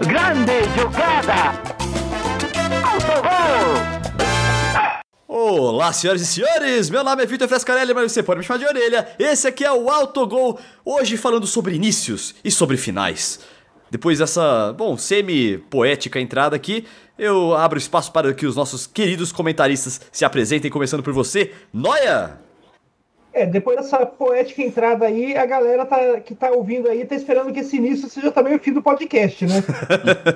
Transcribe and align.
Grande 0.00 0.52
jogada! 0.78 1.58
Autogol! 2.84 3.76
Olá, 5.26 5.90
senhoras 5.92 6.20
e 6.20 6.26
senhores! 6.26 6.90
Meu 6.90 7.02
nome 7.02 7.22
é 7.22 7.26
Vitor 7.26 7.48
Frescarelli, 7.48 7.94
mas 7.94 8.12
você 8.12 8.22
pode 8.22 8.40
me 8.40 8.44
chamar 8.44 8.58
de 8.58 8.66
orelha. 8.66 9.08
Esse 9.18 9.48
aqui 9.48 9.64
é 9.64 9.72
o 9.72 9.88
Autogol, 9.88 10.60
hoje 10.84 11.16
falando 11.16 11.46
sobre 11.46 11.74
inícios 11.76 12.34
e 12.44 12.50
sobre 12.50 12.76
finais. 12.76 13.40
Depois 13.90 14.18
dessa, 14.18 14.74
bom, 14.74 14.98
semi-poética 14.98 16.20
entrada 16.20 16.54
aqui, 16.54 16.86
eu 17.18 17.54
abro 17.54 17.78
espaço 17.78 18.12
para 18.12 18.34
que 18.34 18.44
os 18.44 18.54
nossos 18.54 18.86
queridos 18.86 19.32
comentaristas 19.32 20.00
se 20.12 20.26
apresentem, 20.26 20.70
começando 20.70 21.02
por 21.02 21.14
você, 21.14 21.52
Noia! 21.72 22.45
É, 23.36 23.44
depois 23.44 23.76
dessa 23.76 24.06
poética 24.06 24.62
entrada 24.62 25.04
aí, 25.04 25.36
a 25.36 25.44
galera 25.44 25.84
tá, 25.84 26.20
que 26.20 26.34
tá 26.34 26.50
ouvindo 26.50 26.88
aí 26.88 27.04
tá 27.04 27.14
esperando 27.14 27.52
que 27.52 27.60
esse 27.60 27.76
início 27.76 28.08
seja 28.08 28.32
também 28.32 28.54
o 28.54 28.58
fim 28.58 28.72
do 28.72 28.80
podcast, 28.80 29.44
né? 29.44 29.62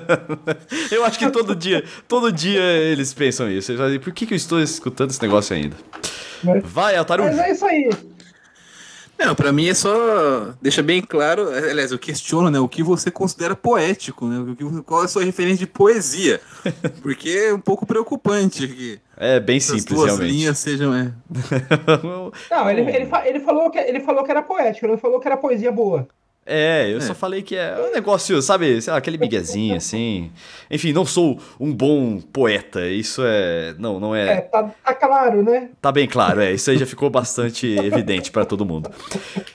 eu 0.91 1.03
acho 1.03 1.17
que 1.17 1.27
todo 1.31 1.55
dia, 1.55 1.83
todo 2.07 2.31
dia 2.31 2.61
eles 2.61 3.11
pensam 3.11 3.49
isso. 3.49 3.71
Eles 3.71 3.83
dizem, 3.83 3.99
por 3.99 4.13
que, 4.13 4.27
que 4.27 4.35
eu 4.35 4.37
estou 4.37 4.61
escutando 4.61 5.09
esse 5.09 5.19
negócio 5.19 5.55
ainda? 5.55 5.75
Vai, 6.63 6.95
Altarujo! 6.95 7.29
mas 7.29 7.39
é 7.39 7.51
isso 7.51 7.65
aí. 7.65 7.89
Não, 9.25 9.35
pra 9.35 9.51
mim 9.51 9.67
é 9.69 9.73
só. 9.73 10.53
Deixa 10.61 10.81
bem 10.81 11.01
claro. 11.01 11.47
Aliás, 11.49 11.91
eu 11.91 11.99
questiono, 11.99 12.49
né? 12.49 12.59
O 12.59 12.67
que 12.67 12.81
você 12.81 13.11
considera 13.11 13.55
poético, 13.55 14.25
né? 14.27 14.39
O 14.39 14.55
que- 14.55 14.81
Qual 14.83 15.01
é 15.01 15.05
a 15.05 15.07
sua 15.07 15.23
referência 15.23 15.59
de 15.59 15.67
poesia? 15.67 16.41
Porque 17.03 17.29
é 17.29 17.53
um 17.53 17.59
pouco 17.59 17.85
preocupante 17.85 18.67
que 18.67 18.99
É 19.17 19.39
bem 19.39 19.59
simples, 19.59 19.85
duas 19.85 20.05
realmente. 20.07 20.31
linhas 20.31 20.57
sejam. 20.57 20.93
É. 20.95 21.11
Não, 22.49 22.69
ele, 22.69 22.81
ele, 22.81 23.09
ele, 23.25 23.39
falou 23.41 23.69
que, 23.69 23.77
ele 23.77 23.99
falou 23.99 24.23
que 24.23 24.31
era 24.31 24.41
poético, 24.41 24.85
ele 24.85 24.93
não 24.93 24.99
falou 24.99 25.19
que 25.19 25.27
era 25.27 25.37
poesia 25.37 25.71
boa. 25.71 26.07
É, 26.43 26.91
eu 26.91 26.97
É. 26.97 27.01
só 27.01 27.13
falei 27.13 27.43
que 27.43 27.55
é 27.55 27.75
um 27.79 27.93
negócio, 27.93 28.41
sabe, 28.41 28.81
sei 28.81 28.91
lá, 28.91 28.97
aquele 28.97 29.17
miguezinho 29.17 29.75
assim. 29.75 30.31
Enfim, 30.71 30.91
não 30.91 31.05
sou 31.05 31.39
um 31.59 31.71
bom 31.71 32.19
poeta, 32.19 32.87
isso 32.87 33.21
é. 33.23 33.75
Não, 33.77 33.99
não 33.99 34.15
É, 34.15 34.33
é. 34.37 34.41
tá, 34.41 34.63
tá 34.83 34.93
claro, 34.95 35.43
né? 35.43 35.69
Tá 35.79 35.91
bem 35.91 36.07
claro, 36.07 36.41
é. 36.41 36.51
Isso 36.51 36.71
aí 36.71 36.77
já 36.79 36.85
ficou 36.85 37.09
bastante 37.11 37.67
evidente 37.77 38.31
pra 38.31 38.43
todo 38.43 38.65
mundo. 38.65 38.89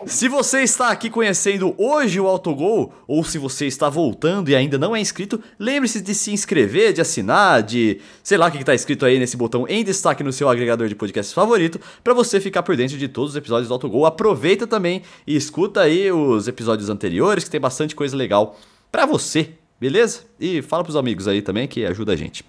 Se 0.06 0.28
você 0.28 0.61
está 0.62 0.91
aqui 0.91 1.11
conhecendo 1.11 1.74
hoje 1.77 2.20
o 2.20 2.27
Autogol, 2.28 2.92
ou 3.08 3.24
se 3.24 3.36
você 3.36 3.66
está 3.66 3.89
voltando 3.89 4.48
e 4.48 4.55
ainda 4.55 4.78
não 4.78 4.94
é 4.94 5.00
inscrito, 5.00 5.42
lembre-se 5.58 6.00
de 6.00 6.14
se 6.14 6.33
inscrever, 6.33 6.92
de 6.92 7.00
assinar, 7.00 7.62
de. 7.64 8.00
sei 8.22 8.39
lá 8.39 8.46
o 8.46 8.50
que 8.52 8.58
está 8.58 8.74
escrito 8.74 9.05
aí 9.05 9.18
nesse 9.18 9.36
botão 9.36 9.66
em 9.68 9.83
destaque 9.83 10.22
no 10.22 10.33
seu 10.33 10.48
agregador 10.48 10.86
de 10.89 10.94
podcasts 10.94 11.34
favorito, 11.34 11.80
pra 12.05 12.14
você 12.14 12.41
ficar 12.41 12.62
por 12.62 12.77
dentro 12.77 12.96
de 12.96 13.08
todos 13.08 13.30
os 13.30 13.36
episódios 13.36 13.66
do 13.68 13.74
Autogol. 13.74 14.06
Aproveita 14.06 14.66
também 14.68 15.02
e 15.27 15.34
escuta 15.34 15.80
aí 15.80 16.12
os 16.12 16.46
episódios 16.46 16.75
anteriores, 16.91 17.44
que 17.44 17.50
tem 17.50 17.60
bastante 17.60 17.94
coisa 17.94 18.16
legal 18.16 18.58
pra 18.91 19.06
você, 19.06 19.50
beleza? 19.80 20.22
E 20.38 20.62
fala 20.62 20.84
pros 20.84 20.96
amigos 20.96 21.27
aí 21.27 21.42
também 21.42 21.66
que 21.66 21.84
ajuda 21.84 22.12
a 22.12 22.16
gente. 22.16 22.44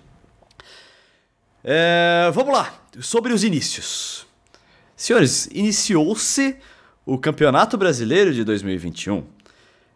É, 1.63 2.29
vamos 2.33 2.53
lá, 2.53 2.73
sobre 2.99 3.33
os 3.33 3.43
inícios. 3.43 4.25
Senhores, 4.95 5.47
iniciou-se 5.53 6.55
o 7.05 7.17
Campeonato 7.17 7.77
Brasileiro 7.77 8.33
de 8.33 8.43
2021. 8.43 9.23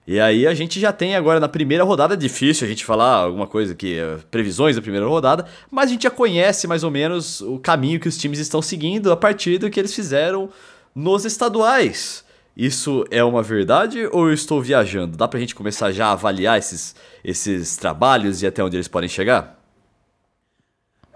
E 0.05 0.19
aí 0.19 0.47
a 0.47 0.53
gente 0.53 0.79
já 0.79 0.91
tem 0.91 1.15
agora 1.15 1.39
na 1.39 1.47
primeira 1.47 1.83
rodada, 1.83 2.15
é 2.15 2.17
difícil 2.17 2.65
a 2.65 2.69
gente 2.69 2.83
falar 2.83 3.15
alguma 3.17 3.47
coisa 3.47 3.75
que 3.75 3.97
previsões 4.29 4.75
da 4.75 4.81
primeira 4.81 5.05
rodada, 5.05 5.45
mas 5.69 5.89
a 5.89 5.93
gente 5.93 6.03
já 6.03 6.09
conhece 6.09 6.67
mais 6.67 6.83
ou 6.83 6.89
menos 6.89 7.41
o 7.41 7.59
caminho 7.59 7.99
que 7.99 8.07
os 8.07 8.17
times 8.17 8.39
estão 8.39 8.61
seguindo 8.61 9.11
a 9.11 9.17
partir 9.17 9.57
do 9.57 9.69
que 9.69 9.79
eles 9.79 9.93
fizeram 9.93 10.49
nos 10.93 11.23
estaduais. 11.23 12.25
Isso 12.61 13.03
é 13.09 13.23
uma 13.23 13.41
verdade 13.41 14.07
ou 14.11 14.27
eu 14.27 14.33
estou 14.35 14.61
viajando? 14.61 15.17
Dá 15.17 15.27
pra 15.27 15.39
gente 15.39 15.55
começar 15.55 15.91
já 15.91 16.09
a 16.09 16.11
avaliar 16.11 16.59
esses, 16.59 16.95
esses 17.23 17.75
trabalhos 17.75 18.43
e 18.43 18.45
até 18.45 18.63
onde 18.63 18.77
eles 18.77 18.87
podem 18.87 19.09
chegar? 19.09 19.60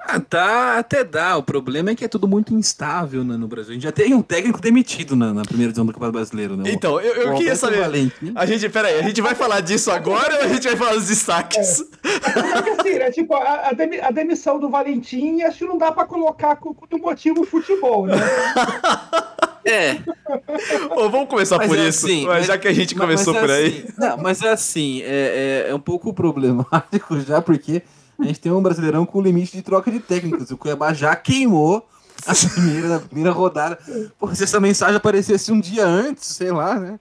Ah, 0.08 0.20
tá, 0.20 0.78
até 0.78 1.04
dá. 1.04 1.36
O 1.36 1.42
problema 1.44 1.90
é 1.90 1.96
que 1.96 2.06
é 2.06 2.08
tudo 2.08 2.28
muito 2.28 2.54
instável 2.54 3.24
né, 3.24 3.36
no 3.38 3.48
Brasil. 3.48 3.72
A 3.72 3.74
gente 3.74 3.84
já 3.84 3.92
tem 3.92 4.14
um 4.14 4.22
técnico 4.22 4.62
demitido 4.62 5.16
na, 5.16 5.34
na 5.34 5.42
primeira 5.42 5.72
divisão 5.72 5.86
do 5.86 5.92
Campeonato 5.92 6.18
Brasileiro, 6.18 6.56
né? 6.56 6.70
Então, 6.72 7.02
eu, 7.02 7.14
eu 7.16 7.34
queria 7.36 7.56
saber. 7.56 7.82
Valentim. 7.82 8.32
A 8.36 8.46
gente, 8.46 8.70
peraí, 8.70 9.00
a 9.00 9.02
gente 9.02 9.20
vai 9.22 9.34
falar 9.34 9.62
disso 9.62 9.90
agora 9.92 10.36
ou 10.36 10.42
a 10.44 10.48
gente 10.48 10.68
vai 10.68 10.76
falar 10.78 10.94
dos 10.94 11.08
destaques? 11.08 11.82
É 12.04 12.62
que 12.62 12.70
assim, 12.70 13.00
né? 13.00 13.12
Tipo, 13.12 13.34
a, 13.36 13.70
a 13.70 13.74
demi- 13.74 14.00
a 14.00 14.12
demissão 14.12 14.60
do 14.60 14.70
Valentim, 14.70 15.42
acho 15.42 15.58
que 15.60 15.66
não 15.66 15.78
dá 15.78 15.92
pra 15.92 16.06
colocar 16.06 16.56
com, 16.58 16.74
com 16.74 16.86
o 16.96 17.00
motivo 17.00 17.44
futebol, 17.44 18.06
né? 18.06 18.16
É, 19.68 19.98
Ô, 20.96 21.10
vamos 21.10 21.28
começar 21.28 21.58
Mas 21.58 21.68
por 21.68 21.76
é 21.80 21.88
isso, 21.88 22.06
assim, 22.06 22.28
mas 22.28 22.46
já 22.46 22.56
que 22.56 22.68
a 22.68 22.72
gente 22.74 22.94
Mas- 22.96 23.04
começou 23.04 23.34
mas 23.34 23.42
por 23.42 23.50
é 23.50 23.54
aí. 23.56 23.66
assim- 23.88 23.94
não, 23.98 24.18
mas 24.18 24.42
é 24.44 24.50
assim, 24.52 25.02
é, 25.02 25.66
é, 25.66 25.72
é 25.72 25.74
um 25.74 25.80
pouco 25.80 26.14
problemático 26.14 27.20
já, 27.22 27.42
porque 27.42 27.82
a 28.20 28.26
gente 28.26 28.40
tem 28.40 28.52
um 28.52 28.62
brasileirão 28.62 29.06
com 29.06 29.22
limite 29.22 29.56
de 29.56 29.62
troca 29.62 29.92
de 29.92 30.00
técnicos. 30.00 30.52
O 30.52 30.58
Cuiabá 30.58 30.94
já 30.94 31.16
queimou 31.16 31.88
a 32.26 32.34
primeira, 32.34 32.96
a 32.96 33.00
primeira 33.00 33.32
rodada. 33.32 33.78
Pô, 34.18 34.34
se 34.34 34.44
essa 34.44 34.60
mensagem 34.60 34.96
aparecesse 34.96 35.52
um 35.52 35.60
dia 35.60 35.86
antes, 35.86 36.26
sei 36.26 36.52
lá, 36.52 36.80
né? 36.80 37.00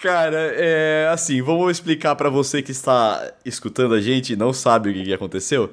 Cara, 0.00 0.52
é 0.56 1.08
assim, 1.12 1.40
vamos 1.42 1.70
explicar 1.70 2.16
pra 2.16 2.28
você 2.28 2.60
que 2.60 2.72
está 2.72 3.32
escutando 3.44 3.94
a 3.94 4.00
gente 4.00 4.32
e 4.32 4.36
não 4.36 4.52
sabe 4.52 4.90
o 4.90 4.92
que, 4.92 5.04
que 5.04 5.12
aconteceu. 5.12 5.72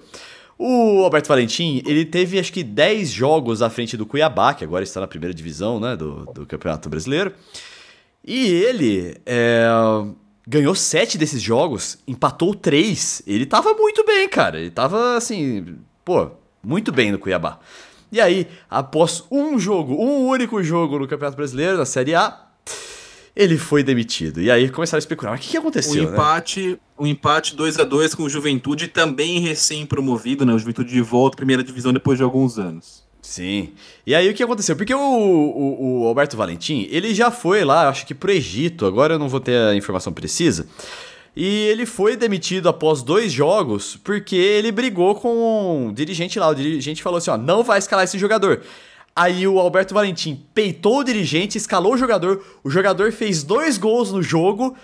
O 0.58 1.04
Alberto 1.04 1.30
Valentim, 1.30 1.82
ele 1.86 2.06
teve 2.06 2.38
acho 2.38 2.52
que 2.52 2.64
10 2.64 3.10
jogos 3.10 3.62
à 3.62 3.70
frente 3.70 3.96
do 3.96 4.06
Cuiabá, 4.06 4.54
que 4.54 4.64
agora 4.64 4.84
está 4.84 5.00
na 5.00 5.08
primeira 5.08 5.34
divisão 5.34 5.80
né, 5.80 5.96
do, 5.96 6.26
do 6.34 6.46
Campeonato 6.46 6.90
Brasileiro. 6.90 7.34
E 8.24 8.48
ele 8.48 9.16
é, 9.26 9.66
ganhou 10.50 10.74
7 10.74 11.16
desses 11.16 11.40
jogos, 11.40 12.00
empatou 12.08 12.56
3. 12.56 13.22
Ele 13.28 13.46
tava 13.46 13.72
muito 13.76 14.04
bem, 14.04 14.28
cara. 14.28 14.60
Ele 14.60 14.72
tava 14.72 15.16
assim, 15.16 15.78
pô, 16.04 16.32
muito 16.64 16.92
bem 16.92 17.12
no 17.12 17.20
Cuiabá. 17.20 17.60
E 18.12 18.20
aí, 18.20 18.48
após 18.68 19.24
um 19.30 19.60
jogo, 19.60 19.94
um 19.94 20.26
único 20.26 20.64
jogo 20.64 20.98
no 20.98 21.08
Campeonato 21.08 21.38
Brasileiro, 21.38 21.78
na 21.78 21.86
Série 21.86 22.16
A, 22.16 22.48
ele 23.36 23.60
foi 23.60 23.84
demitido. 23.84 24.42
E 24.42 24.50
aí 24.50 24.68
começaram 24.70 24.98
a 24.98 25.00
especular, 25.00 25.34
mas 25.34 25.40
o 25.40 25.44
que, 25.44 25.52
que 25.52 25.58
O 25.58 25.62
aconteceu, 25.62 26.04
né? 26.04 26.14
empate, 26.14 26.80
o 26.98 27.06
empate 27.06 27.56
2 27.56 27.78
a 27.78 27.84
2 27.84 28.16
com 28.16 28.24
o 28.24 28.30
Juventude, 28.30 28.88
também 28.88 29.40
recém-promovido, 29.40 30.48
né? 30.48 30.54
O 30.54 30.58
Juventude 30.58 30.92
de 30.92 31.02
volta 31.02 31.36
à 31.36 31.38
primeira 31.38 31.64
divisão 31.64 31.94
depois 31.94 32.18
de 32.18 32.24
alguns 32.24 32.58
anos. 32.58 33.08
Sim. 33.30 33.74
E 34.08 34.16
aí 34.16 34.28
o 34.28 34.34
que 34.34 34.42
aconteceu? 34.42 34.76
Porque 34.76 34.92
o, 34.92 35.00
o, 35.00 36.02
o 36.02 36.08
Alberto 36.08 36.36
Valentim, 36.36 36.88
ele 36.90 37.14
já 37.14 37.30
foi 37.30 37.64
lá, 37.64 37.88
acho 37.88 38.04
que 38.08 38.16
pro 38.16 38.32
Egito, 38.32 38.88
agora 38.88 39.14
eu 39.14 39.20
não 39.20 39.30
vou 39.30 39.40
ter 39.40 39.56
a 39.56 39.76
informação 39.76 40.12
precisa. 40.12 40.66
E 41.36 41.68
ele 41.68 41.86
foi 41.86 42.18
demitido 42.18 42.68
após 42.68 43.04
dois 43.04 43.32
jogos 43.32 43.96
porque 44.04 44.36
ele 44.36 44.72
brigou 44.72 45.14
com 45.14 45.90
o 45.90 45.94
dirigente 45.94 46.40
lá. 46.40 46.48
O 46.48 46.56
dirigente 46.56 47.04
falou 47.04 47.20
assim: 47.20 47.30
ó, 47.30 47.38
não 47.38 47.64
vai 47.64 47.78
escalar 47.78 48.04
esse 48.04 48.18
jogador. 48.18 48.64
Aí 49.16 49.48
o 49.48 49.60
Alberto 49.60 49.94
Valentim 49.94 50.44
peitou 50.52 51.02
o 51.02 51.04
dirigente, 51.04 51.56
escalou 51.56 51.94
o 51.94 51.98
jogador. 51.98 52.44
O 52.64 52.70
jogador 52.72 53.12
fez 53.12 53.44
dois 53.44 53.78
gols 53.78 54.12
no 54.12 54.24
jogo. 54.24 54.76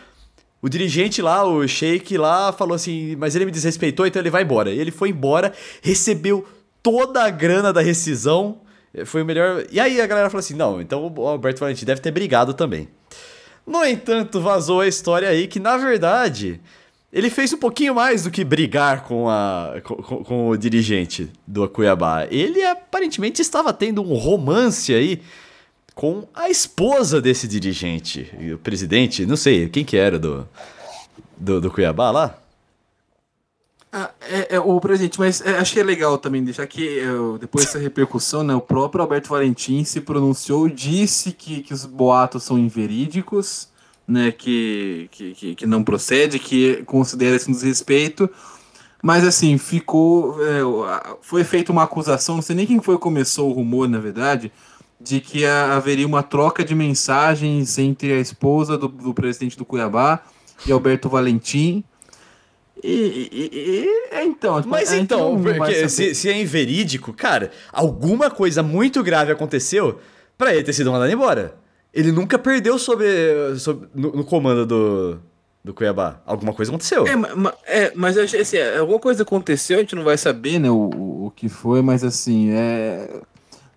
O 0.61 0.69
dirigente 0.69 1.19
lá, 1.19 1.43
o 1.43 1.67
Sheik 1.67 2.15
lá, 2.15 2.53
falou 2.53 2.75
assim: 2.75 3.15
Mas 3.15 3.35
ele 3.35 3.45
me 3.45 3.51
desrespeitou, 3.51 4.05
então 4.05 4.21
ele 4.21 4.29
vai 4.29 4.43
embora. 4.43 4.71
E 4.71 4.79
ele 4.79 4.91
foi 4.91 5.09
embora, 5.09 5.51
recebeu 5.81 6.45
toda 6.85 7.23
a 7.23 7.31
grana 7.31 7.73
da 7.73 7.81
rescisão. 7.81 8.59
Foi 9.05 9.23
o 9.23 9.25
melhor. 9.25 9.65
E 9.71 9.79
aí 9.79 9.99
a 9.99 10.05
galera 10.05 10.29
falou 10.29 10.39
assim: 10.39 10.53
Não, 10.53 10.79
então 10.79 11.11
o 11.17 11.27
Alberto 11.27 11.59
Valentim 11.61 11.83
deve 11.83 11.99
ter 11.99 12.11
brigado 12.11 12.53
também. 12.53 12.87
No 13.65 13.83
entanto, 13.83 14.39
vazou 14.39 14.81
a 14.81 14.87
história 14.87 15.27
aí 15.27 15.47
que, 15.47 15.59
na 15.59 15.75
verdade, 15.75 16.61
ele 17.11 17.31
fez 17.31 17.51
um 17.51 17.57
pouquinho 17.57 17.95
mais 17.95 18.23
do 18.23 18.29
que 18.29 18.43
brigar 18.43 19.03
com, 19.05 19.27
a, 19.27 19.73
com, 19.83 19.95
com- 20.23 20.49
o 20.49 20.55
dirigente 20.55 21.31
do 21.47 21.67
Cuiabá. 21.67 22.27
Ele 22.29 22.63
aparentemente 22.63 23.41
estava 23.41 23.73
tendo 23.73 24.03
um 24.03 24.13
romance 24.13 24.93
aí 24.93 25.19
com 25.95 26.27
a 26.35 26.47
esposa 26.49 27.19
desse 27.19 27.47
dirigente. 27.47 28.31
O 28.53 28.59
presidente, 28.59 29.25
não 29.25 29.35
sei, 29.35 29.67
quem 29.67 29.83
que 29.83 29.97
era 29.97 30.19
do, 30.19 30.47
do, 31.35 31.59
do 31.59 31.71
Cuiabá 31.71 32.11
lá? 32.11 32.37
Ah, 33.97 34.11
é, 34.29 34.55
é, 34.57 34.59
o 34.59 34.77
presidente, 34.81 35.17
mas 35.17 35.39
é, 35.39 35.63
que 35.63 35.79
é 35.79 35.83
legal 35.83 36.17
também 36.17 36.43
deixar 36.43 36.67
que 36.67 36.99
é, 36.99 37.09
o- 37.13 37.37
depois 37.37 37.63
dessa 37.63 37.79
repercussão, 37.79 38.43
né, 38.43 38.53
o 38.53 38.59
próprio 38.59 39.01
Alberto 39.01 39.29
Valentim 39.29 39.85
se 39.85 40.01
pronunciou, 40.01 40.67
disse 40.67 41.31
que, 41.31 41.61
que 41.61 41.73
os 41.73 41.85
boatos 41.85 42.43
são 42.43 42.59
inverídicos, 42.59 43.69
né, 44.05 44.33
que, 44.33 45.07
que, 45.13 45.55
que, 45.55 45.65
não 45.65 45.81
procede, 45.81 46.39
que 46.39 46.83
considera 46.85 47.37
esse 47.37 47.49
um 47.49 47.53
desrespeito, 47.53 48.29
mas 49.01 49.25
assim, 49.25 49.57
ficou. 49.57 50.35
é, 50.43 50.59
foi 51.21 51.45
feita 51.45 51.71
uma 51.71 51.83
acusação, 51.83 52.35
não 52.35 52.41
sei 52.41 52.53
nem 52.53 52.67
quem 52.67 52.81
foi 52.81 52.95
que 52.95 53.01
começou 53.01 53.49
o 53.49 53.53
rumor, 53.53 53.87
na 53.87 53.99
verdade, 53.99 54.51
de 54.99 55.21
que 55.21 55.45
haveria 55.45 56.05
uma 56.05 56.21
troca 56.21 56.65
de 56.65 56.75
mensagens 56.75 57.77
entre 57.77 58.11
a 58.11 58.19
esposa 58.19 58.77
do, 58.77 58.89
do 58.89 59.13
presidente 59.13 59.57
do 59.57 59.63
Cuiabá 59.63 60.19
e 60.67 60.71
Alberto 60.73 61.07
Valentim. 61.07 61.81
E, 62.83 63.29
e- 63.31 63.49
e- 64.13 64.23
então, 64.25 64.61
Mas 64.67 64.89
a 64.91 64.95
gente 64.95 65.03
então, 65.05 65.41
porque 65.41 65.87
se, 65.89 66.13
se 66.13 66.29
é 66.29 66.39
inverídico, 66.39 67.13
cara, 67.13 67.51
alguma 67.71 68.29
coisa 68.29 68.61
muito 68.61 69.01
grave 69.01 69.31
aconteceu 69.31 69.99
pra 70.37 70.53
ele 70.53 70.63
ter 70.63 70.73
sido 70.73 70.91
mandado 70.91 71.11
embora. 71.11 71.55
Ele 71.93 72.11
nunca 72.11 72.37
perdeu 72.37 72.77
sobre, 72.77 73.07
sobre- 73.57 73.87
no, 73.95 74.11
no 74.11 74.23
comando 74.25 74.65
do, 74.65 75.17
do 75.63 75.73
Cuiabá. 75.73 76.21
Alguma 76.25 76.53
coisa 76.53 76.69
aconteceu. 76.69 77.07
É, 77.07 77.15
ma- 77.15 77.53
é, 77.65 77.91
mas 77.95 78.17
assim, 78.17 78.57
é, 78.57 78.77
alguma 78.77 78.99
coisa 78.99 79.23
aconteceu, 79.23 79.77
a 79.77 79.79
gente 79.81 79.95
não 79.95 80.03
vai 80.03 80.17
saber, 80.17 80.59
né, 80.59 80.69
o, 80.69 80.89
o, 80.93 81.25
o 81.27 81.31
que 81.31 81.47
foi, 81.47 81.81
mas 81.81 82.03
assim, 82.03 82.51
é. 82.51 83.21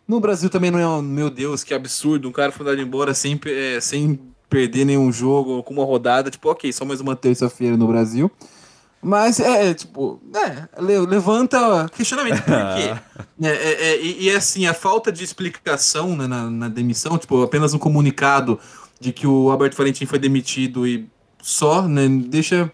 No 0.07 0.19
Brasil 0.21 0.51
também 0.51 0.71
não 0.71 0.79
é, 0.81 0.89
um- 0.89 1.01
meu 1.03 1.31
Deus, 1.31 1.63
que 1.63 1.73
absurdo, 1.73 2.29
um 2.29 2.33
cara 2.33 2.51
foi 2.51 2.67
mandado 2.67 2.83
embora 2.83 3.15
sem, 3.15 3.39
é, 3.47 3.79
sem 3.81 4.19
perder 4.51 4.85
nenhum 4.85 5.13
jogo, 5.13 5.63
com 5.63 5.73
uma 5.75 5.85
rodada, 5.85 6.31
tipo, 6.31 6.51
ok, 6.51 6.73
só 6.73 6.85
mais 6.85 7.01
uma 7.01 7.15
terça-feira 7.15 7.77
no 7.77 7.87
Brasil. 7.87 8.29
Mas 9.01 9.39
é, 9.39 9.71
é, 9.71 9.75
tipo, 9.75 10.21
é, 10.35 10.83
le- 10.83 11.07
levanta 11.07 11.89
questionamento 11.95 12.43
por 12.43 12.53
quê? 12.75 12.95
É, 13.41 13.49
é, 13.49 13.73
é, 13.93 14.03
e, 14.03 14.31
assim, 14.35 14.67
a 14.67 14.75
falta 14.75 15.13
de 15.13 15.23
explicação 15.23 16.17
né, 16.17 16.27
na, 16.27 16.51
na 16.51 16.69
demissão, 16.69 17.17
tipo, 17.17 17.41
apenas 17.41 17.73
um 17.73 17.79
comunicado 17.79 18.59
de 18.99 19.13
que 19.13 19.29
o 19.29 19.49
Alberto 19.53 19.77
Valentim 19.77 20.07
foi 20.07 20.19
demitido 20.19 20.85
e 20.85 21.09
só, 21.41 21.83
né, 21.87 22.09
deixa, 22.09 22.69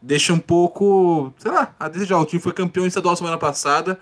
deixa 0.00 0.32
um 0.32 0.38
pouco, 0.38 1.34
sei 1.36 1.50
lá, 1.52 1.74
a 1.78 1.86
desejar. 1.90 2.18
O 2.18 2.24
time 2.24 2.40
foi 2.40 2.54
campeão 2.54 2.86
estadual 2.86 3.14
semana 3.14 3.36
passada, 3.36 3.98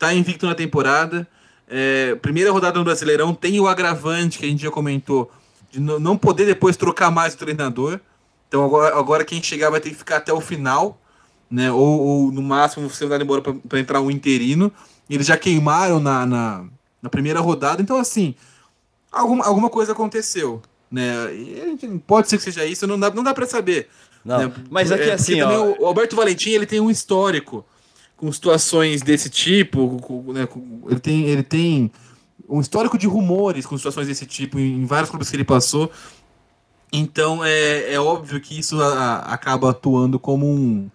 tá 0.00 0.12
invicto 0.12 0.46
na 0.46 0.54
temporada. 0.56 1.28
é, 1.68 2.16
primeira 2.16 2.50
rodada 2.50 2.76
no 2.76 2.84
Brasileirão 2.84 3.32
tem 3.32 3.60
o 3.60 3.68
agravante 3.68 4.40
que 4.40 4.44
a 4.44 4.48
gente 4.48 4.62
já 4.64 4.70
comentou 4.70 5.30
de 5.70 5.78
não 5.78 6.18
poder 6.18 6.44
depois 6.44 6.76
trocar 6.76 7.12
mais 7.12 7.34
o 7.34 7.38
treinador. 7.38 8.00
Então 8.48 8.64
agora, 8.64 8.98
agora 8.98 9.24
quem 9.24 9.40
chegar 9.40 9.70
vai 9.70 9.80
ter 9.80 9.90
que 9.90 9.96
ficar 9.96 10.16
até 10.16 10.32
o 10.32 10.40
final, 10.40 11.00
né? 11.52 11.70
Ou, 11.70 12.00
ou 12.00 12.32
no 12.32 12.40
máximo 12.42 12.88
ser 12.90 13.04
mandado 13.04 13.22
embora 13.22 13.42
para 13.42 13.78
entrar 13.78 14.00
um 14.00 14.10
interino. 14.10 14.72
Eles 15.10 15.26
já 15.26 15.36
queimaram 15.36 16.00
na, 16.00 16.24
na, 16.24 16.64
na 17.02 17.10
primeira 17.10 17.38
rodada, 17.40 17.82
então 17.82 17.98
assim, 17.98 18.34
alguma, 19.12 19.44
alguma 19.44 19.68
coisa 19.68 19.92
aconteceu. 19.92 20.62
Né? 20.90 21.12
E 21.34 22.00
pode 22.06 22.28
ser 22.30 22.38
que 22.38 22.44
seja 22.44 22.64
isso, 22.64 22.86
não 22.86 22.98
dá, 22.98 23.10
não 23.10 23.22
dá 23.22 23.34
para 23.34 23.46
saber. 23.46 23.88
Não, 24.24 24.38
né? 24.38 24.52
mas 24.70 24.90
aqui 24.90 25.10
É, 25.10 25.12
assim, 25.14 25.42
ó. 25.42 25.74
o 25.78 25.86
Alberto 25.86 26.16
Valentim 26.16 26.50
ele 26.50 26.64
tem 26.66 26.80
um 26.80 26.90
histórico 26.90 27.64
com 28.16 28.30
situações 28.32 29.02
desse 29.02 29.28
tipo, 29.28 29.98
com- 30.00 30.32
né, 30.32 30.46
com- 30.46 30.82
ele, 30.88 31.00
tem, 31.00 31.24
ele 31.26 31.42
tem 31.42 31.90
um 32.48 32.60
histórico 32.60 32.96
de 32.96 33.06
rumores 33.06 33.66
com 33.66 33.76
situações 33.76 34.06
desse 34.06 34.24
tipo 34.26 34.58
em, 34.58 34.82
em 34.82 34.86
vários 34.86 35.10
clubes 35.10 35.28
que 35.28 35.36
ele 35.36 35.44
passou. 35.44 35.90
Então 36.92 37.44
é, 37.44 37.94
é 37.94 37.98
óbvio 38.00 38.40
que 38.40 38.58
isso 38.58 38.80
a- 38.80 39.18
acaba 39.20 39.70
atuando 39.70 40.18
como 40.18 40.46
um, 40.46 40.90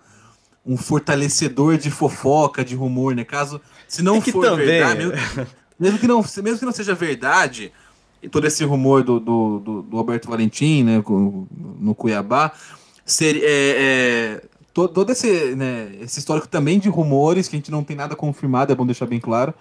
um 0.67 0.75
fortalecedor 0.75 1.77
de 1.77 1.89
fofoca, 1.89 2.63
de 2.65 2.75
rumor, 2.75 3.15
né? 3.15 3.23
Caso 3.23 3.61
se 3.87 4.01
não 4.03 4.17
É 4.17 4.21
for 4.21 4.43
também- 4.43 4.65
verdade, 4.65 5.05
mesmo, 5.05 5.47
mesmo 5.79 5.99
que 5.99 6.07
não, 6.07 6.21
mesmo 6.43 6.59
que 6.59 6.65
não 6.65 6.71
seja 6.73 6.93
verdade, 6.93 7.71
e 8.21 8.27
todo 8.27 8.45
esse 8.45 8.63
rumor 8.65 9.03
do, 9.03 9.19
do, 9.19 9.59
do, 9.59 9.81
do 9.83 9.97
Alberto 9.97 10.29
Valentim, 10.29 10.83
né, 10.83 11.01
no 11.79 11.95
Cuiabá, 11.95 12.51
seria, 13.05 13.43
é, 13.47 13.75
é, 13.79 14.41
to- 14.73 14.87
todo 14.89 15.11
esse, 15.11 15.55
né, 15.55 15.89
esse 16.01 16.19
histórico 16.19 16.47
também 16.47 16.79
de 16.79 16.89
rumores, 16.89 17.47
que 17.47 17.55
a 17.55 17.59
gente 17.59 17.71
não 17.71 17.83
tem 17.83 17.95
nada 17.95 18.15
confirmado, 18.15 18.71
é 18.73 18.75
bom 18.75 18.85
deixar 18.85 19.05
bem 19.05 19.19
claro, 19.19 19.53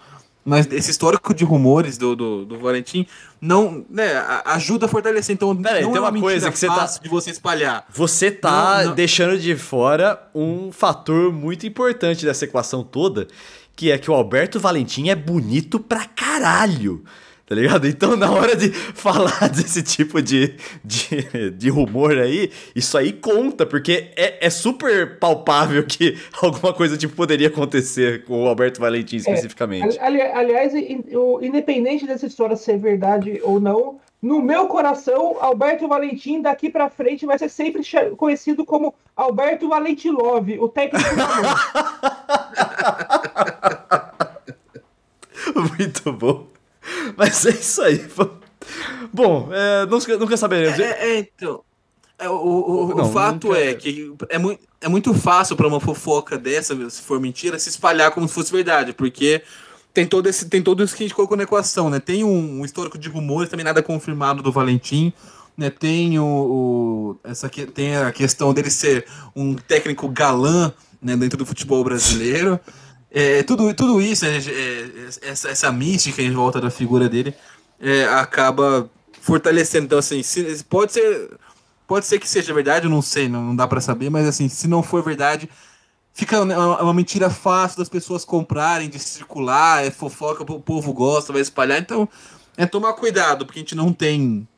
mas 0.47 0.67
esse 0.71 0.91
histórico 0.91 1.35
de 1.35 1.45
rumores 1.45 1.99
do, 1.99 2.15
do, 2.15 2.45
do 2.47 2.59
Valentim 2.59 3.05
não, 3.41 3.85
né, 3.91 4.13
ajuda 4.45 4.87
a 4.87 4.89
fortalecer. 4.89 5.35
Então, 5.35 5.53
não 5.53 5.63
tem 5.63 5.83
é 5.83 5.87
uma 5.87 6.11
mentira 6.11 6.21
coisa 6.33 6.51
que 6.53 6.59
você 6.59 6.69
tá- 6.69 6.87
de 7.03 7.09
você 7.09 7.31
espalhar. 7.31 7.85
Você 7.93 8.31
tá 8.31 8.79
Não, 8.79 8.85
não. 8.91 8.95
deixando 8.95 9.37
de 9.39 9.57
fora 9.57 10.23
um 10.35 10.71
fator 10.73 11.33
muito 11.33 11.67
importante 11.67 12.25
dessa 12.25 12.45
equação 12.45 12.83
toda, 12.85 13.27
que 13.75 13.91
é 13.91 13.99
que 13.99 14.11
o 14.11 14.15
Alberto 14.15 14.59
Valentim 14.61 15.09
é 15.11 15.15
bonito 15.15 15.79
pra 15.81 16.05
caralho. 16.07 17.05
Tá 17.49 17.55
ligado? 17.55 17.87
Então, 17.87 18.17
na 18.17 18.29
hora 18.29 18.57
de 18.57 18.71
falar 18.93 19.49
desse 19.51 19.81
tipo 19.81 20.21
de, 20.21 20.57
de, 20.85 21.51
de 21.53 21.69
rumor 21.69 22.19
aí, 22.19 22.51
isso 22.75 22.99
aí 22.99 23.13
conta, 23.13 23.65
porque 23.65 24.11
é, 24.17 24.45
é 24.45 24.51
super 24.51 25.17
palpável 25.21 25.85
que 25.85 26.19
alguma 26.43 26.73
coisa 26.73 26.97
tipo 26.97 27.15
poderia 27.15 27.47
acontecer 27.47 28.25
com 28.25 28.43
o 28.43 28.49
Alberto 28.49 28.81
Valentim 28.81 29.17
especificamente. 29.17 29.97
Ali- 30.01 30.21
aliás, 30.23 30.73
independente 31.41 32.05
dessa 32.05 32.27
história 32.27 32.57
ser 32.57 32.79
verdade 32.79 33.41
ou 33.45 33.61
não, 33.61 34.01
no 34.21 34.43
meu 34.43 34.67
coração, 34.67 35.37
Alberto 35.41 35.87
Valentim 35.87 36.43
daqui 36.43 36.69
pra 36.69 36.91
frente 36.91 37.25
vai 37.27 37.39
ser 37.39 37.49
sempre 37.49 37.83
conhecido 38.17 38.65
como 38.65 38.93
Alberto 39.15 39.69
Valentilove, 39.69 40.59
o 40.59 40.69
técnico 40.69 41.09
do. 41.15 41.23
Muito 45.79 46.13
bom. 46.13 46.56
Mas 47.17 47.45
é 47.47 47.51
isso 47.51 47.83
aí. 47.83 48.07
Bom, 49.13 49.49
é, 49.53 49.87
nunca, 49.87 50.17
nunca 50.19 50.37
saberemos. 50.37 50.79
É, 50.79 51.17
é, 51.17 51.19
então. 51.19 51.61
é, 52.19 52.29
o, 52.29 52.35
o, 52.35 52.85
o 52.93 52.95
Não, 52.97 53.13
fato 53.13 53.49
nunca- 53.49 53.59
é 53.61 53.75
que 53.75 54.13
é, 54.29 54.39
mui- 54.39 54.59
é 54.81 54.89
muito 54.89 55.13
fácil 55.15 55.57
para 55.57 55.67
uma 55.69 55.81
fofoca 55.81 56.37
dessa, 56.39 56.75
se 56.91 57.03
for 57.03 57.21
mentira, 57.21 57.59
se 57.59 57.69
espalhar 57.69 58.11
como 58.11 58.27
se 58.29 58.35
fosse 58.35 58.53
verdade, 58.53 58.93
porque 58.93 59.43
tem 59.95 60.07
todo 60.07 60.29
esse 60.29 60.49
tem 60.49 60.63
todo 60.63 60.83
isso 60.83 60.95
que 60.95 61.03
a 61.05 61.07
gente 61.07 61.15
colocou 61.15 61.37
na 61.37 61.45
equação, 61.45 61.89
né? 61.89 61.99
Tem 62.01 62.23
um, 62.25 62.61
um 62.61 62.65
histórico 62.65 62.99
de 62.99 63.09
rumores, 63.09 63.49
também 63.51 63.65
nada 63.65 63.83
confirmado 63.83 64.43
do 64.43 64.53
Valentim, 64.53 65.13
né? 65.57 65.71
Tem 65.71 66.19
o, 66.19 66.25
o- 66.25 67.17
essa 67.25 67.49
que 67.49 67.65
tem 67.67 67.97
a 67.97 68.13
questão 68.13 68.53
dele 68.53 68.71
ser 68.71 69.07
um 69.35 69.55
técnico 69.55 70.09
galã, 70.09 70.73
né, 71.01 71.17
dentro 71.17 71.39
do 71.39 71.47
futebol 71.47 71.83
brasileiro. 71.85 72.59
É, 73.11 73.43
tudo, 73.43 73.73
tudo 73.75 74.01
isso, 74.01 74.27
é, 74.27 74.37
é, 74.39 75.09
essa, 75.23 75.49
essa 75.49 75.73
mística 75.73 76.21
em 76.21 76.33
volta 76.33 76.61
da 76.61 76.71
figura 76.71 77.09
dele, 77.09 77.35
é, 77.81 78.05
acaba 78.07 78.91
fortalecendo. 79.21 79.87
Então, 79.87 79.99
assim, 79.99 80.23
se- 80.23 80.65
pode 80.65 80.93
ser 80.93 81.31
pode 81.87 82.05
ser 82.05 82.19
que 82.19 82.29
seja 82.29 82.53
verdade, 82.53 82.87
eu 82.87 82.91
não 82.91 83.01
sei, 83.01 83.29
não, 83.29 83.41
não 83.45 83.57
dá 83.57 83.67
pra 83.69 83.81
saber, 83.81 84.11
mas 84.11 84.27
assim, 84.27 84.49
se 84.49 84.67
não 84.67 84.83
for 84.83 85.05
verdade, 85.05 85.49
fica 86.13 86.41
uma, 86.43 86.83
uma 86.83 86.95
mentira 86.95 87.31
fácil 87.31 87.79
das 87.79 87.89
pessoas 87.89 88.25
comprarem, 88.25 88.89
de 88.89 88.99
circular, 88.99 89.85
é 89.87 89.91
fofoca, 89.93 90.43
o 90.43 90.61
povo 90.61 90.93
gosta, 90.93 91.33
vai 91.33 91.41
espalhar. 91.43 91.79
Então, 91.81 92.09
é 92.57 92.67
tomar 92.67 92.93
cuidado, 92.95 93.47
porque 93.47 93.61
a 93.61 93.63
gente 93.63 93.77
não 93.77 93.93
tem. 93.93 94.49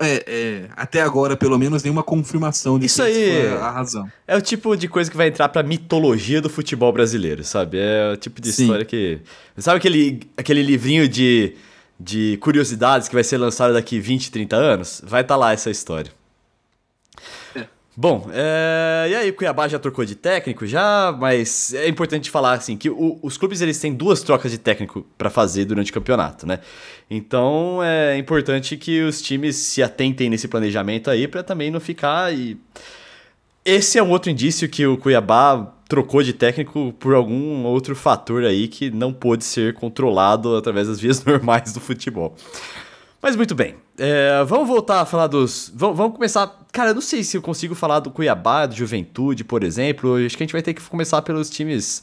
É, 0.00 0.24
é, 0.26 0.68
até 0.76 1.02
agora, 1.02 1.36
pelo 1.36 1.58
menos, 1.58 1.82
nenhuma 1.82 2.02
confirmação 2.02 2.78
de 2.78 2.86
Isso 2.86 3.02
aí- 3.02 3.48
a 3.48 3.70
razão. 3.70 4.08
É 4.28 4.36
o 4.36 4.40
tipo 4.40 4.76
de 4.76 4.86
coisa 4.88 5.10
que 5.10 5.16
vai 5.16 5.28
entrar 5.28 5.48
pra 5.48 5.62
mitologia 5.62 6.40
do 6.40 6.48
futebol 6.48 6.92
brasileiro, 6.92 7.42
sabe? 7.42 7.78
É 7.80 8.12
o 8.12 8.16
tipo 8.16 8.40
de 8.40 8.52
Sim. 8.52 8.62
história 8.64 8.84
que. 8.84 9.18
Sabe 9.58 9.78
aquele, 9.78 10.20
aquele 10.36 10.62
livrinho 10.62 11.08
de, 11.08 11.54
de 11.98 12.36
curiosidades 12.40 13.08
que 13.08 13.14
vai 13.14 13.24
ser 13.24 13.38
lançado 13.38 13.74
daqui 13.74 13.98
20, 13.98 14.30
30 14.30 14.56
anos? 14.56 15.02
Vai 15.04 15.22
estar 15.22 15.36
lá 15.36 15.52
essa 15.52 15.70
história. 15.70 16.12
Bom, 17.94 18.26
é, 18.32 19.06
e 19.10 19.14
aí 19.14 19.28
o 19.30 19.34
Cuiabá 19.34 19.68
já 19.68 19.78
trocou 19.78 20.02
de 20.02 20.14
técnico 20.14 20.66
já, 20.66 21.14
mas 21.20 21.74
é 21.74 21.86
importante 21.88 22.30
falar 22.30 22.54
assim 22.54 22.74
que 22.74 22.88
o- 22.88 23.18
os 23.22 23.36
clubes 23.36 23.60
eles 23.60 23.78
têm 23.78 23.92
duas 23.92 24.22
trocas 24.22 24.50
de 24.50 24.56
técnico 24.56 25.06
pra 25.18 25.28
fazer 25.28 25.66
durante 25.66 25.90
o 25.90 25.94
campeonato, 25.94 26.46
né? 26.46 26.60
Então 27.10 27.80
é 27.84 28.16
importante 28.16 28.78
que 28.78 29.02
os 29.02 29.20
times 29.20 29.56
se 29.56 29.82
atentem 29.82 30.30
nesse 30.30 30.48
planejamento 30.48 31.10
aí 31.10 31.28
pra 31.28 31.42
também 31.42 31.70
não 31.70 31.80
ficar 31.80 32.32
e 32.32 32.56
esse 33.64 33.98
é 33.98 34.02
um 34.02 34.10
outro 34.10 34.30
indício 34.30 34.68
que 34.70 34.86
o 34.86 34.96
Cuiabá 34.96 35.74
trocou 35.86 36.22
de 36.22 36.32
técnico 36.32 36.94
por 36.98 37.14
algum 37.14 37.64
outro 37.64 37.94
fator 37.94 38.42
aí 38.44 38.68
que 38.68 38.90
não 38.90 39.12
pôde 39.12 39.44
ser 39.44 39.74
controlado 39.74 40.56
através 40.56 40.88
das 40.88 40.98
vias 40.98 41.22
normais 41.26 41.74
do 41.74 41.80
futebol. 41.80 42.34
Mas 43.22 43.36
muito 43.36 43.54
bem. 43.54 43.76
É, 43.98 44.42
vamos 44.44 44.66
voltar 44.66 45.00
a 45.00 45.06
falar 45.06 45.28
dos. 45.28 45.70
Vamos, 45.74 45.96
vamos 45.96 46.14
começar. 46.16 46.60
Cara, 46.72 46.90
eu 46.90 46.94
não 46.94 47.00
sei 47.00 47.22
se 47.22 47.36
eu 47.36 47.42
consigo 47.42 47.74
falar 47.74 48.00
do 48.00 48.10
Cuiabá, 48.10 48.66
do 48.66 48.74
Juventude, 48.74 49.44
por 49.44 49.62
exemplo. 49.62 50.16
Acho 50.16 50.36
que 50.36 50.42
a 50.42 50.46
gente 50.46 50.52
vai 50.52 50.62
ter 50.62 50.74
que 50.74 50.82
começar 50.82 51.22
pelos 51.22 51.48
times. 51.48 52.02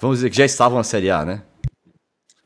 Vamos 0.00 0.18
dizer 0.18 0.30
que 0.30 0.36
já 0.36 0.44
estavam 0.44 0.76
na 0.78 0.84
Série 0.84 1.10
A, 1.10 1.24
né? 1.24 1.42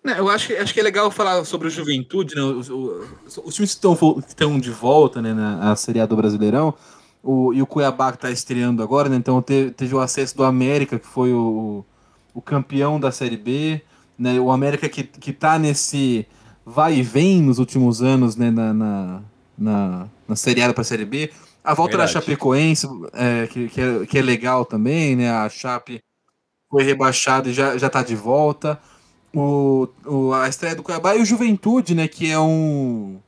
Né, 0.04 0.16
eu 0.19 0.28
acho 0.28 0.49
que, 0.49 0.54
acho 0.57 0.75
que 0.75 0.81
é 0.81 0.83
legal 0.83 1.11
falar 1.12 1.45
sobre 1.45 1.69
o 1.69 1.71
Juventude, 1.71 2.35
né? 2.35 2.42
Os, 2.42 2.69
os- 2.69 3.38
os 3.45 3.54
times 3.54 3.71
que 3.71 3.76
estão, 3.76 3.95
que 3.97 4.28
estão 4.28 4.59
de 4.59 4.71
volta 4.71 5.23
né, 5.23 5.33
na 5.33 5.57
na 5.57 5.76
Série 5.76 6.00
A 6.00 6.07
do 6.07 6.16
Brasileirão, 6.16 6.75
o, 7.23 7.54
e 7.54 7.62
o 7.62 7.66
Cuiabá 7.66 8.11
que 8.11 8.16
está 8.16 8.31
estreando 8.31 8.83
agora, 8.83 9.09
né? 9.09 9.16
Então 9.16 9.40
teve, 9.40 9.71
teve 9.71 9.95
o 9.95 10.00
acesso 10.00 10.37
do 10.37 10.42
América, 10.45 10.99
que 10.99 11.07
foi 11.07 11.33
o, 11.33 11.85
o 12.35 12.42
campeão 12.42 12.99
da 12.99 13.12
Série 13.12 13.37
B, 13.37 13.81
né? 14.19 14.40
O 14.40 14.50
América 14.50 14.88
que, 14.88 15.04
que 15.04 15.33
tá 15.33 15.57
nesse 15.59 16.26
vai 16.64 16.95
e 16.97 17.02
vem 17.02 17.40
nos 17.42 17.59
últimos 17.59 18.02
anos, 18.02 18.37
né? 18.37 18.50
Na, 18.50 18.73
na, 18.73 19.23
na, 19.59 20.09
na 20.28 20.37
Série 20.37 20.62
A 20.62 20.73
para 20.73 20.83
a 20.83 20.85
Série 20.85 21.04
B. 21.04 21.31
A 21.64 21.75
volta 21.75 21.97
Verdade. 21.97 22.14
da 22.14 22.21
Chapecoense, 22.21 22.88
é, 23.12 23.47
que, 23.47 23.69
que, 23.69 23.81
é, 23.81 24.07
que 24.07 24.19
é 24.19 24.23
legal 24.23 24.64
também, 24.64 25.14
né? 25.14 25.31
A 25.31 25.49
Chape 25.49 26.00
foi 26.71 26.83
rebaixada 26.83 27.49
e 27.49 27.52
já, 27.52 27.76
já 27.78 27.88
tá 27.88 28.02
de 28.02 28.16
volta 28.16 28.81
o, 29.35 29.88
o- 30.04 30.33
a 30.33 30.49
estreia 30.49 30.75
do 30.75 30.83
Cuiabá 30.83 31.14
e 31.16 31.23
o 31.23 31.25
Juventude, 31.25 31.95
né? 31.95 32.09
Que 32.09 32.31
é 32.31 32.38
um. 32.38 33.21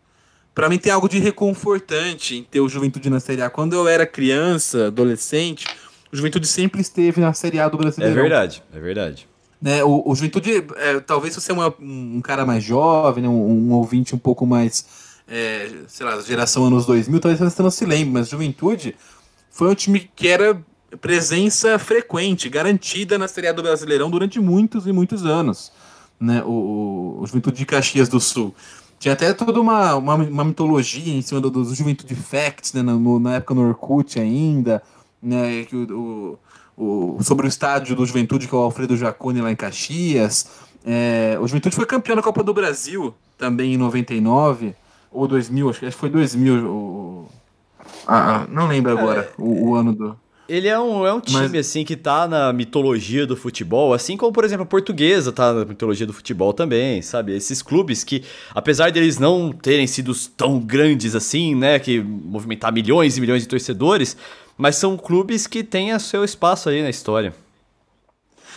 Pra 0.54 0.68
mim 0.68 0.78
tem 0.78 0.92
algo 0.92 1.08
de 1.08 1.18
reconfortante 1.18 2.36
em 2.36 2.42
ter 2.44 2.60
o 2.60 2.68
Juventude 2.68 3.08
na 3.10 3.20
Série 3.20 3.42
A. 3.42 3.50
Quando 3.50 3.74
eu 3.74 3.86
era 3.88 4.06
criança, 4.06 4.86
adolescente, 4.88 5.66
o 6.12 6.16
Juventude 6.16 6.46
sempre 6.46 6.80
esteve 6.80 7.20
na 7.20 7.32
Série 7.32 7.58
A 7.60 7.68
do 7.68 7.76
É 7.76 7.80
Brasileirão. 7.80 8.20
verdade, 8.22 8.62
é 8.72 8.78
verdade. 8.80 9.28
Né? 9.64 9.82
O, 9.82 10.02
o 10.04 10.14
Juventude, 10.14 10.62
é, 10.76 11.00
talvez 11.00 11.34
você 11.34 11.50
é 11.50 11.54
um 11.80 12.20
cara 12.20 12.44
mais 12.44 12.62
jovem, 12.62 13.22
né? 13.22 13.28
um, 13.30 13.70
um 13.70 13.72
ouvinte 13.72 14.14
um 14.14 14.18
pouco 14.18 14.44
mais, 14.44 14.84
é, 15.26 15.70
sei 15.88 16.04
lá, 16.04 16.20
geração 16.20 16.66
anos 16.66 16.84
2000, 16.84 17.18
talvez 17.18 17.40
você 17.40 17.62
não 17.62 17.70
se 17.70 17.86
lembre, 17.86 18.10
mas 18.10 18.28
Juventude 18.28 18.94
foi 19.50 19.70
um 19.70 19.74
time 19.74 20.10
que 20.14 20.28
era 20.28 20.62
presença 21.00 21.78
frequente, 21.78 22.46
garantida 22.50 23.16
na 23.16 23.26
Série 23.26 23.48
A 23.48 23.52
do 23.52 23.62
Brasileirão 23.62 24.10
durante 24.10 24.38
muitos 24.38 24.86
e 24.86 24.92
muitos 24.92 25.24
anos. 25.24 25.72
Né? 26.20 26.42
O, 26.44 27.20
o 27.22 27.26
Juventude 27.26 27.56
de 27.56 27.64
Caxias 27.64 28.10
do 28.10 28.20
Sul. 28.20 28.54
Tinha 28.98 29.14
até 29.14 29.32
toda 29.32 29.58
uma, 29.58 29.94
uma, 29.94 30.14
uma 30.14 30.44
mitologia 30.44 31.14
em 31.14 31.22
cima 31.22 31.40
do, 31.40 31.48
do 31.48 31.74
Juventude 31.74 32.14
Facts, 32.14 32.74
né? 32.74 32.82
na, 32.82 32.92
no, 32.92 33.18
na 33.18 33.36
época 33.36 33.54
no 33.54 33.66
Orkut 33.66 34.20
ainda, 34.20 34.82
né? 35.22 35.64
que 35.64 35.74
o, 35.74 36.38
o, 36.76 37.18
sobre 37.22 37.46
o 37.46 37.48
estádio 37.48 37.94
do 37.94 38.04
Juventude, 38.04 38.48
que 38.48 38.54
é 38.54 38.58
o 38.58 38.62
Alfredo 38.62 38.96
Jacone 38.96 39.40
lá 39.40 39.50
em 39.50 39.56
Caxias. 39.56 40.46
É, 40.84 41.38
o 41.40 41.46
Juventude 41.46 41.74
foi 41.74 41.86
campeão 41.86 42.16
da 42.16 42.22
Copa 42.22 42.42
do 42.42 42.52
Brasil 42.52 43.14
também 43.38 43.74
em 43.74 43.76
99 43.76 44.74
ou 45.10 45.28
2000, 45.28 45.70
acho 45.70 45.80
que 45.80 45.90
foi 45.92 46.10
2000. 46.10 46.66
O, 46.66 47.28
ah, 48.06 48.46
não 48.50 48.66
lembro 48.66 48.92
agora 48.92 49.22
é, 49.22 49.40
o, 49.40 49.70
o, 49.70 49.74
ano 49.74 49.94
do. 49.94 50.16
Ele 50.46 50.68
é 50.68 50.78
um, 50.78 51.06
é 51.06 51.12
um 51.12 51.20
time, 51.20 51.48
Mas... 51.48 51.54
assim, 51.54 51.84
que 51.84 51.96
tá 51.96 52.28
na 52.28 52.52
mitologia 52.52 53.26
do 53.26 53.34
futebol, 53.34 53.94
assim 53.94 54.14
como, 54.14 54.30
por 54.30 54.44
exemplo, 54.44 54.64
a 54.64 54.66
portuguesa 54.66 55.32
tá 55.32 55.54
na 55.54 55.64
mitologia 55.64 56.06
do 56.06 56.12
futebol 56.12 56.52
também, 56.52 57.00
sabe? 57.00 57.34
Esses 57.34 57.62
clubes 57.62 58.04
que, 58.04 58.22
apesar 58.54 58.92
deles 58.92 59.18
não 59.18 59.52
terem 59.52 59.86
sido 59.86 60.12
tão 60.36 60.60
grandes 60.60 61.14
assim, 61.14 61.54
né, 61.54 61.78
que 61.78 62.02
movimentar 62.02 62.70
milhões 62.70 63.16
e 63.16 63.22
milhões 63.22 63.42
de 63.42 63.48
torcedores, 63.48 64.18
mas 64.56 64.76
são 64.76 64.96
clubes 64.96 65.46
que 65.46 65.62
têm 65.64 65.94
o 65.94 66.00
seu 66.00 66.24
espaço 66.24 66.68
aí 66.68 66.82
na 66.82 66.90
história. 66.90 67.34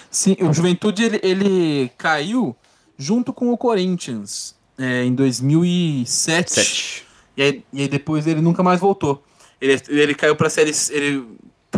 Sim, 0.10 0.38
o 0.39 0.54
Juventude, 0.54 1.04
ele, 1.04 1.20
ele 1.24 1.92
caiu 1.98 2.56
junto 2.98 3.34
com 3.34 3.51
o 3.51 3.58
Corinthians 3.58 4.56
é, 4.77 5.04
em 5.04 5.13
2007. 5.13 6.51
Sete. 6.51 7.08
E 7.36 7.42
aí, 7.42 7.63
e 7.74 7.82
aí 7.82 7.88
depois 7.88 8.25
ele 8.25 8.42
nunca 8.42 8.63
mais 8.63 8.80
voltou. 8.80 9.24
Ele, 9.60 9.82
ele 9.89 10.16
caiu 10.16 10.36
pra 10.36 10.50
série. 10.50 10.72
Ele 10.92 11.25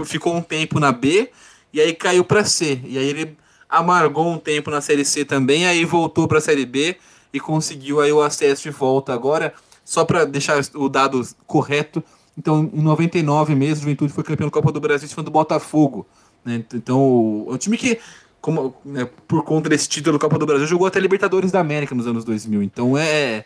ficou 0.06 0.36
um 0.36 0.42
tempo 0.42 0.80
na 0.80 0.92
B 0.92 1.30
e 1.74 1.82
aí 1.82 1.94
caiu 1.94 2.24
para 2.24 2.46
C. 2.46 2.82
E 2.86 2.98
aí 2.98 3.08
ele 3.08 3.38
amargou 3.70 4.28
um 4.28 4.38
tempo 4.38 4.72
na 4.72 4.82
Série 4.82 5.06
C 5.06 5.24
também, 5.24 5.68
aí 5.68 5.86
voltou 5.86 6.28
para 6.28 6.40
a 6.40 6.42
Série 6.42 6.66
B 6.66 6.98
e 7.32 7.40
conseguiu 7.40 8.02
aí 8.02 8.12
o 8.12 8.22
acesso 8.22 8.64
de 8.64 8.72
volta 8.72 9.14
agora. 9.14 9.54
Só 9.86 10.04
para 10.06 10.26
deixar 10.26 10.60
o 10.76 10.90
dado 10.90 11.28
correto, 11.46 12.04
então 12.39 12.72
em 12.74 12.81
99 12.81 13.53
mesmo, 13.53 13.75
o 13.75 13.81
Juventude 13.81 14.13
foi 14.13 14.24
campeão 14.24 14.48
da 14.48 14.53
Copa 14.53 14.72
do 14.72 14.79
Brasil 14.79 15.10
em 15.15 15.24
do 15.24 15.29
Botafogo. 15.29 16.08
Né? 16.43 16.63
Então, 16.74 16.98
o, 17.01 17.51
o 17.51 17.58
time 17.58 17.77
que, 17.77 18.00
como, 18.39 18.74
né, 18.86 19.10
por 19.27 19.43
conta 19.43 19.67
desse 19.67 19.89
título 19.89 20.17
da 20.17 20.22
Copa 20.22 20.39
do 20.39 20.46
Brasil, 20.46 20.65
jogou 20.65 20.88
até 20.88 21.01
Libertadores 21.01 21.51
da 21.51 21.60
América 21.60 21.93
nos 21.93 22.08
anos 22.08 22.24
2000. 22.24 22.63
Então, 22.63 22.98
é, 22.98 23.43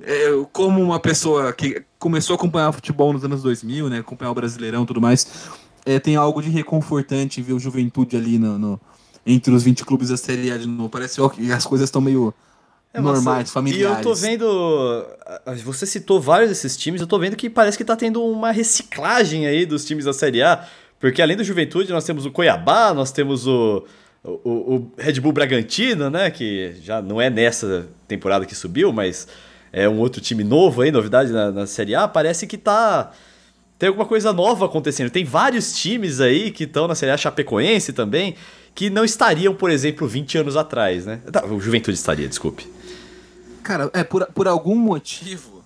é 0.00 0.44
como 0.52 0.80
uma 0.80 1.00
pessoa 1.00 1.52
que 1.52 1.82
começou 1.98 2.34
a 2.34 2.36
acompanhar 2.36 2.70
futebol 2.70 3.12
nos 3.12 3.24
anos 3.24 3.42
2000, 3.42 3.90
né, 3.90 3.98
acompanhar 3.98 4.30
o 4.30 4.34
Brasileirão 4.34 4.84
e 4.84 4.86
tudo 4.86 5.00
mais, 5.00 5.50
é, 5.84 5.98
tem 5.98 6.14
algo 6.14 6.40
de 6.40 6.50
reconfortante 6.50 7.42
ver 7.42 7.54
o 7.54 7.58
Juventude 7.58 8.16
ali 8.16 8.38
no, 8.38 8.56
no, 8.56 8.80
entre 9.26 9.52
os 9.52 9.64
20 9.64 9.84
clubes 9.84 10.10
da 10.10 10.16
Série 10.16 10.52
A 10.52 10.56
de 10.56 10.68
novo. 10.68 10.88
Parece 10.88 11.20
que 11.30 11.50
as 11.50 11.66
coisas 11.66 11.88
estão 11.88 12.00
meio 12.00 12.32
é, 12.92 13.00
normais, 13.00 13.50
familiares. 13.50 13.96
E 13.96 13.98
eu 13.98 14.02
tô 14.02 14.14
vendo. 14.14 15.06
Você 15.64 15.86
citou 15.86 16.20
vários 16.20 16.48
desses 16.48 16.76
times, 16.76 17.00
eu 17.00 17.06
tô 17.06 17.18
vendo 17.18 17.36
que 17.36 17.48
parece 17.48 17.78
que 17.78 17.84
tá 17.84 17.96
tendo 17.96 18.22
uma 18.24 18.50
reciclagem 18.50 19.46
aí 19.46 19.64
dos 19.64 19.84
times 19.84 20.04
da 20.04 20.12
Série 20.12 20.42
A. 20.42 20.66
Porque 20.98 21.22
além 21.22 21.36
do 21.36 21.44
Juventude, 21.44 21.92
nós 21.92 22.04
temos 22.04 22.26
o 22.26 22.30
Cuiabá, 22.30 22.92
nós 22.92 23.10
temos 23.10 23.46
o, 23.46 23.84
o, 24.22 24.74
o 24.74 24.92
Red 24.98 25.20
Bull 25.20 25.32
Bragantino, 25.32 26.10
né? 26.10 26.30
Que 26.30 26.74
já 26.82 27.00
não 27.00 27.20
é 27.20 27.30
nessa 27.30 27.86
temporada 28.06 28.44
que 28.44 28.54
subiu, 28.54 28.92
mas 28.92 29.26
é 29.72 29.88
um 29.88 29.98
outro 29.98 30.20
time 30.20 30.44
novo 30.44 30.82
aí, 30.82 30.90
novidade 30.90 31.32
na, 31.32 31.50
na 31.50 31.66
Série 31.66 31.94
A. 31.94 32.06
Parece 32.06 32.46
que 32.46 32.58
tá 32.58 33.12
tem 33.80 33.88
alguma 33.88 34.04
coisa 34.04 34.30
nova 34.30 34.66
acontecendo. 34.66 35.08
Tem 35.08 35.24
vários 35.24 35.74
times 35.74 36.20
aí 36.20 36.50
que 36.50 36.64
estão 36.64 36.86
na 36.86 36.94
Série 36.94 37.12
A 37.12 37.16
Chapecoense 37.16 37.94
também, 37.94 38.34
que 38.74 38.90
não 38.90 39.06
estariam, 39.06 39.54
por 39.54 39.70
exemplo, 39.70 40.06
20 40.06 40.36
anos 40.36 40.54
atrás, 40.54 41.06
né? 41.06 41.20
Tá, 41.32 41.46
o 41.46 41.58
Juventude 41.58 41.96
estaria, 41.96 42.28
desculpe. 42.28 42.68
Cara, 43.62 43.90
é 43.92 44.02
por, 44.02 44.26
por 44.26 44.48
algum 44.48 44.76
motivo, 44.76 45.62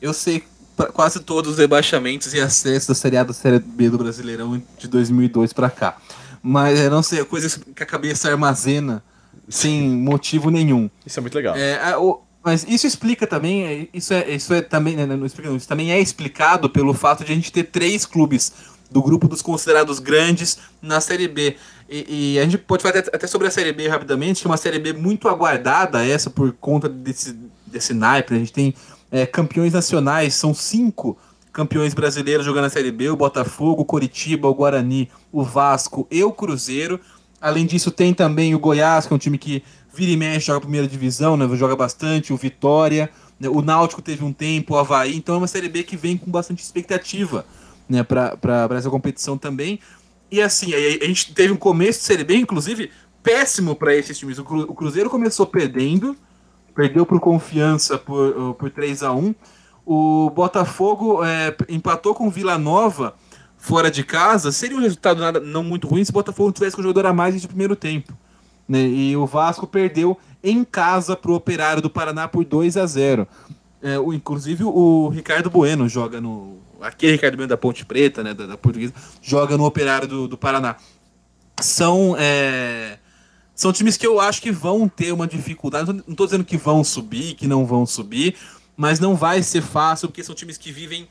eu 0.00 0.12
sei 0.12 0.44
quase 0.92 1.20
todos 1.20 1.52
os 1.52 1.58
rebaixamentos 1.58 2.32
e 2.34 2.40
acessos 2.40 2.86
da 2.86 2.94
Série 2.94 3.16
A 3.16 3.24
da 3.24 3.32
Série 3.32 3.58
B 3.58 3.90
do 3.90 3.98
Brasileirão 3.98 4.62
de 4.78 4.88
2002 4.88 5.52
para 5.52 5.70
cá. 5.70 5.96
Mas 6.42 6.78
eu 6.78 6.90
não 6.90 7.02
sei, 7.02 7.24
coisas 7.24 7.58
que 7.74 7.82
a 7.82 7.86
cabeça 7.86 8.30
armazena 8.30 9.02
sem 9.48 9.90
motivo 9.90 10.50
nenhum. 10.50 10.88
Isso 11.04 11.18
é 11.18 11.22
muito 11.22 11.34
legal. 11.34 11.56
É, 11.56 11.96
o, 11.96 12.20
mas 12.44 12.64
isso 12.68 12.86
explica 12.86 13.26
também, 13.26 13.88
isso 13.92 14.14
é, 14.14 14.30
isso 14.30 14.54
é 14.54 14.60
também, 14.60 14.96
né, 14.96 15.04
não 15.06 15.26
explica, 15.26 15.50
isso 15.50 15.68
também 15.68 15.90
é 15.90 16.00
explicado 16.00 16.70
pelo 16.70 16.94
fato 16.94 17.24
de 17.24 17.32
a 17.32 17.34
gente 17.34 17.50
ter 17.50 17.64
três 17.64 18.06
clubes 18.06 18.52
do 18.90 19.02
grupo 19.02 19.28
dos 19.28 19.42
considerados 19.42 19.98
grandes 19.98 20.58
na 20.80 21.00
Série 21.00 21.28
B. 21.28 21.56
E, 21.88 22.34
e 22.34 22.38
a 22.38 22.44
gente 22.44 22.58
pode 22.58 22.82
falar 22.82 22.98
até, 22.98 23.26
sobre 23.26 23.48
a 23.48 23.50
Série 23.50 23.72
B 23.72 23.88
rapidamente, 23.88 24.42
que 24.42 24.46
é 24.46 24.50
uma 24.50 24.56
Série 24.56 24.78
B 24.78 24.92
muito 24.92 25.28
aguardada, 25.28 26.04
essa 26.04 26.28
por 26.28 26.52
conta 26.52 26.88
desse, 26.88 27.34
desse 27.66 27.94
naipe. 27.94 28.32
Né? 28.32 28.36
A 28.36 28.40
gente 28.40 28.52
tem 28.52 28.74
é, 29.10 29.24
campeões 29.24 29.72
nacionais, 29.72 30.34
são 30.34 30.52
cinco 30.52 31.16
campeões 31.52 31.94
brasileiros 31.94 32.44
jogando 32.44 32.64
na 32.64 32.70
Série 32.70 32.92
B: 32.92 33.08
o 33.08 33.16
Botafogo, 33.16 33.82
o 33.82 33.84
Coritiba, 33.84 34.48
o 34.48 34.54
Guarani, 34.54 35.10
o 35.32 35.42
Vasco 35.42 36.06
e 36.10 36.22
o 36.22 36.30
Cruzeiro. 36.30 37.00
Além 37.40 37.64
disso, 37.64 37.90
tem 37.90 38.12
também 38.12 38.54
o 38.54 38.58
Goiás, 38.58 39.06
que 39.06 39.12
é 39.12 39.16
um 39.16 39.18
time 39.18 39.38
que 39.38 39.62
vira 39.94 40.10
e 40.10 40.16
mexe, 40.16 40.46
joga 40.46 40.58
a 40.58 40.62
primeira 40.62 40.86
divisão, 40.86 41.36
né? 41.36 41.48
Joga 41.56 41.74
bastante, 41.74 42.32
o 42.32 42.36
Vitória, 42.36 43.10
né? 43.40 43.48
o 43.48 43.62
Náutico 43.62 44.02
teve 44.02 44.24
um 44.24 44.32
tempo, 44.32 44.74
o 44.74 44.78
Havaí, 44.78 45.16
então 45.16 45.34
é 45.34 45.38
uma 45.38 45.46
Série 45.46 45.68
B 45.68 45.82
que 45.82 45.96
vem 45.96 46.16
com 46.16 46.30
bastante 46.30 46.62
expectativa, 46.62 47.46
né? 47.88 48.02
Para 48.02 48.68
essa 48.76 48.90
competição 48.90 49.38
também. 49.38 49.80
E 50.30 50.42
assim, 50.42 50.74
a, 50.74 51.06
gente 51.06 51.34
teve 51.34 51.52
um 51.52 51.56
começo 51.56 52.00
de 52.00 52.04
Série 52.04 52.24
B, 52.24 52.36
inclusive, 52.36 52.90
péssimo 53.22 53.74
para 53.74 53.94
esses 53.94 54.18
times. 54.18 54.38
O, 54.38 54.44
Cru, 54.44 54.60
o, 54.62 54.74
Cruzeiro 54.74 55.08
começou 55.08 55.46
perdendo, 55.46 56.16
perdeu 56.74 57.06
por 57.06 57.18
confiança 57.20 57.98
por, 57.98 58.54
por 58.54 58.70
3 58.70 59.02
a 59.02 59.12
1 59.12 59.34
O 59.86 60.30
Botafogo 60.30 61.24
é, 61.24 61.56
empatou 61.68 62.14
com 62.14 62.30
Vila 62.30 62.58
Nova 62.58 63.14
fora 63.56 63.90
de 63.90 64.04
casa. 64.04 64.52
Seria 64.52 64.76
um 64.76 64.80
resultado 64.80 65.20
nada, 65.20 65.40
não 65.40 65.64
muito 65.64 65.88
ruim 65.88 66.04
se 66.04 66.10
o 66.10 66.14
Botafogo 66.14 66.52
tivesse 66.52 66.76
com 66.76 66.80
o 66.80 66.84
jogador 66.84 67.06
a 67.06 67.12
mais 67.12 67.40
de 67.40 67.48
primeiro 67.48 67.74
tempo. 67.74 68.16
Né? 68.68 68.86
E 68.86 69.16
o 69.16 69.26
Vasco 69.26 69.66
perdeu 69.66 70.18
em 70.42 70.62
casa 70.62 71.16
para 71.16 71.30
o 71.30 71.34
Operário 71.34 71.82
do 71.82 71.90
Paraná 71.90 72.28
por 72.28 72.44
2 72.44 72.76
a 72.76 72.86
0 72.86 73.26
é, 73.82 73.98
o, 73.98 74.12
Inclusive 74.12 74.64
o 74.64 75.08
Ricardo 75.08 75.50
Bueno 75.50 75.88
joga 75.88 76.20
no. 76.20 76.58
Aquele 76.80 77.12
Ricardo 77.12 77.36
Bueno 77.36 77.48
da 77.48 77.56
Ponte 77.56 77.84
Preta, 77.84 78.22
né, 78.22 78.34
da, 78.34 78.46
da 78.46 78.56
Portuguesa, 78.56 78.92
joga 79.20 79.56
no 79.56 79.64
Operário 79.64 80.06
do, 80.08 80.28
do 80.28 80.38
Paraná. 80.38 80.76
São. 81.60 82.16
É, 82.18 82.98
são 83.54 83.72
times 83.72 83.96
que 83.96 84.06
eu 84.06 84.20
acho 84.20 84.40
que 84.40 84.52
vão 84.52 84.88
ter 84.88 85.12
uma 85.12 85.26
dificuldade. 85.26 85.92
Não 85.92 86.04
estou 86.08 86.26
dizendo 86.26 86.44
que 86.44 86.56
vão 86.56 86.84
subir, 86.84 87.34
que 87.34 87.48
não 87.48 87.66
vão 87.66 87.84
subir, 87.84 88.36
mas 88.76 89.00
não 89.00 89.16
vai 89.16 89.42
ser 89.42 89.62
fácil, 89.62 90.06
porque 90.06 90.22
são 90.22 90.32
times 90.32 90.56
que 90.56 90.70
vivem 90.70 91.08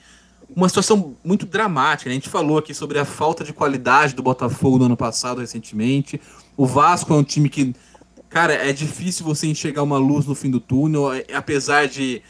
uma 0.55 0.69
situação 0.69 1.17
muito 1.23 1.45
dramática. 1.45 2.09
Né? 2.09 2.13
A 2.13 2.19
gente 2.19 2.29
falou 2.29 2.57
aqui 2.57 2.73
sobre 2.73 2.99
a 2.99 3.05
falta 3.05 3.43
de 3.43 3.51
qualidade 3.51 4.15
do 4.15 4.23
Botafogo 4.23 4.77
no 4.77 4.85
ano 4.85 4.97
passado, 4.97 5.41
recentemente. 5.41 6.21
O 6.55 6.65
Vasco 6.65 7.13
é 7.13 7.17
um 7.17 7.23
time 7.23 7.49
que, 7.49 7.75
cara, 8.29 8.53
é 8.53 8.71
difícil 8.71 9.25
você 9.25 9.47
enxergar 9.47 9.83
uma 9.83 9.97
luz 9.97 10.25
no 10.25 10.33
fim 10.33 10.49
do 10.49 10.59
túnel, 10.59 11.13
é, 11.13 11.25
apesar 11.33 11.87
de. 11.87 12.21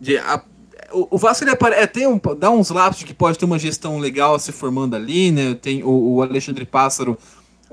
de 0.00 0.18
a, 0.18 0.42
o, 1.10 1.18
Vasco 1.18 1.44
ele 1.44 1.56
é, 1.74 1.86
tem 1.86 2.06
um, 2.06 2.20
dá 2.38 2.50
uns 2.50 2.70
lapsos 2.70 3.00
de 3.00 3.06
que 3.06 3.14
pode 3.14 3.38
ter 3.38 3.44
uma 3.44 3.58
gestão 3.58 3.98
legal 3.98 4.38
se 4.38 4.52
formando 4.52 4.94
ali, 4.94 5.30
né? 5.30 5.54
Tem 5.54 5.82
o, 5.82 6.14
o 6.16 6.22
Alexandre 6.22 6.64
Pássaro 6.64 7.18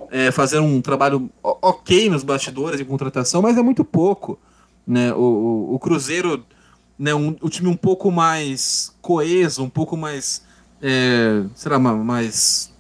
é, 0.10 0.32
fazendo 0.32 0.66
um 0.66 0.82
trabalho 0.82 1.30
ok 1.44 2.10
nos 2.10 2.24
bastidores 2.24 2.80
de 2.80 2.86
contratação, 2.86 3.42
mas 3.42 3.58
é 3.58 3.62
muito 3.62 3.86
pouco. 3.86 4.40
Né? 4.86 5.14
O, 5.14 5.20
o, 5.20 5.76
o 5.76 5.80
Cruzeiro, 5.80 6.46
né, 6.98 7.14
um, 7.14 7.36
o 7.42 7.50
time 7.50 7.68
um 7.68 7.76
pouco 7.76 8.12
mais 8.12 8.96
coeso, 9.02 9.64
um 9.64 9.70
pouco 9.70 9.96
mais. 9.96 10.44
É, 10.82 11.44
será 11.56 11.78
mais 11.78 12.72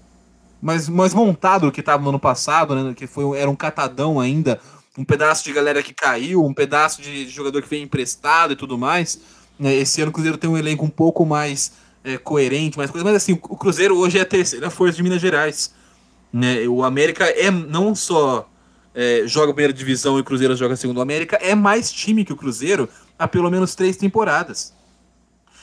mais, 0.62 0.88
mais 0.88 1.14
montado 1.14 1.66
do 1.66 1.72
que 1.72 1.80
estava 1.80 2.04
no 2.04 2.10
ano 2.10 2.20
passado, 2.20 2.76
né? 2.76 2.94
Que 2.94 3.08
foi, 3.08 3.38
era 3.38 3.50
um 3.50 3.56
catadão 3.56 4.20
ainda, 4.20 4.60
um 4.98 5.04
pedaço 5.04 5.44
de 5.44 5.52
galera 5.52 5.82
que 5.82 5.94
caiu, 5.94 6.46
um 6.46 6.54
pedaço 6.54 7.02
de 7.02 7.28
jogador 7.28 7.62
que 7.62 7.70
veio 7.70 7.84
emprestado 7.84 8.54
e 8.54 8.56
tudo 8.56 8.78
mais. 8.78 9.20
Né? 9.62 9.76
Esse 9.76 10.02
ano 10.02 10.10
o 10.10 10.14
Cruzeiro 10.14 10.40
tem 10.40 10.50
um 10.50 10.58
elenco 10.58 10.84
um 10.84 10.90
pouco 10.90 11.24
mais 11.24 11.74
é, 12.04 12.18
coerente, 12.18 12.80
mais 12.80 12.90
coisa, 12.90 13.06
mas 13.06 13.16
assim, 13.16 13.34
o 13.34 13.56
Cruzeiro 13.56 13.96
hoje 13.96 14.18
é 14.18 14.22
a 14.22 14.26
terceira 14.26 14.72
força 14.72 14.96
de 14.96 15.04
Minas 15.04 15.22
Gerais. 15.22 15.72
Né? 16.34 16.68
O 16.68 16.84
América 16.84 17.26
é 17.26 17.52
não 17.52 17.94
só 17.94 18.50
é, 18.96 19.22
joga 19.28 19.54
primeira 19.54 19.72
divisão 19.72 20.18
e 20.18 20.22
o 20.22 20.24
Cruzeiro 20.24 20.56
joga 20.56 20.74
a 20.74 20.78
segunda. 20.78 21.00
O 21.00 21.04
América 21.04 21.38
é 21.40 21.54
mais 21.54 21.92
time 21.92 22.26
que 22.26 22.34
o 22.34 22.36
Cruzeiro 22.36 22.90
há 23.20 23.28
pelo 23.28 23.52
menos 23.52 23.76
três 23.76 23.96
temporadas. 23.96 24.74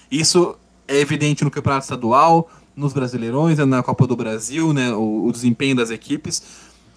Isso 0.08 0.54
é 0.86 1.00
evidente 1.00 1.42
no 1.42 1.50
Campeonato 1.50 1.82
Estadual, 1.82 2.48
nos 2.76 2.92
Brasileirões, 2.92 3.58
na 3.58 3.82
Copa 3.82 4.06
do 4.06 4.14
Brasil, 4.14 4.72
né, 4.72 4.92
o, 4.92 5.26
o 5.26 5.32
desempenho 5.32 5.74
das 5.74 5.90
equipes. 5.90 6.40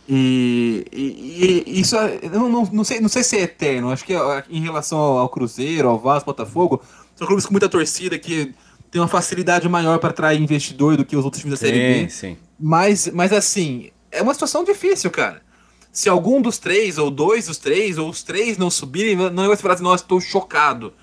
E, 0.09 0.85
e, 0.91 1.63
e 1.67 1.79
isso, 1.79 1.95
não, 2.33 2.49
não, 2.49 2.65
não, 2.65 2.83
sei, 2.83 2.99
não 2.99 3.09
sei 3.09 3.23
se 3.23 3.37
é 3.37 3.41
eterno, 3.41 3.91
acho 3.91 4.03
que 4.03 4.13
em 4.49 4.61
relação 4.61 4.97
ao, 4.97 5.19
ao 5.19 5.29
Cruzeiro, 5.29 5.87
ao 5.87 5.99
Vasco, 5.99 6.25
Botafogo, 6.25 6.81
são 7.15 7.27
clubes 7.27 7.45
com 7.45 7.53
muita 7.53 7.69
torcida 7.69 8.17
que 8.17 8.53
tem 8.89 8.99
uma 9.01 9.07
facilidade 9.07 9.69
maior 9.69 9.99
para 9.99 10.09
atrair 10.09 10.41
investidor 10.41 10.97
do 10.97 11.05
que 11.05 11.15
os 11.15 11.23
outros 11.23 11.41
times 11.41 11.57
da 11.57 11.65
Série 11.65 12.03
B. 12.03 12.09
sim. 12.09 12.37
Mas, 12.59 13.07
mas 13.13 13.31
assim, 13.31 13.89
é 14.11 14.21
uma 14.21 14.33
situação 14.33 14.63
difícil, 14.63 15.09
cara. 15.09 15.41
Se 15.91 16.09
algum 16.09 16.41
dos 16.41 16.57
três, 16.57 16.97
ou 16.97 17.09
dois 17.09 17.47
dos 17.47 17.57
três, 17.57 17.97
ou 17.97 18.09
os 18.09 18.21
três 18.21 18.57
não 18.57 18.69
subirem, 18.69 19.15
não 19.15 19.43
é 19.43 19.47
vai 19.47 19.57
falar 19.57 19.75
assim, 19.75 19.83
nossa, 19.83 20.03
estou 20.03 20.19
chocado 20.19 20.93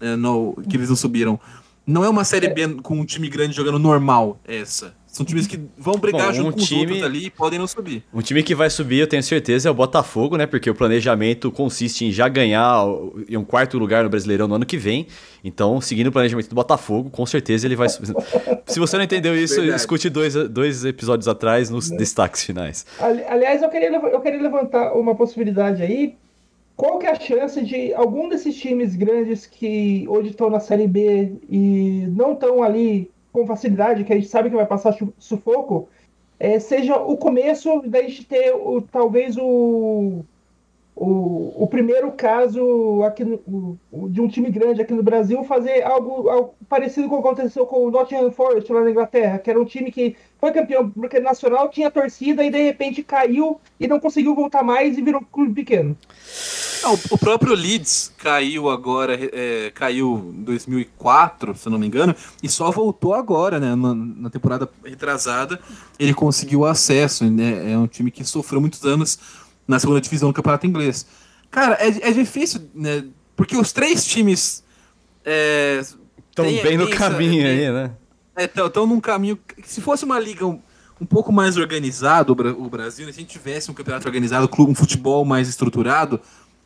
né, 0.00 0.16
no, 0.16 0.54
que 0.68 0.76
eles 0.76 0.88
não 0.88 0.96
subiram. 0.96 1.38
Não 1.86 2.02
é 2.04 2.08
uma 2.08 2.24
Série 2.24 2.48
B 2.48 2.76
com 2.82 3.00
um 3.00 3.04
time 3.04 3.28
grande 3.28 3.54
jogando 3.54 3.78
normal, 3.78 4.40
essa. 4.46 4.94
São 5.14 5.24
times 5.24 5.46
que 5.46 5.60
vão 5.78 5.94
brigar 5.94 6.26
Bom, 6.26 6.32
junto 6.32 6.48
um 6.48 6.52
com 6.54 6.58
os 6.58 6.66
time- 6.66 6.80
outros 6.80 7.02
ali 7.04 7.26
e 7.26 7.30
podem 7.30 7.56
não 7.56 7.68
subir. 7.68 8.02
Um 8.12 8.20
time 8.20 8.42
que 8.42 8.52
vai 8.52 8.68
subir, 8.68 8.98
eu 8.98 9.06
tenho 9.06 9.22
certeza, 9.22 9.68
é 9.68 9.70
o 9.70 9.74
Botafogo, 9.74 10.36
né? 10.36 10.44
Porque 10.44 10.68
o 10.68 10.74
planejamento 10.74 11.52
consiste 11.52 12.04
em 12.04 12.10
já 12.10 12.28
ganhar 12.28 12.84
em 13.28 13.36
um 13.36 13.44
quarto 13.44 13.78
lugar 13.78 14.02
no 14.02 14.10
Brasileirão 14.10 14.48
no 14.48 14.56
ano 14.56 14.66
que 14.66 14.76
vem. 14.76 15.06
Então, 15.44 15.80
seguindo 15.80 16.08
o 16.08 16.12
planejamento 16.12 16.48
do 16.48 16.54
Botafogo, 16.56 17.10
com 17.10 17.24
certeza 17.24 17.64
ele 17.66 17.76
vai. 17.76 17.88
su- 17.88 18.02
Se 18.66 18.80
você 18.80 18.96
não 18.96 19.04
entendeu 19.04 19.36
isso, 19.36 19.54
Verdade. 19.60 19.80
escute 19.80 20.10
dois, 20.10 20.34
dois 20.34 20.84
episódios 20.84 21.28
atrás 21.28 21.70
nos 21.70 21.88
destaques 21.90 22.42
finais. 22.42 22.84
Ali- 22.98 23.22
Aliás, 23.28 23.62
eu 23.62 23.68
queria, 23.68 23.90
eu 23.94 24.20
queria 24.20 24.42
levantar 24.42 24.94
uma 24.94 25.14
possibilidade 25.14 25.80
aí. 25.80 26.16
Qual 26.76 26.98
que 26.98 27.06
é 27.06 27.12
a 27.12 27.14
chance 27.20 27.64
de 27.64 27.94
algum 27.94 28.28
desses 28.28 28.56
times 28.56 28.96
grandes 28.96 29.46
que 29.46 30.06
hoje 30.08 30.30
estão 30.30 30.50
na 30.50 30.58
Série 30.58 30.88
B 30.88 31.34
e 31.48 32.04
não 32.08 32.32
estão 32.32 32.64
ali 32.64 33.08
com 33.34 33.44
facilidade, 33.44 34.04
que 34.04 34.12
a 34.12 34.16
gente 34.16 34.28
sabe 34.28 34.48
que 34.48 34.54
vai 34.54 34.64
passar 34.64 34.96
sufoco, 35.18 35.88
é, 36.38 36.60
seja 36.60 36.96
o 36.96 37.16
começo 37.16 37.82
da 37.82 38.00
gente 38.00 38.24
ter 38.24 38.54
o, 38.54 38.80
talvez 38.80 39.36
o, 39.36 40.24
o, 40.96 41.64
o 41.64 41.66
primeiro 41.66 42.12
caso 42.12 43.02
aqui 43.02 43.24
no- 43.24 43.78
o- 43.92 44.08
de 44.08 44.20
um 44.20 44.28
time 44.28 44.48
grande 44.50 44.80
aqui 44.80 44.92
no 44.94 45.02
Brasil 45.02 45.42
fazer 45.44 45.82
algo, 45.82 46.28
algo 46.28 46.54
parecido 46.68 47.08
com 47.08 47.16
o 47.16 47.22
que 47.22 47.28
aconteceu 47.28 47.66
com 47.66 47.86
o 47.86 47.90
Nottingham 47.90 48.30
Forest 48.30 48.72
lá 48.72 48.84
na 48.84 48.90
Inglaterra, 48.90 49.38
que 49.38 49.50
era 49.50 49.60
um 49.60 49.64
time 49.64 49.90
que 49.90 50.14
foi 50.38 50.52
campeão 50.52 50.92
nacional, 51.22 51.68
tinha 51.68 51.90
torcida 51.90 52.44
e 52.44 52.50
de 52.50 52.62
repente 52.62 53.02
caiu 53.02 53.60
e 53.80 53.88
não 53.88 53.98
conseguiu 53.98 54.34
voltar 54.34 54.62
mais 54.62 54.96
e 54.96 55.02
virou 55.02 55.20
um 55.20 55.24
clube 55.24 55.54
pequeno. 55.54 55.96
Ah, 56.84 56.92
o, 57.10 57.16
próprio 57.18 57.54
Leeds 57.54 58.12
caiu 58.18 58.68
agora, 58.68 59.18
é, 59.32 59.72
caiu 59.74 60.32
em 60.36 60.42
2004, 60.42 61.56
se 61.56 61.70
não 61.70 61.78
me 61.78 61.86
engano, 61.86 62.14
e 62.42 62.48
só 62.48 62.70
voltou 62.70 63.14
agora, 63.14 63.58
né? 63.58 63.74
Na, 63.74 63.94
na 63.94 64.28
temporada 64.28 64.68
retrasada, 64.84 65.58
ele 65.98 66.12
conseguiu 66.12 66.66
acesso, 66.66 67.24
né? 67.30 67.72
É 67.72 67.78
um 67.78 67.86
time 67.86 68.10
que 68.10 68.22
sofreu 68.22 68.60
muitos 68.60 68.84
anos 68.84 69.18
na 69.66 69.78
segunda 69.78 70.00
divisão 70.00 70.28
do 70.30 70.34
Campeonato 70.34 70.66
Inglês. 70.66 71.06
Cara, 71.50 71.74
é, 71.80 71.88
é 72.08 72.12
difícil, 72.12 72.68
né? 72.74 73.04
Porque 73.36 73.56
os 73.56 73.72
três 73.72 74.04
times. 74.04 74.62
É, 75.24 75.80
Estão 76.30 76.44
tem- 76.44 76.62
bem 76.62 76.76
no 76.76 76.88
essa- 76.88 76.96
caminho 76.96 77.42
tem- 77.44 77.66
aí, 77.66 77.72
né? 77.72 77.90
Estão 78.36 78.86
num 78.86 79.00
caminho. 79.00 79.38
Se 79.64 79.80
fosse 79.80 80.04
uma 80.04 80.18
liga 80.18 80.44
um, 80.46 80.60
um 81.00 81.06
pouco 81.06 81.32
mais 81.32 81.56
organizada, 81.56 82.32
o, 82.32 82.64
o 82.64 82.68
Brasil, 82.68 83.06
né, 83.06 83.12
se 83.12 83.18
a 83.18 83.22
gente 83.22 83.30
tivesse 83.32 83.70
um 83.70 83.74
campeonato 83.74 84.06
organizado, 84.06 84.44
um 84.44 84.48
clube, 84.48 84.72
um 84.72 84.74
futebol 84.74 85.24
mais 85.24 85.48
estruturado, 85.48 86.20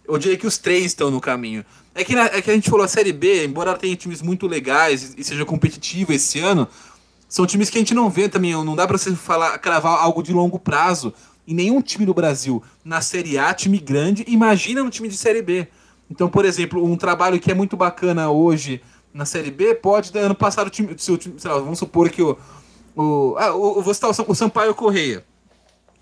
eu 0.07 0.17
diria 0.19 0.37
que 0.39 0.47
os 0.47 0.57
três 0.57 0.87
estão 0.87 1.11
no 1.11 1.21
caminho. 1.21 1.65
É 1.95 2.03
que, 2.03 2.15
na- 2.15 2.25
é 2.27 2.41
que 2.41 2.51
a 2.51 2.55
gente 2.55 2.71
falou, 2.71 2.85
a 2.85 2.89
Série 2.89 3.13
B, 3.13 3.45
embora 3.45 3.71
ela 3.71 3.79
tenha 3.79 3.95
times 3.95 4.23
muito 4.23 4.47
legais 4.47 5.15
e, 5.15 5.21
e 5.21 5.25
seja 5.25 5.45
competitiva 5.45 6.15
esse 6.15 6.41
ano, 6.41 6.67
são 7.29 7.45
times 7.47 7.69
que 7.69 7.77
a 7.77 7.81
gente 7.81 7.93
não 7.95 8.09
vê 8.09 8.29
também. 8.29 8.53
Não 8.53 8.75
dá 8.75 8.87
pra 8.87 8.97
você 8.97 9.15
falar, 9.15 9.59
cravar 9.59 9.99
algo 10.01 10.23
de 10.23 10.33
longo 10.33 10.59
prazo 10.59 11.13
em 11.49 11.55
nenhum 11.55 11.81
time 11.81 12.05
do 12.05 12.13
Brasil. 12.13 12.63
Na 12.85 13.01
Série 13.01 13.39
A, 13.39 13.55
time 13.55 13.79
grande, 13.79 14.23
imagina 14.29 14.85
no 14.85 14.91
time 14.91 15.09
de 15.09 15.17
Série 15.17 15.41
B. 15.41 15.67
Então, 16.11 16.29
por 16.29 16.45
exemplo, 16.45 16.85
um 16.85 16.95
trabalho 16.95 17.41
que 17.41 17.51
é 17.51 17.55
muito 17.55 17.75
bacana 17.75 18.31
hoje 18.31 18.83
na 19.15 19.25
Série 19.25 19.51
B 19.51 19.75
pode, 19.75 20.17
ano 20.19 20.35
passado, 20.35 20.67
o 20.67 20.71
time, 20.71 20.95
se 20.99 21.11
o 21.11 21.17
time 21.17 21.37
lá, 21.43 21.55
vamos 21.55 21.79
supor 21.79 22.11
que 22.11 22.23
o. 22.23 22.37
o, 22.95 23.35
ah, 23.39 23.55
o 23.55 23.81
vou 23.81 23.95
citar 23.95 24.11
o 24.11 24.15
Sam- 24.15 24.27
o 24.29 24.35
Sampaio 24.35 24.75
Correia. 24.75 25.25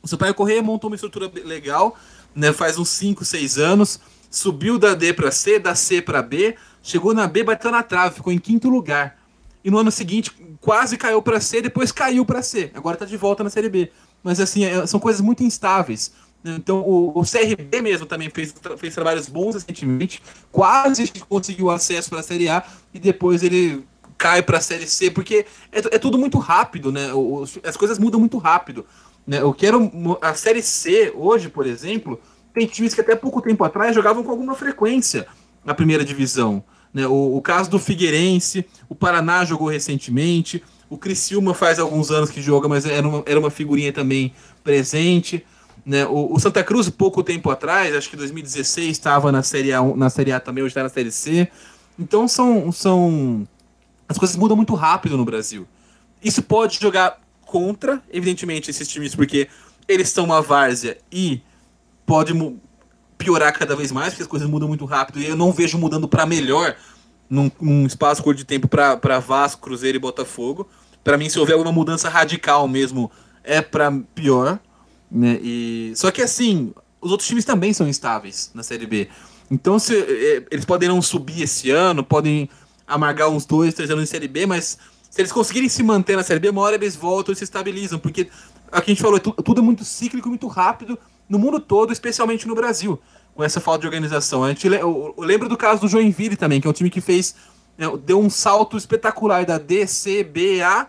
O 0.03 0.09
Sampaio 0.09 0.35
Correia 0.35 0.61
montou 0.63 0.91
uma 0.91 0.97
estrutura 0.97 1.31
legal, 1.45 1.97
né, 2.35 2.53
faz 2.53 2.77
uns 2.77 2.89
5, 2.89 3.25
6 3.25 3.57
anos, 3.57 4.01
subiu 4.31 4.79
da 4.81 4.95
D 4.95 5.13
para 5.13 5.31
C, 5.31 5.61
da 5.61 5.77
C 5.77 6.03
para 6.03 6.23
B, 6.23 6.57
chegou 6.83 7.15
na 7.15 7.27
B, 7.29 7.45
bateu 7.45 7.71
na 7.71 7.83
trave, 7.85 8.17
ficou 8.17 8.33
em 8.33 8.39
quinto 8.39 8.69
lugar. 8.69 9.17
E 9.65 9.71
no 9.71 9.79
ano 9.79 9.91
seguinte 9.91 10.33
quase 10.61 10.97
caiu 10.97 11.23
para 11.23 11.41
C, 11.41 11.63
depois 11.63 11.93
caiu 11.93 12.25
para 12.25 12.43
C. 12.43 12.71
Agora 12.75 12.97
tá 12.97 13.05
de 13.05 13.17
volta 13.17 13.45
na 13.45 13.51
Série 13.51 13.69
B. 13.69 13.91
Mas 14.27 14.41
assim, 14.41 14.65
é- 14.65 14.85
são 14.89 14.99
coisas 14.99 15.21
muito 15.21 15.45
instáveis. 15.45 16.13
Então 16.45 16.81
o, 16.81 17.17
o 17.17 17.23
CRB 17.23 17.81
mesmo 17.81 18.07
também 18.07 18.29
fez, 18.29 18.53
fez 18.77 18.93
trabalhos 18.93 19.29
bons 19.29 19.55
recentemente, 19.55 20.21
quase 20.51 21.13
conseguiu 21.29 21.71
acesso 21.71 22.11
para 22.11 22.19
a 22.19 22.23
Série 22.25 22.49
A 22.49 22.65
e 22.93 22.99
depois 22.99 23.45
ele 23.45 23.85
cai 24.19 24.43
para 24.43 24.59
a 24.59 24.61
Série 24.61 24.89
C, 24.89 25.13
porque 25.13 25.47
é, 25.71 25.79
é 25.79 25.99
tudo 25.99 26.19
muito 26.19 26.39
rápido, 26.39 26.91
né? 26.91 27.11
As 27.63 27.77
coisas 27.77 28.01
mudam 28.01 28.19
muito 28.19 28.37
rápido. 28.37 28.85
Né? 29.25 29.41
Eu 29.41 29.55
quero 29.55 29.93
a 30.21 30.35
Série 30.35 30.63
C 30.63 31.13
hoje, 31.15 31.49
por 31.49 31.65
exemplo, 31.65 32.21
tem 32.53 32.67
times 32.67 32.95
que 32.95 33.01
até 33.01 33.15
pouco 33.15 33.41
tempo 33.41 33.63
atrás 33.63 33.95
jogavam 33.95 34.25
com 34.25 34.31
alguma 34.33 34.57
frequência 34.57 35.25
na 35.65 35.73
primeira 35.73 36.05
divisão. 36.05 36.65
Né? 36.93 37.07
O, 37.07 37.37
o 37.37 37.41
caso 37.41 37.71
do 37.71 37.79
Figueirense, 37.79 38.67
o 38.89 38.95
Paraná 38.95 39.45
jogou 39.45 39.69
recentemente, 39.69 40.65
o 40.89 40.97
Criciúma 40.97 41.55
faz 41.55 41.79
alguns 41.79 42.11
anos 42.11 42.31
que 42.31 42.41
joga, 42.41 42.69
mas 42.69 42.87
era 42.87 43.07
uma, 43.07 43.23
era 43.27 43.39
uma 43.39 43.51
figurinha 43.51 43.93
também 43.93 44.33
presente. 44.63 45.45
Né? 45.85 46.07
O, 46.07 46.35
o 46.35 46.41
Santa 46.41 46.63
Cruz, 46.63 46.89
pouco 46.89 47.23
tempo 47.23 47.51
atrás, 47.51 47.95
acho 47.95 48.09
que 48.09 48.17
2016, 48.17 48.91
estava 48.91 49.33
na 49.33 49.43
Série 49.43 49.73
A, 49.73 49.83
na 49.83 50.11
Série 50.11 50.33
A 50.33 50.41
também, 50.41 50.63
hoje 50.63 50.71
está 50.71 50.83
na 50.83 50.89
Série 50.89 51.11
C. 51.11 51.49
Então 51.99 52.29
são, 52.29 52.71
são. 52.71 53.47
As 54.09 54.19
coisas 54.19 54.37
mudam 54.37 54.57
muito 54.57 54.75
rápido 54.75 55.17
no 55.17 55.25
Brasil. 55.25 55.67
Isso 56.23 56.43
pode 56.43 56.79
jogar 56.81 57.21
contra, 57.45 58.03
evidentemente, 58.13 58.71
esses 58.71 58.89
times, 58.89 59.15
porque 59.15 59.49
eles 59.89 60.09
são 60.09 60.25
uma 60.25 60.43
várzea 60.43 60.99
e 61.11 61.41
pode 62.05 62.33
piorar 63.19 63.57
cada 63.57 63.75
vez 63.75 63.91
mais, 63.91 64.11
porque 64.11 64.23
as 64.23 64.29
coisas 64.29 64.49
mudam 64.49 64.69
muito 64.69 64.85
rápido. 64.85 65.21
E 65.21 65.27
eu 65.27 65.37
não 65.37 65.53
vejo 65.53 65.79
mudando 65.79 66.09
para 66.09 66.27
melhor 66.27 66.77
num, 67.29 67.51
num 67.61 67.87
espaço 67.87 68.23
curto 68.23 68.39
de 68.39 68.45
tempo 68.45 68.69
para 68.69 69.19
Vasco, 69.19 69.63
Cruzeiro 69.63 69.97
e 69.97 70.01
Botafogo. 70.01 70.69
Para 71.03 71.17
mim, 71.17 71.29
se 71.29 71.39
houver 71.39 71.55
alguma 71.55 71.73
mudança 71.73 72.09
radical 72.09 72.67
mesmo, 72.67 73.11
é 73.45 73.61
para 73.63 73.93
pior. 74.15 74.59
Né? 75.11 75.39
E... 75.43 75.93
Só 75.95 76.11
que 76.11 76.23
assim, 76.23 76.73
os 77.01 77.11
outros 77.11 77.29
times 77.29 77.45
também 77.45 77.73
são 77.73 77.89
instáveis 77.89 78.51
na 78.55 78.63
Série 78.63 78.87
B. 78.87 79.09
Então, 79.51 79.79
se, 79.79 79.97
eh, 79.97 80.45
eles 80.51 80.65
podem 80.65 80.89
não 80.89 81.01
subir 81.01 81.43
esse 81.43 81.71
ano, 81.71 82.03
podem 82.03 82.51
amargar 82.87 83.29
uns 83.29 83.47
dois, 83.47 83.75
três 83.75 83.91
anos 83.91 84.03
em 84.03 84.07
Série 84.07 84.27
B, 84.27 84.47
mas 84.47 84.79
se 85.09 85.21
eles 85.21 85.31
conseguirem 85.31 85.69
se 85.69 85.83
manter 85.83 86.17
na 86.17 86.23
Série 86.23 86.41
B, 86.41 86.51
uma 86.51 86.63
hora 86.63 86.75
eles 86.75 86.97
voltam 86.97 87.33
e 87.33 87.37
se 87.37 87.45
estabilizam, 87.45 87.99
porque 87.99 88.29
é 88.73 88.79
o 88.79 88.83
que 88.83 88.91
a 88.91 88.95
gente 88.95 89.03
falou, 89.03 89.17
é 89.17 89.21
tu- 89.21 89.33
tudo 89.33 89.61
é 89.61 89.65
muito 89.65 89.85
cíclico, 89.85 90.29
muito 90.29 90.49
rápido 90.49 90.99
no 91.29 91.39
mundo 91.39 91.61
todo, 91.61 91.93
especialmente 91.93 92.47
no 92.47 92.55
Brasil, 92.55 93.01
com 93.37 93.45
essa 93.45 93.61
falta 93.61 93.83
de 93.83 93.87
organização. 93.87 94.43
A 94.43 94.49
gente, 94.49 94.67
eu, 94.67 95.15
lembro 95.19 95.49
do 95.49 95.57
caso 95.57 95.83
do 95.83 95.89
Joinville 95.89 96.37
também, 96.37 96.59
que 96.59 96.67
é 96.67 96.71
um 96.71 96.73
time 96.73 96.89
que 96.89 97.03
fez, 97.03 97.37
né, 97.77 97.87
deu 98.05 98.19
um 98.19 98.31
salto 98.31 98.79
espetacular 98.79 99.45
da 99.45 99.59
D, 99.59 99.87
C, 99.87 100.25
B, 100.25 100.63
A, 100.63 100.89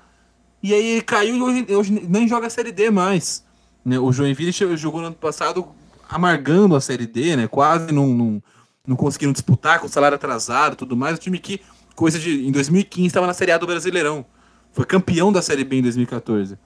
e 0.64 0.74
aí 0.74 1.02
caiu 1.02 1.36
e 1.36 1.42
hoje, 1.42 1.68
hoje 1.76 2.08
nem 2.08 2.28
joga 2.28 2.48
a 2.48 2.50
Série 2.50 2.72
D 2.72 2.90
mais. 2.90 3.44
né? 3.86 4.00
O 4.00 4.12
Joinville 4.12 4.52
jogou 4.52 5.02
no 5.02 5.08
ano 5.08 5.16
passado 5.16 5.68
amargando 6.10 6.76
a 6.76 6.82
Série 6.82 7.06
D, 7.06 7.36
né? 7.36 7.48
Quase 7.48 7.94
não, 7.94 8.08
não, 8.08 8.44
não 8.88 8.96
conseguiram 8.96 9.34
disputar 9.34 9.80
com 9.80 9.88
salário 9.88 10.16
atrasado 10.16 10.78
tudo 10.78 10.96
mais. 10.96 11.18
O 11.18 11.20
time 11.20 11.38
que, 11.38 11.62
coisa 11.96 12.18
de. 12.18 12.48
Em 12.48 12.52
2015, 12.52 13.08
estava 13.08 13.28
na 13.28 13.34
Série 13.34 13.52
A 13.52 13.58
do 13.58 13.68
Brasileirão. 13.68 14.26
Foi 14.72 14.86
campeão 14.86 15.32
da 15.32 15.42
Série 15.42 15.64
B 15.64 15.78
em 15.78 15.82
2014. 15.82 16.58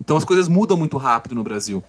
Então 0.00 0.16
as 0.16 0.24
coisas 0.24 0.46
mudam 0.46 0.76
muito 0.76 0.98
rápido 0.98 1.34
no 1.34 1.42
Brasil. 1.42 1.82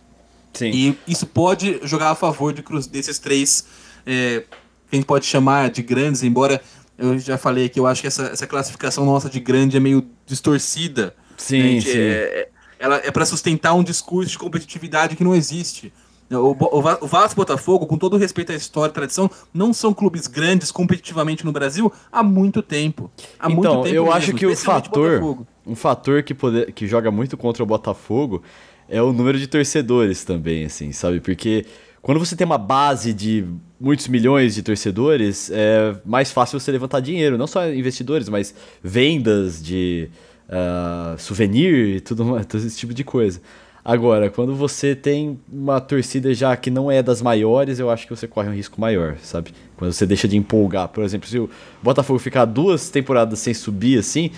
Sim. 0.57 0.71
E 0.73 0.97
isso 1.07 1.25
pode 1.25 1.79
jogar 1.83 2.09
a 2.11 2.15
favor 2.15 2.51
de 2.53 2.61
cruz, 2.63 2.87
desses 2.87 3.19
três 3.19 3.65
é, 4.05 4.43
que 4.89 4.93
a 4.93 4.95
gente 4.95 5.05
pode 5.05 5.25
chamar 5.25 5.69
de 5.69 5.81
grandes, 5.81 6.23
embora 6.23 6.61
eu 6.97 7.19
já 7.19 7.37
falei 7.37 7.69
que 7.69 7.79
eu 7.79 7.85
acho 7.85 8.01
que 8.01 8.07
essa, 8.07 8.23
essa 8.27 8.47
classificação 8.47 9.05
nossa 9.05 9.29
de 9.29 9.39
grande 9.39 9.77
é 9.77 9.79
meio 9.79 10.03
distorcida. 10.25 11.13
Sim, 11.37 11.61
gente, 11.61 11.89
sim. 11.91 11.97
É, 11.97 12.01
é- 12.01 12.49
ela 12.79 12.97
é 13.03 13.09
para 13.09 13.25
sustentar 13.25 13.73
um 13.73 13.83
discurso 13.83 14.29
de 14.31 14.37
competitividade 14.37 15.15
que 15.15 15.23
não 15.23 15.35
existe. 15.35 15.91
O, 16.29 16.35
o, 16.35 16.77
o 17.01 17.07
Vasco 17.07 17.35
Botafogo, 17.35 17.87
com 17.87 17.97
todo 17.97 18.17
respeito 18.17 18.51
à 18.51 18.55
história 18.55 18.91
e 18.91 18.93
tradição, 18.93 19.31
não 19.53 19.73
são 19.73 19.93
clubes 19.93 20.27
grandes 20.27 20.71
competitivamente 20.71 21.43
no 21.45 21.51
Brasil 21.51 21.91
há 22.11 22.21
muito 22.21 22.61
tempo. 22.61 23.09
Há 23.39 23.47
muito 23.49 23.61
Então, 23.67 23.81
tempo 23.81 23.95
eu 23.95 24.03
mesmo, 24.03 24.15
acho 24.15 24.33
que 24.33 24.45
o 24.45 24.55
fator, 24.55 25.19
Botafogo. 25.19 25.47
um 25.65 25.75
fator 25.75 26.21
que, 26.21 26.33
poder, 26.35 26.71
que 26.73 26.85
joga 26.85 27.09
muito 27.09 27.35
contra 27.37 27.63
o 27.63 27.65
Botafogo 27.65 28.43
é 28.89 29.02
o 29.02 29.12
número 29.12 29.38
de 29.38 29.47
torcedores 29.47 30.23
também, 30.23 30.65
assim, 30.65 30.91
sabe? 30.91 31.19
Porque 31.19 31.65
quando 32.02 32.19
você 32.19 32.36
tem 32.36 32.45
uma 32.45 32.58
base 32.58 33.13
de 33.13 33.45
muitos 33.80 34.08
milhões 34.08 34.56
de 34.56 34.63
torcedores, 34.63 35.52
é 35.52 35.95
mais 36.06 36.32
fácil 36.32 36.60
você 36.60 36.71
levantar 36.71 37.00
dinheiro, 37.00 37.38
não 37.38 37.47
só 37.47 37.67
investidores, 37.69 38.30
mas 38.30 38.54
vendas 38.82 39.62
de 39.62 40.10
ah, 40.50 41.15
souvenir 41.17 41.97
e 41.97 42.00
tudo 42.00 42.26
mais, 42.26 42.45
todo 42.45 42.65
esse 42.65 42.78
tipo 42.78 42.93
de 42.93 43.04
coisa. 43.04 43.41
Agora, 43.84 44.30
quando 44.30 44.54
você 44.54 44.93
tem 44.93 45.39
uma 45.50 45.80
torcida 45.80 46.34
já 46.34 46.56
que 46.58 46.69
não 46.69 46.91
é 46.91 47.02
das 47.02 47.21
maiores, 47.21 47.80
eu 47.80 47.89
acho 47.89 48.06
que 48.06 48.13
você 48.13 48.28
corre 48.28 48.50
um 48.50 48.54
risco 48.54 48.82
maior, 48.82 49.15
sabe? 49.23 49.54
Quando 49.78 49.93
você 49.93 50.06
deixa 50.06 50.28
de 50.28 50.36
empolgar. 50.36 50.89
Por 50.89 51.06
exemplo, 51.06 51.26
se 51.26 51.39
o 51.39 51.50
Botafogo 51.82 52.19
ficar 52.19 52.43
duas 52.43 52.89
temporadas 52.89 53.39
sem 53.39 53.54
subir 53.54 54.00
assim, 54.00 54.32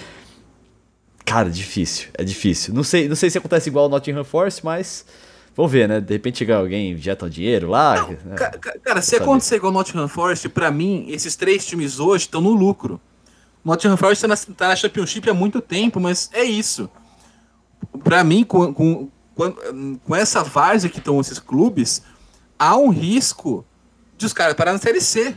Cara, 1.30 1.50
difícil. 1.50 2.08
É 2.18 2.24
difícil. 2.24 2.74
Não 2.74 2.84
sei, 2.84 3.08
não 3.08 3.16
sei 3.16 3.30
se 3.30 3.38
acontece 3.38 3.70
igual 3.70 3.86
o 3.86 3.90
Nottingham 3.90 4.24
Forest, 4.24 4.66
mas. 4.66 5.06
Vamos 5.56 5.72
ver, 5.72 5.90
né? 5.90 6.00
De 6.00 6.14
repente 6.14 6.38
chega 6.40 6.56
alguém, 6.58 6.92
injeta 6.92 7.26
um 7.26 7.30
dinheiro 7.30 7.70
lá. 7.70 7.96
Não, 8.02 8.10
né? 8.12 8.36
ca- 8.38 8.52
ca- 8.52 8.80
cara, 8.80 9.02
se 9.02 9.16
acontecer 9.16 9.56
igual 9.58 9.72
o 9.72 9.76
Nottingham 9.76 10.08
Forest, 10.08 10.48
pra 10.50 10.72
mim, 10.72 11.06
esses 11.10 11.36
três 11.36 11.66
times 11.66 12.00
hoje 12.00 12.26
estão 12.26 12.40
no 12.40 12.52
lucro. 12.54 13.00
O 13.64 13.68
Nottingham 13.70 13.98
Forest 13.98 14.22
tá 14.22 14.28
na, 14.28 14.38
tá 14.38 14.68
na 14.70 14.76
Championship 14.76 15.30
há 15.30 15.34
muito 15.34 15.60
tempo, 15.60 16.00
mas 16.00 16.30
é 16.34 16.44
isso. 16.44 16.90
Pra 18.04 18.24
mim, 18.24 18.44
com, 18.44 18.74
com, 18.74 19.10
com, 19.36 20.16
essa 20.16 20.44
várzea 20.44 20.90
que 20.90 21.00
estão 21.00 21.20
esses 21.20 21.40
clubes, 21.40 22.02
há 22.58 22.78
um 22.78 22.90
risco 22.90 23.66
de 24.18 24.26
os 24.26 24.34
caras 24.34 24.54
parar 24.54 24.72
na 24.74 24.80
Série 24.80 25.02
C. 25.02 25.36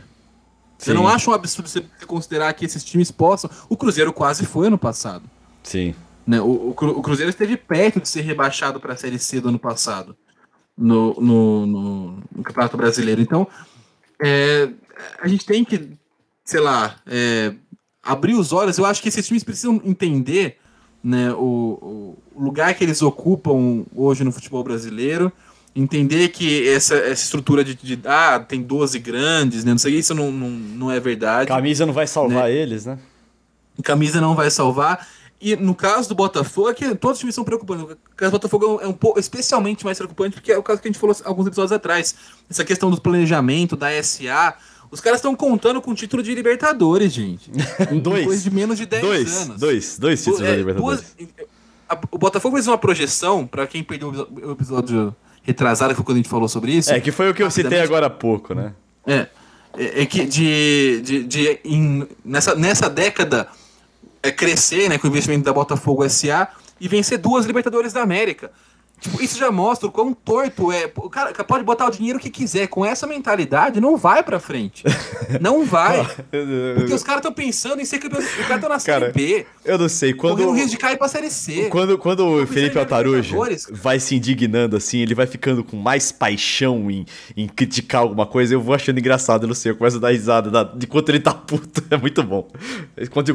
Sim. 0.77 0.93
não 0.93 1.07
acho 1.07 1.31
um 1.31 1.33
absurdo 1.33 1.69
você 1.69 1.81
considerar 2.05 2.51
que 2.53 2.65
esses 2.65 2.83
times 2.83 3.11
possam. 3.11 3.49
O 3.69 3.75
Cruzeiro 3.77 4.11
quase 4.11 4.45
foi 4.45 4.67
ano 4.67 4.77
passado. 4.77 5.23
Sim. 5.63 5.95
né? 6.27 6.39
O, 6.41 6.69
o 6.69 6.73
Cru- 6.73 6.97
o 6.97 7.01
Cruzeiro 7.01 7.29
esteve 7.29 7.57
perto 7.57 7.99
de 8.01 8.07
ser 8.09 8.21
rebaixado 8.21 8.79
para 8.79 8.93
a 8.93 8.97
Série 8.97 9.17
C 9.19 9.39
do 9.41 9.49
ano 9.49 9.59
passado 9.59 10.15
no, 10.77 11.13
no, 11.19 11.65
no- 11.65 12.17
no 12.35 12.43
Campeonato 12.43 12.77
Brasileiro. 12.77 13.21
Então, 13.21 13.47
é, 14.23 14.69
a 15.21 15.27
gente 15.27 15.45
tem 15.45 15.63
que, 15.63 15.89
sei 16.45 16.59
lá, 16.59 16.95
é, 17.07 17.53
abrir 18.01 18.33
os 18.35 18.51
olhos. 18.53 18.77
Eu 18.77 18.85
acho 18.85 19.01
que 19.01 19.09
esses 19.09 19.25
times 19.25 19.43
precisam 19.43 19.81
entender 19.83 20.57
né, 21.03 21.31
o, 21.33 22.17
o 22.35 22.43
lugar 22.43 22.73
que 22.73 22.83
eles 22.83 23.01
ocupam 23.01 23.83
hoje 23.95 24.23
no 24.23 24.31
futebol 24.31 24.63
brasileiro. 24.63 25.31
Entender 25.75 26.29
que 26.29 26.69
essa, 26.69 26.93
essa 26.95 27.23
estrutura 27.23 27.63
de, 27.63 27.73
de 27.73 27.99
ah, 28.05 28.39
tem 28.39 28.61
12 28.61 28.99
grandes, 28.99 29.63
né? 29.63 29.71
Não 29.71 29.77
sei, 29.79 29.95
isso 29.95 30.13
não, 30.13 30.31
não, 30.31 30.49
não 30.49 30.91
é 30.91 30.99
verdade 30.99 31.47
Camisa 31.47 31.83
não 31.83 31.93
vai 31.93 32.05
salvar 32.05 32.51
eles, 32.51 32.85
né? 32.85 32.99
camisa 33.83 34.21
não 34.21 34.35
vai 34.35 34.51
salvar. 34.51 35.07
E 35.45 35.55
no 35.57 35.75
caso 35.75 36.07
do 36.07 36.15
Botafogo, 36.15 36.69
é 36.69 36.73
que 36.73 36.95
todos 36.95 37.17
os 37.17 37.19
times 37.19 37.35
são 37.35 37.43
preocupantes. 37.43 37.83
O 37.83 37.97
caso 38.15 38.31
do 38.31 38.35
Botafogo 38.39 38.79
é 38.81 38.87
um 38.87 38.93
pouco 38.93 39.19
especialmente 39.19 39.83
mais 39.83 39.97
preocupante, 39.97 40.35
porque 40.35 40.51
é 40.53 40.57
o 40.57 40.63
caso 40.63 40.81
que 40.81 40.87
a 40.87 40.91
gente 40.91 40.99
falou 40.99 41.13
alguns 41.25 41.47
episódios 41.47 41.73
atrás. 41.73 42.15
Essa 42.49 42.63
questão 42.63 42.89
do 42.89 43.01
planejamento, 43.01 43.75
da 43.75 43.89
SA. 44.01 44.55
Os 44.89 45.01
caras 45.01 45.19
estão 45.19 45.35
contando 45.35 45.81
com 45.81 45.91
o 45.91 45.95
título 45.95 46.23
de 46.23 46.33
Libertadores, 46.33 47.11
gente. 47.11 47.51
Em 47.91 47.99
Dois. 48.01 48.25
Coisa 48.25 48.41
de 48.41 48.51
menos 48.51 48.77
de 48.77 48.85
10 48.85 49.03
Dois, 49.03 49.37
anos. 49.41 49.59
dois, 49.59 49.97
dois 49.99 50.19
títulos 50.23 50.41
É, 50.41 50.51
da 50.51 50.55
Libertadores. 50.55 51.15
duas- 51.17 51.29
a- 51.89 51.99
o 52.11 52.17
Botafogo 52.17 52.55
fez 52.55 52.67
uma 52.67 52.77
projeção, 52.77 53.45
pra 53.45 53.67
quem 53.67 53.83
perdeu 53.83 54.09
o 54.11 54.51
episódio 54.51 55.13
retrasado, 55.41 55.89
que 55.89 55.95
foi 55.97 56.05
quando 56.05 56.15
a 56.17 56.19
gente 56.19 56.29
falou 56.29 56.47
sobre 56.47 56.71
isso. 56.71 56.89
É, 56.93 57.01
que 57.01 57.11
foi 57.11 57.29
o 57.29 57.33
que 57.33 57.43
eu 57.43 57.51
citei 57.51 57.81
agora 57.81 58.05
há 58.05 58.09
pouco, 58.09 58.53
né? 58.53 58.73
É, 59.05 59.27
é, 59.77 60.03
é 60.03 60.05
que 60.05 60.23
de, 60.25 61.01
de, 61.03 61.23
de 61.25 61.59
em- 61.65 62.07
nessa, 62.23 62.55
nessa 62.55 62.89
década 62.89 63.47
é 63.49 63.62
crescer 64.31 64.89
né, 64.89 64.97
com 64.97 65.07
o 65.07 65.09
investimento 65.09 65.43
da 65.43 65.53
Botafogo 65.53 66.07
SA 66.09 66.47
e 66.79 66.87
vencer 66.87 67.17
duas 67.17 67.45
Libertadores 67.45 67.93
da 67.93 68.01
América. 68.01 68.51
Tipo, 68.99 69.21
isso 69.21 69.37
já 69.37 69.51
mostra 69.51 69.87
o 69.89 69.91
quão 69.91 70.13
torto 70.13 70.71
é. 70.71 70.89
O 70.95 71.09
cara 71.09 71.33
pode 71.43 71.63
botar 71.65 71.87
o 71.87 71.91
dinheiro 71.91 72.17
que 72.17 72.29
quiser. 72.29 72.67
Com 72.67 72.85
essa 72.85 73.05
mentalidade, 73.05 73.81
não 73.81 73.97
vai 73.97 74.23
pra 74.23 74.39
frente. 74.39 74.81
Não 75.41 75.65
vai. 75.65 76.05
Porque 76.77 76.93
os 76.93 77.03
caras 77.03 77.19
estão 77.19 77.33
pensando 77.33 77.81
em 77.81 77.85
ser 77.85 77.99
campeão. 77.99 78.21
Os 78.21 78.27
caras 78.29 78.55
estão 78.55 78.69
na 78.69 78.79
Série 78.79 79.11
B. 79.11 79.45
Eu 79.65 79.77
não 79.77 79.89
sei, 79.89 80.13
quando. 80.13 80.35
Correndo 80.35 80.51
o 80.51 80.53
risco 80.53 80.69
de 80.69 80.77
cair 80.77 80.97
pra 80.97 81.09
Série 81.09 81.29
C. 81.29 81.67
Quando, 81.69 81.97
quando 81.97 82.25
o 82.25 82.39
Não 82.39 82.47
Felipe 82.47 82.79
Altarujo 82.79 83.35
vai 83.71 83.99
se 83.99 84.15
indignando 84.15 84.77
assim, 84.77 84.99
ele 84.99 85.13
vai 85.13 85.27
ficando 85.27 85.65
com 85.65 85.75
mais 85.75 86.11
paixão 86.11 86.89
em, 86.89 87.05
em 87.35 87.45
criticar 87.47 88.01
alguma 88.03 88.25
coisa, 88.25 88.53
eu 88.53 88.61
vou 88.61 88.73
achando 88.73 88.99
engraçado, 88.99 89.43
eu 89.43 89.47
não 89.47 89.55
sei, 89.55 89.71
eu 89.71 89.75
começo 89.75 89.97
a 89.97 89.99
dar 89.99 90.11
risada 90.11 90.49
da- 90.49 90.63
de 90.63 90.87
quanto 90.87 91.09
ele 91.09 91.19
tá 91.19 91.33
puto, 91.33 91.83
é 91.91 91.97
muito 91.97 92.23
bom. 92.23 92.47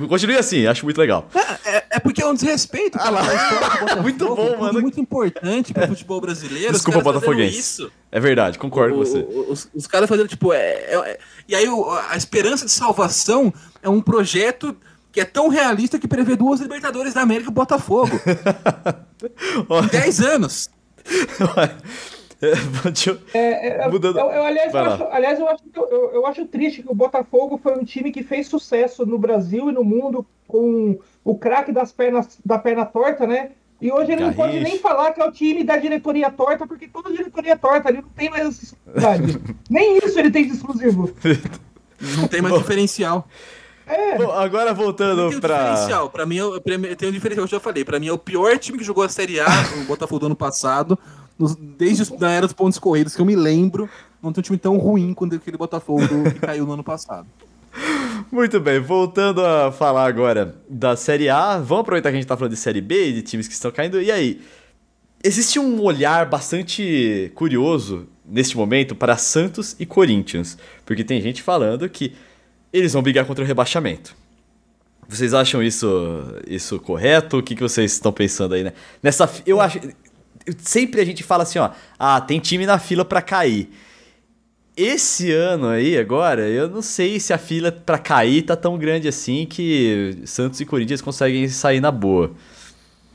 Continue, 0.09 0.37
assim, 0.37 0.67
acho 0.67 0.85
muito 0.85 0.99
legal. 0.99 1.29
É, 1.65 1.85
é 1.97 1.99
porque 1.99 2.23
é 2.23 2.27
um 2.27 2.35
desrespeito. 2.35 2.99
Ah 3.01 3.11
lá. 3.11 3.21
cara, 3.21 3.33
a 3.33 3.35
história 3.37 3.59
do 3.59 3.71
Botafogo, 3.81 4.03
Muito 4.09 4.27
bom, 4.27 4.35
tudo 4.37 4.59
mano. 4.59 4.81
Muito 4.81 5.01
importante 5.01 5.58
pro 5.75 5.87
futebol 5.89 6.21
brasileiro. 6.21 6.73
Desculpa, 6.73 7.01
Botafoguense. 7.01 7.89
É 8.11 8.19
verdade, 8.21 8.59
concordo 8.59 8.95
com 8.95 9.01
O- 9.03 9.05
você. 9.07 9.19
o- 9.19 9.53
Os, 9.53 9.69
os 9.75 9.87
caras 9.87 10.09
fazendo, 10.09 10.29
tipo, 10.29 10.53
é, 10.53 10.59
é- 10.61 11.11
é- 11.13 11.19
E 11.49 11.55
aí 11.55 11.69
o- 11.69 11.91
a 12.11 12.17
esperança 12.17 12.65
de 12.65 12.71
salvação 12.71 13.53
é 13.83 13.89
um 13.89 14.01
projeto 14.01 14.77
que 15.11 15.21
é 15.21 15.25
tão 15.25 15.49
realista 15.49 15.99
que 15.99 16.07
prevê 16.07 16.37
duas 16.37 16.61
Libertadores 16.61 17.15
da 17.15 17.23
América 17.23 17.49
e 17.49 17.53
o 17.53 17.55
Botafogo. 17.55 18.11
Em 19.85 19.87
10 19.89 20.21
anos. 20.21 20.71
é, 22.41 22.53
eu- 23.09 23.19
É, 23.35 23.69
é, 23.85 23.89
Mudando- 23.89 24.19
eu, 24.19 24.27
eu, 24.31 24.45
aliás, 24.45 24.73
eu 24.73 24.81
acho, 24.81 25.05
aliás, 25.11 25.39
eu 25.41 26.27
acho 26.27 26.45
triste 26.47 26.83
que 26.83 26.91
o 26.91 26.95
Botafogo 26.95 27.59
foi 27.63 27.77
um 27.77 27.85
time 27.85 28.13
que 28.13 28.23
fez 28.23 28.47
sucesso 28.47 29.05
no 29.07 29.19
Brasil 29.19 29.69
e 29.71 29.73
no 29.73 29.83
mundo 29.85 30.25
com 30.47 30.99
o 31.25 31.35
craque 31.37 31.73
das 31.73 31.93
pernas 31.93 32.39
da 32.45 32.59
perna 32.59 32.85
torta, 32.87 33.27
né? 33.27 33.51
E 33.81 33.93
hoje 33.93 34.11
ele 34.13 34.25
não 34.25 34.33
pode 34.35 34.59
nem 34.59 34.79
falar 34.79 35.13
que 35.13 35.21
é 35.21 35.25
o 35.25 35.31
time 35.31 35.63
da 35.63 35.77
diretoria 35.77 36.31
torta, 36.31 36.67
porque 36.67 36.89
toda 36.89 37.11
diretoria 37.13 37.57
torta 37.57 37.89
ali 37.89 38.03
não 38.03 38.09
tem 38.11 38.29
mais 38.29 38.47
essa 38.49 38.65
exclusividade. 38.65 39.41
nem 39.71 39.99
isso 39.99 40.19
ele 40.19 40.31
tem 40.31 40.47
de 40.47 40.55
exclusivo. 40.55 41.11
Não 42.17 42.27
tem 42.29 42.43
mais 42.43 42.57
diferencial. 42.59 43.29
É, 43.87 44.19
Bom, 44.19 44.31
agora 44.33 44.75
voltando 44.75 45.29
tem 45.31 45.39
um 45.39 45.41
pra. 45.41 45.57
diferencial. 45.71 46.11
Pra 46.11 46.27
mim, 46.27 46.37
eu, 46.37 46.61
pra 46.61 46.77
mim, 46.77 46.95
tem 46.95 47.09
um 47.09 47.13
diferencial, 47.13 47.45
eu 47.45 47.49
já 47.49 47.61
falei. 47.61 47.85
Pra 47.85 47.99
mim 48.01 48.09
é 48.09 48.13
o 48.13 48.19
pior 48.19 48.59
time 48.59 48.77
que 48.79 48.85
jogou 48.85 49.03
a 49.05 49.09
Série 49.09 49.41
A, 49.41 49.47
o 49.81 49.85
Botafogo 49.85 50.19
do 50.21 50.27
ano 50.27 50.37
passado. 50.37 50.99
nos- 51.39 51.55
desde 51.55 52.03
os- 52.03 52.11
da 52.11 52.31
era 52.31 52.47
dos 52.47 52.53
pontos 52.53 52.79
corridos, 52.81 53.15
que 53.15 53.23
eu 53.23 53.25
me 53.27 53.37
lembro, 53.37 53.89
não 54.23 54.33
tem 54.33 54.41
um 54.41 54.43
time 54.43 54.59
tão 54.59 54.77
ruim 54.77 55.15
quanto 55.15 55.37
aquele 55.37 55.57
Botafogo 55.57 56.03
que 56.33 56.41
caiu 56.41 56.67
no 56.67 56.73
ano 56.73 56.83
passado. 56.85 57.27
Muito 58.31 58.61
bem, 58.61 58.79
voltando 58.79 59.45
a 59.45 59.73
falar 59.73 60.07
agora 60.07 60.55
da 60.69 60.97
Série 60.97 61.29
A, 61.29 61.59
vamos 61.59 61.81
aproveitar 61.81 62.11
que 62.11 62.17
a 62.17 62.21
gente 62.21 62.29
tá 62.29 62.37
falando 62.37 62.53
de 62.53 62.59
Série 62.59 62.81
B, 62.81 63.13
de 63.13 63.23
times 63.23 63.49
que 63.49 63.55
estão 63.55 63.71
caindo. 63.71 64.01
E 64.03 64.11
aí, 64.11 64.41
existe 65.23 65.59
um 65.59 65.81
olhar 65.83 66.27
bastante 66.27 67.33
curioso 67.35 68.07
neste 68.25 68.57
momento 68.57 68.95
para 68.95 69.17
Santos 69.17 69.75
e 69.79 69.87
Corinthians, 69.87 70.59
porque 70.85 71.03
tem 71.03 71.21
gente 71.21 71.43
falando 71.43 71.89
que 71.89 72.13
eles 72.73 72.93
vão 72.93 73.03
brigar 73.03 73.25
contra 73.25 73.43
o 73.43 73.47
rebaixamento. 73.47 74.15
Vocês 75.09 75.33
acham 75.33 75.63
isso, 75.63 75.87
isso 76.47 76.79
correto? 76.79 77.39
O 77.39 77.43
que, 77.43 77.55
que 77.55 77.63
vocês 77.63 77.93
estão 77.93 78.13
pensando 78.13 78.55
aí, 78.55 78.63
né? 78.63 78.75
Nessa, 79.03 79.31
eu 79.47 79.59
acho, 79.59 79.81
sempre 80.59 81.01
a 81.01 81.05
gente 81.05 81.23
fala 81.23 81.45
assim, 81.45 81.59
ó, 81.59 81.71
ah, 81.99 82.21
tem 82.21 82.39
time 82.39 82.67
na 82.67 82.79
fila 82.79 83.07
para 83.07 83.23
cair. 83.23 83.71
Esse 84.81 85.33
ano 85.33 85.67
aí, 85.67 85.99
agora, 85.99 86.49
eu 86.49 86.69
não 86.69 86.81
sei 86.83 87.19
se 87.19 87.33
a 87.33 87.39
fila 87.39 87.73
pra 87.73 87.99
cair 87.99 88.43
tá 88.43 88.55
tão 88.55 88.79
grande 88.79 89.09
assim 89.09 89.45
que 89.45 90.17
Santos 90.25 90.61
e 90.61 90.65
Corinthians 90.65 91.03
conseguem 91.03 91.49
sair 91.49 91.81
na 91.81 91.91
boa. 91.91 92.31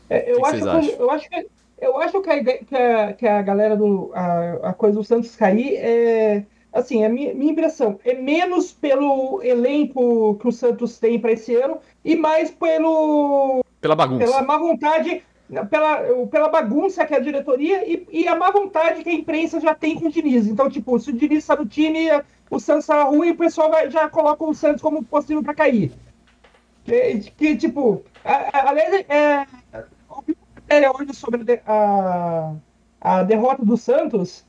É, 0.10 0.30
eu, 0.30 0.42
que 0.42 0.46
acho 0.46 0.60
que, 0.60 1.02
eu 1.02 1.10
acho 1.10 1.30
que 1.30 1.48
eu 1.80 1.98
acho 2.02 2.22
que 2.22 2.30
a, 2.30 2.44
que 2.44 2.76
a, 2.76 3.14
que 3.14 3.28
a 3.28 3.42
galera 3.42 3.78
do 3.78 4.12
a, 4.14 4.72
a 4.72 4.74
coisa 4.74 4.98
do 4.98 5.06
Santos 5.06 5.38
cair 5.38 5.76
é 5.78 6.44
assim, 6.74 7.06
a 7.06 7.08
minha, 7.08 7.34
minha 7.34 7.54
impressão 7.54 7.98
é 8.04 8.14
menos 8.14 8.74
pelo 8.74 9.42
elenco 9.42 10.36
que 10.42 10.48
o 10.50 10.52
Santos 10.52 11.00
tem 11.00 11.18
para 11.18 11.32
esse 11.32 11.56
ano 11.56 11.78
e 12.04 12.14
mais 12.14 12.52
pelo 12.52 13.64
Pela 13.80 13.96
bagunça. 13.96 14.26
pela 14.26 14.42
má 14.42 14.58
vontade 14.58 15.24
pela, 15.70 15.98
pela 16.28 16.50
bagunça 16.50 17.06
que 17.06 17.14
é 17.14 17.18
a 17.18 17.22
diretoria 17.22 17.88
e, 17.88 18.08
e 18.12 18.28
a 18.28 18.36
má 18.36 18.50
vontade 18.52 19.04
que 19.04 19.10
a 19.10 19.14
imprensa 19.14 19.60
já 19.60 19.76
tem 19.76 20.00
com 20.00 20.08
o 20.08 20.12
Diniz. 20.12 20.48
Então, 20.48 20.70
tipo, 20.70 20.98
se 21.00 21.10
o 21.10 21.14
Diniz 21.14 21.40
está 21.40 21.56
no 21.56 21.66
time, 21.66 22.08
o 22.50 22.60
Santos 22.60 22.86
tá 22.88 23.04
ruim, 23.04 23.32
o 23.32 23.38
pessoal 23.38 23.70
vai, 23.70 23.90
já 23.92 24.10
coloca 24.10 24.44
o 24.44 24.54
Santos 24.54 24.82
como 24.82 25.04
possível 25.04 25.44
para 25.44 25.54
cair. 25.54 25.92
Que, 26.86 27.32
que, 27.38 27.56
tipo, 27.56 28.04
a- 28.26 28.50
a- 28.58 28.70
aliás, 28.70 29.06
é, 29.10 29.46
matéria 30.56 30.92
hoje 30.92 31.14
sobre 31.14 31.62
a, 31.66 32.54
a 33.02 33.24
derrota 33.24 33.64
do 33.64 33.78
Santos 33.78 34.46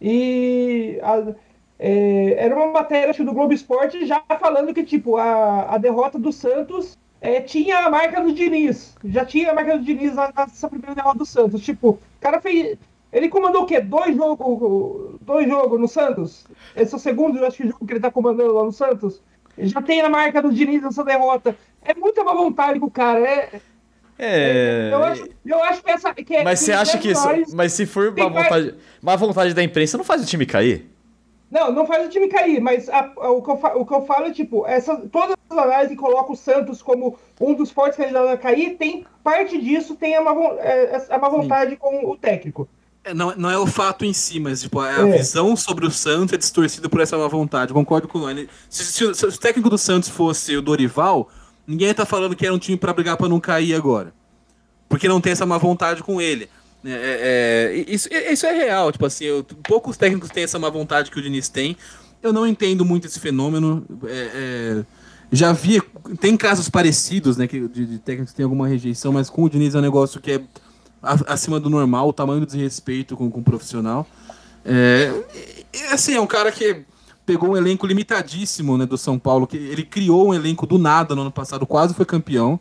e 0.00 0.98
a- 1.02 1.34
é, 1.78 2.34
era 2.44 2.56
uma 2.56 2.72
matéria 2.72 3.10
acho, 3.10 3.24
do 3.24 3.32
Globo 3.32 3.52
Esporte 3.52 4.04
já 4.04 4.20
falando 4.40 4.74
que, 4.74 4.82
tipo, 4.82 5.16
a, 5.16 5.74
a 5.74 5.78
derrota 5.78 6.18
do 6.18 6.32
Santos 6.32 6.98
é, 7.20 7.40
tinha 7.40 7.78
a 7.78 7.90
marca 7.90 8.20
do 8.20 8.32
Diniz. 8.32 8.96
Já 9.04 9.24
tinha 9.24 9.50
a 9.50 9.54
marca 9.54 9.76
do 9.78 9.84
Diniz 9.84 10.14
nessa 10.14 10.68
primeira 10.68 10.94
derrota 10.94 11.18
do 11.18 11.26
Santos. 11.26 11.62
Tipo, 11.62 11.90
o 11.90 11.98
cara 12.20 12.40
fez. 12.40 12.76
Ele 13.12 13.28
comandou 13.28 13.62
o 13.62 13.66
quê? 13.66 13.80
Dois 13.80 14.14
jogos 14.16 15.18
dois 15.22 15.48
jogos 15.48 15.80
no 15.80 15.88
Santos? 15.88 16.46
Esse 16.76 16.92
é 16.92 16.96
o 16.96 17.00
segundo, 17.00 17.38
eu 17.38 17.46
acho 17.46 17.56
que, 17.56 17.66
jogo 17.68 17.86
que 17.86 17.92
ele 17.94 18.00
tá 18.00 18.10
comandando 18.10 18.52
lá 18.52 18.64
no 18.64 18.72
Santos. 18.72 19.20
Já 19.56 19.80
tem 19.82 20.00
a 20.02 20.08
marca 20.10 20.40
do 20.42 20.52
Diniz 20.52 20.82
nessa 20.82 21.02
derrota. 21.02 21.56
É 21.82 21.94
muita 21.94 22.22
má 22.22 22.34
vontade 22.34 22.78
com 22.78 22.86
o 22.86 22.90
cara. 22.90 23.18
É, 23.20 23.60
É. 24.18 24.90
eu, 24.92 25.04
acho, 25.04 25.24
eu 25.46 25.62
acho 25.64 25.82
que 25.82 25.90
essa. 25.90 26.12
Que, 26.14 26.42
Mas 26.44 26.60
você 26.60 26.72
acha 26.72 26.98
que 26.98 27.10
isso. 27.12 27.56
Mas 27.56 27.72
se 27.72 27.86
for 27.86 28.14
má 28.16 28.28
vontade, 28.28 28.74
má 29.00 29.16
vontade 29.16 29.54
da 29.54 29.62
imprensa, 29.62 29.96
não 29.96 30.04
faz 30.04 30.22
o 30.22 30.26
time 30.26 30.44
cair? 30.44 30.90
Não, 31.50 31.72
não 31.72 31.86
faz 31.86 32.06
o 32.06 32.10
time 32.10 32.28
cair, 32.28 32.60
mas 32.60 32.88
a- 32.90 33.10
a- 33.16 33.30
o, 33.30 33.40
que 33.40 33.50
eu 33.50 33.54
o 33.80 33.86
que 33.86 33.94
eu 33.94 34.04
falo 34.04 34.26
é, 34.26 34.32
tipo, 34.32 34.66
essa, 34.66 34.94
todas 35.10 35.34
que 35.88 35.96
colocam 35.96 36.32
o 36.32 36.36
Santos 36.36 36.82
como 36.82 37.18
um 37.40 37.54
dos 37.54 37.70
fortes 37.70 37.96
candidatos 37.96 38.30
a 38.30 38.36
cair, 38.36 38.76
tem 38.76 39.04
parte 39.24 39.58
disso, 39.60 39.94
tem 39.94 40.14
a 40.16 40.22
má, 40.22 40.32
é, 40.58 41.06
a 41.10 41.18
má 41.18 41.28
vontade 41.28 41.76
com 41.76 42.10
o 42.10 42.16
técnico. 42.16 42.68
É, 43.04 43.14
não, 43.14 43.34
não 43.36 43.50
é 43.50 43.56
o 43.58 43.66
fato 43.66 44.04
em 44.04 44.12
si, 44.12 44.38
mas 44.38 44.60
tipo, 44.60 44.80
a 44.80 44.90
É. 44.90 45.04
visão 45.18 45.56
sobre 45.56 45.86
o 45.86 45.90
Santos 45.90 46.34
é 46.34 46.36
distorcida 46.36 46.88
por 46.88 47.00
essa 47.00 47.16
má 47.16 47.26
vontade. 47.28 47.72
Concordo 47.72 48.06
com 48.06 48.18
o 48.18 48.20
Luan. 48.22 48.46
Se, 48.68 48.84
se 48.84 49.04
o- 49.04 49.14
se 49.14 49.24
o 49.24 49.38
técnico 49.38 49.70
do 49.70 49.78
Santos 49.78 50.08
fosse 50.08 50.56
o 50.56 50.62
Dorival, 50.62 51.28
ninguém 51.66 51.88
estar 51.90 52.04
falando 52.04 52.36
que 52.36 52.44
era 52.44 52.54
um 52.54 52.58
time 52.58 52.76
pra 52.76 52.92
brigar 52.92 53.16
pra 53.16 53.28
não 53.28 53.40
cair 53.40 53.74
agora. 53.74 54.12
porque 54.90 55.06
não 55.06 55.20
tem 55.20 55.32
essa 55.32 55.44
má 55.44 55.58
vontade 55.58 56.02
com 56.02 56.18
ele. 56.18 56.48
É, 56.82 56.90
é, 56.90 57.78
é 57.78 57.84
isso, 57.92 58.08
é, 58.10 58.32
isso 58.32 58.46
é 58.46 58.52
real, 58.52 58.90
tipo 58.90 59.04
assim, 59.04 59.24
eu, 59.26 59.44
poucos 59.68 59.98
técnicos 59.98 60.30
têm 60.30 60.44
essa 60.44 60.58
má 60.58 60.70
vontade 60.70 61.10
que 61.10 61.18
o 61.18 61.22
Diniz 61.22 61.46
tem. 61.50 61.76
Eu 62.22 62.32
não 62.32 62.46
entendo 62.46 62.86
muito 62.86 63.06
esse 63.06 63.20
fenômeno. 63.20 63.84
É, 64.06 64.82
já 65.30 65.52
vi, 65.52 65.80
tem 66.20 66.36
casos 66.36 66.68
parecidos, 66.68 67.36
né, 67.36 67.46
que, 67.46 67.68
de, 67.68 67.86
de, 67.86 67.98
técnicos 67.98 68.32
que 68.32 68.36
têm 68.36 68.44
alguma 68.44 68.66
rejeição, 68.66 69.12
mas 69.12 69.28
com 69.28 69.44
o 69.44 69.50
Diniz 69.50 69.74
é 69.74 69.78
um 69.78 69.82
negócio 69.82 70.20
que 70.20 70.32
é 70.32 70.42
acima 71.02 71.60
do 71.60 71.70
normal, 71.70 72.08
o 72.08 72.12
tamanho 72.12 72.40
do 72.40 72.46
desrespeito 72.46 73.16
com, 73.16 73.30
com 73.30 73.40
o 73.40 73.42
profissional. 73.42 74.06
É, 74.64 75.12
assim, 75.92 76.14
é 76.14 76.20
um 76.20 76.26
cara 76.26 76.50
que 76.50 76.84
pegou 77.24 77.50
um 77.50 77.56
elenco 77.56 77.86
limitadíssimo 77.86 78.78
né, 78.78 78.86
do 78.86 78.96
São 78.96 79.18
Paulo, 79.18 79.46
que 79.46 79.56
ele 79.56 79.82
criou 79.82 80.28
um 80.28 80.34
elenco 80.34 80.66
do 80.66 80.78
nada 80.78 81.14
no 81.14 81.20
ano 81.20 81.30
passado, 81.30 81.66
quase 81.66 81.92
foi 81.92 82.06
campeão. 82.06 82.58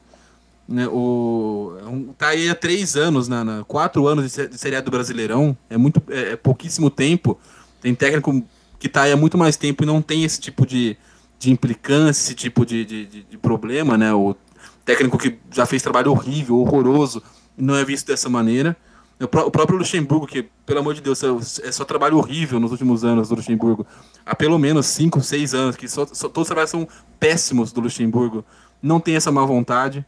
Né, 0.67 0.85
o, 0.89 1.77
é 1.79 2.13
tá 2.17 2.27
aí 2.27 2.49
há 2.49 2.55
três 2.55 2.97
anos, 2.97 3.29
na, 3.29 3.45
na 3.45 3.63
quatro 3.63 4.05
anos 4.07 4.33
de, 4.33 4.47
de 4.47 4.57
Série 4.57 4.79
do 4.81 4.91
Brasileirão, 4.91 5.57
é, 5.69 5.77
muito, 5.77 6.03
é, 6.09 6.33
é, 6.33 6.35
pouquíssimo 6.35 6.89
tempo. 6.89 7.39
Tem 7.79 7.95
técnico 7.95 8.43
que 8.77 8.89
tá 8.89 9.03
aí 9.03 9.13
há 9.13 9.17
muito 9.17 9.37
mais 9.37 9.55
tempo 9.55 9.83
e 9.83 9.85
não 9.85 10.01
tem 10.01 10.25
esse 10.25 10.39
tipo 10.41 10.65
de, 10.65 10.97
de 11.39 11.51
implicância, 11.51 12.29
esse 12.29 12.35
tipo 12.35 12.65
de, 12.65 12.85
de, 12.85 13.05
de 13.23 13.37
problema, 13.37 13.97
né? 13.97 14.13
O 14.13 14.35
técnico 14.83 15.17
que 15.17 15.37
já 15.51 15.65
fez 15.65 15.81
trabalho 15.81 16.11
horrível, 16.11 16.57
horroroso, 16.57 17.21
não 17.57 17.75
é 17.75 17.83
visto 17.83 18.07
dessa 18.07 18.29
maneira. 18.29 18.75
O, 19.19 19.27
próprio 19.27 19.79
Luxemburgo, 19.79 20.27
que, 20.27 20.43
pelo 20.63 20.79
amor 20.79 20.93
de 20.93 21.01
Deus, 21.01 21.21
é 21.63 21.71
só 21.71 21.83
trabalho 21.83 22.17
horrível 22.17 22.59
nos 22.59 22.71
últimos 22.71 23.03
anos 23.03 23.29
do 23.29 23.35
Luxemburgo. 23.35 23.85
Há 24.23 24.35
pelo 24.35 24.59
menos 24.59 24.85
5, 24.85 25.21
6 25.21 25.53
anos, 25.55 25.75
que 25.75 25.87
só, 25.87 26.05
só, 26.05 26.29
todos 26.29 26.43
os 26.43 26.47
trabalhos 26.47 26.69
são 26.69 26.87
péssimos 27.19 27.71
do 27.71 27.81
Luxemburgo. 27.81 28.45
Não 28.81 28.99
tem 28.99 29.15
essa 29.15 29.31
má 29.31 29.43
vontade. 29.43 30.05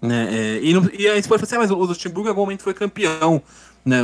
Né? 0.00 0.28
É, 0.30 0.60
e, 0.62 0.72
e 0.96 1.08
aí 1.08 1.20
você 1.20 1.28
pode 1.28 1.40
falar 1.40 1.42
assim, 1.42 1.56
ah, 1.56 1.58
mas 1.58 1.70
o 1.72 1.74
Luxemburgo 1.74 2.28
em 2.28 2.30
algum 2.30 2.42
momento 2.42 2.62
foi 2.62 2.72
campeão. 2.72 3.42
Né? 3.84 3.98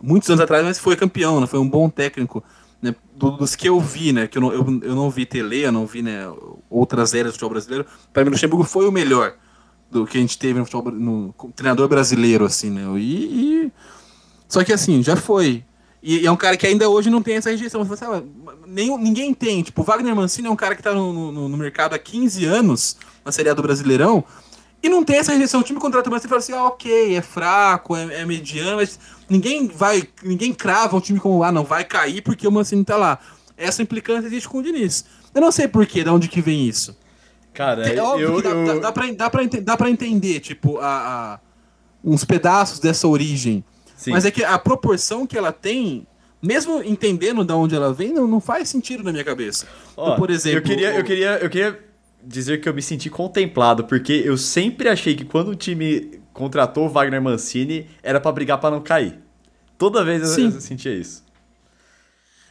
Muitos 0.00 0.30
anos 0.30 0.40
atrás, 0.40 0.64
mas 0.64 0.78
foi 0.78 0.94
campeão, 0.94 1.40
né? 1.40 1.46
foi 1.48 1.58
um 1.58 1.68
bom 1.68 1.88
técnico. 1.90 2.44
Né? 2.86 2.94
Dos 3.14 3.56
que 3.56 3.68
eu 3.68 3.80
vi, 3.80 4.12
né? 4.12 4.26
Que 4.26 4.38
eu 4.38 4.42
não, 4.42 4.52
eu, 4.52 4.80
eu 4.82 4.94
não 4.94 5.10
vi 5.10 5.26
Tele, 5.26 5.62
eu 5.62 5.72
não 5.72 5.86
vi 5.86 6.02
né, 6.02 6.22
outras 6.70 7.14
eras 7.14 7.32
do 7.32 7.34
futebol 7.34 7.50
brasileiro. 7.50 7.86
Para 8.12 8.22
mim, 8.22 8.28
o 8.28 8.32
Luxemburgo 8.32 8.64
foi 8.64 8.86
o 8.86 8.92
melhor 8.92 9.34
do 9.90 10.06
que 10.06 10.18
a 10.18 10.20
gente 10.20 10.38
teve 10.38 10.58
no 10.58 10.64
futebol 10.64 10.92
no, 10.92 11.34
treinador 11.54 11.88
brasileiro, 11.88 12.44
assim, 12.44 12.70
né? 12.70 12.82
E, 12.98 13.64
e, 13.64 13.72
Só 14.48 14.62
que 14.64 14.72
assim, 14.72 15.02
já 15.02 15.16
foi. 15.16 15.64
E, 16.02 16.20
e, 16.20 16.26
é 16.26 16.30
um 16.30 16.36
cara 16.36 16.56
que 16.56 16.66
ainda 16.66 16.88
hoje 16.88 17.10
não 17.10 17.22
tem 17.22 17.36
essa 17.36 17.50
rejeição. 17.50 17.84
Você 17.84 18.04
nem, 18.66 18.96
ninguém 18.98 19.32
tem. 19.32 19.62
Tipo, 19.62 19.82
o 19.82 19.84
Wagner 19.84 20.14
Mancini 20.14 20.48
é 20.48 20.50
um 20.50 20.56
cara 20.56 20.74
que 20.74 20.82
tá 20.82 20.92
no, 20.92 21.32
no, 21.32 21.48
no, 21.48 21.56
mercado 21.56 21.94
há 21.94 21.98
15 21.98 22.44
anos, 22.44 22.96
na 23.24 23.32
Série 23.32 23.48
A 23.48 23.54
do 23.54 23.62
Brasileirão, 23.62 24.24
e 24.82 24.88
não 24.88 25.02
tem 25.04 25.16
essa 25.16 25.32
rejeição. 25.32 25.60
O 25.60 25.64
time 25.64 25.80
contrata 25.80 26.08
o 26.08 26.12
Mancini 26.12 26.26
e 26.26 26.30
fala 26.30 26.38
assim, 26.38 26.52
ah, 26.52 26.64
ok, 26.64 27.16
é 27.16 27.22
fraco, 27.22 27.96
é, 27.96 28.20
é, 28.20 28.24
mediano, 28.24 28.76
mas 28.76 28.98
ninguém 29.28 29.68
vai, 29.68 30.02
ninguém 30.22 30.52
crava 30.52 30.96
o 30.96 31.00
time 31.00 31.20
como, 31.20 31.42
ah, 31.42 31.52
não, 31.52 31.64
vai 31.64 31.84
cair 31.84 32.22
porque 32.22 32.46
o 32.46 32.52
Mancini 32.52 32.84
tá 32.84 32.96
lá. 32.96 33.18
Essa 33.56 33.82
implicância 33.82 34.26
existe 34.26 34.48
com 34.48 34.58
o 34.58 34.62
Diniz. 34.62 35.04
Eu 35.34 35.40
não 35.40 35.50
sei 35.50 35.68
porquê, 35.68 36.04
de 36.04 36.10
onde 36.10 36.28
que 36.28 36.40
vem 36.40 36.66
isso. 36.66 36.96
Cara, 37.52 37.88
é 37.88 38.00
óbvio 38.00 38.28
eu, 38.28 38.36
que 38.36 38.42
dá, 38.42 38.50
eu... 38.50 38.66
dá, 38.66 38.74
dá, 38.74 38.92
pra, 38.92 39.12
dá, 39.12 39.30
pra, 39.30 39.42
dá 39.62 39.76
pra 39.76 39.90
entender, 39.90 40.40
tipo, 40.40 40.78
a, 40.78 40.84
a, 41.34 41.40
uns 42.04 42.24
pedaços 42.24 42.78
dessa 42.78 43.08
origem. 43.08 43.64
Sim. 43.96 44.10
Mas 44.10 44.26
é 44.26 44.30
que 44.30 44.44
a 44.44 44.58
proporção 44.58 45.26
que 45.26 45.38
ela 45.38 45.52
tem, 45.52 46.06
mesmo 46.42 46.82
entendendo 46.82 47.42
de 47.44 47.52
onde 47.52 47.74
ela 47.74 47.94
vem, 47.94 48.12
não, 48.12 48.26
não 48.26 48.40
faz 48.40 48.68
sentido 48.68 49.02
na 49.02 49.10
minha 49.10 49.24
cabeça. 49.24 49.66
Ó, 49.96 50.04
então, 50.04 50.16
por 50.16 50.30
exemplo. 50.30 50.58
Eu 50.58 50.62
queria, 50.62 50.94
eu, 50.94 51.04
queria, 51.04 51.38
eu 51.38 51.48
queria 51.48 51.78
dizer 52.22 52.60
que 52.60 52.68
eu 52.68 52.74
me 52.74 52.82
senti 52.82 53.08
contemplado, 53.08 53.84
porque 53.84 54.12
eu 54.12 54.36
sempre 54.36 54.88
achei 54.88 55.14
que 55.14 55.24
quando 55.24 55.48
o 55.48 55.54
time 55.54 56.20
contratou 56.36 56.84
o 56.84 56.88
Wagner 56.88 57.20
Mancini, 57.20 57.88
era 58.02 58.20
para 58.20 58.30
brigar 58.30 58.60
para 58.60 58.70
não 58.70 58.82
cair. 58.82 59.18
Toda 59.78 60.04
vez 60.04 60.36
eu, 60.36 60.50
eu, 60.50 60.60
sentia 60.60 60.94
isso. 60.94 61.24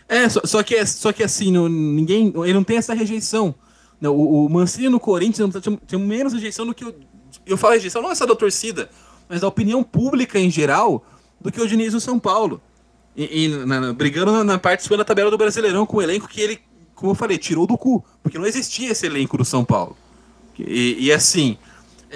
É, 0.09 0.27
só, 0.27 0.41
só, 0.43 0.63
que, 0.63 0.75
é, 0.75 0.85
só 0.85 1.13
que 1.13 1.23
assim, 1.23 1.51
não, 1.51 1.69
ninguém. 1.69 2.33
Ele 2.35 2.53
não 2.53 2.63
tem 2.63 2.77
essa 2.77 2.93
rejeição. 2.95 3.53
Não, 4.01 4.15
o, 4.15 4.45
o 4.45 4.49
Mancini 4.49 4.89
no 4.89 4.99
Corinthians 4.99 5.53
tinha, 5.61 5.79
tinha 5.85 5.99
menos 5.99 6.33
rejeição 6.33 6.65
do 6.65 6.73
que 6.73 6.83
o. 6.83 6.95
Eu 7.45 7.57
falo 7.57 7.73
rejeição 7.75 8.01
não 8.01 8.11
é 8.11 8.15
só 8.15 8.25
da 8.25 8.35
torcida, 8.35 8.89
mas 9.29 9.41
da 9.41 9.47
opinião 9.47 9.83
pública 9.83 10.39
em 10.39 10.49
geral, 10.49 11.05
do 11.39 11.51
que 11.51 11.61
o 11.61 11.67
Diniz 11.67 11.93
no 11.93 11.99
São 11.99 12.17
Paulo. 12.17 12.59
E, 13.15 13.45
e 13.45 13.47
na, 13.65 13.93
brigando 13.93 14.31
na, 14.31 14.43
na 14.43 14.57
parte 14.57 14.89
da 14.89 15.05
tabela 15.05 15.29
do 15.29 15.37
Brasileirão 15.37 15.85
com 15.85 15.97
o 15.97 16.01
elenco 16.01 16.27
que 16.27 16.41
ele, 16.41 16.59
como 16.95 17.11
eu 17.11 17.15
falei, 17.15 17.37
tirou 17.37 17.67
do 17.67 17.77
cu. 17.77 18.03
Porque 18.23 18.37
não 18.37 18.47
existia 18.47 18.91
esse 18.91 19.05
elenco 19.05 19.37
do 19.37 19.45
São 19.45 19.63
Paulo. 19.63 19.95
E, 20.57 21.05
e 21.05 21.11
assim. 21.11 21.57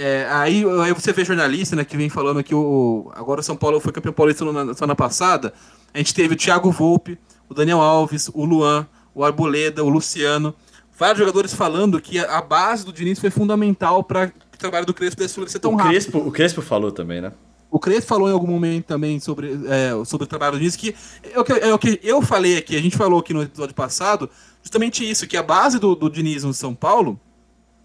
É, 0.01 0.27
aí, 0.31 0.63
aí 0.81 0.93
você 0.93 1.11
vê 1.11 1.25
jornalista 1.25 1.75
né, 1.75 1.83
que 1.83 1.97
vem 1.97 2.09
falando 2.09 2.41
que 2.41 2.55
o, 2.55 3.11
agora 3.13 3.41
o 3.41 3.43
São 3.43 3.55
Paulo 3.55 3.79
foi 3.79 3.91
campeão 3.91 4.13
paulista 4.13 4.45
na 4.45 4.73
semana 4.73 4.95
passada. 4.95 5.53
A 5.93 5.97
gente 5.97 6.13
teve 6.13 6.35
o 6.35 6.37
Thiago 6.37 6.71
Volpe, 6.71 7.19
o 7.49 7.53
Daniel 7.53 7.81
Alves, 7.81 8.29
o 8.33 8.45
Luan, 8.45 8.87
o 9.13 9.25
Arboleda, 9.25 9.83
o 9.83 9.89
Luciano 9.89 10.55
vários 10.99 11.17
jogadores 11.17 11.53
falando 11.53 12.01
que 12.01 12.19
a 12.19 12.41
base 12.41 12.85
do 12.85 12.91
Diniz 12.91 13.17
foi 13.17 13.29
fundamental 13.29 14.03
para 14.03 14.33
o 14.53 14.57
trabalho 14.57 14.85
do 14.85 14.93
Crespo 14.93 15.21
desse 15.21 15.33
ser 15.47 15.59
tão 15.59 15.71
o 15.71 15.75
rápido. 15.77 15.91
Crespo, 15.91 16.17
o 16.19 16.31
Crespo 16.31 16.61
falou 16.61 16.91
também, 16.91 17.21
né? 17.21 17.31
O 17.71 17.79
Crespo 17.79 18.07
falou 18.07 18.27
em 18.27 18.33
algum 18.33 18.47
momento 18.47 18.85
também 18.85 19.19
sobre, 19.19 19.57
é, 19.67 20.03
sobre 20.03 20.25
o 20.25 20.27
trabalho 20.27 20.53
do 20.53 20.57
Diniz, 20.57 20.75
que 20.75 20.93
é 21.23 21.39
o 21.39 21.43
que, 21.43 21.53
é 21.53 21.73
o 21.73 21.79
que 21.79 21.99
eu 22.03 22.21
falei 22.21 22.57
aqui, 22.57 22.75
a 22.75 22.81
gente 22.81 22.97
falou 22.97 23.19
aqui 23.19 23.33
no 23.33 23.43
episódio 23.43 23.73
passado, 23.73 24.29
justamente 24.61 25.09
isso, 25.09 25.25
que 25.25 25.37
a 25.37 25.43
base 25.43 25.79
do, 25.79 25.95
do 25.95 26.09
Diniz 26.09 26.43
no 26.43 26.53
São 26.53 26.75
Paulo 26.75 27.17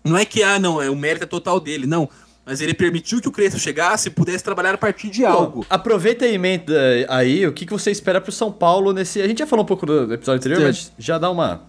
não 0.04 0.16
é 0.16 0.24
que, 0.24 0.42
ah, 0.42 0.58
não, 0.58 0.80
é 0.80 0.90
o 0.90 0.96
mérito 0.96 1.24
é 1.24 1.26
total 1.26 1.58
dele, 1.58 1.86
não. 1.86 2.08
Mas 2.46 2.60
ele 2.60 2.74
permitiu 2.74 3.22
que 3.22 3.28
o 3.28 3.32
Crespo 3.32 3.58
chegasse 3.58 4.08
e 4.08 4.10
pudesse 4.10 4.44
trabalhar 4.44 4.74
a 4.74 4.78
partir 4.78 5.08
de 5.08 5.24
algo. 5.24 5.64
aproveita 5.70 6.26
e 6.26 6.34
emenda 6.34 6.74
aí 7.08 7.46
o 7.46 7.52
que, 7.52 7.64
que 7.64 7.72
você 7.72 7.90
espera 7.90 8.20
pro 8.20 8.30
São 8.30 8.52
Paulo 8.52 8.92
nesse. 8.92 9.22
A 9.22 9.26
gente 9.26 9.38
já 9.38 9.46
falou 9.46 9.64
um 9.64 9.66
pouco 9.66 9.86
do 9.86 10.12
episódio 10.12 10.40
anterior, 10.40 10.58
Sim. 10.58 10.64
mas 10.66 10.92
já 10.98 11.16
dá 11.16 11.30
uma 11.30 11.62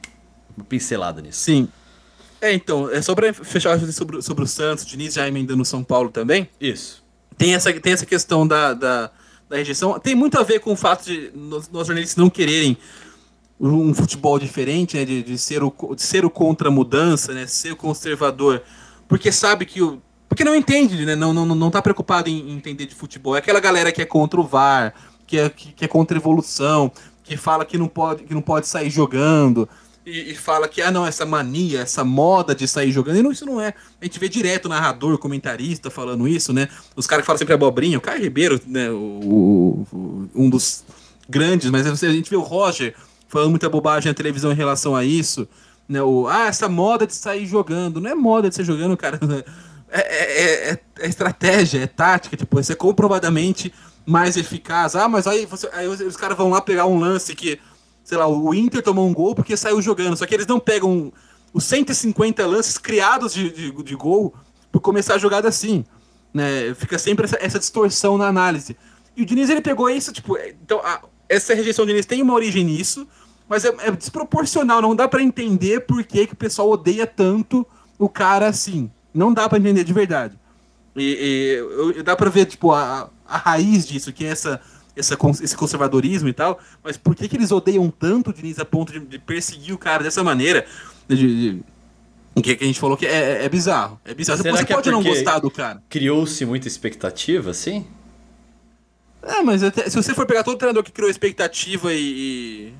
uma 0.55 0.65
pincelada 0.65 1.21
nisso. 1.21 1.39
Sim. 1.39 1.67
É, 2.41 2.53
então, 2.53 2.89
é 2.89 3.01
só 3.01 3.15
pra 3.15 3.33
fechar 3.33 3.79
sobre, 3.91 4.21
sobre 4.21 4.43
o 4.43 4.47
Santos, 4.47 4.83
o 4.83 4.87
Diniz 4.87 5.13
já 5.13 5.27
emendando 5.27 5.61
o 5.61 5.65
São 5.65 5.83
Paulo 5.83 6.09
também. 6.09 6.49
Isso. 6.59 7.03
Tem 7.37 7.53
essa, 7.53 7.71
tem 7.73 7.93
essa 7.93 8.05
questão 8.05 8.47
da, 8.47 8.73
da, 8.73 9.11
da 9.49 9.57
rejeição. 9.57 9.99
Tem 9.99 10.15
muito 10.15 10.39
a 10.39 10.43
ver 10.43 10.59
com 10.59 10.71
o 10.71 10.75
fato 10.75 11.05
de 11.05 11.31
nós, 11.33 11.69
nós 11.69 11.87
jornalistas 11.87 12.17
não 12.17 12.29
quererem 12.29 12.77
um 13.59 13.93
futebol 13.93 14.37
diferente, 14.37 14.97
né, 14.97 15.05
de, 15.05 15.23
de, 15.23 15.37
ser 15.37 15.63
o, 15.63 15.73
de 15.95 16.01
ser 16.01 16.25
o 16.25 16.29
contra 16.29 16.69
mudança, 16.69 17.33
né, 17.33 17.47
ser 17.47 17.71
o 17.71 17.75
conservador, 17.75 18.61
porque 19.07 19.31
sabe 19.31 19.65
que 19.65 19.81
o. 19.81 20.01
Porque 20.27 20.43
não 20.43 20.55
entende, 20.55 21.05
né, 21.05 21.15
não, 21.15 21.33
não, 21.33 21.45
não 21.45 21.71
tá 21.71 21.81
preocupado 21.81 22.29
em 22.29 22.51
entender 22.51 22.85
de 22.85 22.95
futebol. 22.95 23.35
É 23.35 23.39
aquela 23.39 23.59
galera 23.59 23.91
que 23.91 24.01
é 24.01 24.05
contra 24.05 24.39
o 24.39 24.43
VAR, 24.43 24.93
que 25.25 25.37
é, 25.37 25.49
que, 25.49 25.71
que 25.71 25.85
é 25.85 25.87
contra 25.87 26.17
a 26.17 26.19
evolução, 26.19 26.91
que 27.23 27.37
fala 27.37 27.63
que 27.63 27.77
não 27.77 27.87
pode, 27.87 28.23
que 28.23 28.33
não 28.33 28.41
pode 28.41 28.67
sair 28.67 28.89
jogando 28.89 29.69
e, 30.05 30.31
e, 30.31 30.35
fala 30.35 30.67
que, 30.67 30.81
ah, 30.81 30.91
não, 30.91 31.05
essa 31.05 31.25
mania, 31.25 31.81
essa 31.81 32.03
moda 32.03 32.53
de 32.53 32.67
sair 32.67 32.91
jogando. 32.91 33.17
E 33.17 33.23
não, 33.23 33.31
isso 33.31 33.45
não 33.45 33.59
é. 33.59 33.73
A 33.99 34.05
gente 34.05 34.19
vê 34.19 34.29
direto 34.29 34.69
narrador, 34.69 35.17
comentarista 35.17 35.89
falando 35.89 36.27
isso, 36.27 36.53
né? 36.53 36.69
Os 36.95 37.07
caras 37.07 37.23
que 37.23 37.27
falam 37.27 37.39
sempre 37.39 37.55
abobrinha, 37.55 37.97
o 37.97 38.01
Caio 38.01 38.21
Ribeiro, 38.21 38.61
né? 38.67 38.91
O, 38.91 39.85
o, 39.91 40.29
um 40.35 40.47
dos 40.47 40.83
grandes, 41.27 41.71
mas 41.71 41.87
a 41.87 42.11
gente 42.11 42.29
vê 42.29 42.35
o 42.35 42.41
Roger 42.41 42.93
falando 43.35 43.49
muita 43.49 43.69
bobagem 43.69 44.09
na 44.09 44.13
televisão 44.13 44.51
em 44.51 44.55
relação 44.55 44.95
a 44.95 45.03
isso. 45.03 45.47
Né? 45.89 46.01
O, 46.01 46.27
ah, 46.27 46.47
essa 46.47 46.69
moda 46.69 47.05
de 47.05 47.13
sair 47.13 47.45
jogando. 47.45 47.99
Não 47.99 48.09
é 48.09 48.15
moda 48.15 48.49
de 48.49 48.55
sair 48.55 48.65
jogando, 48.65 48.95
cara. 48.95 49.19
É, 49.87 49.99
é, 49.99 50.71
é, 50.71 50.79
é 50.99 51.07
estratégia, 51.07 51.79
é 51.83 51.87
tática. 51.87 52.35
Tipo, 52.35 52.59
isso 52.59 52.71
é 52.71 52.75
comprovadamente 52.75 53.73
mais 54.05 54.37
eficaz. 54.37 54.95
Ah, 54.95 55.07
mas 55.07 55.27
aí, 55.27 55.45
você, 55.45 55.69
aí 55.73 55.87
os 55.87 56.17
caras 56.17 56.37
vão 56.37 56.49
lá 56.49 56.61
pegar 56.61 56.85
um 56.85 56.99
lance 56.99 57.35
que 57.35 57.59
sei 58.05 58.17
lá, 58.19 58.27
o 58.27 58.53
Inter 58.53 58.83
tomou 58.83 59.07
um 59.07 59.13
gol 59.13 59.35
porque 59.35 59.57
saiu 59.57 59.81
jogando. 59.81 60.15
Só 60.15 60.25
que 60.25 60.33
eles 60.33 60.47
não 60.47 60.59
pegam 60.59 61.11
os 61.51 61.63
150 61.65 62.45
lances 62.45 62.77
criados 62.77 63.33
de, 63.33 63.49
de, 63.49 63.83
de 63.83 63.95
gol 63.95 64.33
por 64.71 64.79
começar 64.79 65.15
a 65.15 65.17
jogada 65.17 65.49
assim. 65.49 65.83
Né? 66.33 66.73
Fica 66.75 66.99
sempre 66.99 67.25
essa, 67.25 67.37
essa, 67.41 67.59
distorção 67.59 68.17
na 68.17 68.27
análise. 68.27 68.77
E 69.17 69.23
o 69.23 69.25
Diniz 69.25 69.49
ele 69.49 69.61
pegou 69.61 69.89
isso, 69.89 70.13
tipo, 70.13 70.37
é, 70.37 70.49
então 70.49 70.79
a, 70.83 71.01
essa 71.27 71.55
rejeição 71.55 71.85
do 71.85 71.89
Diniz 71.89 72.05
tem 72.05 72.21
uma 72.21 72.33
origem 72.33 72.63
nisso, 72.63 73.07
mas 73.47 73.65
é, 73.65 73.73
é 73.79 73.91
desproporcional, 73.91 74.81
não 74.81 74.95
dá 74.95 75.07
para 75.07 75.21
entender 75.21 75.81
por 75.81 76.03
que, 76.03 76.27
que 76.27 76.33
o 76.33 76.37
pessoal 76.37 76.69
odeia 76.69 77.05
tanto 77.05 77.65
o 77.97 78.09
cara 78.09 78.47
assim. 78.47 78.89
Não 79.13 79.33
dá 79.33 79.47
para 79.47 79.59
entender 79.59 79.83
de 79.83 79.93
verdade. 79.93 80.37
E, 80.95 81.61
e 81.97 82.03
dá 82.03 82.15
para 82.15 82.29
ver, 82.29 82.45
tipo, 82.45 82.71
a, 82.71 83.09
a 83.27 83.37
raiz 83.37 83.87
disso, 83.87 84.11
que 84.11 84.25
é 84.25 84.29
essa 84.29 84.61
essa, 84.95 85.17
esse 85.43 85.55
conservadorismo 85.55 86.29
e 86.29 86.33
tal, 86.33 86.59
mas 86.83 86.97
por 86.97 87.15
que, 87.15 87.27
que 87.27 87.35
eles 87.35 87.51
odeiam 87.51 87.89
tanto 87.89 88.29
o 88.29 88.33
Diniz 88.33 88.59
a 88.59 88.65
ponto 88.65 88.93
de, 88.93 88.99
de 88.99 89.19
perseguir 89.19 89.73
o 89.73 89.77
cara 89.77 90.03
dessa 90.03 90.23
maneira? 90.23 90.65
De, 91.07 91.17
de, 91.17 91.63
que, 92.41 92.55
que 92.55 92.63
a 92.63 92.67
gente 92.67 92.79
falou 92.79 92.95
que 92.95 93.05
é, 93.05 93.41
é, 93.41 93.45
é 93.45 93.49
bizarro. 93.49 93.99
É 94.05 94.13
bizarro. 94.13 94.41
Será 94.41 94.55
você 94.55 94.65
pode 94.65 94.89
é 94.89 94.91
não 94.91 95.03
gostar 95.03 95.39
do 95.39 95.51
cara. 95.51 95.83
Criou-se 95.89 96.45
muita 96.45 96.67
expectativa, 96.67 97.51
assim? 97.51 97.85
É, 99.21 99.41
mas 99.41 99.63
até, 99.63 99.89
se 99.89 99.95
você 99.95 100.13
for 100.13 100.25
pegar 100.25 100.43
todo 100.43 100.57
treinador 100.57 100.83
que 100.83 100.91
criou 100.91 101.09
expectativa 101.09 101.93
e, 101.93 102.73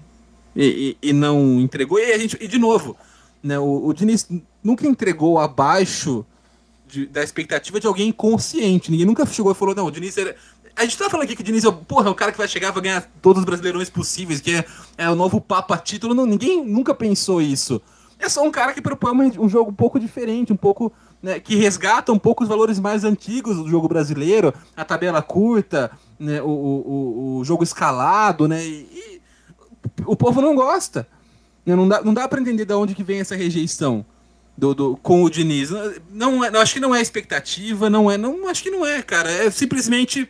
e, 0.56 0.98
e, 1.02 1.14
não 1.14 1.60
entregou, 1.60 2.00
e, 2.00 2.14
a 2.14 2.18
gente, 2.18 2.38
e 2.40 2.48
de 2.48 2.58
novo, 2.58 2.96
né, 3.44 3.60
o, 3.60 3.88
o 3.88 3.94
Diniz 3.94 4.28
nunca 4.64 4.88
entregou 4.88 5.38
abaixo 5.40 6.26
de- 6.88 7.06
da 7.08 7.24
expectativa 7.24 7.80
de 7.80 7.88
alguém 7.88 8.12
consciente. 8.12 8.90
Ninguém 8.92 9.06
nunca 9.06 9.26
chegou 9.26 9.52
e 9.52 9.56
falou, 9.56 9.76
não, 9.76 9.86
o 9.88 9.92
Diniz 9.92 10.18
era. 10.18 10.36
A 10.76 10.84
gente 10.84 10.98
tá 10.98 11.10
falando 11.10 11.26
aqui 11.26 11.36
que 11.36 11.42
o 11.42 11.46
Diniz 11.46 11.64
é, 11.64 11.68
o- 11.68 11.74
porra, 11.74 12.08
é 12.08 12.12
o 12.12 12.16
cara 12.16 12.32
que 12.32 12.38
vai 12.38 12.48
chegar, 12.48 12.72
vai 12.72 12.84
ganhar 12.84 13.10
todos 13.22 13.40
os 13.42 13.46
brasileirões 13.46 13.90
possíveis, 13.90 14.42
que 14.42 14.52
é, 14.56 14.66
é 14.98 15.10
o 15.10 15.16
novo 15.16 15.40
Papa 15.42 15.78
título. 15.78 16.14
Não, 16.14 16.26
ninguém 16.26 16.66
nunca 16.66 16.94
pensou 16.94 17.42
isso. 17.42 17.82
É 18.18 18.30
só 18.30 18.42
um 18.44 18.52
cara 18.52 18.74
que 18.74 18.82
propõe 18.82 19.12
uma- 19.12 19.24
um 19.40 19.50
jogo 19.50 19.72
um 19.72 19.76
pouco 19.76 20.00
diferente, 20.00 20.52
um 20.54 20.58
pouco. 20.58 20.92
né, 21.24 21.40
que 21.40 21.56
resgata 21.56 22.12
um 22.12 22.20
pouco 22.20 22.44
os 22.44 22.50
valores 22.50 22.78
mais 22.80 23.04
antigos 23.04 23.56
do 23.58 23.68
jogo 23.68 23.88
brasileiro, 23.88 24.54
a 24.78 24.86
tabela 24.86 25.24
curta, 25.24 25.90
né, 26.20 26.40
o, 26.40 26.46
o, 26.48 27.38
o- 27.40 27.44
jogo 27.44 27.64
escalado, 27.64 28.48
né? 28.48 28.64
E 28.64 29.20
o 30.06 30.16
povo 30.16 30.42
não 30.42 30.56
gosta. 30.56 31.08
Não 31.66 31.88
dá, 31.88 32.02
não 32.04 32.14
dá 32.14 32.28
para 32.28 32.40
entender 32.40 32.66
de 32.66 32.74
onde 32.74 32.94
que 32.94 33.04
vem 33.04 33.20
essa 33.20 33.36
rejeição 33.36 34.06
do, 34.58 34.74
do- 34.76 34.98
com 34.98 35.24
o 35.24 35.30
Diniz. 35.30 35.70
Não, 36.12 36.44
é- 36.46 36.52
não, 36.52 36.62
acho 36.62 36.74
que 36.74 36.80
não 36.80 36.94
é 36.94 37.02
expectativa, 37.02 37.90
não 37.90 38.10
é, 38.10 38.18
não 38.18 38.48
acho 38.48 38.62
que 38.62 38.70
não 38.70 38.86
é, 38.86 39.02
cara. 39.02 39.30
É 39.32 39.50
simplesmente 39.50 40.30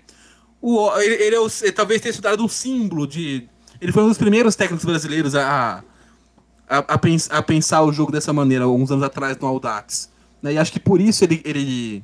o 0.61 0.89
ele, 0.99 1.15
ele 1.23 1.35
é 1.35 1.39
o- 1.39 1.49
ele 1.61 1.71
talvez 1.73 1.99
tenha 2.01 2.11
estudado 2.11 2.43
um 2.43 2.47
símbolo 2.47 3.05
de 3.05 3.47
ele 3.81 3.91
foi 3.91 4.03
um 4.03 4.07
dos 4.07 4.17
primeiros 4.17 4.55
técnicos 4.55 4.85
brasileiros 4.85 5.35
a, 5.35 5.83
a, 6.69 6.77
a, 6.77 6.97
pens- 6.97 7.29
a 7.29 7.41
pensar 7.43 7.83
o 7.83 7.91
jogo 7.91 8.11
dessa 8.11 8.31
maneira, 8.31 8.63
alguns 8.63 8.89
anos 8.89 9.03
atrás 9.03 9.37
no 9.37 9.47
Audax. 9.47 10.09
né? 10.41 10.53
E 10.53 10.57
acho 10.57 10.71
que 10.71 10.79
por 10.79 11.01
isso 11.01 11.23
ele, 11.25 11.41
ele 11.43 12.03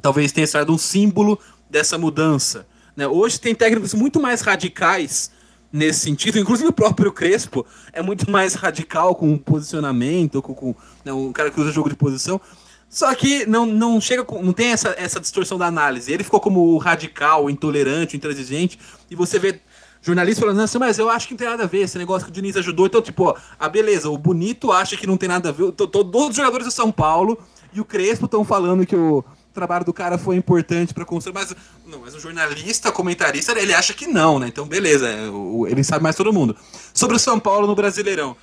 talvez 0.00 0.30
tenha 0.30 0.44
estudado 0.44 0.72
um 0.72 0.78
símbolo 0.78 1.38
dessa 1.68 1.98
mudança. 1.98 2.64
né? 2.96 3.06
Hoje 3.08 3.40
tem 3.40 3.54
técnicos 3.54 3.92
muito 3.92 4.20
mais 4.20 4.40
radicais 4.40 5.32
nesse 5.76 6.00
sentido, 6.00 6.38
inclusive 6.38 6.68
o 6.68 6.72
próprio 6.72 7.12
Crespo 7.12 7.64
é 7.92 8.02
muito 8.02 8.30
mais 8.30 8.54
radical 8.54 9.14
com 9.14 9.32
o 9.34 9.38
posicionamento, 9.38 10.40
com, 10.40 10.54
com 10.54 10.74
né, 11.04 11.12
um 11.12 11.32
cara 11.32 11.50
que 11.50 11.60
usa 11.60 11.70
jogo 11.70 11.88
de 11.88 11.96
posição. 11.96 12.40
Só 12.88 13.12
que 13.14 13.44
não, 13.46 13.66
não 13.66 14.00
chega 14.00 14.24
com, 14.24 14.42
não 14.42 14.52
tem 14.52 14.68
essa, 14.68 14.94
essa 14.96 15.20
distorção 15.20 15.58
da 15.58 15.66
análise. 15.66 16.12
Ele 16.12 16.24
ficou 16.24 16.40
como 16.40 16.60
o 16.74 16.78
radical, 16.78 17.44
o 17.44 17.50
intolerante, 17.50 18.14
o 18.14 18.16
intransigente, 18.16 18.78
e 19.10 19.14
você 19.16 19.38
vê 19.38 19.60
jornalistas 20.00 20.40
falando 20.44 20.60
assim, 20.60 20.78
mas 20.78 20.98
eu 20.98 21.10
acho 21.10 21.26
que 21.26 21.34
não 21.34 21.38
tem 21.38 21.48
nada 21.48 21.64
a 21.64 21.66
ver 21.66 21.80
esse 21.80 21.98
negócio 21.98 22.24
que 22.26 22.30
o 22.30 22.34
Diniz 22.34 22.56
ajudou. 22.56 22.86
Então, 22.86 23.02
tipo, 23.02 23.24
ó, 23.24 23.34
ah, 23.58 23.68
beleza, 23.68 24.08
o 24.08 24.16
Bonito 24.16 24.70
acha 24.70 24.96
que 24.96 25.06
não 25.06 25.16
tem 25.16 25.28
nada 25.28 25.48
a 25.48 25.52
ver. 25.52 25.72
to- 25.72 25.86
to- 25.88 26.04
Todos 26.04 26.30
os 26.30 26.36
jogadores 26.36 26.64
do 26.66 26.70
São 26.72 26.92
Paulo 26.92 27.36
e 27.72 27.80
o 27.80 27.84
Crespo 27.84 28.26
estão 28.26 28.44
falando 28.44 28.86
que 28.86 28.94
o 28.96 29.24
trabalho 29.56 29.84
do 29.84 29.92
cara 29.92 30.16
foi 30.16 30.36
importante 30.36 30.94
para 30.94 31.04
construir, 31.04 31.34
mas 31.34 31.54
não, 31.86 32.00
mas 32.00 32.14
o 32.14 32.20
jornalista, 32.20 32.92
comentarista, 32.92 33.58
ele 33.58 33.74
acha 33.74 33.92
que 33.92 34.06
não, 34.06 34.38
né? 34.38 34.46
Então, 34.46 34.66
beleza, 34.66 35.08
é, 35.08 35.28
ele 35.68 35.82
sabe 35.82 36.02
mais 36.02 36.14
todo 36.14 36.32
mundo. 36.32 36.56
Sobre 36.94 37.16
o 37.16 37.18
São 37.18 37.40
Paulo 37.40 37.66
no 37.66 37.74
Brasileirão. 37.74 38.36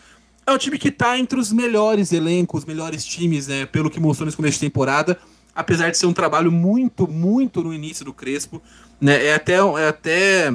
É 0.45 0.51
um 0.51 0.57
time 0.57 0.77
que 0.77 0.91
tá 0.91 1.17
entre 1.17 1.39
os 1.39 1.53
melhores 1.53 2.11
elencos, 2.11 2.61
os 2.61 2.65
melhores 2.65 3.05
times, 3.05 3.47
né? 3.47 3.65
Pelo 3.65 3.89
que 3.89 3.99
mostrou 3.99 4.25
nesse 4.25 4.35
começo 4.35 4.55
de 4.55 4.65
temporada. 4.67 5.17
Apesar 5.55 5.89
de 5.89 5.97
ser 5.97 6.05
um 6.05 6.13
trabalho 6.13 6.51
muito, 6.51 7.07
muito 7.07 7.63
no 7.63 7.73
início 7.73 8.03
do 8.03 8.11
Crespo. 8.11 8.61
Né? 8.99 9.27
É, 9.27 9.35
até, 9.35 9.53
é 9.53 9.87
até 9.87 10.53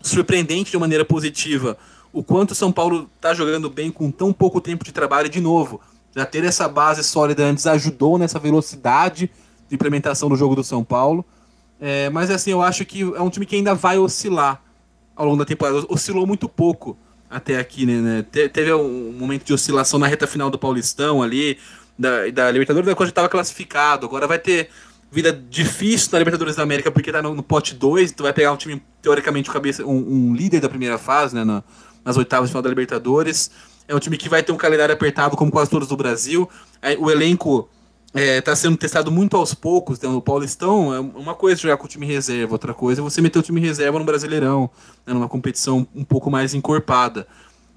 surpreendente 0.00 0.70
de 0.70 0.78
maneira 0.78 1.04
positiva 1.04 1.76
o 2.12 2.22
quanto 2.22 2.50
o 2.50 2.54
São 2.54 2.70
Paulo 2.70 3.10
tá 3.20 3.32
jogando 3.32 3.70
bem 3.70 3.90
com 3.90 4.10
tão 4.10 4.32
pouco 4.32 4.60
tempo 4.60 4.84
de 4.84 4.92
trabalho. 4.92 5.26
E, 5.26 5.30
de 5.30 5.40
novo, 5.40 5.80
já 6.14 6.26
ter 6.26 6.44
essa 6.44 6.68
base 6.68 7.02
sólida 7.02 7.44
antes 7.44 7.66
ajudou 7.66 8.18
nessa 8.18 8.38
velocidade 8.38 9.30
de 9.72 9.76
implementação 9.76 10.28
do 10.28 10.36
jogo 10.36 10.54
do 10.54 10.62
São 10.62 10.84
Paulo. 10.84 11.24
É, 11.80 12.10
mas 12.10 12.30
assim, 12.30 12.50
eu 12.50 12.60
acho 12.60 12.84
que 12.84 13.00
é 13.00 13.20
um 13.22 13.30
time 13.30 13.46
que 13.46 13.56
ainda 13.56 13.74
vai 13.74 13.98
oscilar 13.98 14.62
ao 15.16 15.24
longo 15.24 15.38
da 15.38 15.44
temporada. 15.46 15.82
Oscilou 15.88 16.26
muito 16.26 16.46
pouco 16.46 16.96
até 17.30 17.58
aqui, 17.58 17.86
né? 17.86 17.94
né? 18.00 18.26
Te- 18.30 18.50
Teve 18.50 18.72
um 18.74 19.12
momento 19.12 19.44
de 19.44 19.52
oscilação 19.54 19.98
na 19.98 20.06
reta 20.06 20.26
final 20.26 20.50
do 20.50 20.58
Paulistão 20.58 21.22
ali, 21.22 21.56
da, 21.98 22.28
da 22.30 22.50
Libertadores, 22.50 22.86
da 22.86 22.94
qual 22.94 23.06
já 23.06 23.10
estava 23.12 23.28
classificado. 23.30 24.04
Agora 24.06 24.26
vai 24.26 24.38
ter 24.38 24.68
vida 25.10 25.32
difícil 25.32 26.10
na 26.12 26.18
Libertadores 26.18 26.54
da 26.54 26.62
América, 26.62 26.90
porque 26.90 27.10
tá 27.10 27.22
no, 27.22 27.34
no 27.34 27.42
pote 27.42 27.74
2, 27.74 28.12
tu 28.12 28.22
vai 28.24 28.32
pegar 28.34 28.52
um 28.52 28.56
time, 28.56 28.80
teoricamente, 29.00 29.50
cabeça, 29.50 29.84
um, 29.84 30.28
um 30.30 30.34
líder 30.34 30.60
da 30.60 30.68
primeira 30.68 30.98
fase, 30.98 31.34
né? 31.34 31.44
na- 31.44 31.62
nas 32.04 32.16
oitavas 32.18 32.48
de 32.48 32.52
final 32.52 32.62
da 32.62 32.68
Libertadores. 32.68 33.50
É 33.88 33.94
um 33.94 33.98
time 33.98 34.16
que 34.18 34.28
vai 34.28 34.42
ter 34.42 34.52
um 34.52 34.56
calendário 34.56 34.94
apertado, 34.94 35.34
como 35.36 35.50
quase 35.50 35.70
todos 35.70 35.88
do 35.88 35.96
Brasil. 35.96 36.48
O 36.98 37.10
elenco 37.10 37.68
está 38.14 38.54
sendo 38.54 38.76
testado 38.76 39.10
muito 39.10 39.36
aos 39.36 39.54
poucos. 39.54 39.98
Então, 39.98 40.16
o 40.16 40.22
Paulistão 40.22 40.94
é 40.94 41.00
uma 41.00 41.34
coisa 41.34 41.60
jogar 41.60 41.76
com 41.76 41.86
o 41.86 41.88
time 41.88 42.06
reserva, 42.06 42.52
outra 42.52 42.74
coisa 42.74 43.00
é 43.00 43.04
você 43.04 43.20
meter 43.20 43.38
o 43.38 43.42
time 43.42 43.60
reserva 43.60 43.98
no 43.98 44.04
Brasileirão, 44.04 44.68
né, 45.06 45.14
numa 45.14 45.28
competição 45.28 45.86
um 45.94 46.04
pouco 46.04 46.30
mais 46.30 46.52
encorpada. 46.54 47.26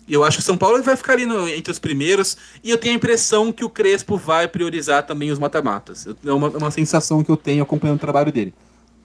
E 0.08 0.14
eu 0.14 0.24
acho 0.24 0.38
que 0.38 0.44
o 0.44 0.46
São 0.46 0.58
Paulo 0.58 0.82
vai 0.84 0.96
ficar 0.96 1.14
ali 1.14 1.26
no- 1.26 1.48
entre 1.48 1.72
os 1.72 1.80
primeiros. 1.80 2.38
E 2.64 2.70
eu 2.70 2.78
tenho 2.78 2.94
a 2.94 2.98
impressão 2.98 3.52
que 3.52 3.66
o 3.66 3.70
Crespo 3.70 4.18
vai 4.18 4.48
priorizar 4.48 5.06
também 5.06 5.32
os 5.32 5.40
mata-matas. 5.40 6.06
É 6.24 6.32
uma, 6.32 6.50
uma 6.50 6.70
sensação 6.70 7.24
que 7.24 7.32
eu 7.32 7.38
tenho 7.38 7.64
acompanhando 7.64 7.98
o 7.98 8.02
trabalho 8.02 8.32
dele. 8.32 8.54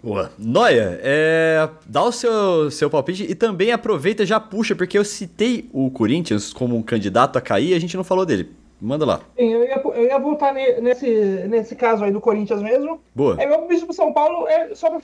Boa. 0.02 0.32
Noia, 0.38 0.98
é, 1.02 1.68
dá 1.86 2.02
o 2.02 2.10
seu, 2.12 2.70
seu 2.70 2.88
palpite 2.90 3.24
e 3.28 3.34
também 3.34 3.70
aproveita 3.70 4.24
já 4.24 4.40
puxa, 4.40 4.74
porque 4.74 4.96
eu 4.98 5.04
citei 5.04 5.68
o 5.72 5.90
Corinthians 5.90 6.52
como 6.52 6.76
um 6.76 6.82
candidato 6.82 7.36
a 7.36 7.40
cair 7.40 7.70
e 7.70 7.74
a 7.74 7.78
gente 7.78 7.96
não 7.96 8.04
falou 8.04 8.24
dele. 8.24 8.50
Manda 8.80 9.04
lá. 9.04 9.20
Sim, 9.36 9.52
eu 9.52 9.64
ia, 9.64 9.76
eu 9.76 10.04
ia 10.04 10.18
voltar 10.18 10.54
ne- 10.54 10.80
nesse, 10.80 11.06
nesse 11.48 11.76
caso 11.76 12.04
aí 12.04 12.10
do 12.10 12.20
Corinthians 12.20 12.62
mesmo. 12.62 13.00
Boa. 13.14 13.40
É, 13.40 13.46
meu 13.46 13.66
bicho 13.68 13.84
pro 13.84 13.94
São 13.94 14.12
Paulo, 14.12 14.48
é, 14.48 14.74
só 14.74 14.88
pra 14.90 15.00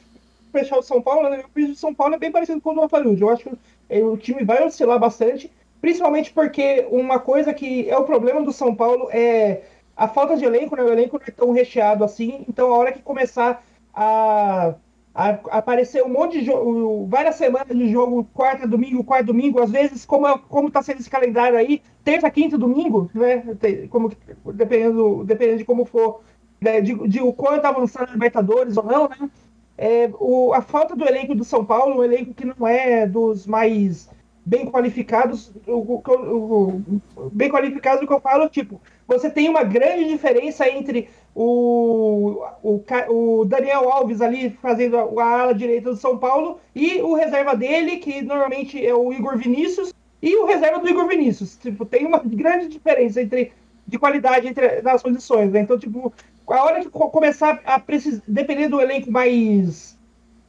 fechar 0.53 0.79
o 0.79 0.83
São 0.83 1.03
Paulo, 1.03 1.29
né, 1.29 1.37
meu 1.39 1.47
bicho 1.55 1.73
do 1.73 1.77
São 1.79 1.95
Paulo 1.95 2.15
é 2.15 2.19
bem 2.19 2.31
parecido 2.33 2.61
com 2.61 2.71
o 2.71 2.75
do 2.75 2.83
Aparude. 2.83 3.21
Eu 3.21 3.29
acho 3.31 3.45
que 3.45 3.53
é, 3.89 4.03
o 4.03 4.17
time 4.17 4.45
vai 4.45 4.65
oscilar 4.65 4.99
bastante, 4.99 5.53
principalmente 5.81 6.33
porque 6.33 6.87
uma 6.91 7.19
coisa 7.19 7.53
que 7.53 7.89
é 7.91 7.97
o 7.99 8.05
problema 8.05 8.43
do 8.43 8.53
São 8.53 8.75
Paulo 8.75 9.09
é 9.11 9.63
a 9.97 10.09
falta 10.09 10.37
de 10.37 10.45
elenco, 10.45 10.75
né? 10.77 10.83
O 10.83 10.93
elenco 10.93 11.19
não 11.19 11.27
é 11.27 11.31
tão 11.31 11.53
recheado 11.53 12.03
assim, 12.05 12.45
então 12.49 12.73
a 12.73 12.79
hora 12.79 12.93
que 12.93 13.03
começar 13.03 13.63
a, 13.95 14.75
a 15.17 15.59
aparecer 15.59 16.03
um 16.05 16.09
monte 16.11 16.39
de 16.41 16.45
jogo, 16.47 17.07
várias 17.09 17.37
semanas 17.37 17.77
de 17.77 17.89
jogo, 17.91 18.25
quarta, 18.35 18.67
domingo, 18.69 19.03
quarta, 19.03 19.25
domingo, 19.25 19.63
às 19.63 19.71
vezes, 19.71 20.05
como, 20.05 20.27
é, 20.29 20.39
como 20.49 20.71
tá 20.71 20.83
sendo 20.83 21.01
esse 21.01 21.09
calendário 21.11 21.59
aí, 21.59 21.83
terça, 22.05 22.31
quinta, 22.31 22.59
domingo, 22.59 23.11
né? 23.15 23.43
Como, 23.89 24.13
dependendo, 24.53 25.25
dependendo 25.25 25.59
de 25.59 25.65
como 25.65 25.87
for, 25.87 26.21
né, 26.61 26.81
de, 26.83 26.95
de 27.09 27.21
o 27.23 27.33
quanto 27.33 27.65
avançar 27.65 28.07
na 28.07 28.13
Libertadores 28.13 28.77
ou 28.77 28.85
não, 28.85 29.09
né? 29.09 29.31
É, 29.79 30.11
o, 30.19 30.53
a 30.55 30.63
falta 30.63 30.97
do 30.97 31.07
elenco 31.07 31.35
do 31.35 31.45
São 31.45 31.65
Paulo, 31.65 31.97
um 31.99 32.05
elenco 32.05 32.33
que 32.35 32.45
não 32.47 32.67
é 32.67 33.07
dos 33.07 33.47
mais 33.47 34.09
bem 34.45 34.65
qualificados, 34.71 35.53
o- 35.67 36.01
o- 36.07 36.83
o- 37.17 37.31
bem 37.31 37.51
qualificados 37.51 38.01
do 38.01 38.07
que 38.07 38.13
eu 38.13 38.21
falo, 38.21 38.49
tipo, 38.49 38.81
você 39.07 39.31
tem 39.31 39.49
uma 39.49 39.63
grande 39.63 40.09
diferença 40.09 40.69
entre 40.69 41.09
o, 41.35 42.45
o, 42.63 42.83
o 43.09 43.45
Daniel 43.45 43.91
Alves 43.91 44.21
ali 44.21 44.51
fazendo 44.51 44.97
a, 44.97 45.03
a 45.23 45.41
ala 45.41 45.55
direita 45.55 45.91
do 45.91 45.97
São 45.97 46.19
Paulo 46.19 46.59
e 46.75 47.01
o 47.03 47.15
reserva 47.15 47.55
dele, 47.55 47.99
que 47.99 48.23
normalmente 48.23 48.85
é 48.85 48.95
o 48.95 49.13
Igor 49.13 49.37
Vinícius, 49.37 49.93
e 50.23 50.35
o 50.37 50.47
reserva 50.47 50.81
do 50.81 50.89
Igor 50.89 51.07
Vinícius. 51.07 51.57
Tipo, 51.57 51.85
tem 51.85 52.07
uma 52.07 52.19
grande 52.19 52.69
diferença 52.69 53.21
entre 53.23 53.53
de 53.87 53.99
qualidade 53.99 54.49
entre 54.49 54.83
nas 54.83 55.03
posições, 55.03 55.53
né? 55.53 55.61
Então, 55.61 55.79
tipo, 55.79 56.13
a 56.49 56.65
hora 56.65 56.81
que 56.81 56.89
co- 56.89 57.11
começar 57.11 57.61
a 57.65 57.79
precisar, 57.79 58.23
dependendo 58.27 58.77
do 58.77 58.83
elenco 58.83 59.11
mais 59.11 59.95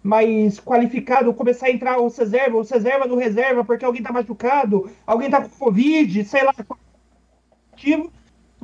mais 0.02 0.58
qualificado, 0.60 1.34
começar 1.34 1.65
a 1.67 1.72
entrar 1.72 2.00
os 2.02 2.17
reserva, 2.17 2.58
os 2.58 2.70
reserva 2.72 3.08
do 3.08 3.17
reserva, 3.17 3.65
porque 3.65 3.84
alguém 3.84 4.02
tá 4.02 4.12
machucado, 4.12 4.89
alguém 5.06 5.30
tá 5.30 5.41
com 5.41 5.50
Covid, 5.50 6.24
sei 6.24 6.43
lá, 6.43 6.54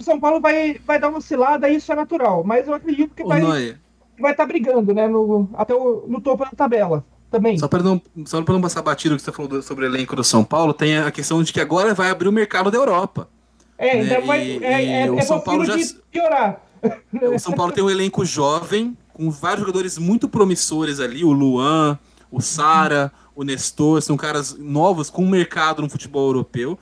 o 0.03 0.05
São 0.05 0.19
Paulo 0.19 0.39
vai, 0.39 0.79
vai 0.85 0.99
dar 0.99 1.09
uma 1.09 1.17
oscilada, 1.17 1.69
isso 1.69 1.91
é 1.91 1.95
natural. 1.95 2.43
Mas 2.43 2.67
eu 2.67 2.73
acredito 2.73 3.15
que 3.15 3.23
Ô, 3.23 3.27
vai 3.27 3.41
Noia, 3.41 3.79
vai 4.19 4.31
estar 4.31 4.45
brigando, 4.45 4.93
né? 4.93 5.07
No, 5.07 5.49
até 5.53 5.73
o, 5.73 6.05
no 6.07 6.21
topo 6.21 6.43
da 6.43 6.51
tabela 6.51 7.03
também. 7.31 7.57
Só 7.57 7.67
para 7.67 7.81
não, 7.81 8.01
só 8.25 8.41
pra 8.41 8.53
não 8.53 8.61
passar 8.61 8.81
batido 8.81 9.15
que 9.15 9.21
você 9.21 9.31
falou 9.31 9.61
sobre 9.61 9.85
o 9.85 9.87
elenco 9.87 10.15
do 10.15 10.23
São 10.23 10.43
Paulo, 10.43 10.73
tem 10.73 10.97
a 10.97 11.09
questão 11.09 11.41
de 11.41 11.51
que 11.51 11.59
agora 11.59 11.93
vai 11.93 12.09
abrir 12.09 12.27
o 12.27 12.31
mercado 12.31 12.69
da 12.69 12.77
Europa. 12.77 13.27
É, 13.77 14.03
então 14.03 14.21
né, 14.21 14.27
vai, 14.27 14.45
e- 14.45 14.63
é, 14.63 14.83
é, 15.01 15.05
e 15.07 15.09
o 15.09 15.17
é 15.17 15.21
São 15.21 15.39
Paulo 15.39 15.65
já- 15.65 15.75
de 15.75 15.93
piorar. 16.11 16.61
O 17.33 17.39
São 17.39 17.53
Paulo 17.53 17.71
tem 17.71 17.83
um 17.83 17.89
elenco 17.89 18.23
jovem, 18.25 18.95
com 19.13 19.31
vários 19.31 19.61
jogadores 19.61 19.97
muito 19.97 20.27
promissores 20.27 20.99
ali, 20.99 21.23
o 21.23 21.31
Luan, 21.31 21.97
o 22.29 22.41
Sara, 22.41 23.11
o 23.35 23.43
Nestor, 23.43 24.01
são 24.01 24.15
caras 24.17 24.55
novos 24.59 25.09
com 25.09 25.25
mercado 25.25 25.81
no 25.81 25.89
futebol 25.89 26.27
europeu. 26.27 26.77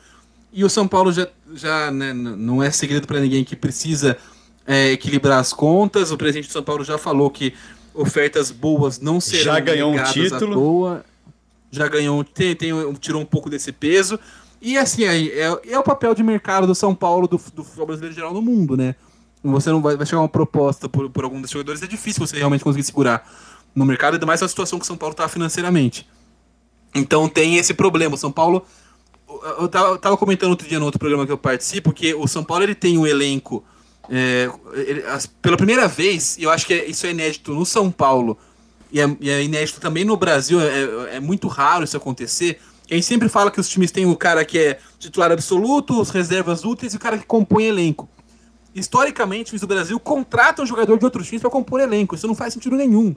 E 0.54 0.64
o 0.64 0.70
São 0.70 0.88
Paulo 0.88 1.12
já, 1.12 1.28
já 1.54 1.91
né, 1.91 2.14
não 2.14 2.62
é 2.62 2.70
segredo 2.72 3.08
para 3.08 3.20
ninguém 3.20 3.43
que 3.43 3.56
precisa 3.56 4.18
é, 4.68 4.91
equilibrar 4.91 5.39
as 5.39 5.54
contas. 5.54 6.12
O 6.12 6.18
presidente 6.18 6.47
do 6.47 6.52
São 6.52 6.64
Paulo 6.64 6.84
já 6.84 6.97
falou 6.97 7.30
que 7.30 7.54
ofertas 7.93 8.52
boas 8.52 8.99
não 8.99 9.22
serão 9.22 9.54
Já 9.54 9.60
ganhou 9.60 9.93
um 9.93 10.04
título. 10.04 10.54
toa. 10.54 11.06
Já 11.72 11.88
ganhou, 11.88 12.22
tem, 12.24 12.54
tem, 12.54 12.72
tirou 12.95 13.22
um 13.22 13.26
pouco 13.26 13.49
desse 13.49 13.72
peso. 13.72 14.20
E 14.62 14.78
assim, 14.78 15.06
aí, 15.06 15.32
é, 15.32 15.72
é 15.72 15.80
o 15.80 15.84
papel 15.84 16.14
de 16.14 16.22
mercado 16.22 16.68
do 16.68 16.76
São 16.76 16.93
Paulo, 16.93 17.28
do, 17.28 17.38
do 17.56 17.64
futebol 17.64 17.88
brasileiro 17.88 18.14
em 18.14 18.16
geral 18.16 18.34
no 18.34 18.41
mundo, 18.41 18.76
né? 18.76 18.95
Você 19.43 19.72
não 19.72 19.82
vai, 19.82 19.95
vai 19.95 20.06
chegar 20.06 20.22
uma 20.22 20.30
proposta 20.30 20.88
por, 20.88 21.10
por 21.10 21.24
algum 21.24 21.38
desses 21.38 21.52
jogadores, 21.52 21.82
é 21.82 21.88
difícil 21.88 22.26
você 22.26 22.38
realmente 22.38 22.64
conseguir 22.64 22.84
segurar 22.84 23.28
no 23.74 23.86
mercado, 23.86 24.14
ainda 24.16 24.26
mais 24.26 24.41
na 24.41 24.47
situação 24.47 24.78
que 24.78 24.84
o 24.84 24.88
São 24.88 24.97
Paulo 24.97 25.14
está 25.14 25.28
financeiramente. 25.28 26.08
Então 26.93 27.28
tem 27.28 27.56
esse 27.56 27.74
problema. 27.74 28.16
O 28.16 28.18
São 28.18 28.32
Paulo. 28.32 28.66
Eu 29.60 29.68
tava, 29.68 29.88
eu 29.90 29.98
tava 29.98 30.18
comentando 30.18 30.50
outro 30.52 30.68
dia 30.68 30.80
no 30.80 30.86
outro 30.86 31.00
programa 31.00 31.26
que 31.26 31.32
eu 31.32 31.38
participo, 31.38 31.92
que 31.92 32.14
o 32.14 32.28
São 32.28 32.44
Paulo 32.44 32.64
ele 32.64 32.76
tem 32.76 32.98
um 32.98 33.06
elenco 33.08 33.64
É, 34.14 34.50
ele- 34.74 35.04
as- 35.06 35.26
pela 35.26 35.56
primeira 35.56 35.88
vez, 35.88 36.36
e 36.38 36.44
eu 36.44 36.50
acho 36.50 36.66
que 36.66 36.74
é- 36.74 36.86
isso 36.86 37.06
é 37.06 37.12
inédito 37.12 37.54
no 37.54 37.66
São 37.66 37.90
Paulo, 37.90 38.38
e 38.92 39.00
é, 39.00 39.16
e 39.22 39.30
é 39.30 39.42
inédito 39.44 39.80
também 39.80 40.04
no 40.04 40.18
Brasil, 40.18 40.60
é, 40.60 41.16
é 41.16 41.20
muito 41.20 41.48
raro 41.48 41.86
isso 41.86 41.96
acontecer. 41.96 42.60
A 42.90 42.94
gente 42.96 43.06
sempre 43.06 43.30
fala 43.30 43.50
que 43.50 43.60
os 43.60 43.70
times 43.70 43.90
têm 43.90 44.06
o 44.06 44.16
cara 44.18 44.44
que 44.44 44.58
é 44.58 44.80
titular 45.00 45.32
absoluto, 45.32 46.02
os 46.02 46.10
reservas 46.10 46.66
úteis 46.66 46.94
e 46.94 46.98
o 46.98 47.00
cara 47.00 47.18
que 47.18 47.26
compõe 47.26 47.66
elenco. 47.66 48.10
Historicamente, 48.74 49.54
os 49.54 49.62
do 49.62 49.68
Brasil 49.68 50.00
contratam 50.00 50.66
jogador 50.66 50.98
de 50.98 51.06
outros 51.06 51.28
times 51.28 51.42
para 51.42 51.50
compor 51.50 51.80
elenco. 51.80 52.16
Isso 52.16 52.28
não 52.28 52.36
faz 52.36 52.54
sentido 52.54 52.76
nenhum. 52.76 53.16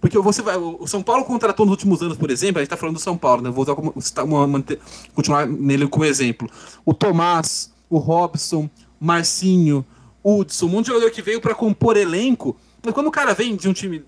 Porque 0.00 0.18
você 0.18 0.42
vai. 0.42 0.56
O 0.56 0.86
São 0.86 1.02
Paulo 1.02 1.24
contratou 1.24 1.64
nos 1.66 1.72
últimos 1.72 2.02
anos, 2.02 2.16
por 2.16 2.30
exemplo, 2.30 2.58
a 2.58 2.62
gente 2.62 2.70
tá 2.70 2.76
falando 2.76 2.96
do 2.96 3.00
São 3.00 3.16
Paulo, 3.16 3.42
né? 3.42 3.50
Vou 3.50 3.62
usar 3.64 3.74
como, 3.74 3.94
citar 4.00 4.24
uma- 4.24 4.46
manter- 4.46 4.78
continuar 5.14 5.46
nele 5.46 5.88
como 5.88 6.04
exemplo. 6.04 6.48
O 6.84 6.92
Tomás, 6.92 7.72
o 7.88 7.98
Robson, 7.98 8.68
Marcinho, 9.00 9.84
Hudson, 10.22 10.66
um 10.66 10.68
monte 10.68 10.86
de 10.86 10.92
jogador 10.92 11.10
que 11.10 11.22
veio 11.22 11.40
para 11.40 11.54
compor 11.54 11.96
elenco. 11.96 12.56
Mas 12.84 12.92
quando 12.94 13.06
o 13.06 13.10
cara 13.10 13.32
vem 13.34 13.56
de 13.56 13.68
um 13.68 13.72
time. 13.72 14.04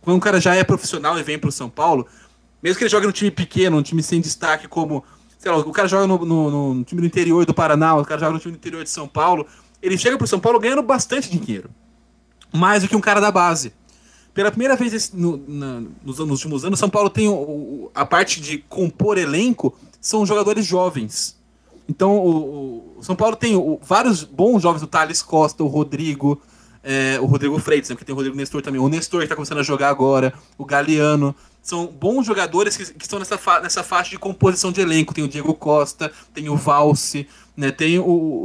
Quando 0.00 0.16
o 0.16 0.20
cara 0.20 0.40
já 0.40 0.54
é 0.54 0.62
profissional 0.64 1.18
e 1.18 1.22
vem 1.22 1.38
pro 1.38 1.50
São 1.52 1.68
Paulo, 1.68 2.06
mesmo 2.62 2.78
que 2.78 2.84
ele 2.84 2.90
jogue 2.90 3.06
num 3.06 3.12
time 3.12 3.30
pequeno, 3.30 3.76
um 3.76 3.82
time 3.82 4.02
sem 4.02 4.20
destaque, 4.20 4.66
como. 4.68 5.04
Sei 5.38 5.50
lá, 5.52 5.58
o 5.58 5.70
cara 5.72 5.86
joga 5.86 6.06
no, 6.06 6.24
no- 6.24 6.74
no 6.74 6.84
time 6.84 7.00
do 7.02 7.06
interior 7.06 7.44
do 7.44 7.52
Paraná, 7.54 7.94
o 7.94 8.04
cara 8.04 8.18
joga 8.20 8.32
no 8.32 8.38
time 8.40 8.52
do 8.52 8.56
interior 8.56 8.82
de 8.82 8.90
São 8.90 9.06
Paulo, 9.06 9.46
ele 9.82 9.98
chega 9.98 10.16
pro 10.16 10.26
São 10.26 10.40
Paulo 10.40 10.58
ganhando 10.58 10.82
bastante 10.82 11.28
dinheiro. 11.30 11.68
Mais 12.52 12.82
do 12.82 12.88
que 12.88 12.96
um 12.96 13.00
cara 13.00 13.20
da 13.20 13.30
base. 13.30 13.72
Pela 14.36 14.50
primeira 14.50 14.76
vez 14.76 14.92
esse- 14.92 15.16
no- 15.16 15.42
na- 15.48 15.80
nos, 16.04 16.18
nos 16.18 16.30
últimos 16.30 16.62
anos, 16.62 16.78
São 16.78 16.90
Paulo 16.90 17.08
tem 17.08 17.26
o- 17.26 17.32
o- 17.32 17.90
a 17.94 18.04
parte 18.04 18.38
de 18.38 18.58
compor 18.58 19.16
elenco, 19.16 19.74
são 19.98 20.26
jogadores 20.26 20.66
jovens. 20.66 21.34
Então, 21.88 22.18
o, 22.18 22.96
o- 22.98 23.02
São 23.02 23.16
Paulo 23.16 23.34
tem 23.34 23.54
vários 23.82 24.22
bons 24.24 24.62
jovens, 24.62 24.82
o 24.82 24.86
Thales 24.86 25.22
Costa, 25.22 25.64
o 25.64 25.66
Rodrigo, 25.68 26.38
é, 26.84 27.18
o 27.18 27.24
Rodrigo 27.24 27.58
Freitas, 27.58 27.88
né, 27.88 27.96
tem 27.96 28.12
o 28.12 28.16
Rodrigo 28.16 28.36
Nestor 28.36 28.60
também, 28.60 28.78
o 28.80 28.88
Nestor 28.90 29.20
que 29.20 29.24
está 29.24 29.34
começando 29.34 29.58
a 29.58 29.62
jogar 29.62 29.88
agora, 29.88 30.34
o 30.58 30.64
Galeano. 30.66 31.34
São 31.62 31.86
bons 31.86 32.24
jogadores 32.26 32.76
que, 32.76 32.92
que 32.92 33.04
estão 33.04 33.18
nessa, 33.18 33.38
fa- 33.38 33.60
nessa 33.60 33.82
faixa 33.82 34.10
de 34.10 34.18
composição 34.18 34.70
de 34.70 34.80
elenco. 34.82 35.12
Tem 35.14 35.24
o 35.24 35.28
Diego 35.28 35.52
Costa, 35.54 36.12
tem 36.34 36.48
o 36.50 36.56
Valse, 36.56 37.26
né, 37.56 37.72
tem, 37.72 37.98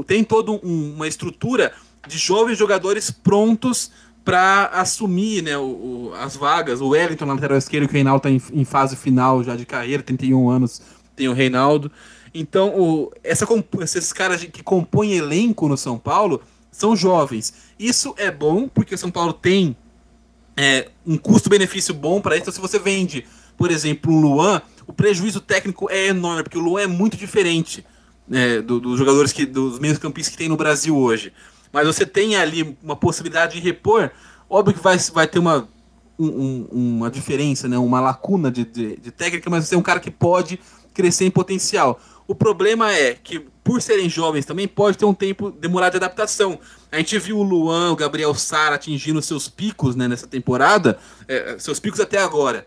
tem 0.08 0.24
toda 0.24 0.52
um- 0.54 0.94
uma 0.96 1.08
estrutura 1.08 1.74
de 2.08 2.18
jovens 2.18 2.58
jogadores 2.58 3.12
prontos 3.12 3.92
para 4.24 4.68
assumir 4.68 5.42
né, 5.42 5.58
o- 5.58 5.62
o- 6.10 6.14
as 6.20 6.36
vagas. 6.36 6.80
O 6.82 6.90
Wellington 6.90 7.26
na 7.26 7.34
lateral 7.34 7.58
esquerda, 7.58 7.88
que 7.88 7.92
o 7.94 7.96
Reinaldo 7.96 8.28
está 8.28 8.30
em, 8.54 8.62
em 8.62 8.66
fase 8.66 8.96
final 8.96 9.44
já 9.44 9.56
de 9.56 9.66
carreira, 9.66 10.04
31 10.04 10.50
anos, 10.50 10.82
tem 11.16 11.28
o 11.28 11.34
Reinaldo. 11.34 11.92
Então, 12.34 12.70
o- 12.80 13.12
essa 13.24 13.46
esses 13.82 14.14
caras 14.14 14.44
que 14.44 14.64
compõem 14.64 15.14
elenco 15.14 15.68
no 15.68 15.76
São 15.76 15.98
Paulo 15.98 16.42
são 16.72 16.96
jovens. 16.96 17.54
Isso 17.78 18.14
é 18.18 18.32
bom, 18.32 18.68
porque 18.68 18.96
o 18.96 18.98
São 18.98 19.12
Paulo 19.12 19.34
tem 19.34 19.76
é, 20.58 20.90
um 21.08 21.18
custo-benefício 21.18 21.94
bom 21.94 22.20
para 22.22 22.36
isso. 22.36 22.44
Então, 22.44 22.54
se 22.54 22.60
você 22.62 22.78
vende, 22.78 23.26
por 23.58 23.72
exemplo, 23.72 24.12
um 24.14 24.20
Luan, 24.22 24.62
o 24.86 24.92
prejuízo 24.94 25.40
técnico 25.40 25.90
é 25.90 26.08
enorme, 26.08 26.44
porque 26.44 26.58
o 26.58 26.62
Luan 26.62 26.82
é 26.82 26.88
muito 26.88 27.16
diferente 27.18 27.84
né, 28.28 28.62
do- 28.62 28.80
dos 28.80 29.00
jogadores 29.00 29.32
que, 29.34 29.46
dos 29.46 29.80
meios 29.80 29.98
campistas 29.98 30.32
que 30.34 30.38
tem 30.38 30.50
no 30.50 30.58
Brasil 30.58 30.96
hoje. 30.96 31.34
Mas 31.72 31.88
você 31.88 32.06
tem 32.06 32.36
ali 32.36 32.78
uma 32.84 32.96
possibilidade 32.96 33.54
de 33.54 33.60
repor, 33.60 34.12
óbvio 34.50 34.74
que 34.76 34.84
vai, 34.84 34.98
vai 35.14 35.28
ter 35.28 35.40
uma, 35.40 35.68
um- 36.20 36.68
um- 36.72 36.98
uma 36.98 37.10
diferença, 37.12 37.68
né, 37.68 37.78
uma 37.78 38.00
lacuna 38.00 38.52
de, 38.52 38.66
de- 38.66 38.98
de 38.98 39.12
técnica, 39.12 39.50
mas 39.50 39.66
você 39.68 39.76
é 39.76 39.78
um 39.78 39.82
cara 39.82 40.00
que 40.00 40.12
pode 40.12 40.60
crescer 40.94 41.26
em 41.26 41.32
potencial. 41.32 42.00
O 42.28 42.36
problema 42.36 42.92
é 42.94 43.14
que, 43.14 43.40
por 43.64 43.82
serem 43.82 44.10
jovens 44.10 44.46
também, 44.46 44.68
pode 44.68 44.98
ter 44.98 45.06
um 45.06 45.14
tempo 45.14 45.52
demorado 45.52 45.92
de 45.92 45.98
adaptação. 45.98 46.60
A 46.92 46.98
gente 46.98 47.18
viu 47.20 47.38
o 47.38 47.44
Luan, 47.44 47.92
o 47.92 47.96
Gabriel 47.96 48.34
Sara 48.36 48.76
atingindo 48.76 49.22
seus 49.22 49.48
picos 49.50 49.96
né, 49.96 50.08
nessa 50.08 50.28
temporada, 50.28 50.98
é, 51.28 51.56
seus 51.60 51.80
picos 51.80 52.00
até 52.00 52.18
agora. 52.20 52.66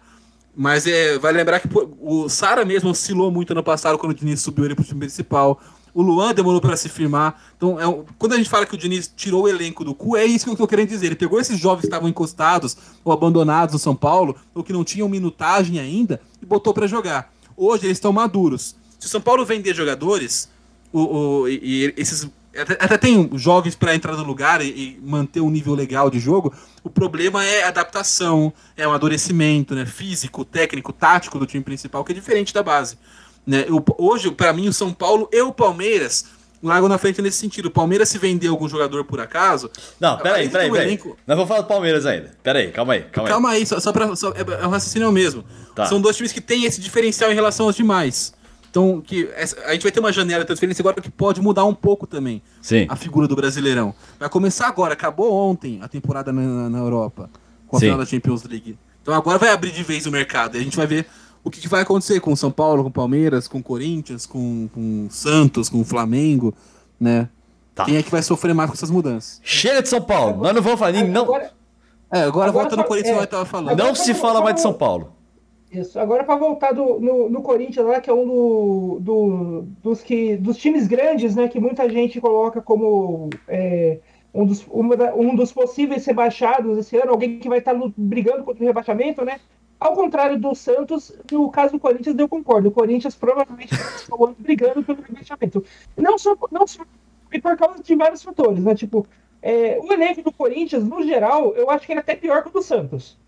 Mas 0.56 0.86
é, 0.86 1.18
vai 1.18 1.32
lembrar 1.32 1.60
que 1.60 1.68
o 2.00 2.28
Sara 2.28 2.64
mesmo 2.64 2.90
oscilou 2.90 3.30
muito 3.30 3.52
ano 3.52 3.62
passado 3.62 3.98
quando 3.98 4.12
o 4.12 4.14
Diniz 4.14 4.40
subiu 4.40 4.64
ele 4.64 4.74
para 4.74 4.82
o 4.82 4.86
time 4.86 5.00
principal. 5.00 5.60
O 5.94 6.02
Luan 6.02 6.34
demorou 6.34 6.60
para 6.60 6.76
se 6.76 6.88
firmar. 6.88 7.40
Então, 7.56 7.78
é 7.80 7.86
um- 7.86 8.04
quando 8.18 8.32
a 8.32 8.36
gente 8.36 8.50
fala 8.50 8.66
que 8.66 8.74
o 8.74 8.76
Diniz 8.76 9.10
tirou 9.16 9.44
o 9.44 9.48
elenco 9.48 9.84
do 9.84 9.94
cu, 9.94 10.16
é 10.16 10.24
isso 10.24 10.44
que 10.44 10.50
eu 10.50 10.56
tô 10.56 10.66
querendo 10.66 10.88
dizer. 10.88 11.06
Ele 11.06 11.14
pegou 11.14 11.38
esses 11.40 11.56
jovens 11.58 11.82
que 11.82 11.86
estavam 11.86 12.08
encostados 12.08 12.76
ou 13.04 13.12
abandonados 13.12 13.72
no 13.74 13.78
São 13.78 13.94
Paulo, 13.94 14.34
ou 14.52 14.64
que 14.64 14.72
não 14.72 14.82
tinham 14.82 15.08
minutagem 15.08 15.78
ainda, 15.78 16.20
e 16.42 16.44
botou 16.46 16.74
para 16.74 16.88
jogar. 16.88 17.32
Hoje 17.56 17.86
eles 17.86 17.96
estão 17.98 18.12
maduros. 18.12 18.74
Se 18.98 19.06
o 19.06 19.10
São 19.10 19.20
Paulo 19.20 19.44
vender 19.46 19.72
jogadores, 19.74 20.48
o, 20.92 21.00
o- 21.42 21.48
e, 21.48 21.60
e 21.62 21.94
esses 21.96 22.28
até, 22.56 22.74
até 22.84 22.96
tem 22.98 23.30
jovens 23.34 23.74
para 23.74 23.94
entrar 23.96 24.16
no 24.16 24.22
lugar 24.22 24.62
e, 24.64 24.68
e 24.68 25.00
manter 25.04 25.40
um 25.40 25.50
nível 25.50 25.74
legal 25.74 26.08
de 26.08 26.20
jogo. 26.20 26.52
O 26.84 26.90
problema 26.90 27.44
é 27.44 27.64
adaptação, 27.64 28.52
é 28.76 28.84
amadurecimento, 28.84 29.74
né, 29.74 29.84
físico, 29.86 30.44
técnico, 30.44 30.92
tático 30.92 31.36
do 31.38 31.46
time 31.46 31.64
principal, 31.64 32.04
que 32.04 32.12
é 32.12 32.14
diferente 32.14 32.54
da 32.54 32.62
base. 32.62 32.96
Né? 33.46 33.66
O- 33.68 33.82
hoje, 34.10 34.30
para 34.30 34.52
mim, 34.52 34.68
o 34.68 34.72
São 34.72 34.92
Paulo 34.92 35.28
e 35.32 35.40
o 35.42 35.52
Palmeiras 35.52 36.24
largam 36.62 36.88
na 36.88 36.96
frente 36.96 37.20
nesse 37.20 37.36
sentido. 37.38 37.66
O 37.66 37.70
Palmeiras, 37.70 38.08
se 38.08 38.16
vender 38.18 38.48
algum 38.48 38.66
jogador 38.68 39.04
por 39.04 39.20
acaso. 39.20 39.70
Não, 40.00 40.16
peraí, 40.16 40.42
Aí 40.44 40.48
peraí, 40.48 40.70
peraí. 40.70 40.86
elenco- 40.86 41.16
Nós 41.26 41.36
vamos 41.36 41.48
falar 41.48 41.60
do 41.60 41.68
Palmeiras 41.68 42.06
ainda. 42.06 42.32
Peraí, 42.42 42.70
calma 42.70 42.94
aí, 42.94 43.02
calma 43.02 43.28
aí. 43.28 43.32
Calma 43.32 43.50
aí, 43.50 43.66
só, 43.66 43.78
só 43.80 43.92
pra. 43.92 44.16
Só, 44.16 44.30
é, 44.30 44.62
é 44.62 44.66
um 44.66 44.70
raciocínio 44.70 45.12
mesmo. 45.12 45.44
Tá. 45.74 45.84
São 45.86 46.00
dois 46.00 46.16
times 46.16 46.32
que 46.32 46.40
têm 46.40 46.64
esse 46.64 46.80
diferencial 46.80 47.30
em 47.30 47.34
relação 47.34 47.66
aos 47.66 47.76
demais. 47.76 48.32
Então, 48.70 49.00
que 49.00 49.28
essa- 49.36 49.56
a 49.66 49.72
gente 49.72 49.82
vai 49.82 49.92
ter 49.92 50.00
uma 50.00 50.10
janela 50.12 50.40
de 50.42 50.46
transferência 50.46 50.82
agora 50.82 51.00
que 51.00 51.10
pode 51.10 51.40
mudar 51.40 51.64
um 51.64 51.74
pouco 51.74 52.06
também 52.08 52.42
Sim. 52.62 52.86
a 52.88 52.96
figura 52.96 53.28
do 53.28 53.36
Brasileirão. 53.36 53.94
Vai 54.18 54.28
começar 54.28 54.66
agora, 54.66 54.94
acabou 54.94 55.32
ontem 55.32 55.78
a 55.82 55.86
temporada 55.86 56.32
na, 56.32 56.68
na 56.70 56.78
Europa, 56.78 57.30
com 57.68 57.76
a 57.76 57.78
Sim. 57.78 57.86
final 57.86 57.98
da 57.98 58.06
Champions 58.06 58.42
League. 58.44 58.76
Então 59.02 59.14
agora 59.14 59.38
vai 59.38 59.50
abrir 59.50 59.70
de 59.70 59.82
vez 59.84 60.06
o 60.06 60.10
mercado. 60.10 60.56
E 60.56 60.60
a 60.60 60.62
gente 60.62 60.76
vai 60.76 60.86
ver 60.88 61.06
o 61.44 61.50
que, 61.50 61.60
que 61.60 61.68
vai 61.68 61.82
acontecer 61.82 62.18
com 62.20 62.32
o 62.32 62.36
São 62.36 62.50
Paulo, 62.50 62.82
com 62.82 62.88
o 62.88 62.92
Palmeiras, 62.92 63.46
com 63.46 63.58
o 63.58 63.62
Corinthians, 63.62 64.24
com, 64.26 64.68
Santos, 65.10 65.68
com 65.68 65.80
o 65.80 65.84
Flamengo, 65.84 66.54
né? 66.98 67.28
Tá. 67.74 67.84
Quem 67.84 67.96
é 67.96 68.02
que 68.02 68.10
vai 68.10 68.22
sofrer 68.22 68.54
mais 68.54 68.70
com 68.70 68.74
essas 68.74 68.90
mudanças? 68.90 69.40
Chega 69.44 69.82
de 69.82 69.88
São 69.88 70.00
Paulo. 70.00 70.42
Nós 70.42 70.54
não 70.54 70.62
vamos 70.62 70.78
falar 70.78 70.92
nem. 70.92 71.08
Não, 71.08 71.22
Agora, 71.24 71.52
É, 72.12 72.18
agora, 72.22 72.48
Agora 72.48 72.52
voltando 72.52 72.78
ao 72.78 72.84
só- 72.84 72.88
Corinthians, 72.88 73.16
é, 73.16 73.20
nós 73.20 73.26
tava 73.28 73.44
falando. 73.44 73.76
não 73.76 73.94
se 73.94 74.12
vamos- 74.12 74.20
fala 74.20 74.40
mais 74.40 74.54
de 74.56 74.60
São 74.62 74.72
Paulo. 74.72 75.12
Isso. 75.72 75.98
Agora 75.98 76.22
para 76.22 76.36
voltar 76.36 76.70
do, 76.72 77.00
no, 77.00 77.28
no 77.28 77.42
Corinthians 77.42 77.84
lá, 77.84 78.00
que 78.00 78.08
é 78.08 78.12
um 78.14 78.24
do, 78.24 78.98
do- 79.00 79.64
dos, 79.82 80.02
que, 80.02 80.36
dos 80.36 80.56
times 80.56 80.86
grandes, 80.86 81.34
né? 81.34 81.48
Que 81.48 81.58
muita 81.58 81.90
gente 81.90 82.20
coloca 82.20 82.62
como 82.62 83.28
é, 83.48 83.98
um, 84.32 84.46
dos, 84.46 84.64
um 84.70 85.34
dos 85.34 85.50
possíveis 85.52 86.06
rebaixados 86.06 86.78
esse 86.78 86.96
ano, 86.96 87.10
alguém 87.10 87.40
que 87.40 87.48
vai 87.48 87.58
estar 87.58 87.74
brigando 87.96 88.44
contra 88.44 88.62
o 88.62 88.66
rebaixamento, 88.66 89.24
né? 89.24 89.40
Ao 89.80 89.92
contrário 89.94 90.38
do 90.38 90.54
Santos, 90.54 91.12
no 91.30 91.50
caso 91.50 91.72
do 91.72 91.78
Corinthians, 91.80 92.18
eu 92.18 92.28
concordo. 92.28 92.68
O 92.68 92.72
Corinthians 92.72 93.14
provavelmente 93.14 93.74
ano 94.10 94.36
brigando 94.38 94.82
pelo 94.82 95.02
rebaixamento. 95.02 95.62
Não 95.96 96.16
só, 96.18 96.36
não 96.50 96.66
só 96.66 96.82
e 97.32 97.40
por 97.40 97.56
causa 97.56 97.82
de 97.82 97.94
vários 97.96 98.22
fatores, 98.22 98.62
né? 98.64 98.74
Tipo, 98.74 99.06
é, 99.42 99.78
o 99.82 99.92
elenco 99.92 100.22
do 100.22 100.32
Corinthians, 100.32 100.84
no 100.84 101.02
geral, 101.02 101.52
eu 101.56 101.68
acho 101.68 101.84
que 101.84 101.92
ele 101.92 101.98
é 101.98 102.02
até 102.02 102.14
pior 102.14 102.42
que 102.42 102.48
o 102.48 102.52
do 102.52 102.62
Santos. 102.62 103.18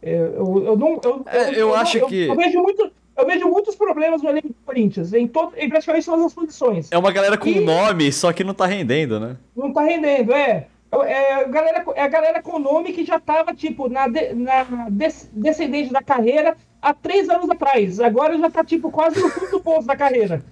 É, 0.00 0.14
eu, 0.16 0.62
eu 0.64 0.76
não. 0.76 1.00
Eu, 1.02 1.22
É, 1.26 1.60
eu 1.60 1.74
acho 1.74 1.98
eu, 1.98 2.06
que- 2.06 2.28
Eu 2.28 2.36
vejo, 2.36 2.62
muito, 2.62 2.90
eu 3.16 3.26
vejo 3.26 3.48
muitos 3.48 3.74
problemas 3.74 4.22
no 4.22 4.28
elenco 4.30 4.48
do 4.48 4.54
Corinthians, 4.64 5.12
em, 5.12 5.26
todo, 5.26 5.52
em 5.56 5.68
praticamente 5.68 6.06
todas 6.06 6.26
as 6.26 6.32
posições. 6.32 6.88
É 6.92 6.96
uma 6.96 7.10
galera 7.10 7.36
com 7.36 7.48
E- 7.48 7.60
nome, 7.60 8.12
só 8.12 8.32
que 8.32 8.44
não 8.44 8.54
tá 8.54 8.64
rendendo, 8.66 9.18
né? 9.18 9.36
Não 9.56 9.72
tá 9.72 9.82
rendendo, 9.82 10.32
é. 10.32 10.68
É 10.90 11.34
a 11.34 11.44
galera, 11.44 11.84
é 11.94 12.02
a 12.02 12.08
galera 12.08 12.42
com 12.42 12.58
nome 12.58 12.92
que 12.92 13.04
já 13.04 13.20
tava, 13.20 13.54
tipo, 13.54 13.88
na, 13.88 14.08
de- 14.08 14.32
na 14.34 14.88
des- 14.90 15.28
descendente 15.32 15.92
da 15.92 16.02
carreira 16.02 16.56
há 16.80 16.94
três 16.94 17.28
anos 17.28 17.48
atrás. 17.50 18.00
Agora 18.00 18.38
já 18.38 18.50
tá, 18.50 18.64
tipo, 18.64 18.90
quase 18.90 19.20
no 19.20 19.28
fundo 19.28 19.50
do 19.50 19.60
poço 19.60 19.86
da 19.86 19.96
carreira. 19.96 20.42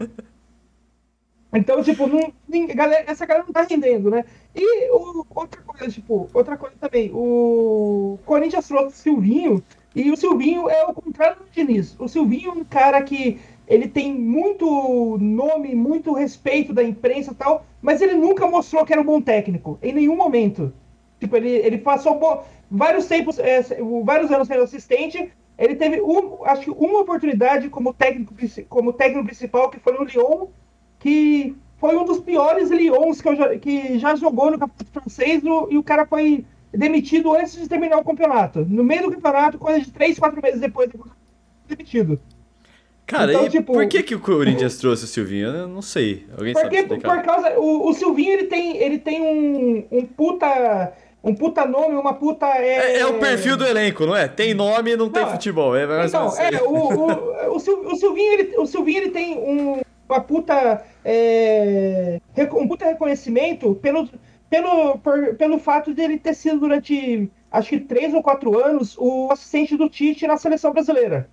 Então, 1.54 1.82
tipo, 1.82 2.06
não, 2.06 2.32
galera- 2.74 3.04
essa 3.10 3.24
galera 3.24 3.46
não 3.46 3.52
tá 3.52 3.62
rendendo, 3.62 4.10
né? 4.10 4.24
E 4.54 4.90
o- 4.90 5.24
outra 5.34 5.62
coisa, 5.62 5.88
tipo, 5.90 6.28
outra 6.34 6.56
coisa 6.56 6.76
também, 6.78 7.10
o 7.14 8.18
Corinthians 8.26 8.66
trouxe 8.68 8.86
o 8.88 8.90
Silvinho, 8.90 9.62
e 9.94 10.10
o 10.10 10.16
Silvinho 10.16 10.68
é 10.68 10.84
o 10.84 10.92
contrário 10.92 11.36
do 11.38 11.50
Diniz. 11.50 11.96
O 11.98 12.08
Silvinho 12.08 12.50
é 12.50 12.52
um 12.52 12.64
cara 12.64 13.00
que 13.02 13.40
ele 13.66 13.88
tem 13.88 14.12
muito 14.12 15.18
nome, 15.20 15.74
muito 15.74 16.12
respeito 16.12 16.72
da 16.72 16.82
imprensa 16.84 17.32
e 17.32 17.34
tal, 17.34 17.64
mas 17.82 18.00
ele 18.00 18.14
nunca 18.14 18.46
mostrou 18.46 18.84
que 18.84 18.92
era 18.92 19.02
um 19.02 19.04
bom 19.04 19.20
técnico, 19.20 19.78
em 19.82 19.92
nenhum 19.92 20.16
momento. 20.16 20.72
Tipo, 21.18 21.36
ele, 21.36 21.50
ele 21.50 21.78
passou 21.78 22.18
bo- 22.18 22.42
vários 22.70 23.06
tempos, 23.06 23.38
é, 23.38 23.62
vários 24.04 24.30
anos 24.30 24.46
sendo 24.48 24.62
assistente, 24.62 25.30
ele 25.58 25.74
teve, 25.74 26.00
um, 26.02 26.44
acho 26.44 26.62
que 26.62 26.70
uma 26.70 27.00
oportunidade 27.00 27.68
como 27.70 27.92
técnico, 27.94 28.34
como 28.68 28.92
técnico 28.92 29.24
principal, 29.24 29.70
que 29.70 29.80
foi 29.80 29.94
no 29.94 30.04
Lyon, 30.04 30.48
que 30.98 31.56
foi 31.78 31.96
um 31.96 32.04
dos 32.04 32.20
piores 32.20 32.70
Lyons 32.70 33.20
que, 33.20 33.34
já, 33.34 33.58
que 33.58 33.98
já 33.98 34.14
jogou 34.16 34.50
no 34.50 34.58
campeonato 34.58 34.92
francês 34.92 35.42
no- 35.42 35.68
e 35.70 35.78
o 35.78 35.82
cara 35.82 36.06
foi 36.06 36.44
demitido 36.72 37.34
antes 37.34 37.54
de 37.54 37.68
terminar 37.68 37.98
o 37.98 38.04
campeonato. 38.04 38.64
No 38.66 38.84
meio 38.84 39.02
do 39.04 39.12
campeonato, 39.12 39.58
coisa 39.58 39.80
de 39.80 39.90
três, 39.90 40.18
quatro 40.18 40.40
meses 40.42 40.60
depois, 40.60 40.90
demitido. 41.66 42.20
Cara, 43.06 43.32
Então, 43.32 43.48
tipo, 43.48 43.72
por 43.72 43.86
que, 43.86 44.02
que 44.02 44.14
o 44.14 44.20
Corinthians 44.20 44.78
trouxe 44.78 45.04
o 45.04 45.06
Silvinho? 45.06 45.48
Eu 45.48 45.68
não 45.68 45.80
sei. 45.80 46.26
Alguém 46.36 46.52
Porque 46.52 46.66
sabe 46.76 46.76
explicar? 46.78 47.16
por 47.16 47.24
causa. 47.24 47.58
O, 47.58 47.88
o 47.88 47.94
Silvinho 47.94 48.32
ele 48.32 48.44
tem, 48.44 48.76
ele 48.78 48.98
tem 48.98 49.22
um, 49.22 49.86
um 49.92 50.04
puta. 50.04 50.92
Um 51.22 51.34
puta 51.34 51.64
nome, 51.66 51.96
uma 51.96 52.14
puta. 52.14 52.46
É, 52.46 53.00
é 53.00 53.06
o 53.06 53.18
perfil 53.18 53.56
do 53.56 53.66
elenco, 53.66 54.06
não 54.06 54.14
é? 54.14 54.28
Tem 54.28 54.54
nome 54.54 54.92
e 54.92 54.96
não, 54.96 55.08
tem 55.10 55.22
Não, 55.22 55.30
futebol. 55.32 55.76
É 55.76 56.06
Então, 56.06 56.28
é, 56.38 56.62
o, 56.62 56.70
o, 56.70 57.54
o, 57.56 57.58
Sil- 57.58 57.82
o 57.84 57.96
Silvinho, 57.96 58.32
ele, 58.32 58.56
o 58.56 58.64
Silvinho 58.66 58.98
ele 59.02 59.10
tem 59.10 59.36
um, 59.36 59.80
uma 60.08 60.20
puta. 60.20 60.84
é, 61.04 62.20
um 62.52 62.68
puta 62.68 62.84
reconhecimento 62.84 63.74
pelo, 63.76 64.08
pelo, 64.48 64.98
por- 64.98 65.34
pelo 65.34 65.58
fato 65.58 65.92
dele 65.92 66.16
ter 66.18 66.34
sido 66.34 66.60
durante 66.60 67.28
acho 67.50 67.70
que 67.70 67.80
três 67.80 68.12
ou 68.14 68.22
quatro 68.22 68.56
anos 68.62 68.96
o 68.98 69.28
assistente 69.32 69.76
do 69.76 69.88
Tite 69.88 70.26
na 70.28 70.36
seleção 70.36 70.72
brasileira. 70.72 71.28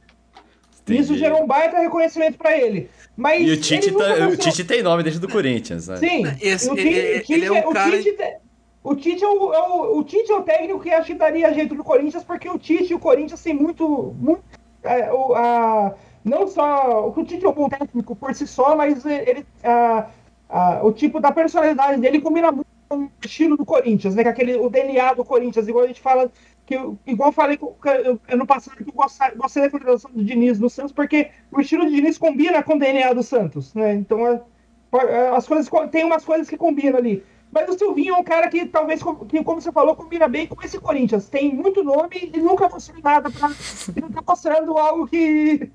Isso 0.88 1.14
Entendi. 1.14 1.20
gerou 1.20 1.42
um 1.44 1.48
baita 1.48 1.80
reconhecimento 1.80 2.38
pra 2.38 2.58
ele. 2.58 2.90
Mas 3.16 3.48
E 3.48 3.52
o 3.52 3.58
Tite, 3.62 3.90
ele 3.90 3.98
tá- 3.98 4.28
o 4.28 4.36
Tite 4.38 4.64
tem 4.66 4.84
nome 4.84 5.04
dentro 5.04 5.20
do 5.20 5.30
Corinthians, 5.30 5.88
né? 5.88 5.98
Sim, 5.98 6.24
Esse- 6.42 6.70
o 6.70 6.78
ele- 6.78 7.20
Tite, 7.22 7.34
ele 7.34 7.50
o 7.50 7.54
Tite 7.54 7.58
é 7.64 7.66
um 7.68 7.70
o 7.70 7.74
cara- 7.74 7.92
Tite 7.98 8.12
te- 8.18 8.38
o 8.84 8.96
Tite 8.96 9.24
é 9.24 9.28
o, 9.28 9.54
é 9.54 9.60
o- 9.70 9.98
o 10.00 10.04
Tite 10.04 10.32
é 10.32 10.36
o 10.36 10.42
técnico 10.42 10.80
que 10.82 10.90
acho 10.90 11.08
que 11.08 11.14
daria 11.14 11.54
jeito 11.54 11.74
do 11.76 11.84
Corinthians, 11.84 12.24
porque 12.24 12.50
o 12.50 12.58
Tite 12.60 12.92
e 12.92 12.96
o 12.96 13.00
Corinthians 13.00 13.42
têm 13.42 13.54
muito. 13.54 14.14
muito 14.20 14.44
é, 14.84 15.10
o, 15.14 15.34
a, 15.34 15.94
não 16.26 16.46
só. 16.48 17.08
O 17.16 17.24
Tite 17.24 17.46
é 17.46 17.50
um 17.50 17.54
bom 17.54 17.70
técnico 17.70 18.14
por 18.16 18.36
si 18.36 18.46
só, 18.46 18.76
mas 18.76 19.06
ele, 19.06 19.46
a- 19.64 20.08
a- 20.50 20.82
o 20.84 20.92
tipo 20.92 21.22
da 21.22 21.32
personalidade 21.32 22.02
dele 22.02 22.20
combina 22.20 22.52
muito 22.52 22.68
com 22.90 22.98
o 23.06 23.12
estilo 23.24 23.56
do 23.56 23.64
Corinthians, 23.66 24.14
né? 24.16 24.24
Com 24.24 24.30
aquele, 24.30 24.56
o 24.56 24.70
DNA 24.70 25.14
do 25.14 25.24
Corinthians, 25.24 25.66
igual 25.68 25.86
a 25.86 25.88
gente 25.88 26.02
fala. 26.02 26.30
Que, 26.66 26.76
eu- 26.76 26.98
igual 27.06 27.30
eu 27.30 27.34
falei 27.34 27.58
que 27.58 27.64
eu- 27.64 28.20
ano 28.28 28.48
passado 28.48 28.78
que 28.78 28.90
eu 28.90 28.94
gostei, 28.94 29.32
gostei 29.32 29.64
da 29.64 29.70
contratação 29.70 30.12
do 30.12 30.24
Diniz 30.24 30.60
no 30.60 30.70
Santos, 30.70 30.94
porque 30.94 31.30
o 31.52 31.60
estilo 31.60 31.86
do 31.86 31.92
Diniz 31.92 32.18
combina 32.18 32.64
com 32.64 32.76
o 32.76 32.80
DNA 32.80 33.14
do 33.14 33.22
Santos, 33.22 33.74
né? 33.74 33.94
Então 33.96 34.26
é, 34.28 35.28
as 35.36 35.48
coisas 35.48 35.70
tem 35.92 36.06
umas 36.06 36.24
coisas 36.24 36.50
que 36.50 36.56
combinam 36.58 36.98
ali. 36.98 37.24
Mas 37.52 37.70
o 37.70 37.78
Silvinho 37.78 38.16
é 38.16 38.18
um 38.18 38.24
cara 38.24 38.48
que 38.50 38.66
talvez, 38.66 39.04
que, 39.30 39.44
como 39.44 39.62
você 39.62 39.72
falou, 39.72 39.96
combina 39.96 40.28
bem 40.28 40.48
com 40.48 40.60
esse 40.64 40.80
Corinthians. 40.80 41.30
Tem 41.30 41.54
muito 41.54 41.84
nome 41.84 42.32
e 42.34 42.40
nunca 42.40 42.68
mostrou 42.68 43.00
nada 43.04 43.30
pra. 43.30 43.52
e 43.96 44.02
não 44.02 44.10
tá 44.10 44.24
mostrando 44.28 44.76
algo 44.76 45.06
que, 45.06 45.70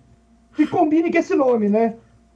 que 0.57 0.67
combine 0.67 1.11
com 1.13 1.19
esse 1.19 1.37
nome, 1.37 1.69
né? 1.69 1.95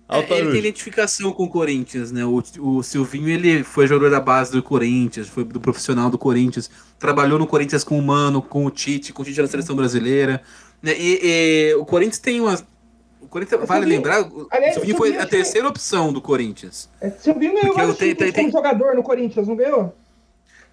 É, 0.08 0.18
ele 0.18 0.50
tem 0.50 0.58
identificação 0.58 1.32
com 1.32 1.44
o 1.44 1.48
Corinthians, 1.48 2.12
né? 2.12 2.22
O, 2.24 2.42
o 2.58 2.82
Silvinho, 2.82 3.28
ele 3.30 3.64
foi 3.64 3.86
jogador 3.86 4.10
da 4.10 4.20
base 4.20 4.52
do 4.52 4.62
Corinthians, 4.62 5.26
foi 5.28 5.42
do 5.44 5.58
profissional 5.58 6.10
do 6.10 6.18
Corinthians, 6.18 6.70
trabalhou 6.98 7.38
no 7.38 7.46
Corinthians 7.46 7.82
com 7.82 7.98
o 7.98 8.02
Mano, 8.02 8.42
com 8.42 8.66
o 8.66 8.70
Tite, 8.70 9.12
com 9.12 9.22
o 9.22 9.24
Tite 9.24 9.40
na 9.40 9.46
seleção 9.48 9.74
brasileira. 9.74 10.42
Né? 10.82 10.92
E, 10.98 11.20
e 11.70 11.74
o 11.76 11.84
Corinthians 11.86 12.18
tem 12.18 12.40
umas. 12.40 12.62
O 13.20 13.26
Corinthians, 13.28 13.62
O 13.62 13.66
vale 13.66 13.86
lembrar, 13.86 14.20
o 14.22 14.46
aliás, 14.50 14.74
Silvinho 14.74 14.94
o 14.96 14.98
foi 14.98 15.06
Silvinho 15.08 15.20
a 15.20 15.22
acho 15.22 15.30
que- 15.30 15.36
terceira 15.36 15.68
opção 15.68 16.12
do 16.12 16.20
Corinthians. 16.20 16.90
É, 17.00 17.08
Silvinho 17.10 17.54
ganhou 17.54 17.74
vários 17.74 17.96
títulos 17.96 18.32
tem- 18.34 18.44
como 18.44 18.52
jogador 18.52 18.94
no 18.94 19.02
Corinthians, 19.02 19.48
não 19.48 19.56
ganhou? 19.56 19.96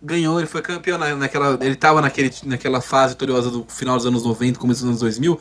Ganhou, 0.01 0.37
ele 0.39 0.47
foi 0.47 0.61
campeão 0.61 0.97
na- 0.97 1.15
naquela. 1.15 1.57
Ele 1.61 1.75
tava 1.75 2.01
naquele, 2.01 2.33
naquela 2.45 2.81
fase 2.81 3.13
vitoriosa 3.13 3.49
do 3.51 3.65
final 3.69 3.95
dos 3.95 4.05
anos 4.05 4.23
90, 4.25 4.59
começo 4.59 4.79
dos 4.81 4.89
anos 4.89 4.99
2000. 5.01 5.39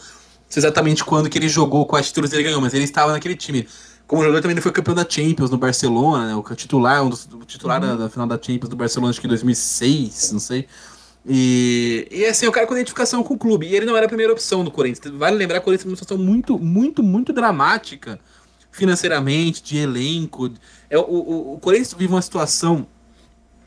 Não 0.49 0.53
sei 0.53 0.61
exatamente 0.61 1.05
quando 1.05 1.29
que 1.29 1.37
ele 1.37 1.49
jogou, 1.49 1.85
quais 1.85 2.09
títulos 2.09 2.33
ele 2.33 2.43
ganhou, 2.43 2.61
mas 2.61 2.73
ele 2.73 2.85
estava 2.85 3.13
naquele 3.13 3.37
time. 3.37 3.69
Como 4.07 4.23
jogador 4.23 4.41
também 4.41 4.55
ele 4.55 4.63
foi 4.63 4.73
campeão 4.73 4.95
da 4.95 5.07
Champions 5.07 5.51
no 5.51 5.59
Barcelona, 5.59 6.29
né? 6.29 6.35
O 6.35 6.43
titular, 6.55 7.05
um 7.05 7.11
dos 7.11 7.27
o 7.27 7.45
titular 7.45 7.79
da, 7.79 7.95
da 7.95 8.09
final 8.09 8.27
da 8.27 8.41
Champions 8.41 8.71
do 8.71 8.77
Barcelona, 8.77 9.11
acho 9.11 9.21
que 9.21 9.27
em 9.27 9.29
2006, 9.29 10.33
não 10.33 10.41
sei. 10.41 10.67
E, 11.27 12.09
e 12.11 12.25
assim, 12.25 12.47
o 12.47 12.53
cara 12.53 12.67
com 12.67 12.73
identificação 12.73 13.23
com 13.23 13.35
o 13.35 13.39
clube. 13.39 13.67
E 13.67 13.77
ele 13.77 13.85
não 13.85 13.95
era 13.95 14.07
a 14.07 14.09
primeira 14.09 14.33
opção 14.33 14.65
do 14.65 14.71
Corinthians. 14.71 15.15
Vale 15.15 15.37
lembrar 15.37 15.57
que 15.57 15.63
o 15.63 15.65
Corinthians 15.67 15.91
uma 15.91 15.97
situação 15.97 16.17
muito, 16.17 16.59
muito, 16.59 17.03
muito 17.03 17.31
dramática 17.31 18.19
financeiramente, 18.71 19.63
de 19.63 19.77
elenco. 19.77 20.51
É, 20.89 20.97
o, 20.97 21.03
o, 21.03 21.55
o 21.55 21.59
Corinthians 21.59 21.93
vive 21.93 22.13
uma 22.13 22.23
situação 22.23 22.87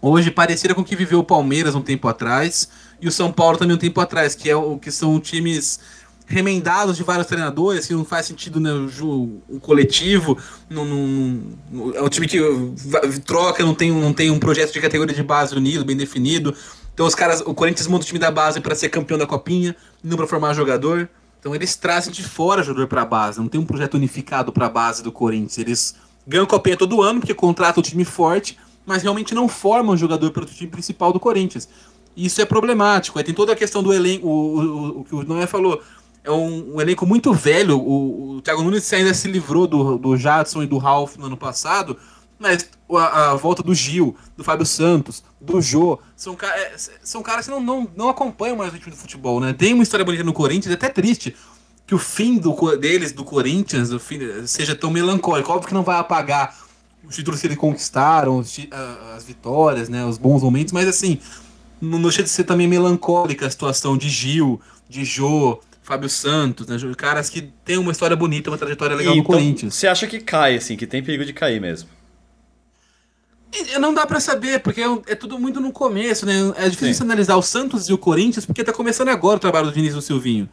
hoje 0.02 0.32
parecida 0.32 0.74
com 0.74 0.82
o 0.82 0.84
que 0.84 0.96
viveu 0.96 1.20
o 1.20 1.24
Palmeiras 1.24 1.76
um 1.76 1.82
tempo 1.82 2.08
atrás 2.08 2.68
e 3.00 3.08
o 3.08 3.12
São 3.12 3.32
Paulo 3.32 3.58
também 3.58 3.76
um 3.76 3.80
tempo 3.80 4.02
atrás, 4.02 4.34
que 4.34 4.50
é 4.50 4.56
o 4.56 4.80
que 4.80 4.90
são 4.90 5.20
times 5.20 5.80
remendados 6.28 6.96
de 6.96 7.04
vários 7.04 7.28
treinadores, 7.28 7.86
que 7.88 7.94
não 7.94 8.06
faz 8.06 8.26
sentido 8.26 8.60
né, 8.60 8.72
o, 9.02 9.42
o 9.50 9.60
coletivo, 9.60 10.38
não, 10.70 10.86
não- 10.86 11.94
é 11.96 12.02
um 12.02 12.10
time 12.10 12.28
que 12.28 12.40
troca, 13.26 13.64
não 13.66 13.74
tem, 13.76 13.92
não 13.92 14.14
tem 14.14 14.32
um 14.32 14.40
projeto 14.40 14.72
de 14.72 14.80
categoria 14.82 15.16
de 15.16 15.24
base 15.24 15.56
unido, 15.56 15.84
bem 15.84 15.98
definido. 15.98 16.56
Então 16.94 17.06
os 17.06 17.16
caras, 17.16 17.42
o 17.42 17.54
Corinthians 17.54 17.88
monta 17.88 18.04
o 18.04 18.08
time 18.08 18.20
da 18.20 18.32
base 18.32 18.60
para 18.62 18.76
ser 18.76 18.90
campeão 18.90 19.18
da 19.18 19.26
copinha, 19.26 19.76
não 20.04 20.16
para 20.18 20.28
formar 20.28 20.54
jogador. 20.54 21.10
Então 21.40 21.56
eles 21.56 21.76
trazem 21.76 22.14
de 22.14 22.24
fora 22.24 22.62
jogador 22.64 22.88
para 22.88 23.04
base, 23.04 23.40
não 23.40 23.48
tem 23.48 23.60
um 23.60 23.66
projeto 23.66 23.96
unificado 23.96 24.52
para 24.52 24.68
a 24.68 24.70
base 24.70 25.02
do 25.02 25.12
Corinthians. 25.12 25.58
Eles 25.58 25.96
ganham 26.28 26.46
copinha 26.46 26.78
todo 26.78 27.02
ano 27.02 27.20
porque 27.20 27.34
contratam 27.34 27.82
um 27.82 27.84
time 27.84 28.06
forte, 28.06 28.58
mas 28.86 29.02
realmente 29.04 29.34
não 29.34 29.48
formam 29.48 29.98
jogador 29.98 30.32
para 30.32 30.44
o 30.44 30.46
time 30.46 30.70
principal 30.70 31.12
do 31.12 31.20
Corinthians. 31.20 31.68
Isso 32.16 32.42
é 32.42 32.46
problemático. 32.46 33.18
Aí 33.18 33.24
tem 33.24 33.34
toda 33.34 33.54
a 33.54 33.56
questão 33.56 33.82
do 33.82 33.92
elenco, 33.94 34.28
o, 34.28 34.60
o- 34.60 35.00
o 35.00 35.04
que 35.04 35.16
o 35.16 35.24
Noé 35.24 35.48
falou. 35.48 35.82
É 36.24 36.32
um, 36.32 36.76
um 36.76 36.82
elenco 36.82 37.06
muito 37.06 37.34
velho. 37.34 37.80
O, 37.80 38.38
o 38.38 38.42
Thiago 38.42 38.64
Nunes 38.64 38.92
ainda 38.94 39.14
se 39.14 39.28
livrou 39.28 39.68
do, 39.68 39.98
do 39.98 40.18
Jadson 40.18 40.64
e 40.64 40.68
do 40.68 40.78
Ralf 40.78 41.18
no 41.18 41.26
ano 41.26 41.38
passado, 41.38 41.98
mas 42.38 42.70
a, 42.92 43.32
a 43.32 43.36
volta 43.36 43.62
do 43.64 43.74
Gil, 43.74 44.16
do 44.36 44.44
Fábio 44.44 44.66
Santos, 44.66 45.24
do 45.40 45.62
Jô, 45.62 46.00
são, 46.16 46.38
é, 46.42 46.76
são 47.04 47.22
caras 47.22 47.46
que 47.46 47.52
não, 47.52 47.60
não, 47.60 47.88
não 47.96 48.10
acompanham 48.10 48.56
mais 48.56 48.72
o 48.72 48.74
ritmo 48.74 48.92
do 48.92 48.98
futebol, 48.98 49.40
né? 49.40 49.54
Tem 49.54 49.74
uma 49.74 49.84
história 49.84 50.06
bonita 50.06 50.24
no 50.24 50.34
Corinthians, 50.34 50.72
é 50.72 50.76
até 50.76 50.90
triste 50.90 51.36
que 51.86 51.96
o 51.96 52.00
fim 52.00 52.38
do, 52.38 52.78
deles, 52.78 53.12
do 53.12 53.24
Corinthians, 53.24 53.92
o 53.92 54.00
fim, 54.00 54.20
seja 54.46 54.76
tão 54.76 54.90
melancólico. 54.90 55.52
Óbvio 55.52 55.68
que 55.68 55.74
não 55.74 55.84
vai 55.84 56.00
apagar 56.00 56.56
os 57.04 57.16
títulos 57.16 57.42
que 57.42 57.48
eles 57.48 57.58
conquistaram, 57.58 58.38
os 58.38 58.58
as 59.16 59.24
vitórias, 59.24 59.90
né, 59.90 60.06
os 60.06 60.18
bons 60.18 60.42
momentos, 60.42 60.72
mas 60.72 60.88
assim, 60.88 61.20
não 61.82 62.02
deixa 62.02 62.24
de 62.24 62.30
ser 62.30 62.44
também 62.44 62.68
melancólica 62.68 63.46
a 63.46 63.50
situação 63.50 63.98
de 63.98 64.08
Gil, 64.08 64.62
de 64.88 65.04
Jô, 65.04 65.60
Fábio 65.92 66.10
Santos, 66.10 66.68
né, 66.68 66.78
caras 66.96 67.30
que 67.30 67.42
têm 67.66 67.78
uma 67.78 67.92
história 67.92 68.16
bonita, 68.16 68.50
uma 68.50 68.58
trajetória 68.58 68.96
legal 68.96 69.14
no 69.14 69.22
então, 69.22 69.34
Corinthians. 69.34 69.76
você 69.76 69.88
acha 69.88 70.08
que 70.08 70.22
cai, 70.22 70.56
assim, 70.56 70.78
que 70.78 70.88
tem 70.88 71.04
perigo 71.04 71.26
de 71.26 71.34
cair 71.34 71.60
mesmo? 71.60 71.90
E 73.54 73.78
Não 73.78 73.94
dá 73.94 74.06
pra 74.08 74.22
saber, 74.22 74.62
porque 74.62 74.80
é, 74.82 74.88
é 75.08 75.16
tudo 75.16 75.38
muito 75.38 75.60
no 75.60 75.70
começo, 75.74 76.26
né? 76.26 76.54
É 76.56 76.70
difícil 76.70 76.94
Sim. 76.94 77.04
analisar 77.04 77.36
o 77.36 77.42
Santos 77.42 77.90
e 77.90 77.94
o 77.94 77.98
Corinthians, 77.98 78.46
porque 78.46 78.64
tá 78.64 78.72
começando 78.72 79.10
agora 79.10 79.36
o 79.36 79.40
trabalho 79.40 79.68
do 79.68 79.74
Diniz 79.74 79.92
e 79.92 79.96
do 79.96 80.02
Silvinho. 80.02 80.48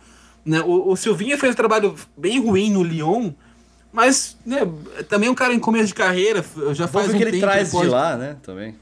Né? 0.45 0.61
O, 0.63 0.91
o 0.91 0.97
Silvinho 0.97 1.39
fez 1.39 1.53
um 1.53 1.57
trabalho 1.57 1.95
bem 2.17 2.41
ruim 2.45 2.73
no 2.73 2.83
Lyon, 2.83 3.31
mas 3.93 4.37
né, 4.45 4.69
também 5.09 5.29
é 5.29 5.31
um 5.31 5.37
cara 5.37 5.55
em 5.55 5.61
começo 5.61 5.87
de 5.87 5.95
carreira, 5.95 6.45
já 6.73 6.89
faz 6.89 7.15
um 7.15 7.17
que 7.17 7.23
ele 7.23 7.31
tempo, 7.31 7.47
traz 7.47 7.71
pode- 7.71 7.85
de 7.87 7.93
lá, 7.93 8.17
né, 8.17 8.37
também. 8.43 8.75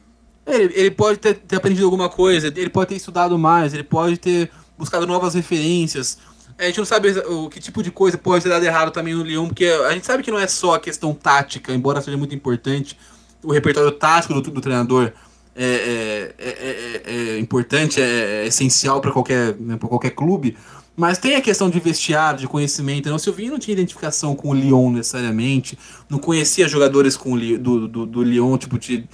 Ele, 0.47 0.73
ele 0.75 0.91
pode 0.91 1.19
ter, 1.19 1.35
ter 1.35 1.57
aprendido 1.57 1.85
alguma 1.85 2.09
coisa, 2.09 2.47
ele 2.47 2.71
pode 2.71 2.89
ter 2.89 2.95
estudado 2.97 3.39
mais, 3.39 3.75
ele 3.75 3.83
pode 3.83 4.17
ter 4.17 4.51
buscado 4.79 5.07
novas 5.07 5.35
referências. 5.35 6.19
A 6.59 6.65
gente 6.65 6.79
não 6.79 6.87
sabe 6.87 7.11
o 7.21 7.49
que 7.51 7.61
tipo 7.61 7.83
de 7.83 7.91
coisa 7.91 8.17
pode 8.17 8.43
ter 8.43 8.49
dado 8.49 8.65
errado 8.65 8.91
também 8.91 9.15
no 9.15 9.23
Lyon, 9.23 9.47
porque 9.49 9.67
a 9.67 9.93
gente 9.93 10.07
sabe 10.07 10.23
que 10.23 10.31
não 10.31 10.39
é 10.39 10.47
só 10.47 10.75
a 10.75 10.81
questão 10.81 11.13
tática, 11.13 11.73
embora 11.73 12.01
seja 12.01 12.17
muito 12.17 12.35
importante, 12.35 12.99
o 13.43 13.53
repertório 13.53 13.93
tático 13.93 14.35
do, 14.35 14.51
do 14.51 14.61
treinador 14.61 15.13
é, 15.55 15.65
é, 15.65 16.35
é, 16.39 17.03
é- 17.05 17.37
é 17.37 17.39
importante, 17.39 18.01
é, 18.01 18.45
é 18.45 18.47
essencial 18.47 19.01
para 19.01 19.13
qualquer, 19.13 19.55
né, 19.59 19.77
qualquer 19.79 20.11
clube. 20.11 20.57
Mas 20.97 21.19
tem 21.19 21.37
a 21.37 21.43
questão 21.43 21.69
de 21.69 21.79
vestiário, 21.79 22.41
de 22.41 22.49
conhecimento. 22.49 23.07
Né? 23.07 23.15
O 23.15 23.19
Silvinho 23.19 23.53
não 23.53 23.59
tinha 23.59 23.75
identificação 23.75 24.35
com 24.35 24.49
o 24.49 24.55
Lyon 24.55 24.91
necessariamente, 24.91 25.79
não 26.09 26.19
conhecia 26.19 26.67
jogadores 26.67 27.19
com 27.19 27.35
o 27.35 27.59
do, 27.59 27.87
do, 27.87 28.07
do 28.07 28.23
Lyon, 28.23 28.57
tipo, 28.57 28.79
de, 28.79 29.07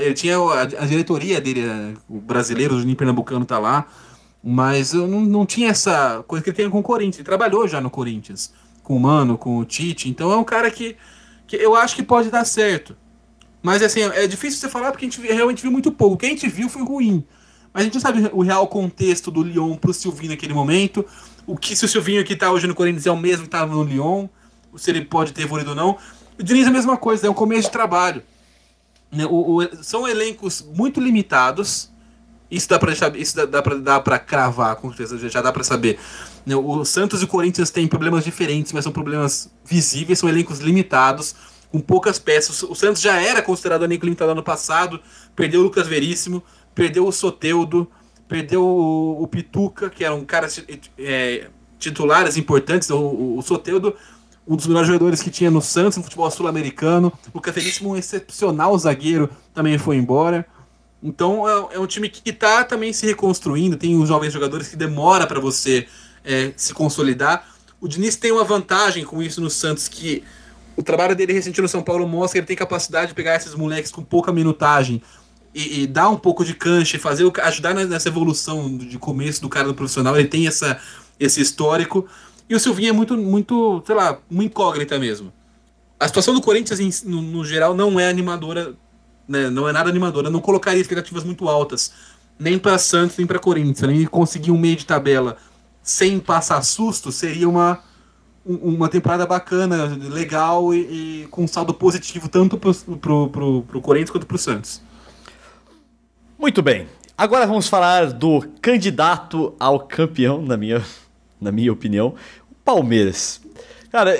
ele 0.00 0.14
tinha 0.14 0.38
a, 0.38 0.62
a 0.62 0.86
diretoria 0.86 1.38
dele, 1.38 1.60
é, 1.60 1.92
o 2.08 2.18
brasileiro, 2.18 2.74
o 2.74 2.78
Juninho 2.78 2.96
Pernambucano 2.96 3.44
tá 3.44 3.58
lá, 3.58 3.86
mas 4.48 4.94
eu 4.94 5.08
não, 5.08 5.20
não 5.22 5.44
tinha 5.44 5.70
essa 5.70 6.22
coisa 6.28 6.42
que 6.44 6.50
ele 6.50 6.56
tem 6.56 6.70
com 6.70 6.78
o 6.78 6.82
Corinthians. 6.82 7.16
Ele 7.16 7.24
trabalhou 7.24 7.66
já 7.66 7.80
no 7.80 7.90
Corinthians, 7.90 8.52
com 8.84 8.96
o 8.96 9.00
Mano, 9.00 9.36
com 9.36 9.58
o 9.58 9.64
Tite, 9.64 10.08
então 10.08 10.30
é 10.30 10.36
um 10.36 10.44
cara 10.44 10.70
que, 10.70 10.96
que 11.48 11.56
eu 11.56 11.74
acho 11.74 11.96
que 11.96 12.02
pode 12.04 12.30
dar 12.30 12.44
certo. 12.44 12.96
Mas 13.60 13.82
assim, 13.82 14.02
é 14.02 14.24
difícil 14.28 14.60
você 14.60 14.68
falar 14.68 14.92
porque 14.92 15.04
a 15.04 15.08
gente 15.10 15.20
realmente 15.20 15.60
viu 15.62 15.72
muito 15.72 15.90
pouco. 15.90 16.14
O 16.14 16.16
que 16.16 16.26
a 16.26 16.28
gente 16.28 16.46
viu 16.48 16.68
foi 16.68 16.82
ruim. 16.84 17.24
Mas 17.74 17.80
a 17.80 17.84
gente 17.86 17.94
não 17.94 18.00
sabe 18.00 18.30
o 18.32 18.42
real 18.42 18.68
contexto 18.68 19.30
do 19.32 19.42
Lyon 19.42 19.74
pro 19.76 19.92
Silvinho 19.92 20.30
naquele 20.30 20.54
momento. 20.54 21.04
O 21.44 21.56
que 21.56 21.74
se 21.74 21.84
o 21.84 21.88
Silvinho 21.88 22.24
que 22.24 22.36
tá 22.36 22.52
hoje 22.52 22.68
no 22.68 22.74
Corinthians 22.76 23.06
é 23.06 23.10
o 23.10 23.16
mesmo 23.16 23.42
que 23.42 23.50
tava 23.50 23.74
no 23.74 23.82
Lyon, 23.82 24.28
se 24.76 24.90
ele 24.90 25.04
pode 25.04 25.32
ter 25.32 25.42
evoluído 25.42 25.70
ou 25.70 25.76
não. 25.76 25.98
O 26.38 26.42
Diniz 26.44 26.66
é 26.66 26.68
a 26.68 26.72
mesma 26.72 26.96
coisa, 26.96 27.26
é 27.26 27.30
um 27.30 27.34
começo 27.34 27.62
de 27.64 27.70
trabalho. 27.72 28.22
Né, 29.10 29.26
o- 29.26 29.56
o- 29.62 29.82
são 29.84 30.06
elencos 30.06 30.64
muito 30.74 31.00
limitados. 31.00 31.90
Isso 32.50 32.68
dá 32.68 32.78
pra, 32.78 32.88
deixar, 32.88 33.16
isso 33.16 33.34
dá, 33.36 33.44
dá, 33.44 33.62
pra, 33.62 33.74
dá 33.74 34.00
pra 34.00 34.18
cravar, 34.18 34.76
com 34.76 34.88
certeza, 34.92 35.28
já, 35.28 35.42
dá 35.42 35.52
pra 35.52 35.64
saber. 35.64 35.98
Né, 36.44 36.54
o 36.54 36.84
Santos 36.84 37.20
e 37.20 37.24
o 37.24 37.28
Corinthians 37.28 37.70
têm 37.70 37.88
problemas 37.88 38.24
diferentes, 38.24 38.72
mas 38.72 38.84
são 38.84 38.92
problemas 38.92 39.50
visíveis, 39.64 40.18
são 40.18 40.28
elencos 40.28 40.60
limitados, 40.60 41.34
com 41.72 41.80
poucas 41.80 42.18
peças. 42.18 42.62
O 42.62 42.74
Santos 42.74 43.02
já 43.02 43.20
era 43.20 43.42
considerado 43.42 43.84
elenco 43.84 44.04
limitado 44.04 44.30
ano 44.30 44.42
passado, 44.42 45.00
perdeu 45.34 45.60
o 45.60 45.64
Lucas 45.64 45.88
Veríssimo, 45.88 46.42
perdeu 46.74 47.06
o 47.06 47.12
Soteudo, 47.12 47.90
perdeu 48.28 48.62
o, 48.62 49.22
o 49.22 49.26
Pituca, 49.26 49.90
que 49.90 50.04
eram 50.04 50.24
caras 50.24 50.64
é, 50.98 51.48
titulares 51.78 52.36
importantes. 52.36 52.90
O, 52.90 53.36
o, 53.38 53.42
Soteudo 53.42 53.94
um 54.46 54.54
dos 54.54 54.68
melhores 54.68 54.86
jogadores 54.86 55.20
que 55.20 55.30
tinha 55.30 55.50
no 55.50 55.60
Santos, 55.60 55.96
no 55.96 56.04
futebol 56.04 56.30
sul-americano. 56.30 57.12
O 57.32 57.40
Cateríssimo, 57.40 57.90
um 57.90 57.96
excepcional 57.96 58.78
zagueiro, 58.78 59.28
também 59.52 59.76
foi 59.76 59.96
embora. 59.96 60.46
Então 61.02 61.48
é, 61.48 61.76
é 61.76 61.78
um 61.78 61.86
time 61.86 62.08
que 62.08 62.30
está 62.30 62.64
também 62.64 62.92
se 62.92 63.06
reconstruindo. 63.06 63.76
Tem 63.76 63.96
os 64.00 64.08
jovens 64.08 64.32
jogadores 64.32 64.68
que 64.68 64.76
demora 64.76 65.26
para 65.26 65.40
você 65.40 65.86
é, 66.24 66.52
se 66.56 66.74
consolidar. 66.74 67.46
O 67.80 67.86
Diniz 67.88 68.16
tem 68.16 68.32
uma 68.32 68.44
vantagem 68.44 69.04
com 69.04 69.22
isso 69.22 69.40
no 69.40 69.50
Santos, 69.50 69.86
que 69.86 70.24
o 70.76 70.82
trabalho 70.82 71.14
dele 71.14 71.32
recente 71.32 71.60
no 71.60 71.68
São 71.68 71.82
Paulo 71.82 72.06
mostra 72.06 72.32
que 72.32 72.38
ele 72.38 72.46
tem 72.46 72.56
capacidade 72.56 73.08
de 73.08 73.14
pegar 73.14 73.36
esses 73.36 73.54
moleques 73.54 73.90
com 73.90 74.02
pouca 74.02 74.32
minutagem 74.32 75.02
e, 75.54 75.82
e 75.82 75.86
dar 75.86 76.10
um 76.10 76.16
pouco 76.16 76.44
de 76.44 76.54
cancha 76.54 76.98
fazer 76.98 77.30
ajudar 77.42 77.74
nessa 77.74 78.08
evolução 78.08 78.76
de 78.76 78.98
começo 78.98 79.40
do 79.40 79.48
cara 79.48 79.68
no 79.68 79.74
profissional. 79.74 80.18
Ele 80.18 80.28
tem 80.28 80.46
essa, 80.46 80.78
esse 81.18 81.40
histórico. 81.40 82.06
E 82.48 82.54
o 82.54 82.60
Silvinho 82.60 82.90
é 82.90 82.92
muito, 82.92 83.16
muito, 83.16 83.82
sei 83.86 83.94
lá, 83.94 84.18
uma 84.30 84.44
incógnita 84.44 84.98
mesmo. 84.98 85.32
A 85.98 86.06
situação 86.06 86.34
do 86.34 86.42
Corinthians, 86.42 87.02
no, 87.04 87.22
no 87.22 87.44
geral, 87.44 87.74
não 87.74 87.98
é 87.98 88.08
animadora, 88.08 88.74
né? 89.28 89.50
não 89.50 89.68
é 89.68 89.72
nada 89.72 89.90
animadora. 89.90 90.28
Eu 90.28 90.32
não 90.32 90.40
colocaria 90.40 90.80
expectativas 90.80 91.24
muito 91.24 91.48
altas, 91.48 91.92
nem 92.38 92.58
para 92.58 92.78
Santos, 92.78 93.16
nem 93.16 93.26
para 93.26 93.38
Corinthians. 93.38 93.88
Nem 93.88 94.04
conseguir 94.06 94.50
um 94.50 94.58
meio 94.58 94.76
de 94.76 94.86
tabela 94.86 95.36
sem 95.82 96.18
passar 96.18 96.62
susto 96.62 97.12
seria 97.12 97.48
uma, 97.48 97.80
uma 98.44 98.88
temporada 98.88 99.24
bacana, 99.24 99.96
legal 100.10 100.74
e, 100.74 101.22
e 101.22 101.28
com 101.30 101.46
saldo 101.46 101.72
positivo 101.72 102.28
tanto 102.28 102.58
pro, 102.58 103.28
pro 103.62 103.80
Corinthians 103.80 104.10
quanto 104.10 104.26
pro 104.26 104.36
Santos. 104.36 104.82
Muito 106.38 106.60
bem. 106.62 106.88
Agora 107.16 107.46
vamos 107.46 107.66
falar 107.66 108.12
do 108.12 108.42
candidato 108.60 109.54
ao 109.58 109.80
campeão, 109.80 110.42
na 110.42 110.56
minha, 110.56 110.84
na 111.40 111.50
minha 111.50 111.72
opinião, 111.72 112.14
o 112.50 112.54
Palmeiras. 112.62 113.40
Cara, 113.90 114.18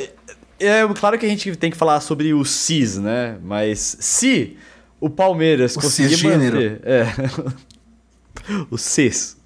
é 0.59 0.89
claro 0.99 1.19
que 1.19 1.27
a 1.27 1.29
gente 1.29 1.55
tem 1.57 1.71
que 1.71 1.77
falar 1.77 2.01
sobre 2.01 2.33
o 2.33 2.43
CIS, 2.45 2.97
né? 2.97 3.39
Mas 3.43 3.99
se 4.01 4.57
o 5.07 5.11
Palmeiras 5.11 5.77
o 5.77 5.81
conseguir 5.81 6.23
manter. 6.23 6.81
É, 6.85 7.07
o 8.71 8.77
CIS. 8.77 9.37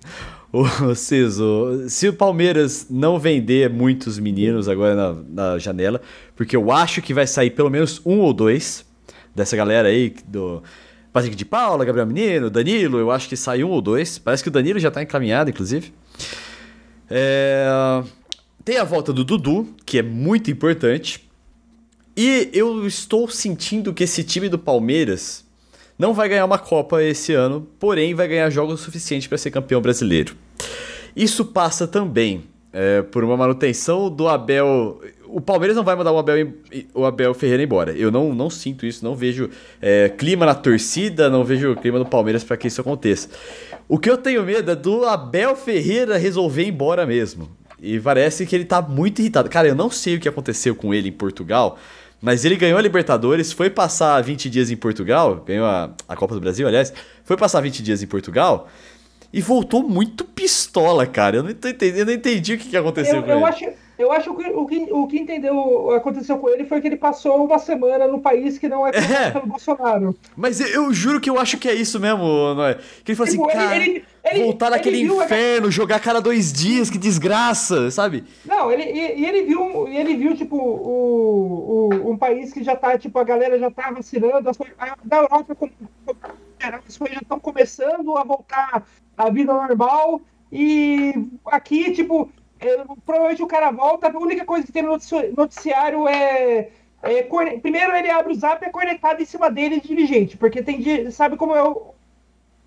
O 0.52 0.94
CIS, 0.96 1.38
o, 1.38 1.88
se 1.88 2.08
o 2.08 2.12
Palmeiras 2.12 2.86
não 2.90 3.18
vender 3.18 3.70
muitos 3.70 4.18
meninos 4.18 4.68
agora 4.68 4.94
na, 4.94 5.22
na 5.28 5.58
janela, 5.58 6.00
porque 6.34 6.56
eu 6.56 6.72
acho 6.72 7.00
que 7.00 7.14
vai 7.14 7.26
sair 7.26 7.50
pelo 7.50 7.70
menos 7.70 8.00
um 8.04 8.18
ou 8.18 8.32
dois 8.32 8.84
dessa 9.34 9.56
galera 9.56 9.88
aí 9.88 10.12
do 10.26 10.60
Patrick 11.12 11.36
de 11.36 11.44
Paula, 11.44 11.84
Gabriel 11.84 12.06
Menino, 12.06 12.50
Danilo, 12.50 12.98
eu 12.98 13.10
acho 13.10 13.28
que 13.28 13.36
sai 13.36 13.62
um 13.62 13.70
ou 13.70 13.80
dois. 13.80 14.18
Parece 14.18 14.42
que 14.42 14.48
o 14.48 14.52
Danilo 14.52 14.78
já 14.78 14.88
está 14.88 15.02
encaminhado, 15.02 15.50
inclusive. 15.50 15.92
É... 17.08 18.02
Tem 18.64 18.76
a 18.76 18.84
volta 18.84 19.12
do 19.12 19.24
Dudu, 19.24 19.68
que 19.84 19.98
é 19.98 20.02
muito 20.02 20.50
importante. 20.50 21.28
E 22.16 22.50
eu 22.52 22.86
estou 22.86 23.28
sentindo 23.28 23.94
que 23.94 24.04
esse 24.04 24.22
time 24.22 24.48
do 24.48 24.58
Palmeiras 24.58 25.44
não 26.00 26.14
vai 26.14 26.30
ganhar 26.30 26.46
uma 26.46 26.58
Copa 26.58 27.02
esse 27.02 27.34
ano, 27.34 27.68
porém 27.78 28.14
vai 28.14 28.26
ganhar 28.26 28.48
jogos 28.48 28.80
suficientes 28.80 29.28
para 29.28 29.36
ser 29.36 29.50
campeão 29.50 29.82
brasileiro. 29.82 30.34
Isso 31.14 31.44
passa 31.44 31.86
também 31.86 32.44
é, 32.72 33.02
por 33.02 33.22
uma 33.22 33.36
manutenção 33.36 34.08
do 34.08 34.26
Abel 34.26 34.98
o 35.32 35.40
Palmeiras 35.40 35.76
não 35.76 35.84
vai 35.84 35.94
mandar 35.94 36.10
o 36.10 36.18
Abel, 36.18 36.52
o 36.92 37.04
Abel 37.04 37.32
Ferreira 37.34 37.62
embora. 37.62 37.92
Eu 37.92 38.10
não, 38.10 38.34
não 38.34 38.50
sinto 38.50 38.84
isso, 38.84 39.04
não 39.04 39.14
vejo 39.14 39.48
é, 39.80 40.08
clima 40.08 40.44
na 40.44 40.54
torcida, 40.54 41.30
não 41.30 41.44
vejo 41.44 41.76
clima 41.76 42.00
no 42.00 42.06
Palmeiras 42.06 42.42
para 42.42 42.56
que 42.56 42.66
isso 42.66 42.80
aconteça. 42.80 43.28
O 43.88 43.96
que 43.96 44.10
eu 44.10 44.18
tenho 44.18 44.42
medo 44.42 44.72
é 44.72 44.74
do 44.74 45.04
Abel 45.04 45.54
Ferreira 45.54 46.16
resolver 46.16 46.62
ir 46.62 46.68
embora 46.68 47.06
mesmo. 47.06 47.48
E 47.80 48.00
parece 48.00 48.44
que 48.44 48.56
ele 48.56 48.64
tá 48.64 48.82
muito 48.82 49.20
irritado. 49.20 49.48
Cara, 49.48 49.68
eu 49.68 49.74
não 49.74 49.88
sei 49.88 50.16
o 50.16 50.20
que 50.20 50.28
aconteceu 50.28 50.74
com 50.74 50.92
ele 50.92 51.10
em 51.10 51.12
Portugal, 51.12 51.78
mas 52.20 52.44
ele 52.44 52.56
ganhou 52.56 52.78
a 52.78 52.82
Libertadores, 52.82 53.52
foi 53.52 53.70
passar 53.70 54.20
20 54.20 54.50
dias 54.50 54.70
em 54.70 54.76
Portugal, 54.76 55.42
ganhou 55.46 55.66
a, 55.66 55.90
a 56.08 56.16
Copa 56.16 56.34
do 56.34 56.40
Brasil, 56.40 56.66
aliás, 56.66 56.92
foi 57.24 57.36
passar 57.36 57.60
20 57.60 57.82
dias 57.82 58.02
em 58.02 58.06
Portugal 58.06 58.68
e 59.32 59.40
voltou 59.40 59.82
muito 59.82 60.24
pistola, 60.24 61.06
cara. 61.06 61.36
Eu 61.36 61.42
não, 61.42 61.50
entendi, 61.50 61.98
eu 61.98 62.04
não 62.04 62.12
entendi 62.12 62.54
o 62.54 62.58
que, 62.58 62.68
que 62.68 62.76
aconteceu 62.76 63.16
eu, 63.16 63.22
com 63.22 63.30
eu 63.30 63.36
ele. 63.36 63.46
Acho, 63.46 63.64
eu 63.98 64.12
acho 64.12 64.34
que 64.34 64.50
o 64.50 64.66
que, 64.66 64.88
o 64.90 65.06
que 65.06 65.18
entendeu 65.18 65.92
aconteceu 65.92 66.38
com 66.38 66.48
ele 66.48 66.64
foi 66.64 66.80
que 66.80 66.88
ele 66.88 66.96
passou 66.96 67.44
uma 67.44 67.58
semana 67.58 68.06
no 68.06 68.20
país 68.20 68.58
que 68.58 68.68
não 68.68 68.86
é, 68.86 68.90
é. 68.90 69.30
pelo 69.30 69.46
Bolsonaro. 69.46 70.16
Mas 70.36 70.60
eu, 70.60 70.68
eu, 70.68 70.92
juro 70.92 71.20
que 71.20 71.30
eu 71.30 71.38
acho 71.38 71.58
que 71.58 71.68
é 71.68 71.74
isso 71.74 72.00
mesmo, 72.00 72.54
Noé. 72.54 72.78
Que 73.04 73.12
ele 73.12 73.16
falou 73.16 73.30
tipo, 73.30 73.46
assim, 73.46 73.56
cara, 73.56 73.76
ele, 73.76 74.04
ele, 74.24 74.44
voltar 74.44 74.66
ele, 74.66 74.76
naquele 74.76 75.00
inferno, 75.02 75.68
a... 75.68 75.70
jogar 75.70 76.00
cada 76.00 76.20
dois 76.20 76.52
dias, 76.52 76.90
que 76.90 76.98
desgraça, 76.98 77.90
sabe? 77.90 78.24
Não, 78.44 78.70
ele, 78.70 78.84
e, 78.84 79.24
ele 79.24 79.42
viu, 79.42 79.88
ele 79.88 80.16
viu 80.16 80.36
tipo, 80.36 80.56
o, 80.56 81.88
o, 81.92 82.10
um 82.10 82.16
país 82.16 82.52
que 82.52 82.62
já 82.62 82.76
tá, 82.76 82.98
tipo, 82.98 83.18
a 83.18 83.24
galera 83.24 83.58
já 83.58 83.70
tá 83.70 83.90
vacinando, 83.90 84.48
as 84.48 84.56
coisas, 84.56 84.76
da 85.04 85.16
Europa, 85.16 85.56
as 86.86 86.98
coisas 86.98 87.14
já 87.14 87.22
estão 87.22 87.40
começando 87.40 88.16
a 88.16 88.24
voltar 88.24 88.84
à 89.16 89.30
vida 89.30 89.52
normal, 89.52 90.20
e 90.52 91.14
aqui, 91.46 91.92
tipo, 91.92 92.30
é, 92.60 92.84
provavelmente 93.06 93.42
o 93.42 93.46
cara 93.46 93.70
volta, 93.70 94.08
a 94.08 94.18
única 94.18 94.44
coisa 94.44 94.66
que 94.66 94.72
tem 94.72 94.82
no 94.82 94.98
noticiário 95.36 96.06
é. 96.06 96.68
é 97.02 97.22
corne... 97.22 97.58
Primeiro 97.58 97.94
ele 97.96 98.10
abre 98.10 98.32
o 98.32 98.36
zap 98.36 98.62
e 98.62 98.68
é 98.68 98.70
cornetado 98.70 99.22
em 99.22 99.24
cima 99.24 99.50
dele 99.50 99.80
de 99.80 99.88
dirigente, 99.88 100.36
porque 100.36 100.62
tem. 100.62 101.10
Sabe 101.10 101.36
como 101.36 101.54
é 101.54 101.62
o. 101.62 101.94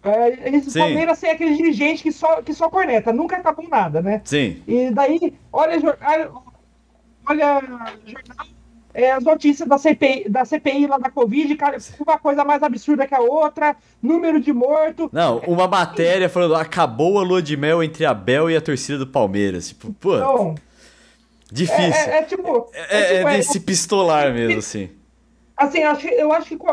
É, 0.03 0.55
esse 0.55 0.77
Palmeiras 0.77 1.19
tem 1.19 1.31
aquele 1.31 1.55
dirigente 1.55 2.03
que 2.03 2.11
só, 2.11 2.41
que 2.41 2.53
só 2.53 2.69
corneta, 2.69 3.13
nunca 3.13 3.37
acabou 3.37 3.67
nada, 3.69 4.01
né? 4.01 4.21
Sim. 4.25 4.61
E 4.67 4.91
daí, 4.91 5.33
olha, 5.51 5.97
olha, 7.25 7.61
jornal, 7.61 8.47
é, 8.93 9.11
as 9.11 9.23
notícias 9.23 9.67
da 9.67 9.77
CPI, 9.77 10.29
da 10.29 10.45
CPI 10.45 10.87
lá 10.87 10.97
da 10.97 11.09
Covid, 11.09 11.55
cara, 11.55 11.77
uma 11.99 12.19
coisa 12.19 12.43
mais 12.43 12.61
absurda 12.61 13.07
que 13.07 13.15
a 13.15 13.21
outra, 13.21 13.75
número 14.01 14.39
de 14.39 14.53
morto. 14.53 15.09
Não, 15.11 15.39
uma 15.39 15.67
matéria 15.67 16.29
falando 16.29 16.55
acabou 16.55 17.17
a 17.17 17.23
lua 17.23 17.41
de 17.41 17.57
mel 17.57 17.81
entre 17.81 18.05
a 18.05 18.13
Bel 18.13 18.51
e 18.51 18.55
a 18.55 18.61
torcida 18.61 18.99
do 18.99 19.07
Palmeiras. 19.07 19.69
Tipo, 19.69 19.93
pô. 19.93 20.15
Então, 20.15 20.55
difícil. 21.51 21.81
É, 21.81 22.09
é, 22.09 22.19
é 22.19 22.23
tipo. 22.23 22.69
É, 22.73 22.79
é, 22.79 22.99
é 22.99 23.17
tipo, 23.17 23.29
é 23.29 23.37
desse 23.37 23.59
pistolar 23.61 24.31
mesmo, 24.31 24.59
assim. 24.59 24.89
Assim, 25.63 25.79
eu 25.79 25.89
acho, 25.89 26.07
eu 26.07 26.33
acho 26.33 26.57
que 26.57 26.65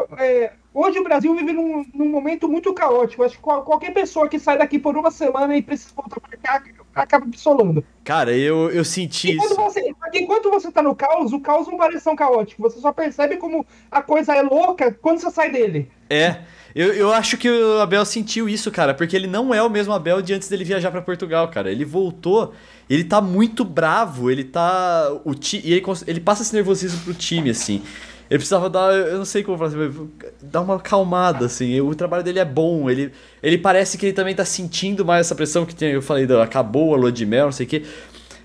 hoje 0.72 0.98
o 0.98 1.04
Brasil 1.04 1.34
vive 1.34 1.52
num, 1.52 1.84
num 1.94 2.08
momento 2.08 2.48
muito 2.48 2.72
caótico. 2.74 3.22
Acho 3.22 3.36
que 3.36 3.42
qualquer 3.42 3.92
pessoa 3.92 4.28
que 4.28 4.38
sai 4.38 4.58
daqui 4.58 4.78
por 4.78 4.96
uma 4.96 5.10
semana 5.10 5.56
e 5.56 5.62
precisa 5.62 5.92
voltar 5.94 6.20
pra 6.20 6.36
cá 6.36 6.62
acaba 6.94 7.26
pistolando. 7.26 7.84
Cara, 8.04 8.36
eu, 8.36 8.70
eu 8.70 8.84
senti 8.84 9.32
enquanto 9.32 9.50
isso. 9.50 9.60
Você, 9.60 9.94
enquanto 10.14 10.50
você 10.50 10.72
tá 10.72 10.82
no 10.82 10.94
caos, 10.94 11.32
o 11.32 11.40
caos 11.40 11.66
não 11.68 11.76
parece 11.76 12.04
tão 12.04 12.16
caótico. 12.16 12.62
Você 12.62 12.80
só 12.80 12.92
percebe 12.92 13.36
como 13.36 13.64
a 13.90 14.02
coisa 14.02 14.34
é 14.34 14.42
louca 14.42 14.92
quando 15.00 15.20
você 15.20 15.30
sai 15.30 15.50
dele. 15.50 15.90
É. 16.08 16.38
Eu, 16.74 16.92
eu 16.92 17.12
acho 17.12 17.36
que 17.36 17.48
o 17.50 17.80
Abel 17.80 18.04
sentiu 18.04 18.48
isso, 18.48 18.70
cara, 18.70 18.94
porque 18.94 19.16
ele 19.16 19.26
não 19.26 19.52
é 19.52 19.60
o 19.62 19.68
mesmo 19.68 19.92
Abel 19.92 20.22
de 20.22 20.34
antes 20.34 20.48
dele 20.48 20.64
viajar 20.64 20.90
para 20.90 21.02
Portugal, 21.02 21.48
cara. 21.48 21.70
Ele 21.70 21.84
voltou, 21.84 22.54
ele 22.88 23.02
tá 23.02 23.20
muito 23.20 23.64
bravo, 23.64 24.30
ele 24.30 24.44
tá. 24.44 25.10
O 25.24 25.34
ti, 25.34 25.60
e 25.64 25.72
ele, 25.72 25.84
ele 26.06 26.20
passa 26.20 26.42
esse 26.42 26.54
nervosismo 26.54 27.00
pro 27.00 27.14
time, 27.14 27.50
assim. 27.50 27.82
Ele 28.30 28.38
precisava 28.38 28.70
dar, 28.70 28.92
eu 28.94 29.18
não 29.18 29.24
sei 29.24 29.42
como 29.42 29.58
falar 29.58 29.70
assim, 29.70 30.08
dar 30.40 30.60
uma 30.60 30.78
calmada, 30.78 31.46
assim. 31.46 31.80
O 31.80 31.92
trabalho 31.96 32.22
dele 32.22 32.38
é 32.38 32.44
bom, 32.44 32.88
ele, 32.88 33.10
ele 33.42 33.58
parece 33.58 33.98
que 33.98 34.06
ele 34.06 34.12
também 34.12 34.36
tá 34.36 34.44
sentindo 34.44 35.04
mais 35.04 35.26
essa 35.26 35.34
pressão 35.34 35.66
que 35.66 35.74
tem, 35.74 35.90
eu 35.90 36.00
falei, 36.00 36.28
acabou 36.40 36.94
a 36.94 36.96
lua 36.96 37.10
de 37.10 37.26
mel, 37.26 37.46
não 37.46 37.52
sei 37.52 37.66
o 37.66 37.68
quê. 37.68 37.82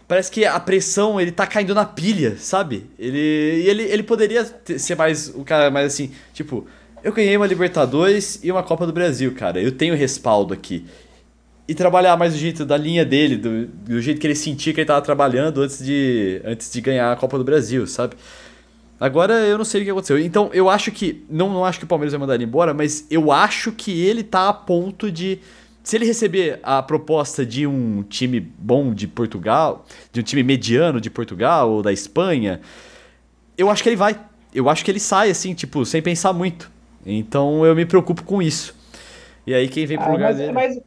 Parece 0.08 0.32
que 0.32 0.44
a 0.44 0.60
pressão, 0.60 1.22
ele 1.22 1.32
tá 1.32 1.46
caindo 1.46 1.76
na 1.76 1.86
pilha, 1.86 2.36
sabe? 2.38 2.88
Ele, 2.98 3.20
ele, 3.20 3.84
ele 3.84 4.04
poderia 4.04 4.44
ter, 4.44 4.80
ser 4.80 4.96
mais 4.96 5.30
o 5.30 5.44
cara 5.44 5.70
mais 5.70 5.86
assim, 5.94 6.12
tipo, 6.34 6.66
eu 7.04 7.14
ganhei 7.14 7.38
uma 7.38 7.46
Libertadores 7.46 8.40
e 8.42 8.52
uma 8.52 8.64
Copa 8.64 8.88
do 8.88 8.92
Brasil, 8.92 9.36
cara. 9.36 9.62
Eu 9.62 9.72
tenho 9.72 9.96
respaldo 9.96 10.52
aqui. 10.52 10.84
E 11.68 11.76
trabalhar 11.76 12.18
mais 12.18 12.34
do 12.34 12.40
jeito 12.40 12.66
da 12.66 12.76
linha 12.76 13.06
dele, 13.06 13.38
do, 13.38 13.68
do 13.68 14.02
jeito 14.02 14.20
que 14.20 14.26
ele 14.26 14.36
sentia 14.36 14.74
que 14.74 14.80
ele 14.80 14.88
tava 14.88 15.02
trabalhando 15.04 15.62
antes 15.62 15.84
de, 15.84 16.42
antes 16.44 16.72
de 16.72 16.82
ganhar 16.82 17.12
a 17.12 17.16
Copa 17.16 17.38
do 17.38 17.44
Brasil, 17.44 17.86
sabe? 17.86 18.16
Agora 19.00 19.34
eu 19.34 19.58
não 19.58 19.66
sei 19.66 19.82
o 19.82 19.84
que 19.84 19.92
aconteceu. 19.92 20.20
Então 20.20 20.50
eu 20.54 20.70
acho 20.70 20.92
que. 20.92 21.26
Não, 21.30 21.50
não 21.50 21.66
acho 21.66 21.80
que 21.80 21.86
o 21.86 21.88
Palmeiras 21.88 22.14
vai 22.14 22.20
mandar 22.20 22.36
ele 22.36 22.46
embora, 22.46 22.74
mas 22.74 23.06
eu 23.10 23.32
acho 23.32 23.72
que 23.72 24.06
ele 24.06 24.24
tá 24.24 24.50
a 24.50 24.54
ponto 24.54 25.12
de. 25.12 25.40
Se 25.84 25.96
ele 25.98 26.06
receber 26.06 26.60
a 26.64 26.82
proposta 26.82 27.46
de 27.46 27.68
um 27.68 28.04
time 28.04 28.40
bom 28.40 28.94
de 28.94 29.08
Portugal, 29.08 29.86
de 30.12 30.20
um 30.22 30.24
time 30.24 30.42
mediano 30.42 31.00
de 31.00 31.12
Portugal 31.12 31.70
ou 31.70 31.84
da 31.84 31.94
Espanha, 31.94 32.60
eu 33.58 33.70
acho 33.70 33.84
que 33.84 33.90
ele 33.90 33.96
vai. 33.96 34.20
Eu 34.54 34.70
acho 34.70 34.84
que 34.84 34.90
ele 34.90 35.00
sai 35.00 35.30
assim, 35.30 35.54
tipo, 35.54 35.86
sem 35.86 36.02
pensar 36.02 36.34
muito. 36.34 36.72
Então 37.06 37.66
eu 37.66 37.76
me 37.76 37.86
preocupo 37.86 38.24
com 38.24 38.42
isso. 38.42 38.76
E 39.46 39.54
aí 39.54 39.68
quem 39.68 39.86
vem 39.86 39.98
pro 39.98 40.08
ah, 40.08 40.12
lugar 40.12 40.30
mas, 40.30 40.38
dele. 40.38 40.52
Mas, 40.54 40.80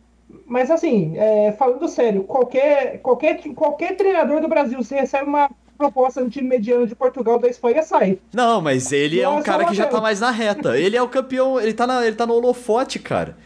mas 0.46 0.70
assim, 0.70 1.16
é, 1.16 1.52
falando 1.52 1.86
sério, 1.86 2.24
qualquer, 2.24 3.00
qualquer, 3.00 3.40
qualquer 3.54 3.96
treinador 3.96 4.40
do 4.40 4.48
Brasil, 4.48 4.82
se 4.82 4.94
recebe 4.94 5.28
uma 5.28 5.48
proposta 5.78 6.20
no 6.20 6.28
time 6.28 6.48
mediano 6.48 6.86
de 6.86 6.94
Portugal 6.94 7.38
da 7.38 7.48
Espanha 7.48 7.82
sai. 7.82 8.18
Não, 8.32 8.60
mas 8.60 8.92
ele 8.92 9.20
é 9.20 9.28
um 9.28 9.42
cara 9.42 9.64
que 9.64 9.74
já 9.74 9.86
tá 9.86 10.00
mais 10.00 10.20
na 10.20 10.30
reta. 10.30 10.76
Ele 10.76 10.96
é 10.96 11.02
o 11.02 11.08
campeão, 11.08 11.58
ele 11.60 11.72
tá, 11.72 11.86
na, 11.86 12.04
ele 12.04 12.16
tá 12.16 12.26
no 12.26 12.34
holofote, 12.34 12.98
cara. 12.98 13.36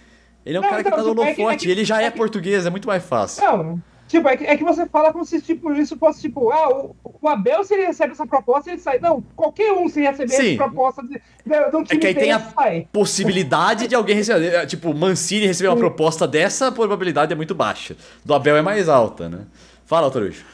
Ele 0.44 0.56
é 0.56 0.60
um 0.60 0.62
não, 0.62 0.70
cara 0.70 0.80
então, 0.80 0.92
que 0.92 0.98
tá 0.98 1.04
no 1.04 1.10
holofote, 1.10 1.30
é 1.30 1.46
que, 1.46 1.54
é 1.54 1.56
que, 1.56 1.70
ele 1.70 1.84
já 1.84 2.02
é, 2.02 2.06
é 2.06 2.10
que, 2.10 2.16
português, 2.16 2.66
é 2.66 2.70
muito 2.70 2.88
mais 2.88 3.04
fácil. 3.04 3.44
Não, 3.44 3.82
Tipo, 4.12 4.28
é 4.28 4.36
que, 4.36 4.44
é 4.44 4.56
que 4.58 4.62
você 4.62 4.84
fala 4.84 5.10
como 5.10 5.24
se 5.24 5.40
tipo, 5.40 5.72
isso 5.72 5.96
fosse 5.96 6.20
tipo, 6.20 6.50
ah, 6.50 6.68
o, 6.68 6.94
o 7.02 7.28
Abel, 7.30 7.64
se 7.64 7.72
ele 7.72 7.86
recebe 7.86 8.12
essa 8.12 8.26
proposta, 8.26 8.70
ele 8.70 8.78
sai. 8.78 8.98
Não, 8.98 9.24
qualquer 9.34 9.72
um 9.72 9.88
se 9.88 10.02
receber 10.02 10.28
Sim. 10.34 10.48
essa 10.54 10.64
proposta 10.64 11.02
de, 11.02 11.14
de, 11.46 11.70
de 11.70 11.76
um 11.76 11.80
É 11.80 11.84
time 11.84 11.98
que 11.98 12.06
aí 12.08 12.14
tem 12.14 12.30
a 12.30 12.38
sai. 12.38 12.86
possibilidade 12.92 13.88
de 13.88 13.94
alguém 13.94 14.14
receber. 14.14 14.52
é, 14.52 14.66
Tipo, 14.66 14.92
Mancini 14.92 15.46
receber 15.46 15.68
uma 15.70 15.78
proposta 15.78 16.28
dessa, 16.28 16.68
a 16.68 16.72
probabilidade 16.72 17.32
é 17.32 17.34
muito 17.34 17.54
baixa. 17.54 17.96
Do 18.22 18.34
Abel 18.34 18.54
é 18.54 18.60
mais 18.60 18.86
alta, 18.86 19.30
né? 19.30 19.46
Fala, 19.86 20.10
Torujo. 20.10 20.44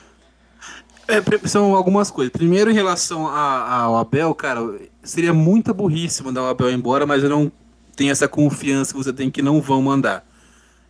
É, 1.09 1.49
são 1.49 1.75
algumas 1.75 2.11
coisas. 2.11 2.31
Primeiro, 2.31 2.71
em 2.71 2.75
relação 2.75 3.27
a- 3.27 3.81
ao 3.83 3.97
Abel, 3.97 4.35
cara, 4.35 4.61
seria 5.03 5.33
muita 5.33 5.73
burrice 5.73 6.23
mandar 6.23 6.43
o 6.43 6.47
Abel 6.47 6.71
embora, 6.71 7.07
mas 7.07 7.23
eu 7.25 7.31
não 7.31 7.51
tenho 7.97 8.13
essa 8.13 8.29
confiança 8.29 8.93
que 8.93 8.99
você 8.99 9.13
tem 9.13 9.31
que 9.31 9.41
não 9.41 9.61
vão 9.61 9.81
mandar. 9.81 10.25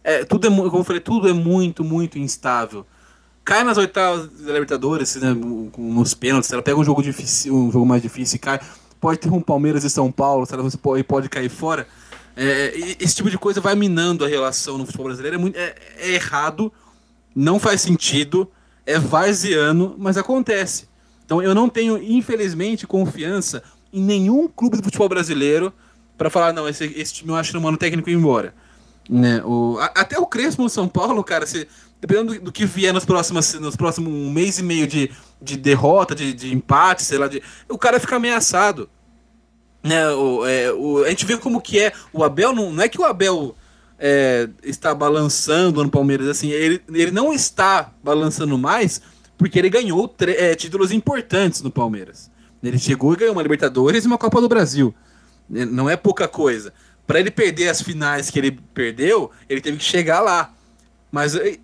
É, 0.03 0.25
tudo 0.25 0.47
é, 0.47 0.51
como 0.51 0.67
eu 0.79 0.85
falei, 0.85 1.01
tudo 1.01 1.29
é 1.29 1.33
muito, 1.33 1.85
muito 1.85 2.19
instável. 2.19 2.85
Cai 3.45 3.63
nas 3.63 3.79
oitavas 3.79 4.29
da 4.29 4.53
Libertadores, 4.53 5.15
né, 5.17 5.35
nos 5.79 6.15
pênaltis, 6.15 6.53
ela 6.53 6.63
pega 6.63 6.79
um 6.79 6.85
jogo 6.85 7.03
difícil, 7.03 7.55
um 7.55 7.71
jogo 7.71 7.87
mais 7.87 8.03
difícil 8.03 8.37
e 8.37 8.39
cai. 8.39 8.61
Pode 9.01 9.21
ter 9.21 9.31
um 9.31 9.41
Palmeiras 9.41 9.85
e 9.85 9.91
São 9.91 10.11
Paulo, 10.11 10.45
você 10.45 10.77
pode, 10.77 11.05
pode 11.05 11.29
cair 11.29 11.49
fora. 11.49 11.87
É, 12.37 12.73
esse 13.01 13.15
tipo 13.17 13.31
de 13.31 13.39
coisa 13.39 13.61
vai 13.61 13.75
minando 13.75 14.25
a 14.25 14.29
relação 14.29 14.77
no 14.77 14.85
futebol 14.85 15.07
brasileiro. 15.07 15.37
É, 15.37 15.39
muito, 15.39 15.57
é- 15.57 15.75
é 15.99 16.11
errado, 16.15 16.73
não 17.35 17.59
faz 17.59 17.81
sentido, 17.81 18.51
é 18.89 18.99
varziano, 18.99 19.95
mas 19.99 20.17
acontece. 20.17 20.89
Então 21.25 21.43
eu 21.43 21.55
não 21.55 21.69
tenho, 21.69 22.03
infelizmente, 22.03 22.87
confiança 22.87 23.63
em 23.93 24.03
nenhum 24.03 24.49
clube 24.49 24.79
do 24.79 24.83
futebol 24.83 25.09
brasileiro 25.09 25.73
para 26.17 26.31
falar, 26.31 26.53
não, 26.53 26.69
esse, 26.69 26.85
esse 26.97 27.13
time 27.13 27.31
eu 27.31 27.37
acho 27.37 27.51
que 27.51 27.55
não 27.55 27.63
manda 27.63 27.77
o 27.77 27.79
técnico 27.79 28.09
ir 28.11 28.15
embora. 28.15 28.55
Né? 29.09 29.43
O, 29.45 29.79
a- 29.79 29.93
até 29.95 30.19
o 30.19 30.27
Crespo 30.27 30.63
no 30.63 30.69
São 30.69 30.89
Paulo, 30.89 31.23
cara, 31.23 31.47
se, 31.47 31.69
dependendo 32.01 32.35
do, 32.35 32.41
do 32.47 32.53
que 32.53 32.65
vier 32.65 32.93
nos 32.93 33.05
próximos, 33.05 33.55
nos 33.55 33.77
próximos 33.77 34.13
um 34.13 34.31
mês 34.31 34.59
e 34.59 34.63
meio 34.63 34.87
de, 34.87 35.11
de 35.41 35.57
derrota, 35.57 36.15
de, 36.15 36.33
de 36.33 36.55
empate, 36.55 37.03
sei 37.03 37.19
lá, 37.19 37.29
de, 37.29 37.43
o 37.69 37.77
cara 37.79 38.01
fica 38.01 38.17
ameaçado. 38.17 38.89
Né, 39.83 40.09
o, 40.11 40.47
é, 40.47 40.73
o- 40.73 41.05
a 41.05 41.11
gente 41.11 41.25
vê 41.25 41.37
como 41.37 41.61
que 41.61 41.79
é. 41.79 41.93
O 42.13 42.25
Abel 42.25 42.53
não, 42.55 42.73
não 42.73 42.83
é 42.83 42.89
que 42.89 43.01
o 43.01 43.05
Abel 43.05 43.55
é, 43.99 44.49
está 44.63 44.95
balançando 44.95 45.83
no 45.83 45.91
Palmeiras, 45.91 46.29
assim, 46.29 46.51
ele, 46.51 46.81
ele 46.93 47.11
não 47.11 47.33
está 47.33 47.93
balançando 48.03 48.57
mais 48.57 49.01
porque 49.37 49.59
ele 49.59 49.71
ganhou 49.71 50.13
é, 50.21 50.55
títulos 50.55 50.93
importantes 50.93 51.63
no 51.63 51.71
Palmeiras. 51.71 52.31
Ele 52.63 52.79
chegou 52.79 53.13
e 53.13 53.17
ganhou 53.17 53.33
uma 53.33 53.43
Libertadores 53.43 54.05
e 54.05 54.07
uma 54.07 54.19
Copa 54.19 54.41
do 54.41 54.49
Brasil. 54.49 54.95
É, 55.55 55.65
Não 55.65 55.89
é 55.89 55.97
pouca 55.97 56.27
coisa. 56.27 56.73
Para 57.07 57.21
ele 57.21 57.31
perder 57.31 57.69
as 57.69 57.81
finais 57.81 58.31
que 58.31 58.39
ele 58.39 58.59
perdeu, 58.75 59.31
ele 59.49 59.61
teve 59.61 59.79
que 59.79 59.85
chegar 59.85 60.21
lá. 60.21 60.53
Mas 61.11 61.37
é, 61.37 61.59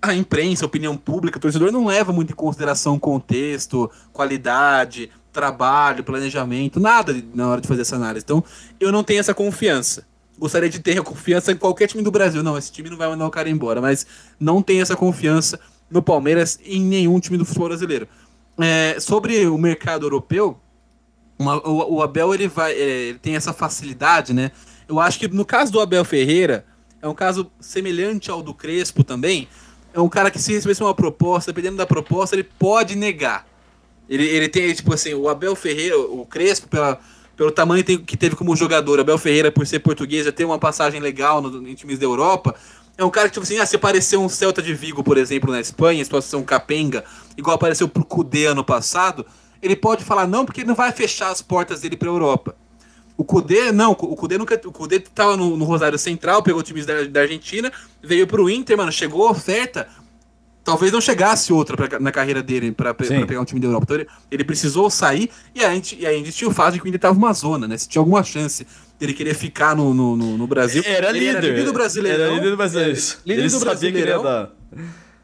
a 0.00 0.14
imprensa, 0.14 0.64
a 0.64 0.66
opinião 0.66 0.96
pública, 0.96 1.38
o 1.38 1.40
torcedor 1.40 1.70
não 1.70 1.86
leva 1.86 2.12
muito 2.12 2.32
em 2.32 2.36
consideração 2.36 2.98
contexto, 2.98 3.90
qualidade, 4.12 5.10
trabalho, 5.32 6.02
planejamento, 6.02 6.80
nada 6.80 7.14
na 7.34 7.48
hora 7.48 7.60
de 7.60 7.68
fazer 7.68 7.82
essa 7.82 7.96
análise. 7.96 8.24
Então, 8.24 8.42
eu 8.80 8.90
não 8.90 9.04
tenho 9.04 9.20
essa 9.20 9.34
confiança. 9.34 10.06
Gostaria 10.38 10.68
de 10.68 10.78
ter 10.78 10.98
a 10.98 11.02
confiança 11.02 11.50
em 11.52 11.56
qualquer 11.56 11.88
time 11.88 12.02
do 12.02 12.10
Brasil. 12.10 12.42
Não, 12.42 12.56
esse 12.56 12.70
time 12.70 12.88
não 12.88 12.96
vai 12.96 13.08
mandar 13.08 13.26
o 13.26 13.30
cara 13.30 13.48
embora, 13.50 13.80
mas 13.80 14.06
não 14.38 14.62
tenho 14.62 14.82
essa 14.82 14.94
confiança 14.94 15.58
no 15.90 16.00
Palmeiras 16.02 16.58
em 16.64 16.80
nenhum 16.80 17.18
time 17.18 17.36
do 17.36 17.44
futebol 17.44 17.68
brasileiro. 17.68 18.06
É, 18.60 18.98
sobre 19.00 19.46
o 19.46 19.56
mercado 19.58 20.06
europeu, 20.06 20.58
uma- 21.38 21.56
o, 21.66 21.96
o 21.96 22.02
Abel 22.02 22.34
ele 22.34 22.46
vai, 22.48 22.72
é, 22.72 22.80
ele 23.08 23.18
tem 23.18 23.34
essa 23.36 23.52
facilidade, 23.52 24.32
né? 24.32 24.50
Eu 24.88 25.00
acho 25.00 25.18
que 25.18 25.28
no 25.28 25.44
caso 25.44 25.70
do 25.72 25.80
Abel 25.80 26.04
Ferreira 26.04 26.64
é 27.02 27.08
um 27.08 27.14
caso 27.14 27.50
semelhante 27.60 28.30
ao 28.30 28.42
do 28.42 28.54
Crespo 28.54 29.02
também. 29.04 29.48
É 29.92 30.00
um 30.00 30.08
cara 30.08 30.30
que 30.30 30.38
se 30.38 30.52
recebesse 30.52 30.82
uma 30.82 30.94
proposta, 30.94 31.52
dependendo 31.52 31.76
da 31.78 31.86
proposta, 31.86 32.36
ele 32.36 32.44
pode 32.44 32.94
negar. 32.96 33.46
Ele, 34.08 34.24
ele 34.24 34.48
tem, 34.48 34.72
tipo 34.72 34.92
assim, 34.94 35.14
o 35.14 35.28
Abel 35.28 35.54
Ferreira, 35.56 35.98
o 35.98 36.24
Crespo, 36.24 36.68
pela, 36.68 36.98
pelo 37.38 37.52
tamanho 37.52 37.84
que 37.84 38.16
teve 38.16 38.34
como 38.34 38.56
jogador, 38.56 38.98
Abel 38.98 39.16
Ferreira, 39.16 39.52
por 39.52 39.64
ser 39.64 39.78
português, 39.78 40.24
já 40.24 40.32
tem 40.32 40.44
uma 40.44 40.58
passagem 40.58 41.00
legal 41.00 41.40
no, 41.40 41.68
em 41.68 41.74
times 41.76 41.96
da 41.96 42.04
Europa. 42.04 42.52
É 42.96 43.04
um 43.04 43.10
cara 43.10 43.28
que, 43.28 43.34
tipo 43.34 43.44
assim, 43.44 43.58
ah, 43.58 43.64
se 43.64 43.76
aparecer 43.76 44.16
um 44.16 44.28
Celta 44.28 44.60
de 44.60 44.74
Vigo, 44.74 45.04
por 45.04 45.16
exemplo, 45.16 45.52
na 45.52 45.60
Espanha, 45.60 46.04
um 46.34 46.42
Capenga, 46.42 47.04
igual 47.36 47.54
apareceu 47.54 47.88
pro 47.88 48.04
Cudê 48.04 48.46
ano 48.46 48.64
passado, 48.64 49.24
ele 49.62 49.76
pode 49.76 50.04
falar 50.04 50.26
não, 50.26 50.44
porque 50.44 50.62
ele 50.62 50.68
não 50.68 50.74
vai 50.74 50.90
fechar 50.90 51.30
as 51.30 51.40
portas 51.40 51.80
dele 51.80 51.96
pra 51.96 52.08
Europa. 52.08 52.56
O 53.16 53.24
Cudê, 53.24 53.70
não, 53.70 53.92
o 53.92 54.16
Cudê 54.16 54.36
nunca. 54.36 54.60
O 54.64 54.72
Cudê 54.72 54.98
tava 54.98 55.36
no, 55.36 55.56
no 55.56 55.64
Rosário 55.64 55.98
Central, 55.98 56.42
pegou 56.42 56.60
times 56.60 56.86
da, 56.86 57.04
da 57.04 57.20
Argentina, 57.20 57.72
veio 58.02 58.26
pro 58.26 58.50
Inter, 58.50 58.76
mano, 58.76 58.90
chegou 58.90 59.28
a 59.28 59.30
oferta. 59.30 59.88
Talvez 60.68 60.92
não 60.92 61.00
chegasse 61.00 61.52
outra 61.52 61.76
pra- 61.76 61.98
na 61.98 62.12
carreira 62.12 62.42
dele 62.42 62.72
pra 62.72 62.92
pegar 62.94 63.40
um 63.40 63.44
time 63.44 63.60
da 63.60 63.66
Europa. 63.66 63.84
Então 63.84 63.96
ele, 63.96 64.06
ele 64.30 64.44
precisou 64.44 64.88
sair 64.90 65.30
e 65.54 65.64
a 65.64 65.72
gente, 65.74 65.96
e 65.98 66.06
a 66.06 66.12
gente 66.12 66.30
tinha 66.32 66.48
o 66.48 66.52
fato 66.52 66.74
de 66.74 66.80
que 66.80 66.86
o 66.86 66.88
Inter 66.88 67.00
tava 67.00 67.16
uma 67.16 67.32
zona, 67.32 67.66
né? 67.66 67.76
Se 67.78 67.88
tinha 67.88 68.00
alguma 68.00 68.22
chance 68.22 68.66
dele 68.98 69.12
querer 69.14 69.34
ficar 69.34 69.74
no, 69.76 69.94
no, 69.94 70.16
no- 70.16 70.36
no 70.38 70.46
Brasil. 70.46 70.82
Era 70.84 71.10
ele 71.10 71.20
líder. 71.20 71.36
Era 71.38 71.46
líder 71.48 71.64
do 71.64 71.72
Brasileirão. 71.72 72.24
Era 72.24 72.34
líder 72.34 72.50
do 72.50 72.56
Brasileirão. 72.56 72.92
É, 72.92 72.96
líder 73.26 73.40
Ele 73.40 73.48
do 73.48 73.50
sabia 73.58 73.76
que 73.78 73.86
ele 73.86 73.98
ia 73.98 74.18
Brasileirão 74.18 74.22
dar. 74.22 74.50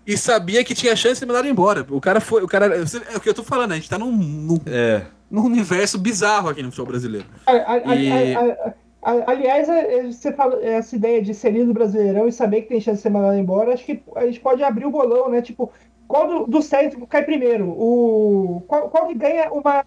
e 0.07 0.17
sabia 0.17 0.65
que 0.65 0.75
tinha 0.75 0.95
chance 0.97 1.21
de 1.21 1.27
mandar 1.27 1.41
ele 1.41 1.51
embora. 1.51 1.85
O 1.91 2.01
cara 2.01 2.21
foi. 2.21 2.43
O 2.43 2.49
cara, 2.49 2.67
é 2.77 3.17
o 3.17 3.21
que 3.21 3.29
eu 3.29 3.35
tô 3.35 3.43
falando, 3.43 3.73
a 3.73 3.75
gente 3.75 3.89
tá 3.89 3.99
num, 3.99 4.13
num, 4.13 4.61
É. 4.67 5.03
num 5.31 5.43
universo 5.45 5.99
bizarro 5.99 6.49
aqui 6.49 6.63
no 6.63 6.71
futebol 6.71 6.87
brasileiro. 6.89 7.27
A- 7.47 7.53
a- 7.53 7.73
a- 7.91 7.97
E- 7.97 8.35
a- 8.35 8.39
a- 8.41 8.45
a- 8.69 8.75
Aliás, 9.05 9.69
é- 9.69 9.99
é- 9.99 10.03
você 10.11 10.33
fala 10.33 10.65
essa 10.65 10.97
ideia 10.97 11.21
de 11.21 11.35
ser 11.35 11.51
líder 11.51 11.67
do 11.67 11.75
Brasileirão 11.75 12.27
e 12.27 12.33
saber 12.33 12.63
que 12.63 12.69
tem 12.69 12.81
chance 12.81 12.97
de 12.97 13.03
ser 13.03 13.11
mandado 13.11 13.37
embora, 13.37 13.75
acho 13.75 13.85
que 13.85 14.03
a 14.17 14.25
gente 14.25 14.41
pode 14.41 14.63
abrir 14.65 14.87
o 14.87 14.91
bolão, 14.91 15.29
né? 15.29 15.43
Tipo, 15.43 15.71
qual 16.09 16.27
do, 16.27 16.47
dos 16.47 16.71
cai 17.09 17.23
primeiro? 17.23 17.69
O, 17.69 18.63
qual, 18.67 18.89
qual 18.89 19.07
que 19.07 19.15
ganha 19.15 19.53
uma, 19.53 19.85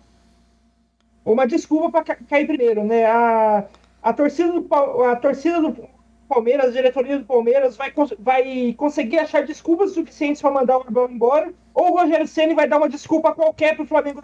uma 1.26 1.48
desculpa 1.48 2.04
para 2.04 2.16
cair 2.16 2.46
primeiro, 2.46 2.84
né? 2.84 3.06
A, 3.06 3.66
a, 4.04 4.14
torcida 4.14 4.52
do, 4.52 5.04
a 5.04 5.16
torcida 5.16 5.62
do 5.62 5.76
Palmeiras, 6.30 6.68
a 6.68 6.72
diretoria 6.72 7.18
do 7.18 7.26
Palmeiras 7.26 7.76
vai, 7.76 7.92
vai 8.20 8.74
conseguir 8.78 9.18
achar 9.18 9.46
desculpas 9.46 9.94
suficientes 9.94 10.42
para 10.42 10.52
mandar 10.52 10.78
o 10.78 10.82
Abel 10.82 11.10
embora, 11.10 11.52
ou 11.74 11.92
o 11.92 11.98
Rogério 11.98 12.28
Ceni 12.28 12.54
vai 12.54 12.68
dar 12.68 12.78
uma 12.78 12.90
desculpa 12.90 13.34
qualquer 13.34 13.76
pro 13.76 13.86
Flamengo 13.86 14.22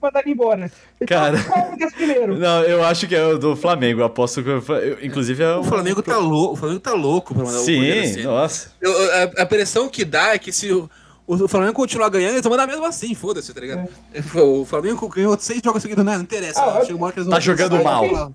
mandar 0.00 0.20
ele 0.20 0.32
embora. 0.32 0.70
Então, 1.00 1.06
Cara. 1.18 1.38
é? 1.38 2.26
Não, 2.26 2.62
eu 2.62 2.84
acho 2.84 3.06
que 3.06 3.14
é 3.14 3.24
o 3.24 3.38
do 3.38 3.56
Flamengo. 3.56 4.00
Eu 4.00 4.04
aposto 4.06 4.42
que. 4.42 4.48
eu- 4.48 4.62
eu- 4.78 5.04
inclusive 5.04 5.42
é 5.42 5.56
O 5.56 5.64
Flamengo 5.64 6.02
tá 6.02 6.18
louco, 6.18 6.54
o 6.54 6.56
Flamengo 6.56 6.80
tá 6.80 6.92
louco 6.92 7.34
pra 7.34 7.44
mandar 7.44 7.58
o 7.58 7.60
Rogério 7.60 8.06
Sim, 8.06 8.22
nossa. 8.22 8.70
Eu- 8.80 9.12
a, 9.38 9.42
a 9.42 9.46
pressão 9.46 9.88
que 9.88 10.04
dá 10.04 10.34
é 10.34 10.38
que 10.38 10.52
se 10.52 10.72
o, 10.72 10.88
o 11.26 11.48
Flamengo 11.48 11.72
continuar 11.74 12.08
ganhando, 12.08 12.32
eles 12.32 12.42
vão 12.42 12.50
mandar 12.50 12.66
mesmo 12.66 12.84
assim, 12.86 13.14
foda-se, 13.14 13.52
tá 13.52 13.60
ligado? 13.60 13.88
O 14.34 14.64
Flamengo 14.64 15.08
ganhou 15.08 15.36
seis 15.38 15.60
jogos 15.64 15.82
seguidos, 15.82 16.04
né? 16.04 16.14
Não 16.16 16.22
interessa. 16.22 16.62
Ah, 16.62 16.82
chega 16.84 16.96
uma 16.96 17.06
hora 17.06 17.12
que 17.14 17.20
eles 17.20 17.30
tá 17.30 17.40
jogando 17.40 17.76
Eu 17.76 17.84
mal. 17.84 18.04
eu 18.04 18.32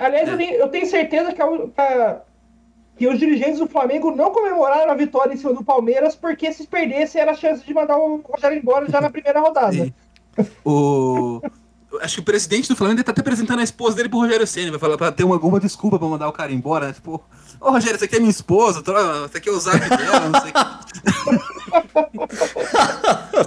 aliás, 0.00 0.28
eu, 0.28 0.36
tenho, 0.36 0.54
eu 0.54 0.68
tenho 0.68 0.86
certeza 0.86 1.32
que, 1.32 1.40
a, 1.42 1.46
a- 1.46 2.16
que 2.96 3.06
os 3.08 3.18
dirigentes 3.18 3.58
do 3.58 3.66
Flamengo 3.68 4.10
não 4.14 4.30
comemoraram 4.30 4.90
a 4.90 4.94
vitória 4.94 5.32
em 5.32 5.36
cima 5.36 5.52
do 5.54 5.64
Palmeiras, 5.64 6.14
porque 6.14 6.52
se 6.52 6.66
perdesse 6.66 7.18
era 7.18 7.30
a 7.32 7.34
chance 7.34 7.64
de 7.64 7.72
mandar 7.72 7.96
o 7.96 8.16
Rogério 8.24 8.58
embora 8.58 8.86
já 8.90 9.00
na 9.00 9.08
primeira 9.10 9.40
rodada. 9.40 9.92
O. 10.64 11.40
Acho 12.00 12.14
que 12.16 12.20
o 12.20 12.24
presidente 12.24 12.68
do 12.68 12.74
Flamengo 12.74 13.04
tá 13.04 13.12
até 13.12 13.20
apresentando 13.20 13.60
a 13.60 13.62
esposa 13.62 13.94
dele 13.96 14.08
pro 14.08 14.18
Rogério 14.18 14.46
Senna. 14.46 14.70
Vai 14.70 14.80
falar 14.80 14.96
pra 14.96 15.12
ter 15.12 15.24
uma, 15.24 15.34
alguma 15.34 15.60
desculpa 15.60 15.98
pra 15.98 16.08
mandar 16.08 16.26
o 16.26 16.32
cara 16.32 16.50
embora, 16.50 16.86
né? 16.86 16.92
Tipo, 16.94 17.22
ô 17.60 17.70
Rogério, 17.70 17.96
essa 17.96 18.06
aqui 18.06 18.16
é 18.16 18.18
minha 18.18 18.30
esposa, 18.30 18.82
essa 19.26 19.36
aqui 19.38 19.48
é 19.50 19.52
o 19.52 19.60
zap 19.60 19.78
dela, 19.78 20.28
não 20.30 20.40
sei. 20.40 20.52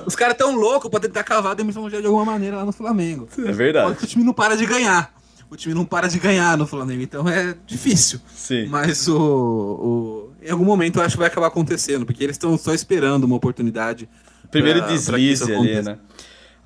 Os 0.05 0.15
caras 0.15 0.37
tão 0.37 0.55
loucos 0.55 0.89
pra 0.89 0.99
tentar 0.99 1.23
cavar 1.23 1.51
a 1.53 1.55
demissão 1.55 1.81
do 1.81 1.85
Rogério 1.85 2.03
de 2.03 2.07
alguma 2.07 2.25
maneira 2.25 2.57
lá 2.57 2.65
no 2.65 2.71
Flamengo. 2.71 3.27
É 3.37 3.51
verdade. 3.51 3.95
que 3.95 4.03
o 4.03 4.07
time 4.07 4.23
não 4.23 4.33
para 4.33 4.55
de 4.55 4.65
ganhar. 4.65 5.13
O 5.49 5.55
time 5.55 5.73
não 5.75 5.85
para 5.85 6.07
de 6.07 6.19
ganhar 6.19 6.57
no 6.57 6.65
Flamengo, 6.67 7.01
então 7.01 7.27
é 7.29 7.55
difícil. 7.65 8.19
Sim. 8.35 8.67
Mas 8.67 9.07
o, 9.07 9.17
o- 9.17 10.31
em 10.41 10.51
algum 10.51 10.65
momento 10.65 10.99
eu 10.99 11.03
acho 11.03 11.15
que 11.15 11.19
vai 11.19 11.27
acabar 11.27 11.47
acontecendo, 11.47 12.05
porque 12.05 12.23
eles 12.23 12.35
estão 12.35 12.57
só 12.57 12.73
esperando 12.73 13.23
uma 13.25 13.35
oportunidade. 13.35 14.07
Primeiro 14.51 14.79
pra- 14.79 14.87
pra 14.87 14.95
deslize 14.95 15.43
isso 15.43 15.53
ali, 15.53 15.81
né? 15.81 15.97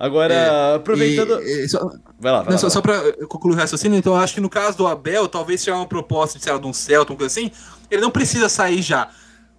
Agora, 0.00 0.32
É, 0.32 0.74
aproveitando. 0.76 1.42
E- 1.42 1.64
e 1.64 1.68
só, 1.68 1.78
Vai 2.18 2.32
lá, 2.32 2.38
vai 2.38 2.46
não, 2.46 2.52
lá. 2.52 2.58
só, 2.58 2.70
só 2.70 2.80
pra 2.80 3.12
concluir 3.28 3.52
o 3.54 3.56
raciocínio, 3.58 3.98
então 3.98 4.14
eu 4.14 4.18
acho 4.18 4.32
que 4.32 4.40
no 4.40 4.48
caso 4.48 4.78
do 4.78 4.86
Abel, 4.86 5.28
talvez 5.28 5.60
seja 5.60 5.76
uma 5.76 5.86
proposta 5.86 6.38
de, 6.38 6.44
sei 6.44 6.52
lá, 6.54 6.58
de 6.58 6.66
um 6.66 6.72
Celta, 6.72 7.12
uma 7.12 7.18
coisa 7.18 7.30
assim, 7.38 7.50
ele 7.90 8.00
não 8.00 8.10
precisa 8.10 8.48
sair 8.48 8.80
já. 8.80 9.08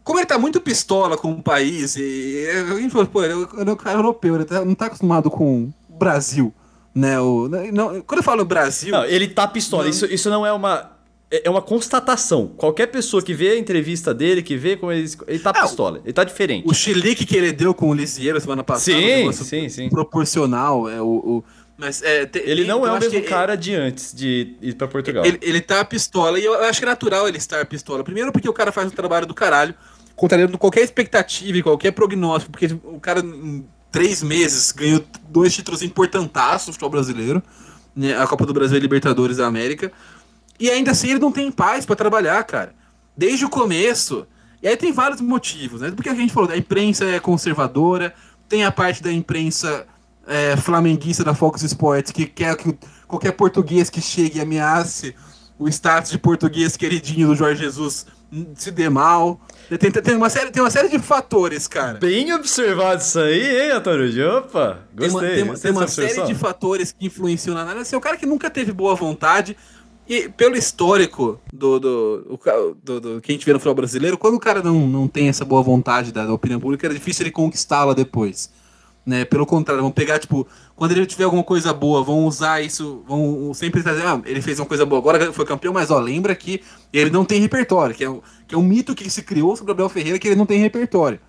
Como 0.03 0.17
ele 0.17 0.25
tá 0.25 0.39
muito 0.39 0.59
pistola 0.59 1.15
com 1.15 1.31
o 1.31 1.43
país, 1.43 1.95
e 1.95 2.47
alguém 2.67 2.89
falou, 2.89 3.05
pô, 3.05 3.23
ele 3.23 3.33
é 3.33 3.61
ele 3.61 3.69
é 3.69 3.73
um 3.73 3.75
cara 3.75 3.99
europeu, 3.99 4.33
ele 4.33 4.45
tá- 4.45 4.65
não 4.65 4.73
tá 4.73 4.87
acostumado 4.87 5.29
com 5.29 5.71
o 5.87 5.93
Brasil, 5.95 6.51
né? 6.93 7.19
O, 7.19 7.47
não, 7.71 8.01
quando 8.01 8.17
eu 8.17 8.23
falo 8.23 8.43
Brasil, 8.43 8.91
Não, 8.91 9.05
ele 9.05 9.27
tá 9.27 9.47
pistola. 9.47 9.83
Não. 9.83 9.89
Isso, 9.91 10.05
isso 10.07 10.27
não 10.31 10.43
é 10.43 10.51
uma. 10.51 10.89
É 11.31 11.43
é 11.45 11.49
uma 11.49 11.61
constatação. 11.61 12.47
Qualquer 12.57 12.87
pessoa 12.87 13.23
que 13.23 13.33
vê 13.33 13.51
a 13.51 13.57
entrevista 13.57 14.13
dele, 14.13 14.41
que 14.43 14.57
vê 14.57 14.75
como 14.75 14.91
ele. 14.91 15.09
Ele 15.27 15.39
tá 15.39 15.53
É, 15.55 15.61
pistola. 15.61 16.01
Ele 16.03 16.13
tá 16.13 16.23
diferente. 16.25 16.67
o 16.67 16.73
chilique 16.73 17.25
que 17.25 17.35
ele 17.37 17.51
deu 17.53 17.73
com 17.73 17.89
o 17.89 17.93
Lisieiro 17.93 18.39
semana 18.41 18.63
passada, 18.63 18.97
um 18.97 19.01
Sim, 19.01 19.07
negócio 19.07 19.45
sim, 19.45 19.69
sim. 19.69 19.89
proporcional, 19.89 20.89
é 20.89 21.01
o... 21.01 21.05
o- 21.07 21.43
mas, 21.77 22.03
é, 22.03 22.25
te- 22.27 22.43
Ele 22.45 22.63
não 22.65 22.85
é 22.85 22.91
o 22.91 22.99
mesmo 22.99 23.23
cara 23.23 23.55
de 23.55 23.73
antes 23.73 24.13
de 24.13 24.55
ir 24.61 24.75
pra 24.75 24.87
Portugal. 24.87 25.25
Ele, 25.25 25.39
ele 25.41 25.59
tá 25.61 25.83
pistola, 25.83 26.37
e 26.39 26.45
eu 26.45 26.53
acho 26.65 26.77
que 26.79 26.85
é 26.85 26.87
natural 26.89 27.27
ele 27.27 27.37
estar 27.37 27.65
pistola. 27.65 28.03
Primeiro 28.03 28.31
porque 28.31 28.47
o 28.47 28.53
cara 28.53 28.71
faz 28.71 28.87
um 28.87 28.91
trabalho 28.91 29.25
do 29.25 29.33
caralho, 29.33 29.73
contrariando 30.15 30.57
qualquer 30.59 30.81
expectativa 30.83 31.57
e 31.57 31.63
qualquer 31.63 31.91
prognóstico, 31.91 32.51
porque 32.51 32.67
o 32.83 32.99
cara 32.99 33.21
em 33.21 33.65
três 33.91 34.21
meses 34.21 34.71
ganhou 34.71 35.03
dois 35.29 35.55
títulos 35.55 35.81
importantaços 35.81 36.67
do 36.67 36.73
futebol 36.73 36.91
brasileiro, 36.91 37.41
né, 37.95 38.15
a 38.15 38.27
Copa 38.27 38.45
do 38.45 38.53
Brasil 38.53 38.77
e 38.77 38.79
Libertadores 38.79 39.37
da 39.37 39.47
América, 39.47 39.91
e 40.61 40.69
ainda 40.69 40.91
assim 40.91 41.09
ele 41.09 41.19
não 41.19 41.31
tem 41.31 41.51
paz 41.51 41.85
para 41.85 41.95
trabalhar, 41.95 42.43
cara. 42.43 42.73
Desde 43.17 43.43
o 43.43 43.49
começo. 43.49 44.27
E 44.61 44.67
aí 44.67 44.77
tem 44.77 44.91
vários 44.91 45.19
motivos, 45.19 45.81
né? 45.81 45.91
Porque 45.91 46.09
a 46.09 46.13
gente 46.13 46.31
falou, 46.31 46.51
a 46.51 46.57
imprensa 46.57 47.03
é 47.05 47.19
conservadora, 47.19 48.13
tem 48.47 48.63
a 48.63 48.71
parte 48.71 49.01
da 49.01 49.11
imprensa 49.11 49.87
é, 50.27 50.55
flamenguista 50.55 51.23
da 51.23 51.33
Fox 51.33 51.63
Sports 51.63 52.11
que 52.11 52.27
quer 52.27 52.55
que 52.55 52.77
qualquer 53.07 53.31
português 53.31 53.89
que 53.89 53.99
chegue 53.99 54.37
e 54.37 54.41
ameace 54.41 55.15
o 55.57 55.67
status 55.67 56.11
de 56.11 56.17
português 56.17 56.75
queridinho 56.75 57.27
do 57.27 57.35
Jorge 57.35 57.61
Jesus 57.61 58.07
se 58.55 58.71
dê 58.71 58.89
mal. 58.89 59.39
Tem, 59.79 59.91
tem, 59.91 60.15
uma, 60.15 60.29
série, 60.29 60.51
tem 60.51 60.61
uma 60.61 60.71
série 60.71 60.89
de 60.89 60.99
fatores, 60.99 61.67
cara. 61.67 61.99
Bem 61.99 62.33
observado 62.33 63.01
isso 63.01 63.19
aí, 63.19 63.63
hein, 63.63 63.71
Antônio? 63.71 64.37
Opa, 64.37 64.79
gostei. 64.95 64.97
Tem 64.97 65.11
uma, 65.11 65.21
tem, 65.21 65.45
gostei 65.45 65.61
tem 65.61 65.71
uma 65.71 65.81
dessa 65.85 66.07
série 66.07 66.27
de 66.27 66.35
fatores 66.35 66.91
que 66.91 67.05
influenciam 67.05 67.53
na 67.53 67.61
análise. 67.61 67.83
Assim, 67.83 67.95
o 67.95 68.01
cara 68.01 68.17
que 68.17 68.25
nunca 68.25 68.49
teve 68.49 68.71
boa 68.71 68.95
vontade. 68.95 69.55
E 70.13 70.27
pelo 70.27 70.57
histórico 70.57 71.39
do, 71.53 71.79
do, 71.79 72.25
o 72.29 72.75
do, 72.83 72.99
do- 72.99 73.21
que 73.21 73.31
a 73.31 73.33
gente 73.33 73.45
vê 73.45 73.53
no 73.53 73.59
futebol 73.59 73.75
brasileiro, 73.75 74.17
quando 74.17 74.33
o 74.35 74.39
cara 74.41 74.61
não, 74.61 74.85
não 74.85 75.07
tem 75.07 75.29
essa 75.29 75.45
boa 75.45 75.63
vontade 75.63 76.11
da, 76.11 76.25
da 76.25 76.33
opinião 76.33 76.59
pública, 76.59 76.85
é 76.85 76.89
difícil 76.89 77.23
ele 77.23 77.31
conquistá-la 77.31 77.93
depois. 77.93 78.51
Né? 79.05 79.23
Pelo 79.23 79.45
contrário, 79.45 79.81
vão 79.81 79.89
pegar, 79.89 80.19
tipo, 80.19 80.45
quando 80.75 80.91
ele 80.91 81.05
tiver 81.05 81.23
alguma 81.23 81.45
coisa 81.45 81.71
boa, 81.73 82.03
vão 82.03 82.25
usar 82.25 82.59
isso, 82.61 83.01
vão 83.07 83.53
sempre 83.53 83.81
trazer, 83.81 84.05
ah, 84.05 84.21
ele 84.25 84.41
fez 84.41 84.59
uma 84.59 84.65
coisa 84.65 84.85
boa, 84.85 84.99
agora 84.99 85.31
foi 85.31 85.45
campeão, 85.45 85.73
mas 85.73 85.89
ó, 85.89 85.97
lembra 85.97 86.35
que 86.35 86.61
ele 86.91 87.09
não 87.09 87.23
tem 87.23 87.39
repertório, 87.39 87.95
que 87.95 88.03
é, 88.03 88.09
um- 88.09 88.21
que 88.45 88.53
é 88.53 88.57
um 88.57 88.63
mito 88.63 88.93
que 88.93 89.09
se 89.09 89.21
criou 89.23 89.55
sobre 89.55 89.71
o 89.71 89.73
Gabriel 89.73 89.87
Ferreira, 89.89 90.19
que 90.19 90.27
ele 90.27 90.35
não 90.35 90.45
tem 90.45 90.59
repertório. 90.59 91.21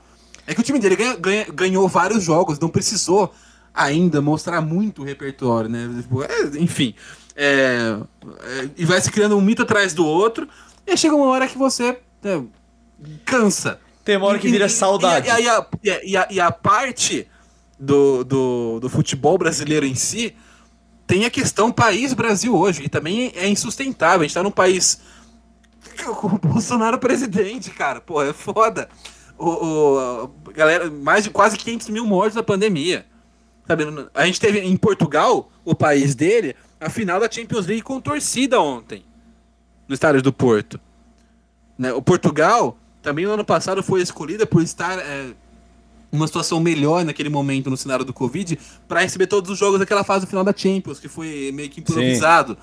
É 0.44 0.54
que 0.54 0.60
o 0.60 0.64
time 0.64 0.80
dele 0.80 0.96
ganha- 0.96 1.14
ganha- 1.16 1.46
ganhou 1.54 1.86
vários 1.86 2.24
jogos, 2.24 2.58
não 2.58 2.68
precisou 2.68 3.32
ainda 3.72 4.20
mostrar 4.20 4.60
muito 4.60 5.04
repertório, 5.04 5.70
né? 5.70 5.88
Tipo, 6.02 6.24
é, 6.24 6.42
enfim. 6.58 6.94
É, 7.36 7.96
é, 8.42 8.68
e 8.76 8.84
vai 8.84 9.00
se 9.00 9.10
criando 9.10 9.36
um 9.36 9.40
mito 9.40 9.62
atrás 9.62 9.92
do 9.94 10.04
outro, 10.06 10.48
e 10.86 10.96
chega 10.96 11.14
uma 11.14 11.26
hora 11.26 11.46
que 11.48 11.56
você 11.58 11.98
né, 12.22 12.44
cansa. 13.24 13.80
Tem 14.04 14.16
uma 14.16 14.26
hora 14.26 14.38
que 14.38 14.48
vira 14.50 14.66
e- 14.66 14.70
saudade. 14.70 15.26
E, 15.28 15.30
a- 15.30 15.40
e 15.40 15.48
a, 15.48 15.66
e 15.82 15.90
a- 16.16 16.28
e 16.30 16.40
a- 16.40 16.46
a 16.46 16.52
parte 16.52 17.28
do, 17.78 18.24
do, 18.24 18.80
do 18.80 18.88
futebol 18.88 19.38
brasileiro 19.38 19.86
em 19.86 19.94
si 19.94 20.34
tem 21.06 21.24
a 21.24 21.30
questão 21.30 21.70
país 21.70 22.12
Brasil 22.14 22.56
hoje, 22.56 22.84
e 22.84 22.88
também 22.88 23.32
é 23.36 23.48
insustentável. 23.48 24.20
A 24.20 24.22
gente 24.24 24.34
tá 24.34 24.42
num 24.42 24.50
país 24.50 25.00
com 26.20 26.26
o 26.26 26.38
Bolsonaro 26.38 26.98
presidente, 26.98 27.70
cara. 27.70 28.00
Pô, 28.00 28.22
é 28.22 28.32
foda. 28.32 28.88
O, 29.38 29.48
o- 29.48 30.28
galera, 30.52 30.90
mais 30.90 31.24
de 31.24 31.30
quase 31.30 31.56
500 31.56 31.88
mil 31.88 32.06
mortes 32.06 32.34
na 32.36 32.42
pandemia. 32.42 33.04
Sabe, 33.66 33.84
a 34.14 34.26
gente 34.26 34.40
teve 34.40 34.58
em 34.60 34.76
Portugal, 34.76 35.50
o 35.64 35.74
país 35.74 36.14
dele, 36.14 36.56
a 36.82 36.90
final 36.90 37.18
da 37.20 37.30
Champions 37.30 37.66
League 37.66 37.82
com 37.82 38.00
torcida 38.00 38.60
ontem, 38.60 39.04
no 39.88 39.94
estádio 39.94 40.22
do 40.22 40.32
Porto. 40.32 40.80
Né, 41.78 41.92
O 41.92 42.02
Portugal, 42.02 42.76
também 43.02 43.24
no 43.24 43.32
ano 43.32 43.44
passado, 43.44 43.82
foi 43.82 44.00
escolhida 44.02 44.46
por 44.46 44.62
estar 44.62 44.98
é, 44.98 45.32
numa 46.10 46.26
situação 46.26 46.60
melhor 46.60 47.04
naquele 47.04 47.28
momento 47.28 47.70
no 47.70 47.76
cenário 47.76 48.04
do 48.04 48.12
Covid 48.12 48.58
para 48.86 49.00
receber 49.00 49.26
todos 49.26 49.50
os 49.50 49.58
jogos 49.58 49.78
daquela 49.78 50.04
fase 50.04 50.26
final 50.26 50.44
da 50.44 50.52
Champions, 50.56 51.00
que 51.00 51.08
foi 51.08 51.50
meio 51.54 51.70
que 51.70 51.80
improvisado. 51.80 52.56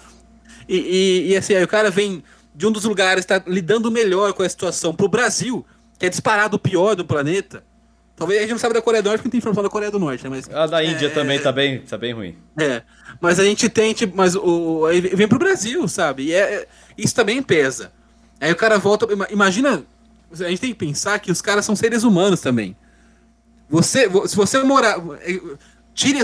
E, 0.67 0.77
e- 0.77 1.31
e, 1.31 1.37
assim, 1.37 1.55
aí 1.55 1.63
o 1.63 1.67
cara 1.67 1.89
vem 1.89 2.23
de 2.53 2.67
um 2.67 2.71
dos 2.71 2.83
lugares, 2.83 3.23
está 3.23 3.41
lidando 3.47 3.89
melhor 3.91 4.33
com 4.33 4.43
a 4.43 4.49
situação 4.49 4.93
pro 4.93 5.07
Brasil, 5.07 5.65
que 5.97 6.05
é 6.05 6.09
disparado 6.09 6.57
o 6.57 6.59
pior 6.59 6.95
do 6.95 7.03
planeta. 7.05 7.63
Talvez 8.19 8.37
a 8.39 8.41
gente 8.43 8.51
não 8.51 8.59
sabe 8.59 8.73
da 8.73 8.81
Coreia 8.81 9.01
do 9.01 9.07
Norte, 9.07 9.19
porque 9.19 9.27
não 9.29 9.31
tem 9.31 9.37
informação 9.39 9.63
da 9.63 9.69
Coreia 9.69 9.89
do 9.91 9.97
Norte, 9.97 10.23
né? 10.25 10.29
Mas, 10.29 10.49
A 10.53 10.67
da 10.67 10.83
Índia 10.83 11.07
é, 11.07 11.09
também 11.09 11.39
tá 11.39 11.51
bem, 11.51 11.79
tá 11.79 11.97
bem 11.97 12.13
ruim. 12.13 12.35
é, 12.59 12.83
mas 13.21 13.39
a 13.39 13.43
gente 13.45 13.67
tem, 13.69 13.93
tipo, 13.93 14.15
mas 14.15 14.35
o, 14.35 14.85
aí 14.85 14.99
vem 15.01 15.27
pro 15.27 15.39
Brasil, 15.39 15.87
sabe? 15.87 16.23
E 16.25 16.33
é, 16.33 16.39
é- 16.55 16.67
isso 16.97 17.15
também 17.15 17.41
pesa. 17.41 17.91
Aí 18.41 18.51
o 18.51 18.55
cara 18.55 18.77
volta, 18.77 19.11
ima- 19.11 19.27
imagina, 19.31 19.83
a 20.33 20.49
gente 20.49 20.59
tem 20.59 20.69
que 20.71 20.75
pensar 20.79 21.17
que 21.19 21.31
os 21.31 21.41
caras 21.41 21.65
são 21.65 21.75
seres 21.75 22.03
humanos 22.03 22.41
também. 22.41 22.75
Você, 23.69 24.07
vo- 24.07 24.27
se 24.27 24.35
você 24.35 24.61
morar, 24.63 24.97
eh, 25.21 25.39
tire 25.93 26.19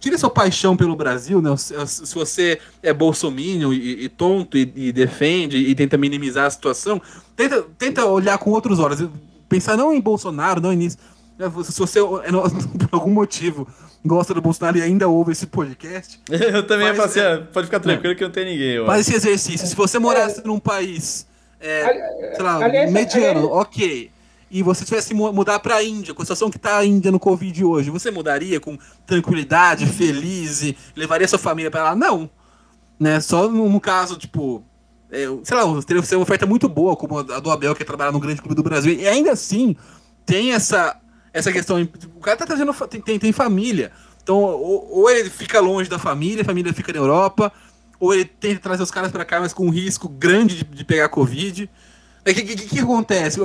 tire 0.00 0.18
sua 0.18 0.30
paixão 0.30 0.76
pelo 0.76 0.96
Brasil, 0.96 1.40
né? 1.40 1.56
Se, 1.56 2.14
você 2.14 2.58
é 2.82 2.92
bolsominion 2.92 3.72
e, 3.72 4.04
e 4.04 4.08
tonto 4.08 4.56
e, 4.58 4.70
e 4.74 4.92
defende 4.92 5.56
e 5.56 5.74
tenta 5.74 5.96
minimizar 5.96 6.46
a 6.46 6.50
situação, 6.50 7.00
tenta, 7.36 7.62
tenta 7.78 8.04
olhar 8.04 8.36
com 8.38 8.50
outros 8.50 8.78
olhos, 8.78 9.08
pensar 9.48 9.76
não 9.76 9.92
em 9.94 10.00
Bolsonaro, 10.00 10.60
não 10.60 10.72
em 10.72 10.76
nisso. 10.76 10.98
É, 10.98 11.19
Se 11.64 11.78
você, 11.78 11.98
é, 11.98 12.30
no- 12.30 12.42
por 12.78 12.88
algum 12.92 13.10
motivo, 13.10 13.66
gosta 14.04 14.34
do 14.34 14.40
Bolsonaro 14.42 14.78
e 14.78 14.82
ainda 14.82 15.08
ouve 15.08 15.32
esse 15.32 15.46
podcast, 15.46 16.20
Eu 16.30 16.66
também 16.66 16.88
Faz- 16.88 16.98
passei, 16.98 17.22
ah, 17.22 17.46
pode 17.52 17.66
ficar 17.66 17.80
tranquilo 17.80 18.14
que 18.14 18.24
não 18.24 18.30
tem 18.30 18.44
ninguém. 18.44 18.72
eu 18.76 18.86
Faz 18.86 19.00
esse 19.06 19.14
exercício. 19.16 19.66
Se 19.66 19.74
você 19.74 19.98
morasse 19.98 20.44
num 20.44 20.58
país, 20.58 21.26
é, 21.60 21.84
sei 22.34 22.42
lá, 22.44 22.64
aliás, 22.64 22.90
mediano, 22.92 23.40
aliás- 23.40 23.52
ok, 23.66 24.10
e 24.50 24.62
você 24.62 24.84
tivesse 24.84 25.14
mudar 25.14 25.60
pra 25.60 25.82
Índia, 25.82 26.12
com 26.12 26.22
a 26.22 26.24
situação 26.24 26.50
que 26.50 26.58
tá 26.58 26.78
a 26.78 26.84
Índia 26.84 27.12
no 27.12 27.20
Covid 27.20 27.64
hoje, 27.64 27.88
você 27.88 28.10
mudaria 28.10 28.58
com 28.58 28.76
tranquilidade, 29.06 29.86
feliz 29.86 30.62
e 30.62 30.76
levaria 30.96 31.28
sua 31.28 31.38
família 31.38 31.70
pra 31.70 31.84
lá? 31.84 31.94
Não. 31.94 32.28
Né? 32.98 33.20
Só 33.20 33.48
num 33.48 33.78
caso, 33.78 34.16
tipo, 34.16 34.62
é, 35.10 35.24
sei 35.44 35.56
lá, 35.56 35.82
teria 35.82 36.02
que 36.02 36.08
ser 36.08 36.16
uma 36.16 36.22
oferta 36.24 36.46
muito 36.46 36.68
boa, 36.68 36.96
como 36.96 37.18
a 37.18 37.22
do 37.22 37.50
Abel, 37.50 37.74
que 37.76 37.82
é 37.82 37.86
trabalhar 37.86 38.10
no 38.12 38.18
grande 38.20 38.40
clube 38.42 38.54
do 38.56 38.62
Brasil. 38.62 38.92
E 38.92 39.06
ainda 39.06 39.30
assim, 39.32 39.76
tem 40.26 40.52
essa, 40.52 40.96
essa 41.32 41.52
questão. 41.52 41.88
O 42.16 42.20
cara 42.20 42.36
tá 42.36 42.46
trazendo. 42.46 42.72
Tem, 42.88 43.00
tem, 43.00 43.18
tem 43.18 43.32
família. 43.32 43.92
Então, 44.22 44.36
ou, 44.36 44.98
ou 44.98 45.10
ele 45.10 45.30
fica 45.30 45.60
longe 45.60 45.88
da 45.88 45.98
família, 45.98 46.42
a 46.42 46.44
família 46.44 46.72
fica 46.72 46.92
na 46.92 46.98
Europa, 46.98 47.52
ou 47.98 48.14
ele 48.14 48.24
tenta 48.24 48.60
trazer 48.60 48.82
os 48.82 48.90
caras 48.90 49.10
pra 49.10 49.24
cá, 49.24 49.40
mas 49.40 49.52
com 49.52 49.66
um 49.66 49.70
risco 49.70 50.08
grande 50.08 50.58
de, 50.58 50.64
de 50.64 50.84
pegar 50.84 51.08
Covid. 51.08 51.70
O 52.20 52.34
que, 52.34 52.42
que, 52.42 52.56
que 52.56 52.78
acontece? 52.78 53.38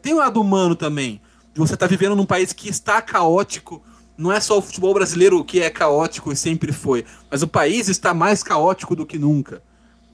Tem 0.00 0.14
um 0.14 0.18
lado 0.18 0.40
humano 0.40 0.74
também. 0.74 1.20
De 1.52 1.60
você 1.60 1.74
estar 1.74 1.86
vivendo 1.86 2.16
num 2.16 2.24
país 2.24 2.52
que 2.52 2.68
está 2.68 3.02
caótico. 3.02 3.82
Não 4.16 4.32
é 4.32 4.40
só 4.40 4.58
o 4.58 4.62
futebol 4.62 4.94
brasileiro 4.94 5.44
que 5.44 5.60
é 5.60 5.68
caótico 5.68 6.32
e 6.32 6.36
sempre 6.36 6.70
foi, 6.70 7.04
mas 7.30 7.42
o 7.42 7.48
país 7.48 7.88
está 7.88 8.14
mais 8.14 8.42
caótico 8.42 8.94
do 8.94 9.06
que 9.06 9.18
nunca. 9.18 9.62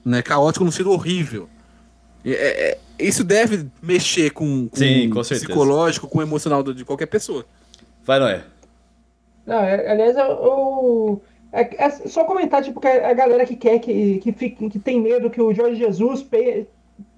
Né? 0.03 0.21
Caótico 0.21 0.65
no 0.65 0.71
sentido 0.71 0.91
horrível. 0.91 1.49
É- 2.25 2.71
é- 2.71 2.77
isso 2.99 3.23
deve 3.23 3.65
mexer 3.81 4.31
com, 4.31 4.67
com 4.67 4.75
Sim, 4.75 5.09
com 5.09 5.21
psicológico, 5.21 6.07
com 6.07 6.19
o 6.19 6.21
emocional 6.21 6.61
de 6.63 6.83
qualquer 6.83 7.05
pessoa. 7.05 7.45
Vai, 8.03 8.19
Noé. 8.19 8.43
Não, 9.45 9.59
é- 9.59 9.89
aliás, 9.91 10.17
eu, 10.17 10.25
eu- 10.25 11.21
é, 11.51 11.85
é 11.85 11.89
só 11.89 12.23
comentar, 12.25 12.63
tipo, 12.63 12.79
que 12.79 12.87
a, 12.87 13.13
galera 13.13 13.45
que 13.45 13.55
quer, 13.55 13.79
que, 13.79 14.19
que, 14.19 14.31
fique- 14.33 14.69
que 14.69 14.79
tem 14.79 14.99
medo 15.01 15.29
que 15.29 15.41
o 15.41 15.53
Jorge 15.53 15.77
Jesus 15.77 16.21
pe- 16.21 16.67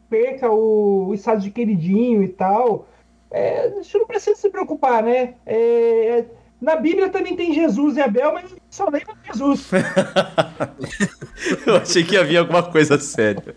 perca 0.10 0.50
o, 0.52 1.08
o 1.08 1.14
estado 1.14 1.42
de 1.42 1.50
queridinho 1.50 2.22
e 2.24 2.28
tal, 2.28 2.88
é, 3.32 3.72
isso 3.82 3.98
não 3.98 4.06
precisa 4.06 4.36
se 4.36 4.50
preocupar, 4.50 5.02
né? 5.04 5.34
É, 5.46 6.26
na 6.62 6.76
Bíblia 6.76 7.10
também 7.10 7.36
tem 7.36 7.54
Jesus 7.54 7.98
e 7.98 8.02
Abel, 8.02 8.34
mas 8.34 8.54
só 8.70 8.86
lembra 8.86 9.16
de 9.16 9.28
Jesus. 9.30 9.68
Eu 11.66 11.78
achei 11.78 12.04
que 12.04 12.16
havia 12.18 12.40
alguma 12.40 12.62
coisa 12.64 13.00
séria. 13.00 13.56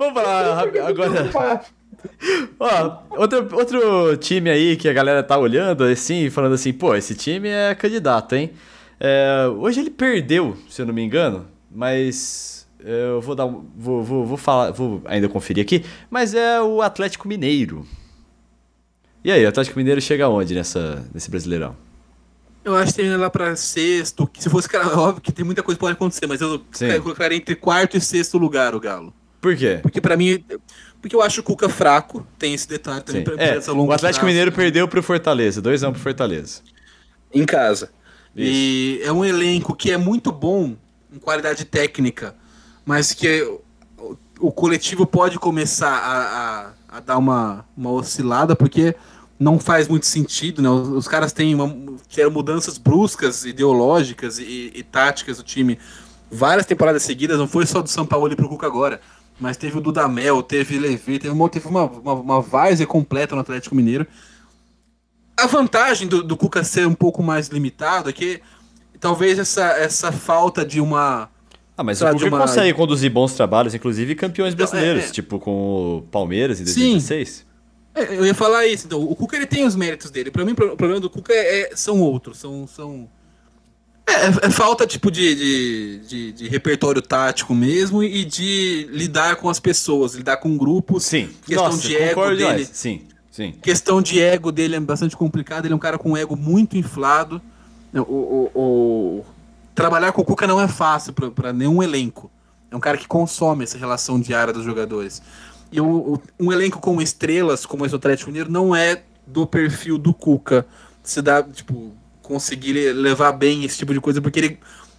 Vamos 0.00 0.14
falar 0.14 0.58
agora. 0.88 1.60
Ó, 2.58 3.02
outro, 3.10 3.46
outro 3.54 4.16
time 4.16 4.48
aí 4.48 4.74
que 4.74 4.88
a 4.88 4.94
galera 4.94 5.22
tá 5.22 5.36
olhando 5.36 5.84
assim, 5.84 6.30
falando 6.30 6.54
assim, 6.54 6.72
pô, 6.72 6.94
esse 6.94 7.14
time 7.14 7.50
é 7.50 7.74
candidato, 7.74 8.34
hein? 8.34 8.50
É, 8.98 9.46
hoje 9.58 9.80
ele 9.80 9.90
perdeu, 9.90 10.56
se 10.70 10.80
eu 10.80 10.86
não 10.86 10.94
me 10.94 11.02
engano, 11.02 11.46
mas 11.70 12.66
é, 12.82 13.10
eu 13.10 13.20
vou 13.20 13.34
dar 13.34 13.44
vou, 13.44 14.02
vou, 14.02 14.24
vou 14.24 14.36
falar, 14.38 14.70
vou 14.70 15.02
ainda 15.04 15.28
conferir 15.28 15.62
aqui, 15.62 15.84
mas 16.08 16.32
é 16.32 16.62
o 16.62 16.80
Atlético 16.80 17.28
Mineiro. 17.28 17.86
E 19.22 19.30
aí, 19.30 19.44
o 19.44 19.48
Atlético 19.50 19.78
Mineiro 19.78 20.00
chega 20.00 20.24
aonde 20.24 20.54
nessa, 20.54 21.06
nesse 21.12 21.30
Brasileirão? 21.30 21.76
Eu 22.64 22.74
acho 22.74 22.92
que 22.92 22.96
termina 22.96 23.18
lá 23.18 23.28
pra 23.28 23.54
sexto. 23.54 24.26
que 24.26 24.42
Se 24.42 24.48
fosse, 24.48 24.66
cara, 24.66 24.98
óbvio 24.98 25.20
que 25.20 25.30
tem 25.30 25.44
muita 25.44 25.62
coisa 25.62 25.76
que 25.76 25.80
pode 25.80 25.92
acontecer, 25.92 26.26
mas 26.26 26.40
eu 26.40 26.62
Sim. 26.72 26.98
colocaria 27.02 27.36
entre 27.36 27.54
quarto 27.54 27.98
e 27.98 28.00
sexto 28.00 28.38
lugar 28.38 28.74
o 28.74 28.80
Galo. 28.80 29.12
Por 29.40 29.56
quê? 29.56 29.78
Porque 29.82 30.00
pra 30.00 30.16
mim. 30.16 30.44
Porque 31.00 31.16
eu 31.16 31.22
acho 31.22 31.40
o 31.40 31.44
Cuca 31.44 31.68
fraco, 31.68 32.26
tem 32.38 32.52
esse 32.52 32.68
detalhe 32.68 33.02
também. 33.02 33.24
Sim. 33.24 33.30
pra- 33.36 33.42
É, 33.42 33.56
essa 33.56 33.72
longo 33.72 33.90
o 33.90 33.94
Atlético 33.94 34.20
prazo. 34.20 34.26
Mineiro 34.26 34.52
perdeu 34.52 34.86
pro 34.86 35.02
Fortaleza, 35.02 35.62
2x1 35.62 35.92
pro 35.92 36.00
Fortaleza. 36.00 36.60
Em 37.32 37.46
casa. 37.46 37.90
Isso. 38.36 38.52
E 38.52 39.00
é 39.02 39.10
um 39.12 39.24
elenco 39.24 39.74
que 39.74 39.90
é 39.90 39.96
muito 39.96 40.30
bom 40.30 40.76
em 41.12 41.18
qualidade 41.18 41.64
técnica, 41.64 42.34
mas 42.84 43.12
que 43.14 43.42
o, 43.98 44.16
o 44.38 44.52
coletivo 44.52 45.06
pode 45.06 45.38
começar 45.38 45.88
a, 45.90 46.70
a, 46.92 46.96
a 46.98 47.00
dar 47.00 47.16
uma, 47.18 47.64
uma 47.76 47.90
oscilada, 47.90 48.54
porque 48.54 48.94
não 49.38 49.58
faz 49.58 49.88
muito 49.88 50.04
sentido, 50.06 50.60
né? 50.60 50.68
Os, 50.68 50.88
os 50.88 51.08
caras 51.08 51.32
têm 51.32 51.54
uma, 51.54 51.74
tiveram 52.08 52.30
mudanças 52.30 52.76
bruscas, 52.76 53.44
ideológicas 53.46 54.38
e, 54.38 54.70
e 54.74 54.82
táticas 54.82 55.38
do 55.38 55.42
time 55.42 55.78
várias 56.30 56.66
temporadas 56.66 57.02
seguidas, 57.02 57.38
não 57.38 57.48
foi 57.48 57.64
só 57.66 57.80
do 57.82 57.88
São 57.88 58.04
Paulo 58.06 58.30
e 58.30 58.36
pro 58.36 58.48
Cuca 58.48 58.66
agora. 58.66 59.00
Mas 59.40 59.56
teve 59.56 59.78
o 59.78 59.80
Dudamel, 59.80 60.42
teve 60.42 60.78
Levi, 60.78 61.18
teve 61.18 61.30
uma, 61.30 61.48
teve 61.48 61.66
uma, 61.66 61.84
uma, 61.84 62.12
uma 62.12 62.40
várzea 62.40 62.86
completa 62.86 63.34
no 63.34 63.40
Atlético 63.40 63.74
Mineiro. 63.74 64.06
A 65.36 65.46
vantagem 65.46 66.06
do, 66.06 66.22
do 66.22 66.36
Cuca 66.36 66.62
ser 66.62 66.86
um 66.86 66.94
pouco 66.94 67.22
mais 67.22 67.48
limitado 67.48 68.10
é 68.10 68.12
que 68.12 68.40
talvez 69.00 69.38
essa, 69.38 69.64
essa 69.72 70.12
falta 70.12 70.64
de 70.64 70.80
uma. 70.80 71.30
Ah, 71.76 71.82
mas 71.82 71.98
Sabe, 71.98 72.16
o 72.16 72.18
Cuca 72.18 72.28
uma- 72.36 72.40
consegue 72.46 72.74
conduzir 72.74 73.10
bons 73.10 73.32
trabalhos, 73.32 73.74
inclusive 73.74 74.14
campeões 74.14 74.52
brasileiros, 74.54 75.04
é, 75.04 75.06
é. 75.06 75.10
tipo 75.10 75.38
com 75.38 75.96
o 75.98 76.02
Palmeiras 76.10 76.60
em 76.60 76.66
Sim. 76.66 76.92
2016. 76.92 77.46
É, 77.94 78.16
Eu 78.16 78.26
ia 78.26 78.34
falar 78.34 78.66
isso, 78.66 78.86
então, 78.86 79.02
o 79.02 79.16
Cuca 79.16 79.36
ele 79.36 79.46
tem 79.46 79.64
os 79.64 79.74
méritos 79.74 80.10
dele. 80.10 80.30
Pra 80.30 80.44
mim, 80.44 80.52
o 80.52 80.54
problema 80.54 81.00
do 81.00 81.08
Cuca 81.08 81.32
é, 81.32 81.72
é- 81.72 81.76
são 81.76 82.00
outros. 82.00 82.38
São. 82.38 82.66
são... 82.66 83.08
É, 84.06 84.12
é- 84.26 84.46
é 84.46 84.50
falta 84.50 84.86
tipo 84.86 85.10
de, 85.10 85.34
de, 85.34 85.98
de- 86.08 86.32
de 86.32 86.48
repertório 86.48 87.00
tático 87.00 87.54
mesmo 87.54 88.02
e 88.02 88.24
de 88.24 88.88
lidar 88.90 89.36
com 89.36 89.48
as 89.48 89.60
pessoas, 89.60 90.14
lidar 90.14 90.38
com 90.38 90.56
grupos. 90.56 91.04
Sim, 91.04 91.28
Questão 91.46 91.64
Nossa, 91.66 91.80
de 91.86 91.96
ego 91.96 92.22
dele. 92.24 92.36
demais. 92.36 92.70
Sim, 92.72 93.02
sim. 93.30 93.52
questão 93.62 94.02
de 94.02 94.20
ego 94.20 94.50
dele 94.50 94.76
é 94.76 94.80
bastante 94.80 95.16
complicada. 95.16 95.66
Ele 95.66 95.72
é 95.72 95.76
um 95.76 95.80
cara 95.80 95.96
com 95.98 96.12
um 96.12 96.16
ego 96.16 96.34
muito 96.36 96.76
inflado. 96.76 97.40
O, 97.94 97.98
o- 98.00 98.50
o- 98.54 99.24
Trabalhar 99.74 100.12
com 100.12 100.20
o 100.22 100.24
Cuca 100.24 100.46
não 100.46 100.60
é 100.60 100.66
fácil 100.68 101.12
para 101.12 101.52
nenhum 101.52 101.82
elenco. 101.82 102.30
É 102.70 102.76
um 102.76 102.80
cara 102.80 102.98
que 102.98 103.06
consome 103.06 103.64
essa 103.64 103.78
relação 103.78 104.20
diária 104.20 104.52
dos 104.52 104.64
jogadores. 104.64 105.22
E 105.72 105.80
o- 105.80 106.20
um 106.38 106.52
elenco 106.52 106.80
com 106.80 107.00
estrelas, 107.00 107.64
como 107.64 107.86
esse 107.86 107.94
Atlético 107.94 108.30
Mineiro, 108.30 108.50
não 108.50 108.74
é 108.74 109.02
do 109.26 109.46
perfil 109.46 109.96
do 109.96 110.12
Cuca. 110.12 110.66
Se 111.02 111.22
dá, 111.22 111.42
tipo, 111.42 111.92
conseguir 112.30 112.92
levar 112.92 113.32
bem 113.32 113.64
esse 113.64 113.76
tipo 113.76 113.92
de 113.92 114.00
coisa, 114.00 114.22
porque 114.22 114.38
ele 114.38 114.58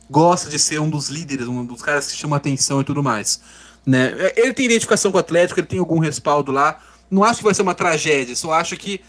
gosta 0.10 0.50
de 0.50 0.60
ser 0.60 0.82
um 0.82 0.90
dos 0.90 1.08
líderes, 1.08 1.48
um 1.48 1.66
dos 1.66 1.82
caras 1.82 2.12
que 2.12 2.18
chama 2.18 2.36
atenção 2.36 2.82
e 2.82 2.84
tudo 2.84 3.02
mais. 3.02 3.42
Né? 3.86 4.14
Ele 4.36 4.54
tem 4.54 4.66
identificação 4.66 5.12
com 5.12 5.18
o 5.18 5.22
Atlético, 5.22 5.60
ele 5.62 5.68
tem 5.68 5.80
algum 5.80 6.00
respaldo 6.00 6.52
lá. 6.52 6.78
Não 7.10 7.24
acho 7.24 7.38
que 7.38 7.46
vai 7.46 7.54
ser 7.54 7.62
uma 7.62 7.74
tragédia, 7.74 8.36
só 8.36 8.52
acho 8.52 8.76
que 8.76 9.00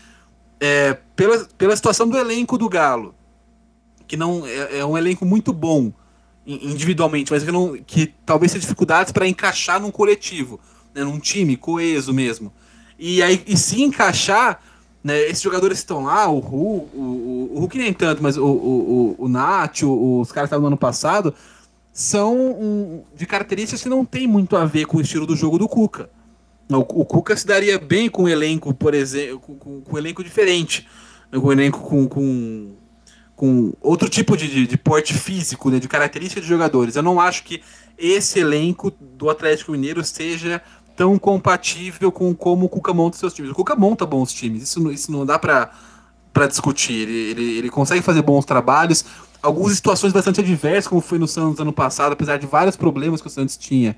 é, 0.60 0.96
pela, 1.16 1.44
pela 1.58 1.74
situação 1.74 2.08
do 2.08 2.16
elenco 2.16 2.56
do 2.56 2.68
Galo, 2.68 3.12
que 4.06 4.16
não 4.16 4.46
é, 4.46 4.78
é 4.78 4.84
um 4.84 4.96
elenco 4.96 5.26
muito 5.26 5.52
bom 5.52 5.92
in- 6.46 6.70
individualmente, 6.70 7.32
mas 7.32 7.42
que, 7.42 7.50
não, 7.50 7.76
que 7.84 8.14
talvez 8.24 8.52
tenha 8.52 8.60
dificuldades 8.60 9.12
para 9.12 9.26
encaixar 9.26 9.80
num 9.80 9.90
coletivo, 9.90 10.60
né, 10.94 11.02
num 11.02 11.18
time 11.18 11.56
coeso 11.56 12.12
mesmo. 12.14 12.52
E 12.98 13.20
aí, 13.22 13.42
e 13.46 13.56
se 13.56 13.82
encaixar, 13.82 14.60
né, 15.02 15.20
esses 15.22 15.42
jogadores 15.42 15.78
estão 15.78 16.04
lá, 16.04 16.28
o 16.28 16.38
Hulk, 16.38 16.96
o, 16.96 17.50
o, 17.54 17.58
Hulk 17.60 17.78
nem 17.78 17.92
tanto, 17.92 18.22
mas 18.22 18.36
o, 18.36 18.44
o, 18.44 19.16
o, 19.18 19.24
o 19.24 19.28
Nath, 19.28 19.82
os 19.82 20.30
caras 20.30 20.48
que 20.48 20.54
estavam 20.54 20.62
no 20.62 20.66
ano 20.68 20.76
passado, 20.76 21.34
são 21.92 22.36
um, 22.36 23.02
de 23.14 23.26
características 23.26 23.82
que 23.82 23.88
não 23.88 24.04
tem 24.04 24.26
muito 24.26 24.56
a 24.56 24.64
ver 24.64 24.86
com 24.86 24.98
o 24.98 25.00
estilo 25.00 25.26
do 25.26 25.36
jogo 25.36 25.58
do 25.58 25.68
Cuca. 25.68 26.08
O, 26.70 26.78
o 26.78 27.04
Cuca 27.04 27.36
se 27.36 27.46
daria 27.46 27.78
bem 27.78 28.08
com 28.08 28.24
um 28.24 28.28
elenco, 28.28 28.72
por 28.72 28.94
exemplo, 28.94 29.40
com, 29.40 29.56
com, 29.56 29.80
com 29.80 29.94
um 29.94 29.98
elenco 29.98 30.22
diferente. 30.22 30.88
Com 31.30 31.48
um 31.48 31.52
elenco 31.52 31.80
com, 31.80 32.08
com, 32.08 32.72
com 33.34 33.72
outro 33.80 34.08
tipo 34.08 34.36
de, 34.36 34.48
de, 34.48 34.66
de 34.66 34.78
porte 34.78 35.14
físico, 35.14 35.68
né, 35.68 35.78
de 35.78 35.88
característica 35.88 36.40
de 36.40 36.46
jogadores. 36.46 36.96
Eu 36.96 37.02
não 37.02 37.20
acho 37.20 37.42
que 37.44 37.60
esse 37.98 38.38
elenco 38.38 38.90
do 38.90 39.28
Atlético 39.28 39.72
Mineiro 39.72 40.02
seja 40.04 40.62
tão 40.96 41.18
compatível 41.18 42.10
com 42.12 42.34
como 42.34 42.66
o 42.66 42.68
Cuca 42.68 42.92
monta 42.94 43.16
seus 43.16 43.32
times. 43.34 43.50
O 43.50 43.54
Cuca 43.54 43.74
monta 43.76 44.04
bons 44.06 44.32
times, 44.32 44.62
isso, 44.62 44.90
isso 44.90 45.10
não 45.12 45.24
dá 45.26 45.38
pra 45.38 45.70
discutir. 46.48 46.92
Ele, 47.08 47.30
ele, 47.30 47.58
ele 47.58 47.70
consegue 47.70 48.02
fazer 48.02 48.22
bons 48.22 48.44
trabalhos. 48.44 49.04
Algumas 49.42 49.74
situações 49.74 50.12
bastante 50.12 50.40
adversas, 50.40 50.86
como 50.86 51.00
foi 51.00 51.18
no 51.18 51.26
Santos 51.26 51.60
ano 51.60 51.72
passado, 51.72 52.12
apesar 52.12 52.36
de 52.38 52.46
vários 52.46 52.76
problemas 52.76 53.20
que 53.20 53.26
o 53.26 53.30
Santos 53.30 53.56
tinha. 53.56 53.96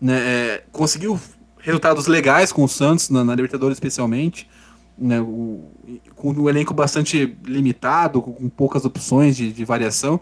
Né, 0.00 0.14
é, 0.18 0.64
conseguiu 0.72 1.18
resultados 1.58 2.06
legais 2.06 2.52
com 2.52 2.64
o 2.64 2.68
Santos, 2.68 3.10
na, 3.10 3.24
na 3.24 3.34
Libertadores 3.34 3.76
especialmente. 3.76 4.48
Né, 4.98 5.20
o- 5.20 5.70
com 6.14 6.32
um 6.32 6.48
elenco 6.48 6.72
bastante 6.72 7.36
limitado, 7.44 8.22
com, 8.22 8.32
com 8.32 8.48
poucas 8.48 8.84
opções 8.86 9.36
de, 9.36 9.52
de 9.52 9.64
variação. 9.64 10.18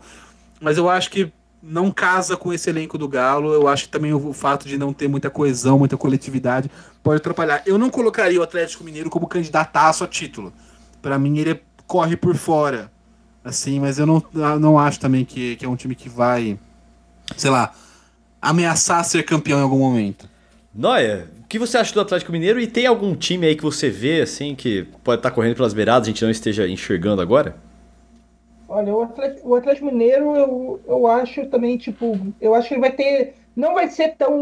Mas 0.60 0.76
eu 0.76 0.88
acho 0.90 1.10
que 1.10 1.32
não 1.66 1.90
casa 1.90 2.36
com 2.36 2.52
esse 2.52 2.68
elenco 2.68 2.98
do 2.98 3.08
Galo. 3.08 3.52
Eu 3.52 3.66
acho 3.66 3.84
que 3.84 3.90
também 3.90 4.12
o, 4.12 4.32
fato 4.32 4.68
de 4.68 4.76
não 4.76 4.92
ter 4.92 5.08
muita 5.08 5.30
coesão, 5.30 5.78
muita 5.78 5.96
coletividade, 5.96 6.70
pode 7.02 7.16
atrapalhar. 7.16 7.62
Eu 7.64 7.78
não 7.78 7.90
colocaria 7.90 8.38
o 8.38 8.42
Atlético 8.42 8.84
Mineiro 8.84 9.08
como 9.08 9.26
candidataço 9.26 10.04
a 10.04 10.06
título. 10.06 10.52
Para 11.00 11.18
mim, 11.18 11.38
ele 11.38 11.60
corre 11.86 12.16
por 12.16 12.34
fora. 12.36 12.92
Assim, 13.42 13.80
mas 13.80 13.98
eu 13.98 14.06
não, 14.06 14.22
não 14.58 14.78
acho 14.78 15.00
também 15.00 15.24
que, 15.24 15.56
que 15.56 15.64
é 15.64 15.68
um 15.68 15.76
time 15.76 15.94
que 15.94 16.08
vai, 16.08 16.58
sei 17.36 17.50
lá, 17.50 17.72
ameaçar 18.40 19.04
ser 19.04 19.22
campeão 19.22 19.58
em 19.58 19.62
algum 19.62 19.78
momento. 19.78 20.28
Noia, 20.74 21.28
o 21.40 21.46
que 21.46 21.58
você 21.58 21.76
acha 21.76 21.92
do 21.92 22.00
Atlético 22.00 22.32
Mineiro 22.32 22.58
e 22.58 22.66
tem 22.66 22.86
algum 22.86 23.14
time 23.14 23.46
aí 23.46 23.54
que 23.54 23.62
você 23.62 23.90
vê, 23.90 24.22
assim, 24.22 24.54
que 24.54 24.84
pode 25.04 25.20
estar 25.20 25.30
correndo 25.30 25.56
pelas 25.56 25.74
beiradas, 25.74 26.08
a 26.08 26.10
gente 26.10 26.24
não 26.24 26.30
esteja 26.30 26.66
enxergando 26.66 27.20
agora? 27.20 27.56
Olha, 28.74 28.94
o 28.94 29.02
Atlético, 29.02 29.48
o 29.48 29.54
Atlético 29.54 29.86
Mineiro, 29.86 30.34
eu, 30.36 30.80
eu 30.86 31.06
acho 31.06 31.46
também, 31.48 31.78
tipo, 31.78 32.12
eu 32.40 32.54
acho 32.54 32.68
que 32.68 32.74
ele 32.74 32.80
vai 32.80 32.92
ter. 32.92 33.36
Não 33.54 33.74
vai 33.74 33.88
ser 33.88 34.16
tão. 34.16 34.36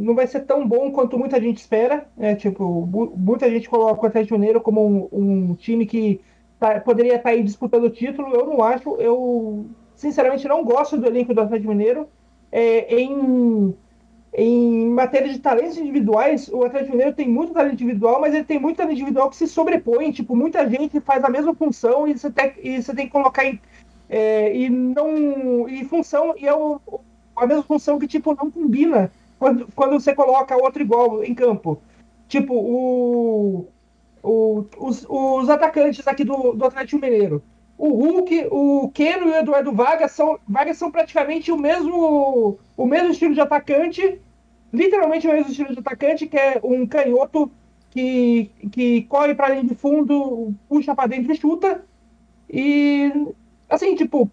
Não 0.00 0.14
vai 0.16 0.26
ser 0.26 0.40
tão 0.40 0.66
bom 0.66 0.90
quanto 0.90 1.16
muita 1.18 1.40
gente 1.40 1.58
espera. 1.58 2.06
Né? 2.16 2.34
Tipo, 2.34 2.64
mu- 2.86 3.14
muita 3.16 3.48
gente 3.48 3.68
coloca 3.70 4.02
o 4.02 4.06
Atlético 4.06 4.34
Mineiro 4.38 4.60
como 4.60 5.08
um, 5.12 5.50
um 5.52 5.54
time 5.54 5.86
que 5.86 6.20
tá- 6.58 6.80
poderia 6.80 7.16
estar 7.16 7.30
aí 7.30 7.42
disputando 7.42 7.84
o 7.84 7.90
título. 7.90 8.34
Eu 8.34 8.46
não 8.46 8.62
acho. 8.64 8.96
Eu, 8.96 9.70
sinceramente, 9.94 10.48
não 10.48 10.64
gosto 10.64 10.96
do 10.98 11.06
elenco 11.06 11.32
do 11.32 11.40
Atlético 11.40 11.70
Mineiro. 11.70 12.08
É, 12.50 12.94
em, 13.00 13.74
em 14.34 14.86
matéria 14.88 15.30
de 15.30 15.38
talentos 15.38 15.76
individuais, 15.76 16.48
o 16.48 16.64
Atlético 16.64 16.92
Mineiro 16.92 17.14
tem 17.14 17.28
muito 17.28 17.52
talento 17.52 17.74
individual, 17.74 18.20
mas 18.20 18.34
ele 18.34 18.44
tem 18.44 18.58
muito 18.58 18.78
talento 18.78 18.94
individual 18.94 19.28
que 19.28 19.36
se 19.36 19.46
sobrepõe. 19.46 20.10
Tipo, 20.10 20.34
muita 20.34 20.68
gente 20.68 21.00
faz 21.00 21.22
a 21.22 21.28
mesma 21.28 21.54
função 21.54 22.08
e 22.08 22.16
você 22.16 22.30
tem, 22.30 22.52
e 22.62 22.82
você 22.82 22.94
tem 22.94 23.06
que 23.06 23.12
colocar 23.12 23.44
em. 23.44 23.60
é, 24.08 24.56
e 24.56 24.70
não. 24.70 25.68
E 25.68 25.84
função, 25.84 26.34
e 26.38 26.46
é 26.46 26.54
o- 26.54 26.80
a 27.36 27.46
mesma 27.46 27.62
função 27.62 27.98
que, 27.98 28.06
tipo, 28.08 28.34
não 28.34 28.50
combina 28.50 29.12
quando, 29.38 29.68
quando 29.74 30.00
você 30.00 30.14
coloca 30.14 30.56
outro 30.56 30.82
igual 30.82 31.22
em 31.22 31.34
campo. 31.34 31.80
Tipo, 32.28 32.54
o. 32.54 33.66
o- 34.22 34.64
os, 34.78 35.04
os 35.08 35.48
atacantes 35.50 36.06
aqui 36.08 36.24
do, 36.24 36.52
do 36.54 36.64
Atlético 36.64 37.02
Mineiro. 37.02 37.42
O 37.78 37.88
Hulk, 37.88 38.48
o 38.50 38.90
Keno 38.94 39.26
e 39.28 39.30
o 39.30 39.34
Eduardo 39.34 39.72
Vargas 39.72 40.12
são, 40.12 40.38
Vargas 40.48 40.76
são 40.76 40.90
praticamente 40.90 41.50
o 41.50 41.56
mesmo, 41.58 42.58
o 42.76 42.86
mesmo 42.86 43.10
estilo 43.10 43.34
de 43.34 43.40
atacante, 43.40 44.20
literalmente 44.72 45.26
o 45.26 45.32
mesmo 45.32 45.50
estilo 45.50 45.72
de 45.72 45.80
atacante, 45.80 46.26
que 46.26 46.36
é 46.36 46.60
um 46.62 46.86
canhoto 46.86 47.50
que, 47.90 48.50
que 48.70 49.02
corre 49.02 49.34
para 49.34 49.48
linha 49.50 49.64
de 49.64 49.74
fundo, 49.74 50.54
puxa 50.68 50.94
para 50.94 51.08
dentro 51.08 51.32
e 51.32 51.36
chuta. 51.36 51.84
E, 52.48 53.10
assim, 53.68 53.94
tipo, 53.96 54.30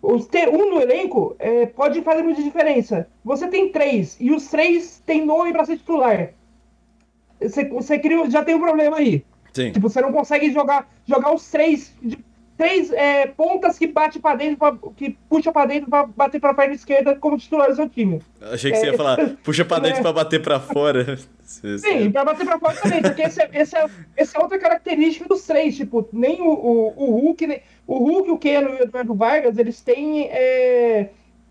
os 0.00 0.26
ter 0.26 0.48
um 0.48 0.70
no 0.70 0.80
elenco 0.80 1.34
é, 1.38 1.66
pode 1.66 2.02
fazer 2.02 2.22
muita 2.22 2.42
diferença. 2.42 3.08
Você 3.24 3.48
tem 3.48 3.70
três, 3.72 4.16
e 4.20 4.30
os 4.30 4.48
três 4.48 5.02
têm 5.04 5.24
nome 5.26 5.52
para 5.52 5.64
ser 5.64 5.76
titular. 5.78 6.32
Você, 7.40 7.64
você 7.68 7.98
cria, 7.98 8.30
já 8.30 8.44
tem 8.44 8.54
um 8.54 8.60
problema 8.60 8.98
aí. 8.98 9.24
Sim. 9.52 9.72
Tipo, 9.72 9.88
você 9.88 10.00
não 10.00 10.12
consegue 10.12 10.50
jogar, 10.52 10.88
jogar 11.04 11.34
os 11.34 11.50
três, 11.50 11.94
de- 12.00 12.18
três 12.56 12.92
é, 12.92 13.26
pontas 13.26 13.78
que 13.78 13.86
bate 13.86 14.18
para 14.20 14.36
dentro, 14.36 14.56
pra- 14.58 14.76
que 14.96 15.16
puxa 15.28 15.50
para 15.50 15.66
dentro 15.66 15.88
para 15.90 16.06
bater 16.06 16.40
para 16.40 16.54
perna 16.54 16.74
esquerda 16.74 17.16
como 17.16 17.36
titular 17.38 17.68
do 17.68 17.74
seu 17.76 17.88
time. 17.88 18.20
Achei 18.40 18.70
que 18.70 18.76
você 18.78 18.86
ia 18.86 18.96
falar, 18.96 19.16
puxa 19.42 19.64
pra 19.64 19.78
dentro 19.78 19.98
É. 19.98 20.02
pra 20.02 20.12
bater 20.12 20.40
pra 20.42 20.60
fora. 20.60 21.18
Sim, 21.44 22.10
para 22.10 22.24
bater 22.24 22.46
para 22.46 22.58
fora 22.58 22.74
também, 22.76 23.02
porque 23.02 23.22
esse 23.22 23.42
é, 23.42 23.50
esse, 23.52 23.76
é, 23.76 23.86
esse 24.16 24.36
é 24.36 24.40
outra 24.40 24.58
característica 24.58 25.28
dos 25.28 25.42
três, 25.46 25.76
tipo, 25.76 26.08
nem 26.12 26.40
o, 26.40 26.48
o, 26.50 26.94
o 26.96 27.10
Hulk, 27.20 27.46
nem, 27.46 27.60
o 27.86 27.98
Hulk, 27.98 28.30
o 28.30 28.38
Keno 28.38 28.70
e 28.70 28.72
o 28.74 28.82
Eduardo 28.84 29.14
Vargas, 29.14 29.58
eles 29.58 29.80
têm 29.82 30.28
é, 30.30 31.10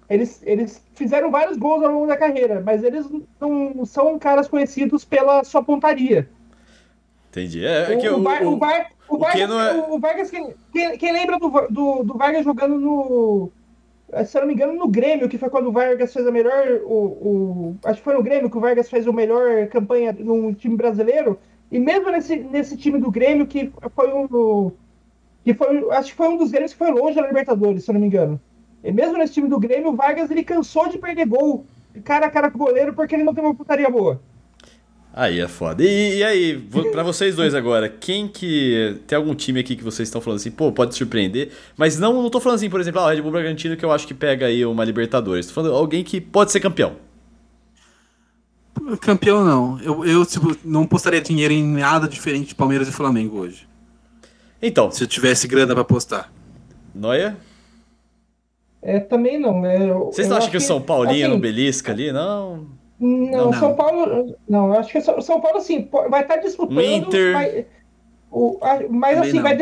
eles, 0.09 0.41
eles 0.43 0.83
fizeram 0.95 1.29
vários 1.29 1.55
gols 1.57 1.83
ao 1.83 1.91
longo 1.91 2.07
da 2.07 2.17
carreira, 2.17 2.61
mas 2.65 2.83
eles 2.83 3.05
não 3.39 3.85
são 3.85 4.17
caras 4.17 4.47
conhecidos 4.47 5.05
pela 5.05 5.43
sua 5.43 5.63
pontaria. 5.63 6.27
Entendi. 7.29 7.63
É, 7.65 7.93
é 7.93 8.11
o, 8.11 8.15
o, 8.17 8.23
o, 8.23 8.49
o- 8.49 8.53
o, 8.55 8.59
o 9.15 9.19
Vargas, 9.19 9.39
Keno 9.39 9.59
é- 9.59 9.89
o 9.89 9.99
Vargas 9.99 10.29
quem, 10.29 10.53
quem, 10.71 10.97
quem 10.97 11.13
lembra 11.13 11.37
do, 11.37 11.49
do, 11.69 12.03
do 12.03 12.17
Vargas 12.17 12.43
jogando 12.43 12.79
no. 12.79 13.51
Se 14.25 14.37
eu 14.37 14.41
não 14.41 14.47
me 14.47 14.53
engano, 14.53 14.73
no 14.73 14.89
Grêmio, 14.89 15.29
que 15.29 15.37
foi 15.37 15.49
quando 15.49 15.67
o 15.67 15.71
Vargas 15.71 16.11
fez 16.13 16.27
a 16.27 16.31
melhor. 16.31 16.81
O, 16.83 16.95
o, 16.95 17.77
acho 17.85 17.99
que 17.99 18.03
foi 18.03 18.13
no 18.13 18.23
Grêmio 18.23 18.49
que 18.49 18.57
o 18.57 18.61
Vargas 18.61 18.89
fez 18.89 19.07
a 19.07 19.11
melhor 19.11 19.67
campanha 19.67 20.11
num 20.11 20.53
time 20.53 20.75
brasileiro. 20.75 21.39
E 21.71 21.79
mesmo 21.79 22.11
nesse, 22.11 22.35
nesse 22.35 22.75
time 22.75 22.99
do 22.99 23.09
Grêmio, 23.09 23.47
que 23.47 23.71
foi 23.95 24.13
um. 24.13 24.71
Que 25.43 25.53
foi, 25.53 25.89
acho 25.91 26.11
que 26.11 26.17
foi 26.17 26.27
um 26.27 26.37
dos 26.37 26.51
Grêmios 26.51 26.73
que 26.73 26.77
foi 26.77 26.91
longe 26.91 27.15
da 27.15 27.25
Libertadores, 27.25 27.83
se 27.83 27.89
eu 27.89 27.93
não 27.93 28.01
me 28.01 28.07
engano. 28.07 28.39
E 28.83 28.91
mesmo 28.91 29.17
nesse 29.17 29.33
time 29.33 29.47
do 29.47 29.59
Grêmio, 29.59 29.89
o 29.89 29.95
Vargas 29.95 30.29
ele 30.29 30.43
cansou 30.43 30.89
de 30.89 30.97
perder 30.97 31.25
gol 31.25 31.65
cara 32.03 32.27
a 32.27 32.31
cara 32.31 32.49
com 32.49 32.57
o 32.57 32.65
goleiro 32.65 32.93
porque 32.93 33.15
ele 33.15 33.23
não 33.23 33.33
tem 33.33 33.43
uma 33.43 33.55
putaria 33.55 33.89
boa. 33.89 34.21
Aí 35.13 35.41
é 35.41 35.47
foda. 35.47 35.83
E, 35.83 36.19
e 36.19 36.23
aí, 36.23 36.57
pra 36.91 37.03
vocês 37.03 37.35
dois 37.35 37.53
agora, 37.53 37.89
quem 37.89 38.27
que. 38.29 38.97
Tem 39.05 39.17
algum 39.17 39.35
time 39.35 39.59
aqui 39.59 39.75
que 39.75 39.83
vocês 39.83 40.07
estão 40.07 40.21
falando 40.21 40.39
assim, 40.39 40.51
pô, 40.51 40.71
pode 40.71 40.95
surpreender. 40.95 41.49
Mas 41.75 41.99
não, 41.99 42.21
não 42.21 42.29
tô 42.29 42.39
falando 42.39 42.55
assim, 42.57 42.69
por 42.69 42.79
exemplo, 42.79 43.01
ah, 43.01 43.05
o 43.05 43.09
Red 43.09 43.21
Bull 43.21 43.31
Bragantino 43.31 43.75
que 43.75 43.83
eu 43.83 43.91
acho 43.91 44.07
que 44.07 44.13
pega 44.13 44.45
aí 44.45 44.65
uma 44.65 44.85
Libertadores. 44.85 45.47
Tô 45.47 45.53
falando 45.53 45.75
alguém 45.75 46.01
que 46.03 46.21
pode 46.21 46.51
ser 46.51 46.61
campeão. 46.61 46.95
Campeão 49.01 49.43
não. 49.43 49.79
Eu, 49.81 50.05
eu 50.05 50.25
tipo, 50.25 50.55
não 50.63 50.87
postaria 50.87 51.21
dinheiro 51.21 51.53
em 51.53 51.63
nada 51.63 52.07
diferente 52.07 52.47
de 52.49 52.55
Palmeiras 52.55 52.87
e 52.87 52.91
Flamengo 52.91 53.37
hoje. 53.37 53.67
Então, 54.61 54.91
Se 54.91 55.03
eu 55.03 55.07
tivesse 55.07 55.47
grana 55.47 55.73
pra 55.73 55.81
apostar. 55.81 56.31
Noia? 56.95 57.35
É, 58.81 58.99
também 58.99 59.37
não. 59.39 59.65
É, 59.65 59.89
eu- 59.89 60.05
Vocês 60.11 60.27
não 60.27 60.37
acham 60.37 60.49
que 60.49 60.57
o 60.57 60.61
São 60.61 60.81
Paulinho 60.81 61.25
assim, 61.25 61.33
não 61.33 61.39
belisca 61.39 61.91
ali? 61.91 62.11
Não. 62.11 62.65
Não, 63.01 63.45
Não. 63.51 63.53
São 63.53 63.75
Paulo. 63.75 64.35
Não, 64.47 64.73
acho 64.73 64.91
que 64.91 65.01
São 65.01 65.19
São 65.19 65.41
Paulo, 65.41 65.57
assim, 65.57 65.89
vai 66.09 66.21
estar 66.21 66.37
disputando. 66.37 66.77
O 66.77 66.81
Inter. 66.81 67.33
vai- 67.33 67.65
o- 68.29 68.59
mas, 68.89 69.17
assim, 69.17 69.33
não. 69.33 69.43
vai 69.43 69.57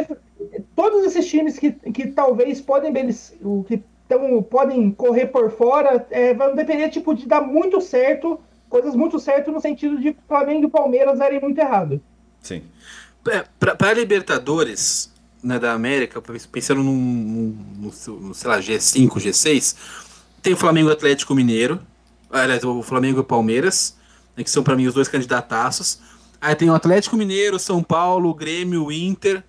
todos 0.75 1.05
esses 1.05 1.25
times 1.27 1.57
que, 1.57 1.71
que 1.71 2.07
talvez 2.07 2.59
podem 2.61 2.91
o 3.41 3.63
que 3.67 3.81
tão, 4.07 4.43
podem 4.43 4.91
correr 4.91 5.27
por 5.27 5.51
fora 5.51 6.05
é, 6.11 6.33
vão 6.33 6.53
depender 6.55 6.89
tipo, 6.89 7.15
de 7.15 7.25
dar 7.27 7.41
muito 7.41 7.79
certo, 7.79 8.39
coisas 8.69 8.93
muito 8.95 9.19
certas 9.19 9.53
no 9.53 9.59
sentido 9.61 9.99
de 9.99 10.15
Flamengo 10.27 10.67
e 10.67 10.69
Palmeiras 10.69 11.19
darem 11.19 11.39
muito 11.39 11.57
errado. 11.59 12.01
Sim. 12.41 12.61
Pra 13.77 13.93
Libertadores 13.93 15.13
né, 15.43 15.57
da 15.59 15.73
América, 15.73 16.21
pensando 16.51 16.83
num, 16.83 16.93
num- 16.95 17.57
no, 17.77 18.19
no, 18.19 18.33
sei 18.33 18.49
lá, 18.49 18.59
G5, 18.59 19.09
G6, 19.19 19.75
tem 20.41 20.53
o 20.53 20.57
Flamengo 20.57 20.91
Atlético 20.91 21.33
Mineiro, 21.35 21.79
aliás, 22.31 22.63
o 22.63 22.81
Flamengo 22.81 23.19
e 23.19 23.21
o 23.21 23.23
Palmeiras, 23.23 23.95
né, 24.35 24.43
que 24.43 24.49
são 24.49 24.63
pra 24.63 24.75
mim 24.75 24.87
os 24.87 24.93
dois 24.93 25.07
candidataços. 25.07 25.99
Aí 26.41 26.55
tem 26.55 26.69
o 26.69 26.73
Atlético 26.73 27.17
Mineiro, 27.17 27.59
São 27.59 27.83
Paulo, 27.83 28.33
Grêmio, 28.33 28.91
Inter, 28.91 29.43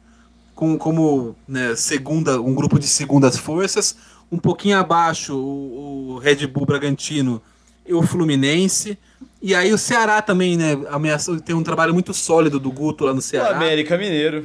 com, 0.54 0.76
como 0.76 1.36
né, 1.46 1.74
segunda, 1.76 2.40
um 2.40 2.54
grupo 2.54 2.78
de 2.78 2.86
segundas 2.86 3.36
forças. 3.36 3.96
Um 4.30 4.38
pouquinho 4.38 4.78
abaixo, 4.78 5.34
o, 5.36 6.14
o 6.14 6.18
Red 6.18 6.46
Bull 6.46 6.66
Bragantino 6.66 7.40
e 7.86 7.94
o 7.94 8.02
Fluminense. 8.02 8.98
E 9.42 9.54
aí 9.54 9.72
o 9.72 9.78
Ceará 9.78 10.20
também, 10.20 10.56
né? 10.56 10.78
Ameaçou, 10.90 11.40
tem 11.40 11.54
um 11.54 11.62
trabalho 11.62 11.94
muito 11.94 12.12
sólido 12.12 12.60
do 12.60 12.70
Guto 12.70 13.04
lá 13.04 13.12
no 13.12 13.18
O 13.18 13.22
Ceará. 13.22 13.56
América 13.56 13.96
Mineiro. 13.96 14.44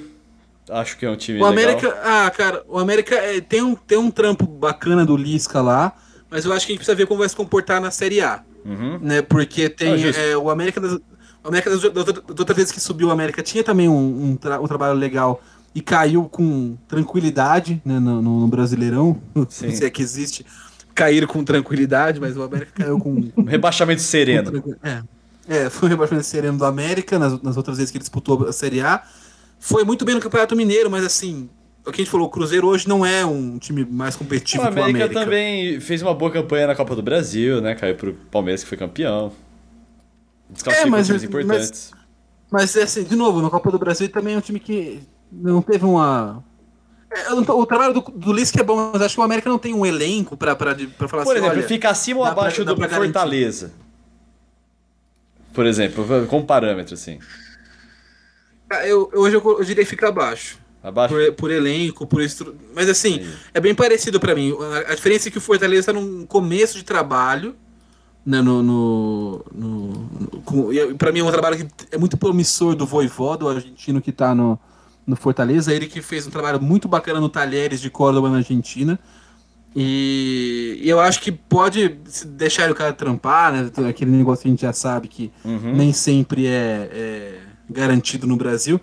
Acho 0.69 0.97
que 0.97 1.05
é 1.05 1.09
um 1.09 1.15
time 1.15 1.39
O 1.39 1.47
legal. 1.47 1.51
América, 1.53 2.01
ah, 2.03 2.31
cara, 2.31 2.63
o 2.67 2.79
América 2.79 3.15
é, 3.15 3.39
tem, 3.41 3.61
um, 3.61 3.75
tem 3.75 3.97
um 3.97 4.09
trampo 4.09 4.47
bacana 4.47 5.05
do 5.05 5.15
Lisca 5.15 5.61
lá, 5.61 5.93
mas 6.36 6.43
eu 6.45 6.51
acho 6.51 6.65
que 6.65 6.71
a 6.71 6.73
gente 6.73 6.79
precisa 6.79 6.95
ver 6.95 7.07
como 7.07 7.19
vai 7.19 7.29
se 7.29 7.36
comportar 7.36 7.79
na 7.79 7.89
Série 7.89 8.19
A, 8.21 8.43
Uhum. 8.65 8.99
né? 9.01 9.21
Porque 9.21 9.63
Ah, 9.63 9.69
tem 9.77 9.97
justo. 9.97 10.19
é, 10.19 10.36
o 10.38 10.49
América 10.49 10.81
das, 10.81 10.93
o 10.93 11.47
América 11.47 11.69
das, 11.69 11.81
das, 11.81 11.95
outras- 11.95 12.25
das 12.25 12.39
outras 12.39 12.57
vezes 12.57 12.71
que 12.71 12.79
subiu 12.81 13.07
o 13.07 13.11
América 13.11 13.41
tinha 13.41 13.63
também 13.63 13.88
um, 13.88 14.31
um, 14.31 14.36
tra- 14.36 14.59
um 14.59 14.67
trabalho 14.67 14.97
legal 14.97 15.41
e 15.73 15.81
caiu 15.81 16.25
com 16.25 16.75
tranquilidade 16.88 17.81
né, 17.86 17.99
no, 17.99 18.21
no- 18.21 18.39
no 18.41 18.47
Brasileirão, 18.47 19.21
Sim. 19.49 19.71
se 19.75 19.86
é 19.86 19.89
que 19.89 20.01
existe. 20.01 20.45
Caíram 20.93 21.27
com 21.27 21.43
tranquilidade, 21.43 22.19
mas 22.19 22.36
o 22.38 22.43
América 22.43 22.71
caiu 22.75 22.97
com 22.99 23.29
Um 23.38 23.43
rebaixamento 23.43 24.01
sereno. 24.01 24.63
é. 24.83 25.01
É, 25.47 25.69
foi 25.69 25.88
o 25.88 25.91
rebaixamento 25.91 26.25
sereno 26.25 26.57
do 26.57 26.65
América 26.65 27.19
nas, 27.19 27.39
nas 27.41 27.55
outras 27.55 27.77
vezes 27.77 27.91
que 27.91 27.97
ele 27.97 28.01
disputou 28.03 28.47
a 28.47 28.51
Série 28.51 28.81
A. 28.81 29.03
Foi 29.59 29.83
muito 29.83 30.03
bem 30.03 30.15
no 30.15 30.21
Campeonato 30.21 30.55
Mineiro, 30.55 30.89
mas 30.89 31.05
assim, 31.05 31.47
o 31.86 31.91
que 31.91 32.01
a 32.01 32.03
gente 32.03 32.09
falou, 32.11 32.27
o 32.27 32.29
Cruzeiro 32.29 32.67
hoje 32.67 32.88
não 32.88 33.05
é 33.05 33.25
um 33.25 33.57
time 33.59 33.86
mais 33.86 34.15
O 34.15 34.19
competitivo 34.19 34.63
que 34.63 34.67
o 34.67 34.71
América, 34.71 35.05
América. 35.05 35.19
também 35.19 35.79
fez 35.79 36.01
uma 36.01 36.13
boa 36.13 36.31
campanha 36.31 36.67
na 36.67 36.75
Copa 36.75 36.95
do 36.95 37.01
Brasil, 37.03 37.61
né? 37.61 37.75
Caiu 37.75 37.95
pro 37.95 38.13
Palmeiras 38.31 38.63
que 38.63 38.69
foi 38.69 38.77
campeão. 38.77 39.31
Desclassificou 40.49 40.88
É, 40.88 40.91
mas- 40.91 41.07
times 41.07 41.21
mas- 41.21 41.29
importantes. 41.29 41.91
Mas 42.51 42.77
assim, 42.77 43.03
de 43.03 43.15
novo, 43.15 43.41
na 43.41 43.49
Copa 43.49 43.71
do 43.71 43.79
Brasil 43.79 44.07
também 44.09 44.36
é 44.36 44.38
um 44.38 44.41
time 44.41 44.59
que 44.59 45.01
não 45.31 45.61
teve 45.61 45.83
uma. 45.86 46.43
É, 47.11 47.33
o 47.33 47.65
trabalho 47.65 47.93
do, 47.93 48.01
do 48.01 48.33
Lisca 48.33 48.59
é 48.61 48.63
bom, 48.63 48.91
mas 48.93 49.01
acho 49.01 49.15
que 49.15 49.21
o 49.21 49.23
América 49.23 49.49
não 49.49 49.57
tem 49.57 49.73
um 49.73 49.86
elenco 49.86 50.36
pra, 50.36 50.55
pra, 50.55 50.75
pra 50.75 51.07
falar 51.07 51.23
Por 51.23 51.31
assim. 51.36 51.39
exemplo, 51.45 51.57
olha, 51.59 51.67
fica 51.67 51.89
acima 51.89 52.19
ou 52.19 52.25
pra- 52.25 52.31
abaixo 52.33 52.63
do 52.65 52.75
pra 52.75 52.88
garantir. 52.88 53.13
Fortaleza. 53.13 53.71
Por 55.53 55.65
exemplo, 55.65 56.05
com 56.27 56.45
parâmetro, 56.45 56.93
assim. 56.93 57.19
eu, 58.86 59.09
hoje 59.13 59.36
eu, 59.38 59.57
eu 59.59 59.63
diria 59.63 59.83
que 59.83 59.89
fica 59.89 60.09
abaixo. 60.09 60.59
Por, 60.91 61.33
por 61.33 61.51
elenco, 61.51 62.05
por 62.07 62.21
estru... 62.21 62.55
Mas 62.75 62.88
assim, 62.89 63.23
Sim. 63.23 63.29
é 63.53 63.59
bem 63.59 63.73
parecido 63.75 64.19
pra 64.19 64.36
mim. 64.36 64.53
A, 64.88 64.91
a 64.91 64.95
diferença 64.95 65.27
é 65.27 65.31
que 65.31 65.38
o 65.38 65.41
Fortaleza 65.41 65.88
tá 65.88 65.93
num 65.93 66.25
começo 66.25 66.77
de 66.77 66.83
trabalho, 66.83 67.55
né, 68.25 68.41
no, 68.41 68.63
no, 68.63 69.45
no, 69.53 70.09
no- 70.51 70.73
e 70.73 70.93
pra 70.95 71.11
mim 71.11 71.19
é 71.19 71.23
um 71.23 71.31
trabalho 71.31 71.57
que 71.57 71.67
é 71.91 71.97
muito 71.97 72.17
promissor 72.17 72.75
do 72.75 72.86
Voivoda, 72.86 73.45
o 73.45 73.49
argentino 73.49 74.01
que 74.01 74.11
tá 74.11 74.33
no, 74.33 74.59
no 75.05 75.15
Fortaleza. 75.15 75.73
Ele 75.73 75.86
que 75.88 76.01
fez 76.01 76.25
um 76.27 76.31
trabalho 76.31 76.61
muito 76.61 76.88
bacana 76.88 77.19
no 77.19 77.29
Talheres 77.29 77.79
de 77.81 77.89
Córdoba, 77.89 78.29
na 78.29 78.38
Argentina. 78.38 78.99
E, 79.75 80.79
e 80.81 80.89
eu 80.89 80.99
acho 80.99 81.19
que 81.21 81.31
pode 81.31 81.97
deixar 82.27 82.71
o 82.71 82.75
cara 82.75 82.93
trampar, 82.93 83.51
né? 83.51 83.69
Aquele 83.89 84.11
negócio 84.11 84.43
que 84.43 84.47
a 84.47 84.51
gente 84.51 84.61
já 84.61 84.71
sabe 84.73 85.07
que 85.07 85.31
Uhum. 85.43 85.75
nem 85.75 85.91
sempre 85.91 86.47
é, 86.47 86.89
é 86.93 87.39
garantido 87.69 88.25
no 88.25 88.38
Brasil. 88.38 88.79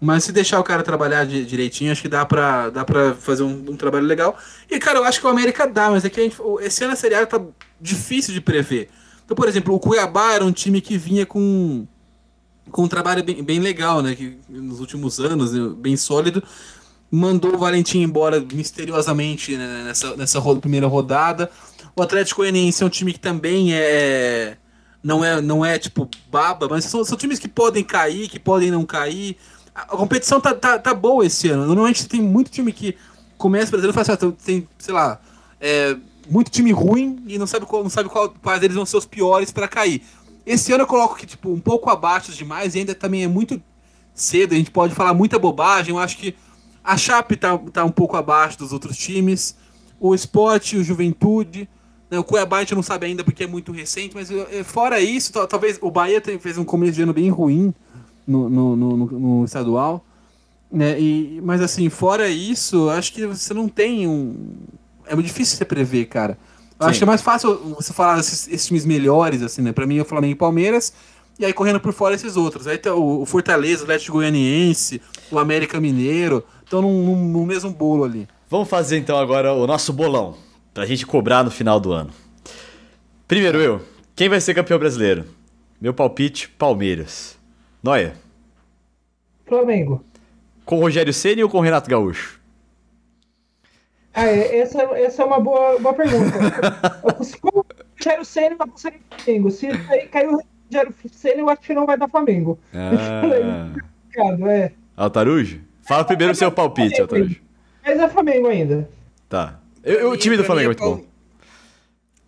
Mas 0.00 0.24
se 0.24 0.32
deixar 0.32 0.58
o 0.58 0.64
cara 0.64 0.82
trabalhar 0.82 1.26
di- 1.26 1.44
direitinho, 1.44 1.92
acho 1.92 2.00
que 2.00 2.08
dá 2.08 2.24
pra, 2.24 2.70
dá 2.70 2.84
pra 2.86 3.14
fazer 3.14 3.42
um, 3.42 3.66
um 3.68 3.76
trabalho 3.76 4.06
legal. 4.06 4.36
E, 4.70 4.78
cara, 4.78 4.98
eu 4.98 5.04
acho 5.04 5.20
que 5.20 5.26
o 5.26 5.30
América 5.30 5.66
dá, 5.66 5.90
mas 5.90 6.04
é 6.04 6.08
que 6.08 6.22
gente, 6.22 6.36
esse 6.62 6.82
ano 6.82 6.94
a 6.94 6.96
Série 6.96 7.16
A 7.16 7.26
tá 7.26 7.38
difícil 7.78 8.32
de 8.32 8.40
prever. 8.40 8.88
Então, 9.24 9.36
por 9.36 9.46
exemplo, 9.46 9.74
o 9.74 9.78
Cuiabá 9.78 10.32
era 10.32 10.44
um 10.44 10.52
time 10.52 10.80
que 10.80 10.96
vinha 10.96 11.26
com, 11.26 11.86
com 12.70 12.84
um 12.84 12.88
trabalho 12.88 13.22
bem, 13.22 13.42
bem 13.44 13.60
legal, 13.60 14.00
né? 14.00 14.14
Que 14.14 14.38
nos 14.48 14.80
últimos 14.80 15.20
anos, 15.20 15.52
né, 15.52 15.70
bem 15.76 15.96
sólido. 15.98 16.42
Mandou 17.10 17.54
o 17.54 17.58
Valentim 17.58 18.00
embora 18.00 18.40
misteriosamente 18.40 19.56
né, 19.56 19.82
nessa, 19.84 20.16
nessa 20.16 20.40
primeira 20.60 20.86
rodada. 20.86 21.50
O 21.94 22.02
Atlético 22.02 22.40
Goianiense 22.40 22.82
é 22.82 22.86
um 22.86 22.90
time 22.90 23.12
que 23.12 23.20
também 23.20 23.74
é. 23.74 24.56
Não 25.02 25.24
é, 25.24 25.40
não 25.40 25.64
é 25.64 25.78
tipo 25.78 26.08
baba, 26.30 26.68
mas 26.68 26.84
são, 26.84 27.04
são 27.04 27.16
times 27.18 27.38
que 27.38 27.48
podem 27.48 27.82
cair, 27.82 28.28
que 28.28 28.38
podem 28.38 28.70
não 28.70 28.84
cair. 28.84 29.36
A, 29.88 29.96
competição 29.96 30.40
tá, 30.40 30.54
tá, 30.54 30.78
tá 30.78 30.94
boa 30.94 31.24
esse 31.24 31.48
ano. 31.48 31.66
Normalmente 31.66 32.06
tem 32.08 32.20
muito 32.20 32.50
time 32.50 32.72
que 32.72 32.96
começa 33.38 33.68
o 33.68 33.70
brasileiro 33.70 33.90
e 33.98 34.04
fala 34.04 34.16
assim, 34.18 34.26
ah, 34.28 34.44
tem, 34.44 34.68
sei 34.78 34.94
lá, 34.94 35.20
é, 35.60 35.96
muito 36.28 36.50
time 36.50 36.72
ruim 36.72 37.22
e 37.26 37.38
não 37.38 37.46
sabe, 37.46 37.66
qual, 37.66 37.82
não 37.82 37.90
sabe 37.90 38.08
qual, 38.08 38.28
quais 38.42 38.60
deles 38.60 38.76
vão 38.76 38.86
ser 38.86 38.96
os 38.96 39.06
piores 39.06 39.50
para 39.50 39.66
cair. 39.68 40.02
Esse 40.46 40.72
ano 40.72 40.82
eu 40.82 40.86
coloco 40.86 41.16
que, 41.16 41.26
tipo, 41.26 41.50
um 41.50 41.60
pouco 41.60 41.90
abaixo 41.90 42.32
demais 42.32 42.74
e 42.74 42.78
ainda 42.78 42.94
também 42.94 43.22
é 43.24 43.28
muito 43.28 43.60
cedo, 44.14 44.54
a 44.54 44.56
gente 44.58 44.70
pode 44.70 44.94
falar 44.94 45.14
muita 45.14 45.38
bobagem. 45.38 45.94
Eu 45.94 45.98
acho 46.00 46.16
que 46.18 46.34
a 46.82 46.96
Chape 46.96 47.36
tá, 47.36 47.56
tá 47.72 47.84
um 47.84 47.90
pouco 47.90 48.16
abaixo 48.16 48.58
dos 48.58 48.72
outros 48.72 48.96
times. 48.96 49.54
O 49.98 50.14
Sport, 50.14 50.74
o 50.74 50.82
Juventude. 50.84 51.68
né, 52.10 52.18
o 52.18 52.24
Cuiabá 52.24 52.56
a 52.56 52.60
gente 52.60 52.74
não 52.74 52.82
sabe 52.82 53.06
ainda 53.06 53.22
porque 53.22 53.44
é 53.44 53.46
muito 53.46 53.70
recente, 53.70 54.14
mas 54.14 54.30
eh, 54.30 54.64
fora 54.64 55.00
isso, 55.00 55.32
tal- 55.32 55.46
talvez 55.46 55.78
o 55.80 55.90
Bahia 55.90 56.20
tem- 56.20 56.38
fez 56.40 56.58
um 56.58 56.64
começo 56.64 56.92
de 56.94 57.02
ano 57.02 57.12
bem 57.12 57.28
ruim 57.30 57.72
no, 58.30 58.48
no, 58.48 58.76
no- 58.76 58.96
no- 59.06 59.44
estadual. 59.44 60.04
Né, 60.72 61.00
e, 61.00 61.40
mas 61.42 61.60
assim, 61.60 61.88
fora 61.88 62.28
isso, 62.28 62.88
acho 62.90 63.12
que 63.12 63.26
você 63.26 63.52
não 63.52 63.68
tem 63.68 64.06
um. 64.06 64.36
É 65.06 65.14
muito 65.14 65.26
difícil 65.26 65.56
você 65.56 65.64
prever, 65.64 66.06
cara. 66.06 66.38
Eu 66.78 66.84
Sim. 66.84 66.90
acho 66.90 66.98
que 67.00 67.04
é 67.04 67.06
mais 67.06 67.20
fácil 67.22 67.56
você 67.76 67.92
falar 67.92 68.20
esses, 68.20 68.46
esses 68.46 68.66
times 68.66 68.84
melhores, 68.86 69.42
assim, 69.42 69.62
né? 69.62 69.72
Pra 69.72 69.86
mim 69.86 69.98
é 69.98 70.02
o 70.02 70.04
Flamengo 70.04 70.32
e 70.32 70.36
Palmeiras, 70.36 70.92
e 71.38 71.44
aí 71.44 71.52
correndo 71.52 71.80
por 71.80 71.92
fora 71.92 72.14
esses 72.14 72.36
outros. 72.36 72.66
Aí 72.68 72.78
tem 72.78 72.92
o, 72.92 73.22
o 73.22 73.26
Fortaleza, 73.26 73.80
o 73.80 73.82
Atlético 73.82 74.12
Goianiense, 74.18 75.02
o 75.30 75.38
América 75.40 75.80
Mineiro, 75.80 76.44
estão 76.64 76.80
no 76.80 77.44
mesmo 77.44 77.70
bolo 77.70 78.04
ali. 78.04 78.28
Vamos 78.48 78.68
fazer 78.68 78.96
então 78.98 79.18
agora 79.18 79.52
o 79.52 79.66
nosso 79.66 79.92
bolão. 79.92 80.36
Pra 80.72 80.86
gente 80.86 81.04
cobrar 81.04 81.42
no 81.42 81.50
final 81.50 81.80
do 81.80 81.92
ano. 81.92 82.10
Primeiro 83.26 83.58
eu. 83.58 83.80
Quem 84.14 84.28
vai 84.28 84.40
ser 84.40 84.54
campeão 84.54 84.78
brasileiro? 84.78 85.24
Meu 85.80 85.92
palpite, 85.92 86.48
Palmeiras. 86.48 87.36
Noia. 87.82 88.14
Flamengo. 89.46 90.04
Com 90.64 90.78
o 90.78 90.80
Rogério 90.80 91.12
Ceni 91.12 91.42
ou 91.42 91.48
com 91.50 91.58
o 91.58 91.62
Renato 91.62 91.88
Gaúcho? 91.90 92.38
Ah, 94.12 94.26
é, 94.26 94.58
essa, 94.58 94.82
essa 94.82 95.22
é 95.22 95.24
uma 95.24 95.40
boa, 95.40 95.78
boa 95.78 95.94
pergunta. 95.94 96.30
For 97.40 97.50
o 97.54 97.66
Rogério 97.98 98.24
Senna, 98.24 98.56
eu 98.58 98.62
apostaria 98.62 98.98
no 98.98 99.16
Flamengo. 99.18 99.50
Se 99.50 99.66
aí 99.66 100.06
caiu 100.08 100.32
o 100.34 100.42
Rogério 100.66 100.94
Senna, 101.12 101.40
eu 101.40 101.48
acho 101.50 101.62
que 101.62 101.74
não 101.74 101.86
vai 101.86 101.96
dar 101.96 102.08
Flamengo. 102.08 102.58
Ah. 102.74 103.72
Complicado, 104.12 104.48
é. 104.48 104.72
Altarujo? 104.96 105.60
Fala 105.82 106.04
primeiro 106.04 106.32
o 106.32 106.36
seu 106.36 106.50
palpite, 106.52 107.00
Altarujo. 107.00 107.40
Mas 107.84 107.98
é 107.98 108.08
Flamengo 108.08 108.48
ainda. 108.48 108.88
Tá. 109.28 109.58
Eu, 109.82 109.94
eu- 110.00 110.10
o 110.10 110.16
time 110.16 110.36
do 110.36 110.44
Flamengo 110.44 110.72
é 110.72 110.74
é 110.74 110.76
muito 110.76 110.96
bom. 111.02 111.04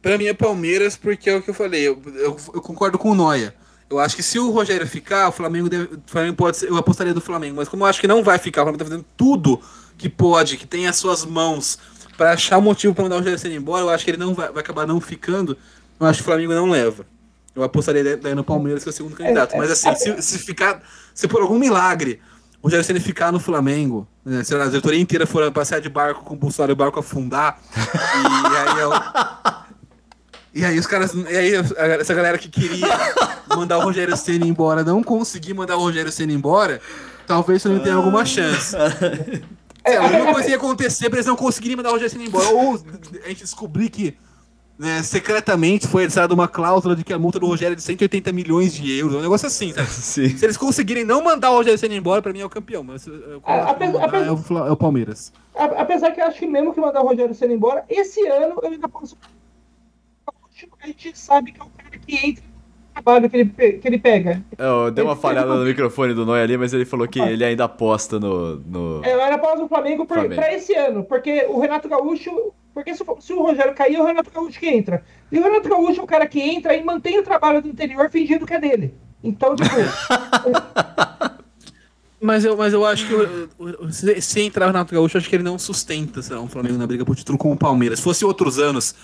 Pra 0.00 0.16
mim 0.18 0.26
é 0.26 0.34
Palmeiras, 0.34 0.96
porque 0.96 1.30
é 1.30 1.36
o 1.36 1.42
que 1.42 1.50
eu 1.50 1.54
falei. 1.54 1.86
Eu, 1.86 2.00
eu- 2.06 2.36
eu 2.54 2.62
concordo 2.62 2.98
com 2.98 3.10
o 3.10 3.14
Noia. 3.14 3.54
Eu 3.92 3.98
acho 3.98 4.16
que 4.16 4.22
se 4.22 4.38
o 4.38 4.50
Rogério 4.50 4.86
ficar, 4.86 5.28
o 5.28 5.32
Flamengo, 5.32 5.68
deve, 5.68 5.84
o 5.84 6.02
Flamengo 6.06 6.34
pode 6.36 6.56
ser, 6.56 6.68
eu 6.68 6.76
apostaria 6.76 7.12
do 7.12 7.20
Flamengo. 7.20 7.56
Mas 7.56 7.68
como 7.68 7.84
eu 7.84 7.86
acho 7.86 8.00
que 8.00 8.06
não 8.06 8.22
vai 8.22 8.38
ficar, 8.38 8.62
o 8.62 8.64
Flamengo 8.64 8.78
tá 8.84 8.90
fazendo 8.90 9.04
tudo 9.16 9.60
que 9.98 10.08
pode, 10.08 10.56
que 10.56 10.66
tem 10.66 10.86
as 10.86 10.96
suas 10.96 11.24
mãos, 11.24 11.78
pra 12.16 12.32
achar 12.32 12.60
motivo 12.60 12.94
pra 12.94 13.04
mandar 13.04 13.16
o 13.16 13.18
Rogério 13.18 13.38
Ceni 13.38 13.56
embora, 13.56 13.82
eu 13.84 13.90
acho 13.90 14.04
que 14.04 14.10
ele 14.10 14.18
não 14.18 14.34
vai, 14.34 14.50
vai 14.50 14.62
acabar 14.62 14.86
não 14.86 15.00
ficando. 15.00 15.56
Eu 16.00 16.06
acho 16.06 16.18
que 16.18 16.22
o 16.22 16.24
Flamengo 16.24 16.54
não 16.54 16.70
leva. 16.70 17.06
Eu 17.54 17.62
apostaria 17.62 18.16
daí 18.16 18.34
no 18.34 18.42
Palmeiras, 18.42 18.82
que 18.82 18.88
é 18.88 18.92
o 18.92 18.94
segundo 18.94 19.14
candidato. 19.14 19.54
é, 19.54 19.58
Mas 19.58 19.70
assim, 19.70 19.94
se, 19.94 20.22
se 20.22 20.38
ficar. 20.38 20.82
Se 21.14 21.28
por 21.28 21.42
algum 21.42 21.58
milagre 21.58 22.20
o 22.62 22.66
Rogério 22.68 22.84
Ceni 22.84 23.00
ficar 23.00 23.30
no 23.30 23.40
Flamengo, 23.40 24.08
né, 24.24 24.42
se 24.44 24.54
a 24.54 24.66
diretoria 24.66 25.00
inteira 25.00 25.26
for 25.26 25.50
passear 25.50 25.80
de 25.80 25.88
barco 25.88 26.24
com 26.24 26.34
o 26.34 26.36
Bolsonaro 26.36 26.72
e 26.72 26.74
o 26.74 26.76
barco 26.76 26.98
afundar, 27.00 27.60
e 27.76 28.56
aí 28.56 28.80
é 28.80 28.86
o, 28.86 28.92
E 30.54 30.64
aí 30.64 30.78
os 30.78 30.86
caras. 30.86 31.14
E 31.14 31.36
aí 31.36 31.52
essa 32.00 32.12
galera 32.14 32.36
que 32.38 32.48
queria 32.48 32.86
mandar 33.48 33.78
o 33.78 33.82
Rogério 33.82 34.16
Senna 34.16 34.46
embora 34.46 34.84
não 34.84 35.02
conseguir 35.02 35.54
mandar 35.54 35.76
o 35.76 35.80
Rogério 35.80 36.12
Senna 36.12 36.32
embora, 36.32 36.80
talvez 37.26 37.62
também 37.62 37.80
tenha 37.80 37.94
alguma 37.96 38.24
chance. 38.24 38.76
É, 39.84 39.96
a 39.96 40.02
única 40.04 40.24
coisa 40.26 40.42
que 40.44 40.50
ia 40.50 40.56
acontecer 40.56 41.10
pra 41.10 41.16
eles 41.18 41.26
não 41.26 41.34
conseguirem 41.34 41.76
mandar 41.76 41.88
o 41.88 41.94
Rogério 41.94 42.12
Senna 42.12 42.22
embora. 42.24 42.48
Ou 42.50 42.80
a 43.24 43.28
gente 43.28 43.42
descobrir 43.42 43.90
que 43.90 44.16
né, 44.78 45.02
secretamente 45.02 45.88
foi 45.88 46.04
adicionada 46.04 46.32
uma 46.32 46.46
cláusula 46.46 46.94
de 46.94 47.02
que 47.02 47.12
a 47.12 47.18
multa 47.18 47.40
do 47.40 47.46
Rogério 47.48 47.72
é 47.72 47.76
de 47.76 47.82
180 47.82 48.30
milhões 48.32 48.72
de 48.72 48.96
euros. 48.96 49.16
Um 49.16 49.20
negócio 49.22 49.48
assim, 49.48 49.72
sabe? 49.72 49.88
Sim. 49.90 50.36
Se 50.36 50.46
eles 50.46 50.56
conseguirem 50.56 51.04
não 51.04 51.20
mandar 51.24 51.50
o 51.50 51.56
Rogério 51.56 51.76
Senna 51.80 51.96
embora, 51.96 52.22
pra 52.22 52.32
mim 52.32 52.38
é 52.38 52.44
o 52.44 52.48
campeão. 52.48 52.84
Mas 52.84 53.04
eu, 53.08 53.14
eu, 53.14 53.42
É, 53.44 53.60
apesar- 53.62 54.14
é, 54.24 54.30
o, 54.30 54.58
é 54.68 54.70
o 54.70 54.76
Palmeiras. 54.76 55.32
Apesar 55.56 56.12
que 56.12 56.20
eu 56.20 56.26
acho 56.26 56.38
que 56.38 56.46
mesmo 56.46 56.72
que 56.72 56.80
mandar 56.80 57.00
o 57.02 57.08
Rogério 57.08 57.34
Senna 57.34 57.52
embora, 57.52 57.84
esse 57.88 58.24
ano 58.28 58.60
eu 58.62 58.70
ainda 58.70 58.88
posso. 58.88 59.16
A 60.82 60.86
gente 60.86 61.16
sabe 61.18 61.52
que 61.52 61.60
é 61.60 61.64
o 61.64 61.68
cara 61.76 61.90
que 61.98 62.14
entra 62.26 62.44
no 62.44 62.92
trabalho 62.94 63.30
que 63.30 63.36
ele, 63.36 63.50
que 63.78 63.88
ele 63.88 63.98
pega. 63.98 64.42
Eu 64.58 64.90
dei 64.90 65.02
uma 65.04 65.12
Ele- 65.12 65.20
falhada 65.20 65.54
no 65.54 65.64
microfone 65.64 66.14
do 66.14 66.26
Noia 66.26 66.42
ali, 66.44 66.56
mas 66.56 66.72
ele 66.74 66.84
falou 66.84 67.06
que 67.08 67.20
ele 67.20 67.44
ainda 67.44 67.64
aposta 67.64 68.18
no. 68.20 68.56
no... 68.60 69.00
É, 69.04 69.12
Eu 69.14 69.22
ainda 69.22 69.38
posso 69.38 69.64
o 69.64 69.68
Flamengo 69.68 70.04
por- 70.06 70.14
Flamengo. 70.18 70.34
pra 70.34 70.52
esse 70.52 70.74
ano, 70.74 71.04
porque 71.04 71.46
o 71.48 71.60
Renato 71.60 71.88
Gaúcho. 71.88 72.30
Porque 72.74 72.94
se, 72.94 73.02
o- 73.06 73.20
se 73.20 73.32
o 73.34 73.42
Rogério 73.42 73.74
cair, 73.74 73.96
é 73.96 74.00
o 74.00 74.06
Renato 74.06 74.30
Gaúcho 74.30 74.58
que 74.58 74.66
entra. 74.66 75.04
E 75.30 75.38
o 75.38 75.42
Renato 75.42 75.68
Gaúcho 75.68 76.00
é 76.00 76.04
o 76.04 76.06
cara 76.06 76.26
que 76.26 76.40
entra 76.40 76.74
e 76.74 76.82
mantém 76.82 77.18
o 77.18 77.22
trabalho 77.22 77.60
do 77.60 77.68
interior 77.68 78.08
fingindo 78.10 78.46
que 78.46 78.54
é 78.54 78.58
dele. 78.58 78.94
Então, 79.22 79.54
tipo, 79.54 79.68
Mas 82.20 82.44
eu, 82.44 82.56
mas 82.56 82.72
eu 82.72 82.86
acho 82.86 83.06
que 83.08 83.14
o- 83.14 83.48
o- 83.58 83.86
o- 83.86 83.92
se, 83.92 84.20
se 84.20 84.40
entrar 84.42 84.66
o 84.66 84.68
Renato 84.68 84.94
Gaúcho, 84.94 85.16
eu 85.16 85.20
acho 85.20 85.28
que 85.28 85.34
ele 85.34 85.42
não 85.42 85.58
sustenta 85.58 86.20
lá, 86.30 86.40
um 86.40 86.48
Flamengo 86.48 86.78
na 86.78 86.86
briga 86.86 87.04
por 87.04 87.16
título 87.16 87.36
com 87.36 87.50
o 87.50 87.56
Palmeiras. 87.56 87.98
Se 87.98 88.04
fosse 88.04 88.24
outros 88.24 88.60
anos, 88.60 88.94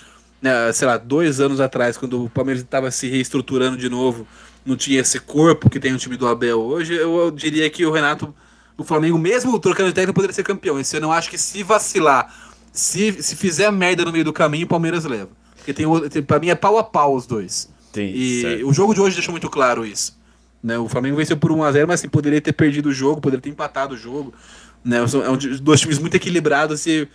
sei 0.73 0.87
lá, 0.87 0.97
dois 0.97 1.39
anos 1.39 1.59
atrás, 1.59 1.97
quando 1.97 2.25
o 2.25 2.29
Palmeiras 2.29 2.63
estava 2.63 2.89
se 2.91 3.07
reestruturando 3.09 3.77
de 3.77 3.89
novo, 3.89 4.27
não 4.65 4.75
tinha 4.75 5.01
esse 5.01 5.19
corpo 5.19 5.69
que 5.69 5.79
tem 5.79 5.93
o 5.93 5.97
time 5.97 6.15
do 6.17 6.27
Abel 6.27 6.59
hoje, 6.59 6.93
eu, 6.93 7.31
diria 7.31 7.69
que 7.69 7.85
o 7.85 7.91
Renato, 7.91 8.33
o 8.77 8.83
Flamengo, 8.83 9.17
mesmo 9.17 9.57
trocando 9.59 9.89
de 9.89 9.95
técnico, 9.95 10.13
poderia 10.15 10.33
ser 10.33 10.43
campeão. 10.43 10.79
Esse 10.79 10.97
ano 10.97 11.07
eu 11.07 11.11
acho 11.11 11.29
que 11.29 11.37
se 11.37 11.63
vacilar, 11.63 12.33
se, 12.71 13.21
se 13.23 13.35
fizer 13.35 13.71
merda 13.71 14.05
no 14.05 14.11
meio 14.11 14.23
do 14.23 14.31
caminho, 14.33 14.65
o 14.65 14.69
Palmeiras 14.69 15.03
leva. 15.05 15.29
Porque 15.57 15.73
tem, 15.73 15.85
o- 15.85 16.09
tem, 16.09 16.21
pra 16.23 16.39
mim 16.39 16.49
é 16.49 16.55
pau 16.55 16.77
a 16.77 16.83
pau 16.83 17.15
os 17.15 17.25
dois. 17.25 17.69
Tem, 17.91 18.09
E 18.15 18.41
certo. 18.41 18.67
o 18.69 18.73
jogo 18.73 18.93
de 18.93 19.01
hoje 19.01 19.15
deixou 19.15 19.31
muito 19.33 19.49
claro 19.49 19.85
isso. 19.85 20.17
Né? 20.63 20.77
O 20.77 20.87
Flamengo 20.87 21.17
venceu 21.17 21.35
por 21.37 21.51
1x0, 21.51 21.87
mas 21.87 21.99
assim, 21.99 22.07
poderia 22.09 22.39
ter 22.39 22.53
perdido 22.53 22.89
o 22.89 22.93
jogo, 22.93 23.19
poderia 23.19 23.41
ter 23.41 23.49
empatado 23.49 23.95
o 23.95 23.97
jogo. 23.97 24.33
Né? 24.83 25.05
São 25.07 25.23
é 25.23 25.29
um, 25.29 25.37
dois 25.61 25.79
times 25.81 25.97
muito 25.99 26.15
equilibrados 26.15 26.85
e 26.85 27.07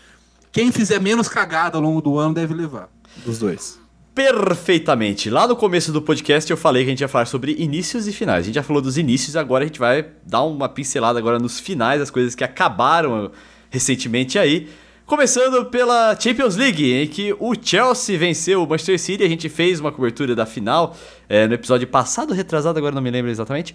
quem 0.52 0.70
fizer 0.72 1.00
menos 1.00 1.28
cagada 1.28 1.76
ao 1.78 1.82
longo 1.82 2.00
do 2.02 2.18
ano 2.18 2.34
deve 2.34 2.52
levar. 2.54 2.88
Dos 3.24 3.38
dois. 3.38 3.78
Perfeitamente. 4.14 5.28
Lá 5.28 5.48
no 5.48 5.56
começo 5.56 5.90
do 5.90 6.00
podcast 6.00 6.48
eu 6.48 6.56
falei 6.56 6.84
que 6.84 6.88
a 6.88 6.92
gente 6.92 7.00
ia 7.00 7.08
falar 7.08 7.26
sobre 7.26 7.52
inícios 7.58 8.06
e 8.06 8.12
finais. 8.12 8.44
A 8.44 8.46
gente 8.46 8.54
já 8.54 8.62
falou 8.62 8.80
dos 8.80 8.96
inícios, 8.96 9.34
agora 9.34 9.64
a 9.64 9.66
gente 9.66 9.80
vai 9.80 10.06
dar 10.24 10.42
uma 10.42 10.68
pincelada 10.68 11.18
agora 11.18 11.38
nos 11.38 11.58
finais, 11.58 12.00
as 12.00 12.10
coisas 12.10 12.34
que 12.34 12.44
acabaram 12.44 13.32
recentemente 13.70 14.38
aí. 14.38 14.68
Começando 15.04 15.66
pela 15.66 16.18
Champions 16.18 16.54
League, 16.56 16.92
em 16.94 17.06
que 17.08 17.34
o 17.38 17.54
Chelsea 17.60 18.16
venceu 18.16 18.62
o 18.62 18.68
Manchester 18.68 19.00
City. 19.00 19.24
A 19.24 19.28
gente 19.28 19.48
fez 19.48 19.80
uma 19.80 19.90
cobertura 19.90 20.34
da 20.34 20.46
final 20.46 20.96
é, 21.28 21.48
no 21.48 21.54
episódio 21.54 21.88
passado, 21.88 22.32
retrasado, 22.32 22.78
agora 22.78 22.94
não 22.94 23.02
me 23.02 23.10
lembro 23.10 23.30
exatamente, 23.30 23.74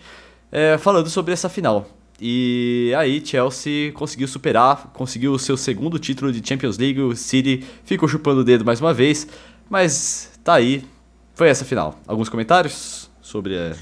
é, 0.51 0.77
falando 0.77 1.09
sobre 1.09 1.33
essa 1.33 1.49
final. 1.49 1.98
E 2.21 2.93
aí 2.97 3.25
Chelsea 3.25 3.91
conseguiu 3.93 4.27
superar, 4.27 4.91
conseguiu 4.93 5.31
o 5.31 5.39
seu 5.39 5.55
segundo 5.55 5.97
título 5.97 6.31
de 6.31 6.45
Champions 6.47 6.77
League. 6.77 6.99
O 6.99 7.15
City 7.15 7.63
ficou 7.85 8.09
chupando 8.09 8.41
o 8.41 8.43
dedo 8.43 8.65
mais 8.65 8.81
uma 8.81 8.93
vez, 8.93 9.27
mas 9.69 10.31
tá 10.43 10.55
aí. 10.55 10.83
Foi 11.33 11.47
essa 11.47 11.63
final. 11.63 11.97
Alguns 12.05 12.27
comentários 12.27 13.09
sobre 13.21 13.57
a... 13.57 13.73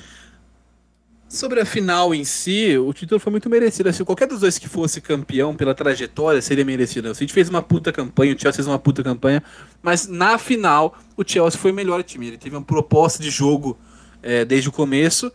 Sobre 1.30 1.59
a 1.59 1.65
final 1.65 2.15
em 2.15 2.23
si, 2.23 2.77
o 2.77 2.93
título 2.93 3.19
foi 3.19 3.31
muito 3.31 3.49
merecido. 3.49 3.91
Se 3.91 4.01
qualquer 4.05 4.27
dos 4.27 4.39
dois 4.39 4.57
que 4.57 4.69
fosse 4.69 5.01
campeão 5.01 5.53
pela 5.53 5.76
trajetória, 5.76 6.41
seria 6.41 6.64
merecido. 6.64 7.09
O 7.09 7.15
City 7.15 7.34
fez 7.34 7.49
uma 7.49 7.61
puta 7.61 7.91
campanha, 7.91 8.34
o 8.34 8.39
Chelsea 8.39 8.57
fez 8.57 8.68
uma 8.68 8.80
puta 8.80 9.03
campanha, 9.03 9.43
mas 9.81 10.07
na 10.07 10.38
final 10.38 10.97
o 11.18 11.23
Chelsea 11.27 11.59
foi 11.59 11.72
o 11.72 11.73
melhor 11.73 12.01
time. 12.03 12.27
Ele 12.27 12.38
teve 12.38 12.55
uma 12.55 12.64
proposta 12.64 13.22
de 13.22 13.30
jogo 13.30 13.77
eh, 14.23 14.45
desde 14.45 14.69
o 14.69 14.72
começo 14.72 15.30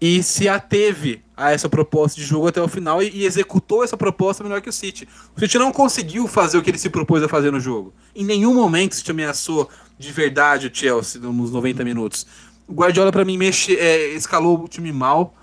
e 0.00 0.22
se 0.22 0.48
ateve 0.48 1.22
a 1.36 1.50
essa 1.52 1.68
proposta 1.68 2.20
de 2.20 2.26
jogo 2.26 2.46
até 2.46 2.60
o 2.60 2.68
final 2.68 3.02
e, 3.02 3.10
e 3.10 3.24
executou 3.24 3.82
essa 3.82 3.96
proposta 3.96 4.44
melhor 4.44 4.60
que 4.60 4.68
o 4.68 4.72
City. 4.72 5.08
O 5.36 5.40
City 5.40 5.58
não 5.58 5.72
conseguiu 5.72 6.28
fazer 6.28 6.58
o 6.58 6.62
que 6.62 6.70
ele 6.70 6.78
se 6.78 6.90
propôs 6.90 7.22
a 7.22 7.28
fazer 7.28 7.50
no 7.50 7.58
jogo. 7.58 7.92
Em 8.14 8.24
nenhum 8.24 8.54
momento 8.54 8.92
o 8.92 8.94
City 8.94 9.10
ameaçou 9.10 9.68
de 9.98 10.12
verdade 10.12 10.66
o 10.68 10.70
Chelsea 10.72 11.20
nos 11.20 11.50
90 11.50 11.84
minutos. 11.84 12.26
O 12.66 12.72
Guardiola, 12.72 13.10
pra 13.12 13.24
mim, 13.24 13.36
mexe, 13.36 13.76
é, 13.76 14.14
escalou 14.14 14.62
o 14.64 14.68
time 14.68 14.92
mal. 14.92 15.34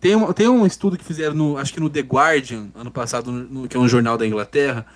Tem 0.00 0.14
um, 0.14 0.32
tem 0.32 0.48
um 0.48 0.66
estudo 0.66 0.96
que 0.96 1.04
fizeram, 1.04 1.34
no, 1.34 1.58
acho 1.58 1.72
que 1.72 1.80
no 1.80 1.88
The 1.90 2.00
Guardian, 2.00 2.68
ano 2.74 2.90
passado, 2.90 3.30
no- 3.32 3.68
que 3.68 3.76
é 3.76 3.80
um 3.80 3.88
jornal 3.88 4.16
da 4.18 4.26
Inglaterra, 4.26 4.86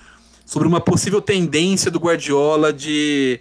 sobre 0.45 0.67
uma 0.69 0.81
possível 0.81 1.21
tendência 1.21 1.91
do 1.91 1.99
Guardiola 1.99 2.73
de 2.73 3.41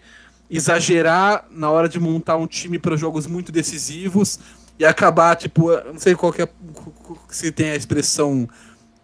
exagerar 0.50 1.46
na 1.52 1.70
hora 1.70 1.88
de 1.88 2.00
montar 2.00 2.36
um 2.38 2.48
time 2.48 2.80
para 2.80 2.96
jogos 2.98 3.28
muito 3.28 3.52
decisivos 3.52 4.40
e 4.80 4.86
acabar, 4.86 5.36
tipo, 5.36 5.70
não 5.92 6.00
sei 6.00 6.16
qual 6.16 6.32
que 6.32 6.42
é, 6.42 6.50
se 7.28 7.52
tem 7.52 7.72
a 7.72 7.76
expressão 7.76 8.48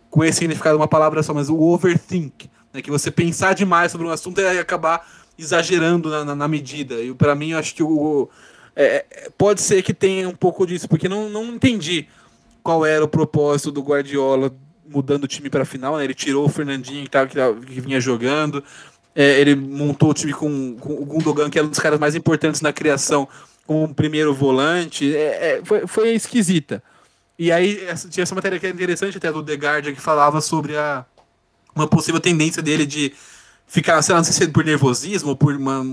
com 0.10 0.24
esse 0.24 0.40
significado, 0.40 0.78
uma 0.78 0.88
palavra 0.88 1.22
só, 1.22 1.34
mas 1.34 1.50
o 1.50 1.60
overthink, 1.60 2.50
né, 2.74 2.82
que 2.82 2.90
você 2.90 3.12
pensar 3.12 3.54
demais 3.54 3.92
sobre 3.92 4.08
um 4.08 4.10
assunto 4.10 4.40
e 4.40 4.58
acabar 4.58 5.06
exagerando 5.38 6.10
na, 6.10 6.24
na- 6.24 6.36
na 6.36 6.48
medida. 6.48 6.96
E 7.02 7.14
para 7.14 7.36
mim, 7.36 7.52
eu 7.52 7.58
acho 7.60 7.76
que 7.76 7.84
o, 7.84 8.30
é, 8.76 9.06
é, 9.12 9.30
pode 9.38 9.62
ser 9.62 9.82
que 9.84 9.94
tenha 9.94 10.30
um 10.30 10.36
pouco 10.36 10.66
disso, 10.66 10.88
porque 10.88 11.10
não, 11.10 11.30
não 11.30 11.44
entendi 11.54 12.08
qual 12.64 12.86
era 12.86 13.04
o 13.04 13.08
propósito 13.08 13.70
do 13.72 13.82
Guardiola 13.82 14.52
mudando 14.90 15.26
o 15.26 15.28
time 15.28 15.50
para 15.50 15.64
a 15.64 15.66
final. 15.66 15.98
né? 15.98 16.06
Ele 16.06 16.14
tirou 16.14 16.46
o 16.46 16.50
Fernandinho 16.50 17.04
que, 17.04 17.10
tava, 17.10 17.28
que, 17.28 17.36
tava- 17.36 17.60
que 17.60 17.82
vinha 17.82 18.00
jogando, 18.00 18.64
é, 19.14 19.40
ele 19.42 19.56
montou 19.56 20.12
o 20.12 20.14
time 20.14 20.32
com, 20.32 20.78
com 20.80 20.94
o 20.94 21.06
Gundogan, 21.06 21.50
que 21.50 21.58
era 21.60 21.68
um 21.68 21.70
dos 21.70 21.80
caras 21.80 22.00
mais 22.00 22.16
importantes 22.16 22.62
na 22.62 22.72
criação, 22.72 23.28
como 23.66 23.94
primeiro 23.94 24.34
volante. 24.34 25.16
É, 25.16 25.58
é, 25.58 25.62
foi, 25.64 25.88
foi 25.88 26.10
esquisita. 26.14 26.82
E 27.38 27.52
aí 27.52 27.84
essa- 27.86 28.08
tinha 28.08 28.24
essa 28.24 28.36
matéria 28.36 28.60
que 28.60 28.66
é 28.66 28.70
interessante 28.70 29.18
até 29.18 29.32
do 29.32 29.44
The 29.44 29.54
Guardian, 29.56 29.94
que 29.94 30.02
falava 30.02 30.40
sobre 30.42 30.78
a, 30.78 31.06
uma 31.76 31.88
possível 31.88 32.20
tendência 32.22 32.62
dele 32.62 32.86
de 32.86 33.14
ficar, 33.68 34.02
sei 34.02 34.14
lá, 34.14 34.20
não 34.20 34.24
sei 34.24 34.34
se 34.34 34.44
é 34.44 34.48
por 34.48 34.64
nervosismo 34.64 35.30
ou 35.32 35.36
por 35.36 35.56
uma 35.56 35.84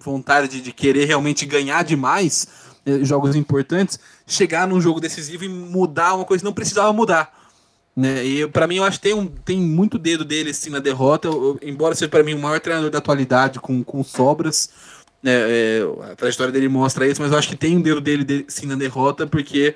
vontade 0.00 0.48
de, 0.48 0.60
de 0.60 0.72
querer 0.72 1.04
realmente 1.04 1.44
ganhar 1.46 1.84
demais 1.84 2.48
eh, 2.86 3.04
jogos 3.04 3.36
importantes, 3.36 4.00
chegar 4.26 4.66
num 4.66 4.80
jogo 4.80 4.98
decisivo 5.00 5.44
e 5.44 5.48
mudar 5.48 6.14
uma 6.14 6.24
coisa 6.24 6.40
que 6.40 6.46
não 6.46 6.52
precisava 6.54 6.92
mudar. 6.92 7.36
Né? 7.94 8.24
E 8.24 8.46
para 8.48 8.66
mim 8.66 8.76
eu 8.76 8.84
acho 8.84 8.98
que 8.98 9.02
tem, 9.08 9.14
um, 9.14 9.26
tem 9.26 9.58
muito 9.60 9.98
dedo 9.98 10.24
dele 10.24 10.50
assim, 10.50 10.70
na 10.70 10.78
derrota, 10.78 11.28
eu- 11.28 11.58
embora 11.62 11.94
seja 11.94 12.08
para 12.08 12.22
mim 12.22 12.34
o 12.34 12.38
maior 12.38 12.60
treinador 12.60 12.90
da 12.90 12.98
atualidade 12.98 13.60
com, 13.60 13.84
com 13.84 14.02
sobras. 14.02 14.70
Né, 15.22 15.32
é, 15.32 15.80
a 16.12 16.16
trajetória 16.16 16.52
dele 16.52 16.68
mostra 16.68 17.06
isso, 17.06 17.20
mas 17.20 17.32
eu 17.32 17.38
acho 17.38 17.48
que 17.48 17.56
tem 17.56 17.76
um 17.76 17.80
dedo 17.80 18.00
dele, 18.00 18.24
de- 18.24 18.44
sim 18.48 18.66
na 18.66 18.74
derrota, 18.76 19.26
porque 19.26 19.74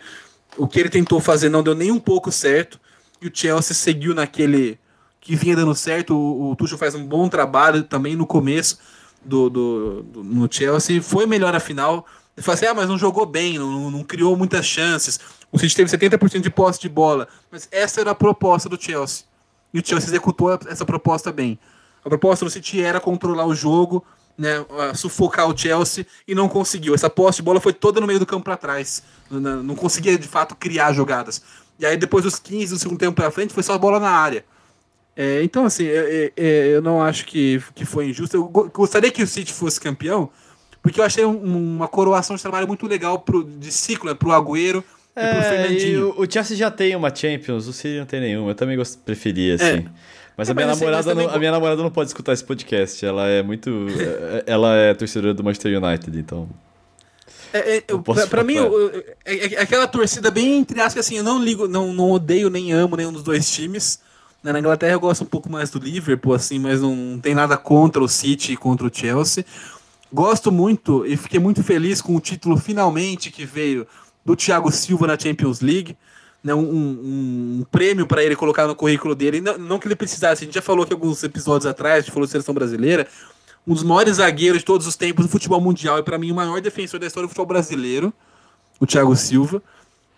o 0.57 0.67
que 0.69 0.79
ele 0.81 0.89
tentou 0.89 1.21
fazer 1.21 1.49
não 1.49 1.63
deu 1.63 1.75
nem 1.75 1.91
um 1.91 1.99
pouco 1.99 2.31
certo, 2.31 2.79
e 3.21 3.27
o 3.29 3.31
Chelsea 3.33 3.75
seguiu 3.75 4.15
naquele 4.15 4.79
que 5.21 5.37
vinha 5.37 5.55
dando 5.55 5.75
certo. 5.75 6.15
O, 6.17 6.51
o 6.51 6.57
Tuchel 6.57 6.77
faz 6.77 6.95
um 6.97 7.07
bom 7.07 7.29
trabalho 7.29 7.85
também 7.85 8.17
no 8.17 8.27
começo 8.27 8.79
do, 9.25 9.49
do, 9.49 10.03
do- 10.03 10.25
no 10.25 10.53
Chelsea. 10.53 11.01
Foi 11.01 11.27
melhor 11.27 11.53
na 11.53 11.61
final. 11.61 12.05
Ele 12.37 12.43
fala 12.45 12.55
assim, 12.55 12.67
ah, 12.67 12.75
mas 12.75 12.89
não 12.89 12.99
jogou 12.99 13.25
bem, 13.25 13.59
não, 13.59 13.91
não 13.91 14.03
criou 14.03 14.37
muitas 14.37 14.67
chances. 14.67 15.21
O 15.53 15.59
City 15.59 15.77
teve 15.77 15.91
70% 15.97 16.41
de 16.41 16.51
posse 16.51 16.81
de 16.81 16.89
bola. 16.89 17.29
Mas 17.51 17.69
essa 17.71 18.01
era 18.01 18.11
a 18.11 18.15
proposta 18.15 18.69
do 18.69 18.81
Chelsea. 18.81 19.25
E 19.73 19.79
o 19.79 19.87
Chelsea 19.87 20.09
executou 20.09 20.59
essa 20.67 20.85
proposta 20.85 21.31
bem. 21.31 21.57
A 22.05 22.09
proposta 22.09 22.45
do 22.45 22.51
City 22.51 22.83
era 22.83 22.99
controlar 22.99 23.47
o 23.47 23.55
jogo, 23.55 24.05
né, 24.37 24.65
sufocar 24.95 25.49
o 25.49 25.57
Chelsea 25.57 26.07
e 26.27 26.35
não 26.35 26.49
conseguiu. 26.49 26.95
Essa 26.95 27.09
posse 27.11 27.37
de 27.37 27.43
bola 27.43 27.61
foi 27.61 27.73
toda 27.73 28.01
no 28.01 28.07
meio 28.07 28.19
do 28.19 28.27
campo 28.27 28.45
para 28.45 28.57
trás. 28.57 29.03
Não, 29.31 29.75
conseguia 29.75 30.19
de 30.19 30.29
fato 30.29 30.55
criar 30.55 30.93
jogadas. 30.93 31.43
E 31.79 31.87
aí 31.87 31.97
depois 31.97 32.25
dos 32.25 32.39
15 32.39 32.75
do 32.75 32.79
segundo 32.79 32.99
tempo 32.99 33.15
para 33.15 33.31
frente 33.31 33.53
foi 33.53 33.63
só 33.63 33.75
a 33.75 33.79
bola 33.79 33.99
na 34.01 34.11
área. 34.11 34.45
É, 35.15 35.43
então, 35.43 35.65
assim, 35.67 35.85
é, 35.87 36.33
é, 36.37 36.43
é, 36.43 36.67
eu 36.77 36.81
não 36.83 37.03
acho 37.03 37.27
que, 37.27 37.63
que 37.75 37.85
foi 37.85 38.09
injusto. 38.09 38.37
Eu 38.37 38.45
go- 38.45 38.71
gostaria 38.73 39.11
que 39.11 39.23
o 39.23 39.27
City 39.27 39.53
fosse 39.53 39.79
campeão, 39.81 40.31
porque 40.83 41.01
eu 41.01 41.05
achei 41.05 41.25
um- 41.25 41.43
uma 41.77 41.87
coroação 41.87 42.35
de 42.35 42.41
trabalho 42.41 42.67
muito 42.67 42.87
legal 42.87 43.19
pro, 43.19 43.45
de 43.45 43.71
ciclo, 43.71 44.09
né, 44.09 44.15
pro 44.15 44.33
Agüero 44.33 44.79
e 44.79 45.13
pro 45.13 45.23
É, 45.23 45.39
e 45.39 45.43
Fernandinho. 45.43 46.15
o, 46.17 46.23
o 46.23 46.31
Chelsea 46.31 46.57
já 46.57 46.71
tem 46.71 46.97
uma 46.97 47.15
Champions, 47.15 47.67
o 47.67 47.73
City 47.75 47.99
não 47.99 48.07
tem 48.07 48.21
nenhuma. 48.21 48.53
Eu 48.53 48.55
também 48.55 48.75
gost... 48.77 48.99
preferia, 49.05 49.57
assim. 49.57 49.65
É. 49.65 49.85
Mas, 50.37 50.49
É, 50.49 50.53
a, 50.53 50.55
minha 50.55 50.67
mas 50.69 50.77
assim, 50.77 50.85
namorada 50.87 50.97
mas 50.97 51.13
também 51.13 51.25
não, 51.27 51.31
a 51.31 51.35
go- 51.35 51.39
minha 51.41 51.53
namorada 51.53 51.83
não 51.83 51.91
pode 51.91 52.09
escutar 52.09 52.33
esse 52.33 52.45
podcast. 52.45 53.05
Ela 53.05 53.29
é 53.29 53.43
muito. 53.43 53.71
é- 53.99 54.45
ela 54.47 54.75
é 54.75 54.95
torcedora 54.95 55.35
do 55.35 55.45
Manchester 55.45 55.83
United, 55.83 56.19
então. 56.19 56.49
É, 57.53 57.77
é, 57.77 57.85
eu- 57.87 58.01
pra, 58.03 58.27
pra 58.27 58.43
mim, 58.43 58.55
eu- 58.55 58.73
eu- 58.91 59.05
é, 59.27 59.55
é 59.55 59.61
aquela 59.61 59.87
torcida 59.87 60.31
bem 60.31 60.59
entre 60.59 60.81
aspas, 60.81 61.05
assim, 61.07 61.17
eu 61.19 61.23
não 61.25 61.43
ligo, 61.43 61.69
não, 61.69 61.93
não 61.93 62.11
odeio 62.11 62.49
nem 62.49 62.73
amo 62.73 62.97
nenhum 62.97 63.13
dos 63.13 63.23
dois 63.23 63.51
times. 63.51 64.01
Né, 64.43 64.53
Na 64.53 64.59
Inglaterra 64.59 64.95
eu 64.95 65.01
gosto 65.01 65.23
um 65.23 65.27
pouco 65.27 65.51
mais 65.53 65.71
do 65.71 65.79
Liverpool, 65.79 66.35
assim, 66.35 66.59
mas 66.59 66.81
não 66.81 67.19
tem 67.23 67.35
nada 67.35 67.57
contra 67.57 68.03
o 68.03 68.09
City 68.09 68.53
e 68.53 68.57
contra 68.57 68.87
o 68.87 68.91
Chelsea. 68.93 69.45
Gosto 70.13 70.51
muito 70.51 71.07
e 71.07 71.17
fiquei 71.17 71.39
muito 71.39 71.63
feliz 71.63 72.01
com 72.03 72.17
o 72.17 72.21
título 72.21 72.57
finalmente 72.57 73.31
que 73.31 73.45
veio 73.45 73.87
do 74.25 74.35
Thiago 74.35 74.71
Silva 74.73 75.07
na 75.07 75.19
Champions 75.19 75.61
League. 75.61 75.97
Né, 76.43 76.53
um, 76.53 76.59
um, 76.59 77.59
um 77.61 77.67
prêmio 77.71 78.05
para 78.05 78.23
ele 78.25 78.35
colocar 78.35 78.67
no 78.67 78.75
currículo 78.75 79.15
dele. 79.15 79.41
Não, 79.41 79.57
não, 79.57 79.79
que 79.79 79.87
ele 79.87 79.95
precisasse, 79.95 80.43
a 80.43 80.45
gente 80.45 80.55
já 80.55 80.63
falou 80.63 80.83
aqui 80.83 80.93
alguns 80.93 81.23
episódios 81.23 81.67
atrás, 81.67 81.99
a 81.99 82.01
gente 82.01 82.13
falou 82.13 82.27
de 82.27 82.33
seleção 82.33 82.53
brasileira. 82.53 83.07
Um 83.65 83.75
dos 83.75 83.85
maiores 83.85 84.17
zagueiros 84.17 84.59
de 84.59 84.65
todos 84.65 84.87
os 84.87 84.97
tempos 84.97 85.25
do 85.25 85.31
futebol 85.31 85.61
mundial 85.61 85.99
e, 86.01 86.03
para 86.03 86.19
mim, 86.19 86.33
o 86.33 86.35
maior 86.35 86.61
defensor 86.61 86.99
da 86.99 87.07
história 87.07 87.27
do 87.27 87.31
futebol 87.31 87.47
brasileiro, 87.47 88.13
o 88.81 88.87
Thiago 88.87 89.15
Silva. 89.15 89.63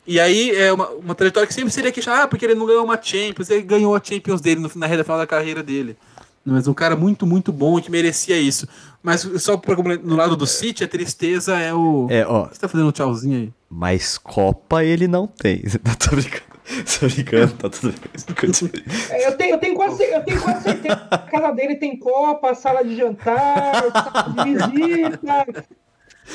E 0.06 0.20
aí 0.20 0.51
é 0.51 0.72
uma, 0.72 0.88
uma 0.90 1.14
trajetória 1.14 1.46
que 1.46 1.55
sempre 1.55 1.70
seria 1.70 1.92
queixar, 1.92 2.22
ah, 2.22 2.28
porque 2.28 2.44
ele 2.44 2.55
não 2.55 2.66
ganhou 2.66 2.84
uma 2.84 3.01
Champions, 3.01 3.48
ele 3.51 3.62
ganhou 3.62 3.94
a 3.94 4.01
Champions 4.02 4.40
dele 4.40 4.60
no, 4.60 4.70
na 4.76 4.86
reta 4.86 5.05
final 5.05 5.18
da 5.18 5.26
carreira 5.26 5.62
dele. 5.62 5.96
Mas 6.44 6.68
um 6.68 6.74
cara 6.74 6.94
muito, 6.94 7.26
muito 7.26 7.51
bom 7.51 7.78
e 7.78 7.82
que 7.82 7.90
merecia 7.90 8.38
isso. 8.38 8.68
Mas 9.05 9.20
só 9.20 9.59
pra, 9.59 9.76
no 9.76 10.16
lado 10.16 10.35
do 10.35 10.47
City, 10.47 10.82
a 10.82 10.89
tristeza 10.89 11.59
é 11.59 11.74
o. 11.74 12.06
É, 12.10 12.26
ó. 12.26 12.47
Você 12.47 12.59
tá 12.59 12.66
fazendo 12.66 12.89
um 12.89 12.93
tchauzinho 12.93 13.39
aí? 13.39 13.52
Mas 13.68 14.16
Copa 14.16 14.82
ele 14.82 15.06
não 15.06 15.26
tem. 15.26 15.60
Tô 16.01 16.16
brincando. 16.16 16.55
Tô 16.98 17.06
brincando, 17.06 17.52
tá 17.52 17.68
tudo 17.68 17.93
bem. 17.93 18.82
É, 19.10 19.26
eu, 19.26 19.36
tenho, 19.36 19.55
eu, 19.56 19.59
tenho 19.59 19.74
quase, 19.74 20.02
eu 20.02 20.24
tenho 20.24 20.40
quase 20.40 20.62
certeza 20.62 20.97
que 20.97 21.14
a 21.14 21.18
casa 21.18 21.52
dele 21.52 21.76
tem 21.76 21.98
copa, 21.98 22.55
sala 22.55 22.82
de 22.82 22.97
jantar, 22.97 23.93
sala 23.93 24.31
de 24.31 24.55
visita. 24.55 25.66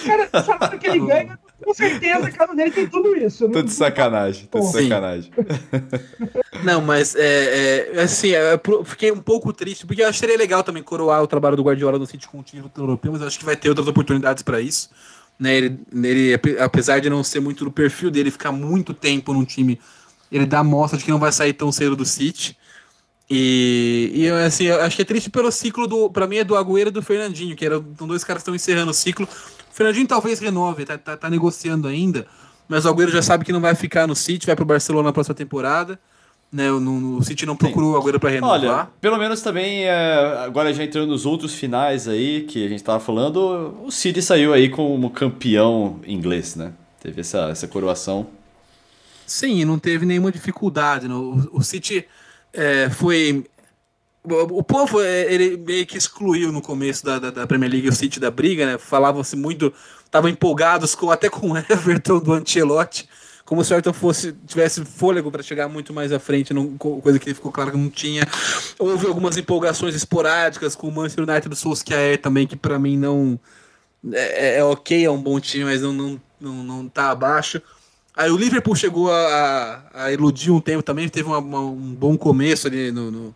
Cara, 0.05 0.29
o 0.31 0.43
salário 0.43 0.77
que 0.77 0.87
ele 0.87 0.99
ganha, 0.99 1.39
com 1.63 1.73
certeza 1.73 2.27
a 2.27 2.31
casa 2.31 2.55
dele 2.55 2.71
tem 2.71 2.87
tudo 2.87 3.15
isso. 3.15 3.49
Tô 3.49 3.61
de 3.61 3.71
sacanagem, 3.71 4.47
tô 4.47 4.59
de 4.59 4.71
sacanagem. 4.71 5.31
Não, 6.63 6.81
mas 6.81 7.15
é, 7.15 7.91
é 7.93 8.01
assim, 8.01 8.31
é, 8.31 8.53
eu 8.53 8.85
fiquei 8.85 9.11
um 9.11 9.19
pouco 9.19 9.53
triste, 9.53 9.85
porque 9.85 10.01
eu 10.01 10.07
acharia 10.07 10.37
legal 10.37 10.63
também 10.63 10.83
coroar 10.83 11.21
o 11.21 11.27
trabalho 11.27 11.55
do 11.55 11.63
Guardiola 11.63 11.99
no 11.99 12.05
City 12.05 12.27
com 12.27 12.39
o 12.39 12.43
título 12.43 12.71
europeu, 12.75 13.11
mas 13.11 13.21
eu 13.21 13.27
acho 13.27 13.39
que 13.39 13.45
vai 13.45 13.55
ter 13.55 13.69
outras 13.69 13.87
oportunidades 13.87 14.43
para 14.43 14.59
isso. 14.61 14.89
Né, 15.39 15.55
ele, 15.55 15.79
ele, 16.03 16.39
apesar 16.59 16.99
de 16.99 17.09
não 17.09 17.23
ser 17.23 17.39
muito 17.39 17.63
do 17.63 17.71
perfil 17.71 18.11
dele, 18.11 18.29
ficar 18.29 18.51
muito 18.51 18.93
tempo 18.93 19.33
num 19.33 19.45
time 19.45 19.79
ele 20.31 20.45
dá 20.45 20.63
mostra 20.63 20.97
de 20.97 21.05
que 21.05 21.11
não 21.11 21.19
vai 21.19 21.31
sair 21.31 21.53
tão 21.53 21.71
cedo 21.71 21.95
do 21.95 22.05
City. 22.05 22.57
E, 23.29 24.11
e 24.13 24.29
assim, 24.29 24.65
eu 24.65 24.81
acho 24.81 24.95
que 24.95 25.01
é 25.03 25.05
triste 25.05 25.29
pelo 25.29 25.51
ciclo 25.51 25.87
do. 25.87 26.09
Pra 26.09 26.27
mim 26.27 26.37
é 26.37 26.43
do 26.43 26.55
Agüero 26.55 26.89
e 26.89 26.91
do 26.91 27.01
Fernandinho, 27.01 27.55
que 27.55 27.65
eram 27.65 27.81
dois 27.81 28.23
caras 28.23 28.41
que 28.41 28.49
estão 28.49 28.55
encerrando 28.55 28.91
o 28.91 28.93
ciclo. 28.93 29.27
Fernandinho 29.79 30.07
talvez 30.07 30.39
renove, 30.39 30.83
tá, 30.83 30.97
tá, 30.97 31.15
tá, 31.15 31.29
negociando 31.29 31.87
ainda. 31.87 32.27
Mas 32.67 32.83
o 32.83 32.89
Agüero 32.89 33.11
já 33.11 33.21
sabe 33.21 33.45
que 33.45 33.53
não 33.53 33.61
vai 33.61 33.73
ficar 33.75 34.05
no 34.05 34.13
City, 34.13 34.45
vai 34.45 34.53
pro 34.53 34.65
Barcelona 34.65 35.07
na 35.07 35.13
próxima 35.13 35.33
temporada. 35.33 35.97
Né, 36.51 36.69
o, 36.69 36.81
no, 36.81 37.19
o 37.19 37.23
City 37.23 37.45
não 37.45 37.55
procurou 37.55 37.93
o 37.93 37.97
Agüero 37.97 38.19
para 38.19 38.29
renovar. 38.29 38.59
Olha, 38.59 38.87
pelo 38.99 39.17
menos 39.17 39.41
também, 39.41 39.85
é, 39.85 40.43
agora 40.43 40.73
já 40.73 40.83
entrando 40.83 41.07
nos 41.07 41.25
outros 41.25 41.53
finais 41.53 42.09
aí 42.09 42.41
que 42.41 42.65
a 42.65 42.67
gente 42.67 42.83
tava 42.83 42.99
falando, 42.99 43.73
o 43.85 43.89
City 43.89 44.21
saiu 44.21 44.51
aí 44.51 44.67
como 44.67 45.09
campeão 45.09 46.01
inglês, 46.05 46.57
né? 46.57 46.73
Teve 47.01 47.21
essa, 47.21 47.49
essa 47.49 47.65
coroação 47.65 48.27
Sim, 49.25 49.63
não 49.63 49.77
teve 49.79 50.05
nenhuma 50.05 50.31
dificuldade. 50.31 51.07
O, 51.07 51.49
o 51.53 51.63
City 51.63 52.05
é, 52.51 52.89
foi. 52.89 53.45
O, 54.23 54.61
povo 54.61 55.01
é, 55.01 55.31
ele 55.33 55.57
meio 55.57 55.85
que 55.85 55.97
excluiu 55.97 56.51
no 56.51 56.61
começo 56.61 57.05
da, 57.05 57.19
da, 57.19 57.31
da 57.31 57.47
Premier 57.47 57.71
League 57.71 57.87
o 57.87 57.95
City 57.95 58.19
da 58.19 58.29
briga, 58.29 58.65
né? 58.65 58.77
Falavam-se 58.77 59.35
muito, 59.35 59.73
estavam 60.03 60.29
empolgados 60.29 60.93
com 60.93 61.09
até 61.09 61.29
com 61.29 61.51
o 61.51 61.57
Everton 61.69 62.19
do 62.19 62.33
Ancelotti, 62.33 63.07
como 63.45 63.63
se 63.63 63.71
o 63.71 63.75
Everton 63.75 63.93
fosse 63.93 64.33
tivesse 64.45 64.83
fôlego 64.83 65.31
para 65.31 65.41
chegar 65.41 65.69
muito 65.69 65.93
mais 65.93 66.11
à 66.11 66.19
frente, 66.19 66.53
não, 66.53 66.77
coisa 66.77 67.17
que 67.17 67.33
ficou 67.33 67.51
claro 67.51 67.71
que 67.71 67.77
não 67.77 67.89
tinha. 67.89 68.27
Houve 68.77 69.07
algumas 69.07 69.37
empolgações 69.37 69.95
esporádicas 69.95 70.75
com 70.75 70.89
o 70.89 70.91
Manchester 70.91 71.23
United 71.23 71.49
do 71.49 71.55
Solskjaer 71.55 72.21
também, 72.21 72.45
que 72.45 72.57
para 72.57 72.77
mim 72.77 72.97
não 72.97 73.39
é, 74.11 74.57
é, 74.57 74.63
ok, 74.63 75.05
é 75.05 75.09
um 75.09 75.21
bom 75.21 75.39
time, 75.39 75.63
mas 75.63 75.81
não, 75.81 75.93
não, 75.93 76.21
não, 76.39 76.63
não 76.63 76.89
tá 76.89 77.09
abaixo. 77.09 77.61
Aí 78.15 78.29
o 78.29 78.37
Liverpool 78.37 78.75
chegou 78.75 79.11
a, 79.11 79.83
a 79.93 80.11
iludir 80.11 80.51
um 80.51 80.59
tempo 80.59 80.83
também, 80.83 81.07
teve 81.07 81.27
uma, 81.27 81.37
uma, 81.37 81.61
um 81.61 81.95
bom 81.95 82.17
começo 82.17 82.67
ali 82.67 82.91
no, 82.91 83.09
no 83.09 83.35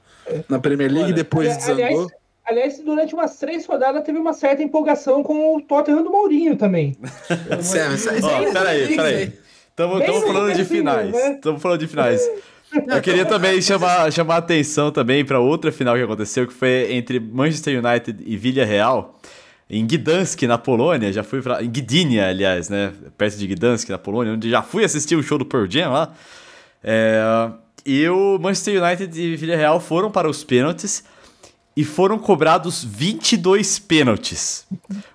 na 0.50 0.60
Premier 0.60 0.92
League 0.92 1.12
e 1.12 1.14
depois 1.14 1.50
aliás, 1.68 1.90
desandou. 1.90 2.12
Aliás, 2.46 2.80
durante 2.80 3.14
umas 3.14 3.38
três 3.38 3.66
rodadas 3.66 4.04
teve 4.04 4.20
uma 4.20 4.34
certa 4.34 4.62
empolgação 4.62 5.24
com 5.24 5.56
o 5.56 5.62
Tottenham 5.62 6.04
do 6.04 6.10
Mourinho 6.10 6.56
também. 6.58 6.98
oh, 7.02 8.54
peraí, 8.54 8.96
peraí. 8.96 9.34
Estamos 9.70 10.24
falando 10.24 10.54
de 10.54 10.66
finais. 10.66 11.16
Estamos 11.16 11.58
né? 11.58 11.60
falando 11.60 11.80
de 11.80 11.88
finais. 11.88 12.22
Eu 12.88 13.02
queria 13.02 13.26
também 13.26 13.62
chamar, 13.62 14.12
chamar 14.12 14.36
a 14.36 14.38
atenção 14.38 14.92
também 14.92 15.24
para 15.24 15.40
outra 15.40 15.72
final 15.72 15.96
que 15.96 16.02
aconteceu, 16.02 16.48
que 16.48 16.54
foi 16.54 16.94
entre 16.94 17.20
Manchester 17.20 17.84
United 17.84 18.24
e 18.26 18.36
Villarreal. 18.36 18.96
Real 18.96 19.20
em 19.70 19.88
Gdansk, 19.88 20.44
na 20.44 20.58
Polônia, 20.58 21.12
já 21.12 21.24
fui 21.24 21.42
pra, 21.42 21.64
em 21.64 21.70
Gdynia, 21.70 22.30
aliás, 22.30 22.70
né, 22.70 22.94
perto 23.18 23.38
de 23.38 23.48
Gdansk, 23.48 23.90
na 23.90 23.98
Polônia, 23.98 24.34
onde 24.34 24.50
já 24.50 24.62
fui 24.62 24.84
assistir 24.84 25.16
o 25.16 25.24
show 25.24 25.38
do 25.38 25.46
Pearl 25.46 25.66
Jam 25.70 25.92
lá. 25.92 26.14
É, 26.84 27.22
e 27.86 28.08
o 28.08 28.38
Manchester 28.40 28.82
United 28.82 29.22
e 29.22 29.36
Villarreal 29.36 29.80
foram 29.80 30.10
para 30.10 30.30
os 30.30 30.44
pênaltis 30.44 31.04
e 31.76 31.84
foram 31.84 32.20
cobrados 32.20 32.84
22 32.84 33.80
pênaltis. 33.80 34.66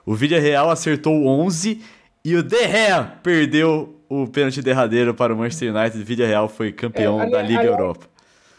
O 0.05 0.15
Villarreal 0.15 0.70
acertou 0.70 1.27
11 1.27 1.81
e 2.24 2.36
o 2.36 2.43
De 2.43 2.66
Gea 2.66 3.12
perdeu 3.23 3.95
o 4.09 4.27
pênalti 4.27 4.61
derradeiro 4.61 5.15
para 5.15 5.32
o 5.32 5.36
Manchester 5.36 5.74
United. 5.74 6.03
O 6.03 6.05
Villarreal 6.05 6.49
foi 6.49 6.73
campeão 6.73 7.20
é, 7.20 7.31
da 7.31 7.43
Liga 7.43 7.65
Europa. 7.65 8.07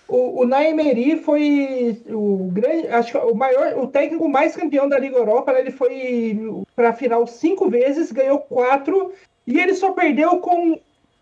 O, 0.07 0.41
o 0.41 0.45
Naemeri 0.45 1.18
foi 1.18 2.02
o 2.07 2.49
grande, 2.52 2.88
acho 2.88 3.11
que 3.11 3.18
o 3.18 3.36
maior, 3.36 3.77
o 3.77 3.88
técnico 3.88 4.27
mais 4.27 4.56
campeão 4.56 4.88
da 4.90 4.98
Liga 4.98 5.18
Europa. 5.18 5.52
Ele 5.52 5.72
foi 5.72 6.40
para 6.76 6.90
a 6.90 6.94
final 6.94 7.27
cinco 7.27 7.69
vezes, 7.69 8.11
ganhou 8.11 8.40
quatro 8.40 9.14
e 9.45 9.60
ele 9.60 9.76
só 9.76 9.91
perdeu 9.91 10.38
com 10.38 10.80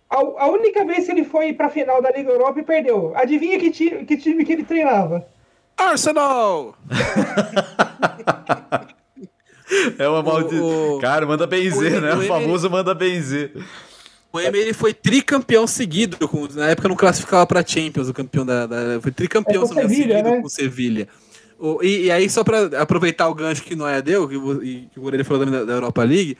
a, 0.10 0.18
a 0.18 0.50
única 0.50 0.86
vez 0.86 1.06
que 1.06 1.12
ele 1.12 1.26
foi 1.26 1.54
para 1.54 1.68
a 1.68 1.70
final 1.70 2.02
da 2.02 2.12
Liga 2.12 2.32
Europa 2.32 2.60
e 2.60 2.64
perdeu. 2.64 3.14
Adivinha 3.16 3.60
que 3.60 3.72
time, 3.72 4.06
que 4.06 4.18
time 4.18 4.46
que 4.46 4.54
ele 4.54 4.64
treinava? 4.64 5.28
Arsenal. 5.78 6.76
é 10.00 10.08
uma 10.08 10.24
maldição. 10.24 11.00
Cara, 11.00 11.26
manda 11.26 11.46
benzer, 11.46 12.02
né? 12.02 12.16
O 12.16 12.24
famoso 12.24 12.70
manda 12.70 12.96
benzer. 12.96 13.52
O 14.32 14.40
Emery 14.40 14.74
foi 14.74 14.94
tricampeão 14.94 15.66
seguido, 15.66 16.28
com, 16.28 16.48
na 16.54 16.70
época 16.70 16.88
não 16.88 16.96
classificava 16.96 17.46
para 17.48 17.66
Champions, 17.66 18.10
o 18.10 18.14
campeão 18.14 18.46
da, 18.46 18.66
da 18.66 19.02
foi 19.02 19.12
tricampeão 19.12 19.64
é 19.64 19.68
seguido 19.68 20.14
né? 20.14 20.42
com 20.42 20.50
Sevilha. 20.50 21.08
O, 21.58 21.82
e, 21.82 22.06
e, 22.06 22.12
aí, 22.12 22.30
só 22.30 22.44
para 22.44 22.82
aproveitar 22.82 23.28
o 23.30 23.34
gancho 23.34 23.64
que 23.64 23.76
não 23.76 23.88
é 23.88 24.02
deu, 24.02 24.28
que, 24.28 24.38
o, 24.38 24.60
que 24.60 25.00
o 25.00 25.02
Moreira 25.02 25.26
falou 25.26 25.46
da, 25.46 25.64
da 25.64 25.74
Europa 25.74 26.04
League, 26.04 26.38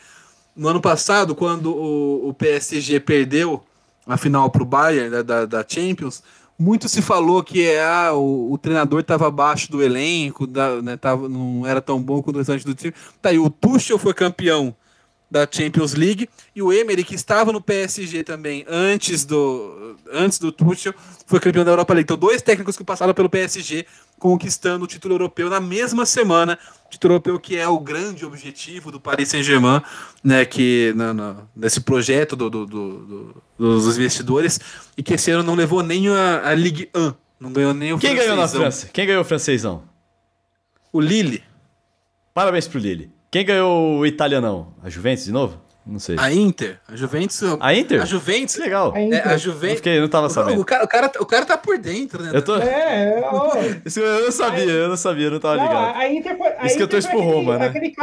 no 0.58 0.68
ano 0.68 0.82
passado, 0.82 1.36
quando 1.36 1.72
o, 1.72 2.30
o 2.30 2.34
PSG 2.34 3.00
perdeu 3.00 3.64
a 4.06 4.18
final 4.18 4.50
para 4.50 4.64
o 4.64 4.66
Bayern 4.66 5.10
da, 5.10 5.22
da, 5.22 5.46
da, 5.46 5.66
Champions, 5.68 6.24
muito 6.58 6.90
se 6.90 7.02
falou 7.02 7.44
que 7.44 7.64
é, 7.64 7.84
ah, 7.84 8.14
o, 8.14 8.52
o 8.54 8.58
treinador 8.58 9.02
estava 9.02 9.28
abaixo 9.28 9.72
do 9.72 9.84
elenco, 9.84 10.48
da, 10.48 10.82
né, 10.82 10.98
tava, 10.98 11.30
não 11.30 11.66
era 11.66 11.82
tão 11.82 12.02
bom 12.02 12.22
quanto 12.22 12.38
o 12.38 12.40
restante 12.40 12.66
do 12.66 12.74
time. 12.74 12.94
Tá 13.22 13.30
aí, 13.30 13.38
o 13.38 13.50
Tuchel 13.50 14.00
foi 14.00 14.14
campeão 14.14 14.76
da 15.30 15.48
Champions 15.50 15.94
League 15.94 16.30
e 16.56 16.62
o 16.62 16.72
Emery 16.72 17.04
que 17.04 17.16
estava 17.16 17.52
no 17.52 17.62
PSG 17.62 18.24
também 18.24 18.66
antes 18.68 19.26
do 19.26 19.96
antes 20.12 20.40
do 20.40 20.52
Tuchel 20.52 20.94
foi 21.26 21.40
campeão 21.40 21.66
da 21.66 21.72
Europa 21.72 21.94
League. 21.94 22.06
Então 22.06 22.18
dois 22.18 22.42
técnicos 22.42 22.78
que 22.78 22.84
passaram 22.84 23.14
pelo 23.14 23.30
PSG 23.30 23.86
conquistando 24.18 24.86
o 24.86 24.88
título 24.88 25.14
europeu 25.14 25.50
na 25.50 25.60
mesma 25.60 26.06
semana, 26.06 26.58
título 26.90 27.16
europeu 27.16 27.40
que 27.40 27.58
é 27.58 27.68
o 27.68 27.80
grande 27.80 28.26
objetivo 28.26 28.92
do 28.92 29.00
Paris 29.00 29.30
Saint-Germain, 29.30 29.82
né, 30.24 30.46
que 30.46 30.94
no, 30.96 31.14
no, 31.14 31.50
nesse 31.56 31.82
projeto 31.82 32.36
do, 32.36 32.50
do, 32.50 32.66
do, 32.66 33.44
dos 33.58 33.98
investidores 33.98 34.60
e 34.98 35.04
que 35.04 35.14
esse 35.14 35.30
ano 35.30 35.44
não 35.44 35.56
levou 35.56 35.84
nem 35.84 36.10
a, 36.10 36.50
a 36.50 36.56
Ligue 36.56 36.90
1, 36.96 37.14
não 37.40 37.52
ganhou 37.52 37.74
nem 37.74 37.94
o 37.94 38.00
Quem 38.00 38.16
ganhou 38.16 38.36
na 38.36 38.48
França? 38.48 38.90
Quem 38.92 39.06
ganhou 39.06 39.22
o 39.22 39.26
francêsão? 39.26 39.84
O 40.92 41.02
Lille. 41.02 41.44
Parabéns 42.34 42.68
pro 42.68 42.80
Lille. 42.80 43.17
Quem 43.30 43.46
ganhou 43.46 44.00
o 44.00 44.06
italianão? 44.06 44.74
A 44.84 44.90
Juventus 44.90 45.26
de 45.26 45.32
novo? 45.32 45.60
Não 45.86 46.00
sei. 46.00 46.18
A 46.20 46.32
Inter. 46.32 46.80
A 46.88 46.96
Juventus. 46.96 47.42
A 47.60 47.74
Inter? 47.74 48.02
A 48.02 48.06
Juventus. 48.06 48.56
Que 48.56 48.62
legal. 48.62 48.94
A, 48.94 49.00
é, 49.00 49.22
a 49.22 49.38
Juventus. 49.38 49.70
Não, 49.70 49.76
fiquei, 49.78 50.00
não 50.02 50.10
tava 50.10 50.30
sabendo. 50.30 50.62
O 50.62 50.66
cara, 50.66 50.84
o, 50.84 50.88
cara, 50.88 51.12
o 51.20 51.26
cara 51.26 51.46
tá 51.46 51.58
por 51.58 51.78
dentro, 51.78 52.22
né? 52.22 52.32
Eu 52.34 52.42
tô... 52.42 52.58
É, 52.58 53.22
Isso 53.86 54.00
eu 54.00 54.26
não 54.26 54.32
sabia, 54.32 54.66
eu 54.66 54.90
não 54.90 54.98
sabia, 54.98 55.28
eu 55.28 55.32
não 55.32 55.40
tava 55.40 55.56
não, 55.56 55.64
ligado. 55.64 55.96
A 55.96 56.10
Inter 56.10 56.38
foi, 56.38 56.48
a 56.48 56.52
Isso 56.52 56.58
Inter 56.66 56.78
que 56.78 56.84
eu 56.84 56.88
torço 56.88 57.10
pro 57.10 57.22
Roma, 57.22 57.58
né? 57.58 57.68
Aquele, 57.68 57.94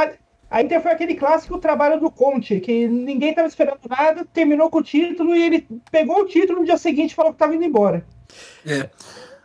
a 0.51 0.63
Inter 0.63 0.81
foi 0.81 0.93
aquele 0.93 1.15
clássico 1.15 1.59
trabalho 1.59 2.01
do 2.01 2.11
Conte, 2.11 2.61
que 2.61 2.87
ninguém 2.87 3.35
tava 3.35 3.49
esperando 3.49 3.81
nada, 3.89 4.25
terminou 4.33 4.71
com 4.71 4.79
o 4.79 4.83
título 4.83 5.35
e 5.37 5.43
ele 5.43 5.67
pegou 5.91 6.23
o 6.23 6.27
título 6.27 6.61
no 6.61 6.65
dia 6.65 6.79
seguinte 6.79 7.13
e 7.13 7.15
falou 7.15 7.33
que 7.33 7.39
tava 7.39 7.55
indo 7.55 7.65
embora. 7.65 8.05
É. 8.67 8.89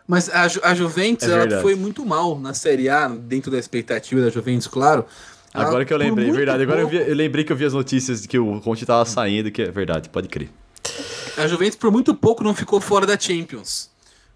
Mas 0.07 0.29
a, 0.29 0.43
a 0.63 0.73
Juventus 0.73 1.27
é 1.27 1.31
ela 1.33 1.61
foi 1.61 1.75
muito 1.75 2.05
mal 2.05 2.39
na 2.39 2.53
Série 2.53 2.89
A, 2.89 3.07
dentro 3.07 3.51
da 3.51 3.59
expectativa 3.59 4.21
da 4.21 4.29
Juventus, 4.29 4.67
claro. 4.67 5.05
Agora 5.53 5.83
que 5.83 5.93
eu 5.93 5.97
lembrei, 5.97 6.31
verdade. 6.31 6.63
Agora 6.63 6.81
eu, 6.81 6.87
vi, 6.87 6.97
eu, 6.97 7.15
lembrei 7.15 7.43
que 7.43 7.51
eu 7.51 7.55
vi 7.55 7.65
as 7.65 7.73
notícias 7.73 8.21
de 8.21 8.27
que 8.27 8.37
o 8.37 8.61
Conte 8.61 8.85
tava 8.85 9.03
saindo, 9.05 9.51
que 9.51 9.61
é 9.61 9.71
verdade, 9.71 10.09
pode 10.09 10.27
crer. 10.27 10.49
A 11.37 11.47
Juventus 11.47 11.75
por 11.75 11.91
muito 11.91 12.13
pouco 12.13 12.43
não 12.43 12.53
ficou 12.53 12.79
fora 12.79 13.05
da 13.05 13.17
Champions. 13.17 13.89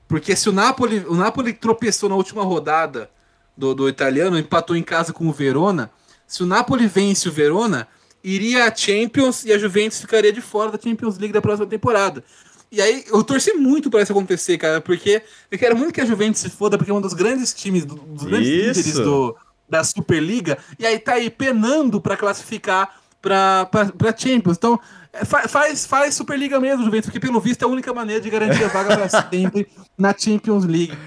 Porque 0.07 0.35
se 0.35 0.49
o 0.49 0.52
Napoli, 0.52 0.99
o 1.07 1.15
Napoli 1.15 1.53
tropeçou 1.53 2.10
na 2.10 2.15
última 2.15 2.44
rodada 2.44 3.10
do, 3.57 3.73
do 3.73 3.90
italiano, 3.90 4.38
empatou 4.38 4.76
em 4.76 4.84
casa 4.84 5.14
com 5.14 5.27
o 5.27 5.31
Verona, 5.31 5.91
se 6.27 6.44
o 6.44 6.45
Napoli 6.45 6.88
vence 6.88 7.27
o 7.30 7.31
Verona, 7.31 7.88
iria 8.23 8.65
a 8.65 8.76
Champions 8.76 9.44
e 9.44 9.52
a 9.52 9.57
Juventus 9.57 10.02
ficaria 10.02 10.31
de 10.31 10.41
fora 10.41 10.72
da 10.72 10.80
Champions 10.81 11.18
League 11.18 11.34
da 11.34 11.41
próxima 11.41 11.68
temporada. 11.68 12.23
E 12.72 12.81
aí 12.81 13.06
eu 13.07 13.23
torci 13.23 13.53
muito 13.53 13.91
para 13.91 14.02
isso 14.02 14.11
acontecer, 14.11 14.57
cara, 14.57 14.81
porque 14.81 15.22
eu 15.52 15.60
quero 15.60 15.77
muito 15.77 15.94
que 15.94 16.02
a 16.02 16.06
Juventus 16.06 16.41
se 16.41 16.49
foda, 16.49 16.76
porque 16.76 16.90
é 16.90 16.94
um 16.94 17.02
dos 17.02 17.14
grandes 17.14 17.53
times, 17.53 17.85
dos 17.85 18.23
grandes 18.23 18.49
Isso. 18.49 18.68
líderes 18.68 18.94
do, 18.95 19.35
da 19.69 19.84
Superliga, 19.84 20.57
e 20.77 20.85
aí 20.85 20.99
tá 20.99 21.14
aí 21.14 21.30
penando 21.30 21.99
para 22.02 22.15
classificar 22.18 22.95
para 23.22 23.69
Champions. 24.18 24.57
Então, 24.57 24.80
é, 25.14 25.23
fa- 25.23 25.48
faz, 25.48 25.85
faz 25.85 26.14
Superliga 26.14 26.60
mesmo, 26.60 26.84
Juventus, 26.84 27.06
porque 27.10 27.19
pelo 27.19 27.40
visto 27.40 27.61
é 27.61 27.65
a 27.65 27.69
única 27.69 27.94
maneira 27.94 28.22
de 28.22 28.30
garantir 28.30 28.64
a 28.64 28.68
vaga 28.68 28.98
para 28.98 29.10
sempre 29.30 29.68
na 29.98 30.14
Champions 30.18 30.65
League. 30.65 30.98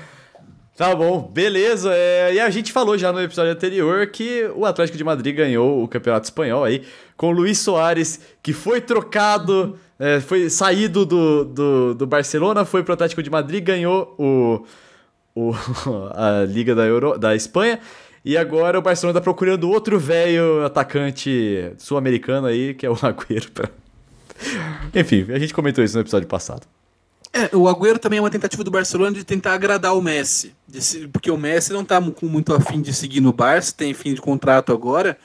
Tá 0.76 0.94
bom, 0.94 1.30
beleza. 1.32 1.90
É, 1.94 2.34
e 2.34 2.40
a 2.40 2.50
gente 2.50 2.72
falou 2.72 2.98
já 2.98 3.10
no 3.12 3.20
episódio 3.20 3.52
anterior 3.52 4.06
que 4.08 4.50
o 4.54 4.64
Atlético 4.66 4.98
de 4.98 5.04
Madrid 5.04 5.34
ganhou 5.34 5.82
o 5.82 5.88
Campeonato 5.88 6.24
Espanhol 6.24 6.64
aí, 6.64 6.84
com 7.16 7.28
o 7.28 7.32
Luiz 7.32 7.58
Soares, 7.58 8.20
que 8.42 8.52
foi 8.52 8.80
trocado, 8.80 9.78
é, 9.98 10.20
foi 10.20 10.50
saído 10.50 11.06
do, 11.06 11.44
do, 11.44 11.94
do 11.94 12.06
Barcelona, 12.06 12.64
foi 12.64 12.82
pro 12.82 12.92
Atlético 12.92 13.22
de 13.22 13.30
Madrid, 13.30 13.64
ganhou 13.64 14.14
o, 14.18 14.66
o, 15.34 15.54
a 16.14 16.44
Liga 16.46 16.74
da, 16.74 16.84
Euro, 16.84 17.18
da 17.18 17.34
Espanha. 17.34 17.80
E 18.26 18.36
agora 18.36 18.76
o 18.76 18.82
Barcelona 18.82 19.20
tá 19.20 19.22
procurando 19.22 19.70
outro 19.70 20.00
velho 20.00 20.64
atacante 20.64 21.70
sul-americano 21.78 22.48
aí, 22.48 22.74
que 22.74 22.84
é 22.84 22.90
o 22.90 22.94
Agüero. 23.00 23.52
Pra... 23.52 23.70
Enfim, 24.92 25.26
a 25.30 25.38
gente 25.38 25.54
comentou 25.54 25.84
isso 25.84 25.94
no 25.94 26.00
episódio 26.00 26.26
passado. 26.26 26.66
É, 27.32 27.54
o 27.54 27.68
Agüero 27.68 28.00
também 28.00 28.18
é 28.18 28.22
uma 28.22 28.30
tentativa 28.30 28.64
do 28.64 28.70
Barcelona 28.70 29.12
de 29.12 29.22
tentar 29.22 29.54
agradar 29.54 29.96
o 29.96 30.02
Messi. 30.02 30.52
porque 31.12 31.30
o 31.30 31.36
Messi 31.36 31.72
não 31.72 31.84
tá 31.84 32.02
com 32.02 32.26
muito 32.26 32.52
afim 32.52 32.82
de 32.82 32.92
seguir 32.92 33.20
no 33.20 33.32
Barça, 33.32 33.72
tem 33.76 33.94
fim 33.94 34.12
de 34.12 34.20
contrato 34.20 34.72
agora. 34.72 35.16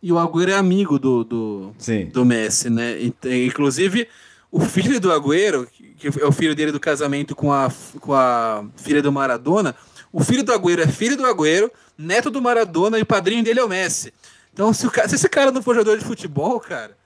E 0.00 0.12
o 0.12 0.18
Agüero 0.18 0.52
é 0.52 0.54
amigo 0.54 0.96
do, 0.96 1.24
do, 1.24 1.72
Sim. 1.76 2.04
do 2.04 2.24
Messi, 2.24 2.70
né? 2.70 2.98
Inclusive, 3.44 4.06
o 4.52 4.60
filho 4.60 5.00
do 5.00 5.10
Agüero, 5.10 5.66
que 5.98 6.06
é 6.06 6.24
o 6.24 6.30
filho 6.30 6.54
dele 6.54 6.70
do 6.70 6.78
casamento 6.78 7.34
com 7.34 7.52
a, 7.52 7.68
com 7.98 8.14
a 8.14 8.64
filha 8.76 9.02
do 9.02 9.10
Maradona, 9.10 9.74
o 10.14 10.24
filho 10.24 10.42
do 10.44 10.52
Agüero 10.52 10.80
é 10.82 10.86
filho 10.88 11.16
do 11.16 11.26
Agüero, 11.26 11.70
neto 11.98 12.30
do 12.30 12.40
Maradona 12.40 12.98
e 12.98 13.02
o 13.02 13.06
padrinho 13.06 13.42
dele 13.44 13.60
é 13.60 13.64
o 13.64 13.68
Messi. 13.68 14.14
Então, 14.52 14.72
se, 14.72 14.86
o 14.86 14.90
ca- 14.90 15.08
se 15.08 15.16
esse 15.16 15.28
cara 15.28 15.50
não 15.50 15.60
for 15.62 15.74
jogador 15.74 15.98
de 15.98 16.04
futebol, 16.04 16.60
cara. 16.60 16.96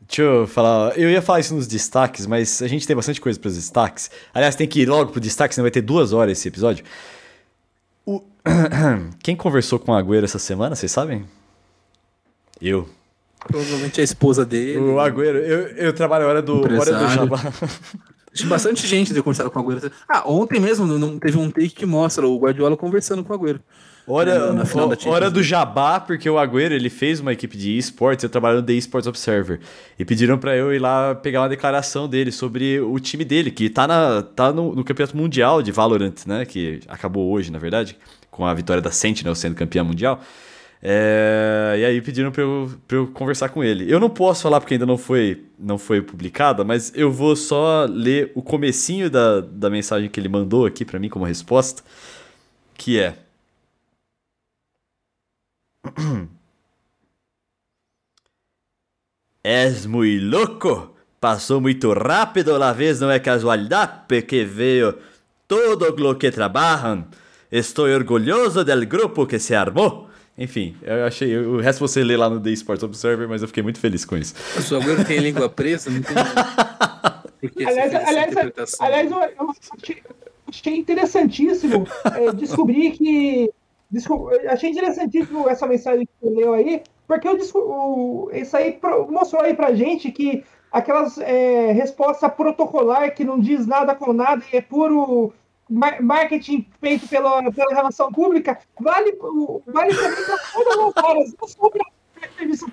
Deixa 0.00 0.22
eu 0.22 0.46
falar, 0.46 0.96
eu 0.96 1.10
ia 1.10 1.20
falar 1.20 1.40
isso 1.40 1.52
nos 1.54 1.66
destaques, 1.66 2.24
mas 2.26 2.62
a 2.62 2.68
gente 2.68 2.86
tem 2.86 2.94
bastante 2.94 3.20
coisa 3.20 3.38
para 3.40 3.48
os 3.48 3.56
destaques. 3.56 4.08
Aliás, 4.32 4.54
tem 4.54 4.68
que 4.68 4.80
ir 4.82 4.88
logo 4.88 5.10
pro 5.10 5.20
destaque, 5.20 5.52
senão 5.54 5.64
vai 5.64 5.70
ter 5.72 5.80
duas 5.82 6.12
horas 6.12 6.38
esse 6.38 6.46
episódio. 6.46 6.84
O- 8.06 8.22
Quem 9.22 9.34
conversou 9.34 9.80
com 9.80 9.90
o 9.90 9.94
Agüero 9.96 10.24
essa 10.24 10.38
semana, 10.38 10.76
vocês 10.76 10.92
sabem? 10.92 11.26
Eu. 12.62 12.88
Provavelmente 13.40 14.00
é 14.00 14.02
a 14.02 14.04
esposa 14.04 14.44
dele. 14.44 14.78
O 14.78 15.00
Agüero, 15.00 15.38
eu, 15.38 15.68
eu 15.76 15.92
trabalho 15.92 16.24
a 16.26 16.28
hora 16.28 16.42
do, 16.42 16.60
hora 16.60 16.92
do. 16.92 17.08
Jabá. 17.08 17.40
Bastante 18.44 18.86
gente 18.86 19.14
ter 19.14 19.22
conversado 19.22 19.50
com 19.50 19.58
o 19.60 19.62
Agüero. 19.62 19.90
Ah, 20.08 20.22
ontem 20.26 20.60
mesmo 20.60 20.86
não 20.86 21.18
teve 21.18 21.38
um 21.38 21.50
take 21.50 21.70
que 21.70 21.86
mostra 21.86 22.26
o 22.26 22.38
Guardiola 22.38 22.76
conversando 22.76 23.22
com 23.24 23.32
o 23.32 23.36
Agüero. 23.36 23.60
Hora, 24.08 24.52
Na 24.52 24.64
final 24.64 24.86
da 24.88 24.94
ho- 24.94 24.96
Champions 24.96 25.14
hora 25.16 25.28
do 25.30 25.42
Jabá, 25.42 25.98
porque 25.98 26.30
o 26.30 26.38
Agüero 26.38 26.72
ele 26.72 26.88
fez 26.88 27.18
uma 27.18 27.32
equipe 27.32 27.56
de 27.56 27.76
esportes, 27.76 28.22
eu 28.22 28.28
trabalho 28.28 28.58
no 28.58 28.62
The 28.62 28.72
Esports 28.74 29.08
Observer. 29.08 29.58
E 29.98 30.04
pediram 30.04 30.38
pra 30.38 30.54
eu 30.56 30.72
ir 30.72 30.78
lá 30.78 31.12
pegar 31.16 31.40
uma 31.42 31.48
declaração 31.48 32.08
dele 32.08 32.30
sobre 32.30 32.78
o 32.80 33.00
time 33.00 33.24
dele, 33.24 33.50
que 33.50 33.68
tá, 33.68 33.86
na, 33.88 34.22
tá 34.22 34.52
no, 34.52 34.76
no 34.76 34.84
campeonato 34.84 35.16
mundial 35.16 35.60
de 35.60 35.72
Valorant, 35.72 36.14
né? 36.24 36.44
Que 36.44 36.78
acabou 36.86 37.32
hoje, 37.32 37.50
na 37.50 37.58
verdade, 37.58 37.96
com 38.30 38.46
a 38.46 38.54
vitória 38.54 38.80
da 38.80 38.92
Sentinel 38.92 39.34
sendo 39.34 39.56
campeã 39.56 39.82
mundial. 39.82 40.20
É, 40.88 41.74
e 41.80 41.84
aí 41.84 42.00
pediram 42.00 42.30
pra 42.30 42.42
eu, 42.42 42.70
pra 42.86 42.96
eu 42.96 43.08
conversar 43.08 43.48
com 43.48 43.64
ele. 43.64 43.92
Eu 43.92 43.98
não 43.98 44.08
posso 44.08 44.44
falar 44.44 44.60
porque 44.60 44.74
ainda 44.74 44.86
não 44.86 44.96
foi, 44.96 45.44
não 45.58 45.78
foi 45.78 46.00
publicada, 46.00 46.62
mas 46.62 46.92
eu 46.94 47.10
vou 47.10 47.34
só 47.34 47.86
ler 47.90 48.30
o 48.36 48.42
comecinho 48.42 49.10
da, 49.10 49.40
da 49.40 49.68
mensagem 49.68 50.08
que 50.08 50.20
ele 50.20 50.28
mandou 50.28 50.64
aqui 50.64 50.84
pra 50.84 51.00
mim 51.00 51.08
como 51.08 51.24
resposta, 51.24 51.82
que 52.76 53.00
é... 53.00 53.16
Es 59.42 59.86
muy 59.86 60.20
loco. 60.20 60.94
Passou 61.20 61.60
muito 61.60 61.92
rápido 61.94 62.56
la 62.56 62.72
vez, 62.72 63.00
não 63.00 63.10
é 63.10 63.18
casualidade, 63.18 64.02
porque 64.06 64.44
veio 64.44 64.96
todo 65.48 65.90
lo 65.96 66.14
que 66.14 66.30
trabalham. 66.30 67.08
Estou 67.50 67.86
orgulhoso 67.86 68.64
del 68.64 68.86
grupo 68.86 69.26
que 69.26 69.40
se 69.40 69.52
armou. 69.52 70.05
Enfim, 70.38 70.76
eu 70.82 71.06
achei. 71.06 71.36
O 71.38 71.60
resto 71.60 71.80
você 71.80 72.04
lê 72.04 72.16
lá 72.16 72.28
no 72.28 72.40
The 72.40 72.50
Sports 72.50 72.82
Observer, 72.82 73.26
mas 73.28 73.40
eu 73.42 73.48
fiquei 73.48 73.62
muito 73.62 73.80
feliz 73.80 74.04
com 74.04 74.16
isso. 74.16 74.34
Se 74.36 74.74
o 74.74 74.78
Agüero 74.78 75.04
tem 75.04 75.18
língua 75.18 75.48
presa, 75.48 75.90
não 75.90 76.02
tem. 76.02 76.14
Aliás, 77.66 77.94
aliás, 77.94 78.34
aliás 78.80 79.10
eu, 79.10 79.18
eu 79.18 79.52
achei, 80.48 80.76
interessantíssimo 80.76 81.86
é, 82.16 82.32
descobrir 82.32 82.90
que. 82.92 83.50
desco- 83.90 84.30
eu 84.32 84.50
achei 84.50 84.70
interessantíssimo 84.70 85.48
essa 85.48 85.66
mensagem 85.66 86.06
que 86.06 86.12
você 86.20 86.34
leu 86.34 86.54
aí, 86.54 86.82
porque 87.06 87.28
eu 87.28 87.38
o, 87.54 88.30
isso 88.32 88.56
aí 88.56 88.78
mostrou 89.10 89.42
aí 89.42 89.54
pra 89.54 89.74
gente 89.74 90.10
que 90.10 90.44
aquelas 90.72 91.18
é, 91.18 91.72
resposta 91.72 92.28
protocolar 92.28 93.14
que 93.14 93.24
não 93.24 93.38
diz 93.38 93.66
nada 93.66 93.94
com 93.94 94.12
nada 94.12 94.42
e 94.52 94.56
é 94.56 94.60
puro 94.60 95.32
marketing 95.68 96.66
feito 96.80 97.08
pela, 97.08 97.50
pela 97.52 97.74
relação 97.74 98.12
pública, 98.12 98.58
vale, 98.80 99.16
o- 99.20 99.62
vale 99.66 99.94
também 99.94 100.24
para 100.24 100.38
todas 100.52 100.96
as 100.96 101.04
áreas, 101.04 101.34
não 101.40 101.48
só 101.48 101.70
serviço. 102.38 102.66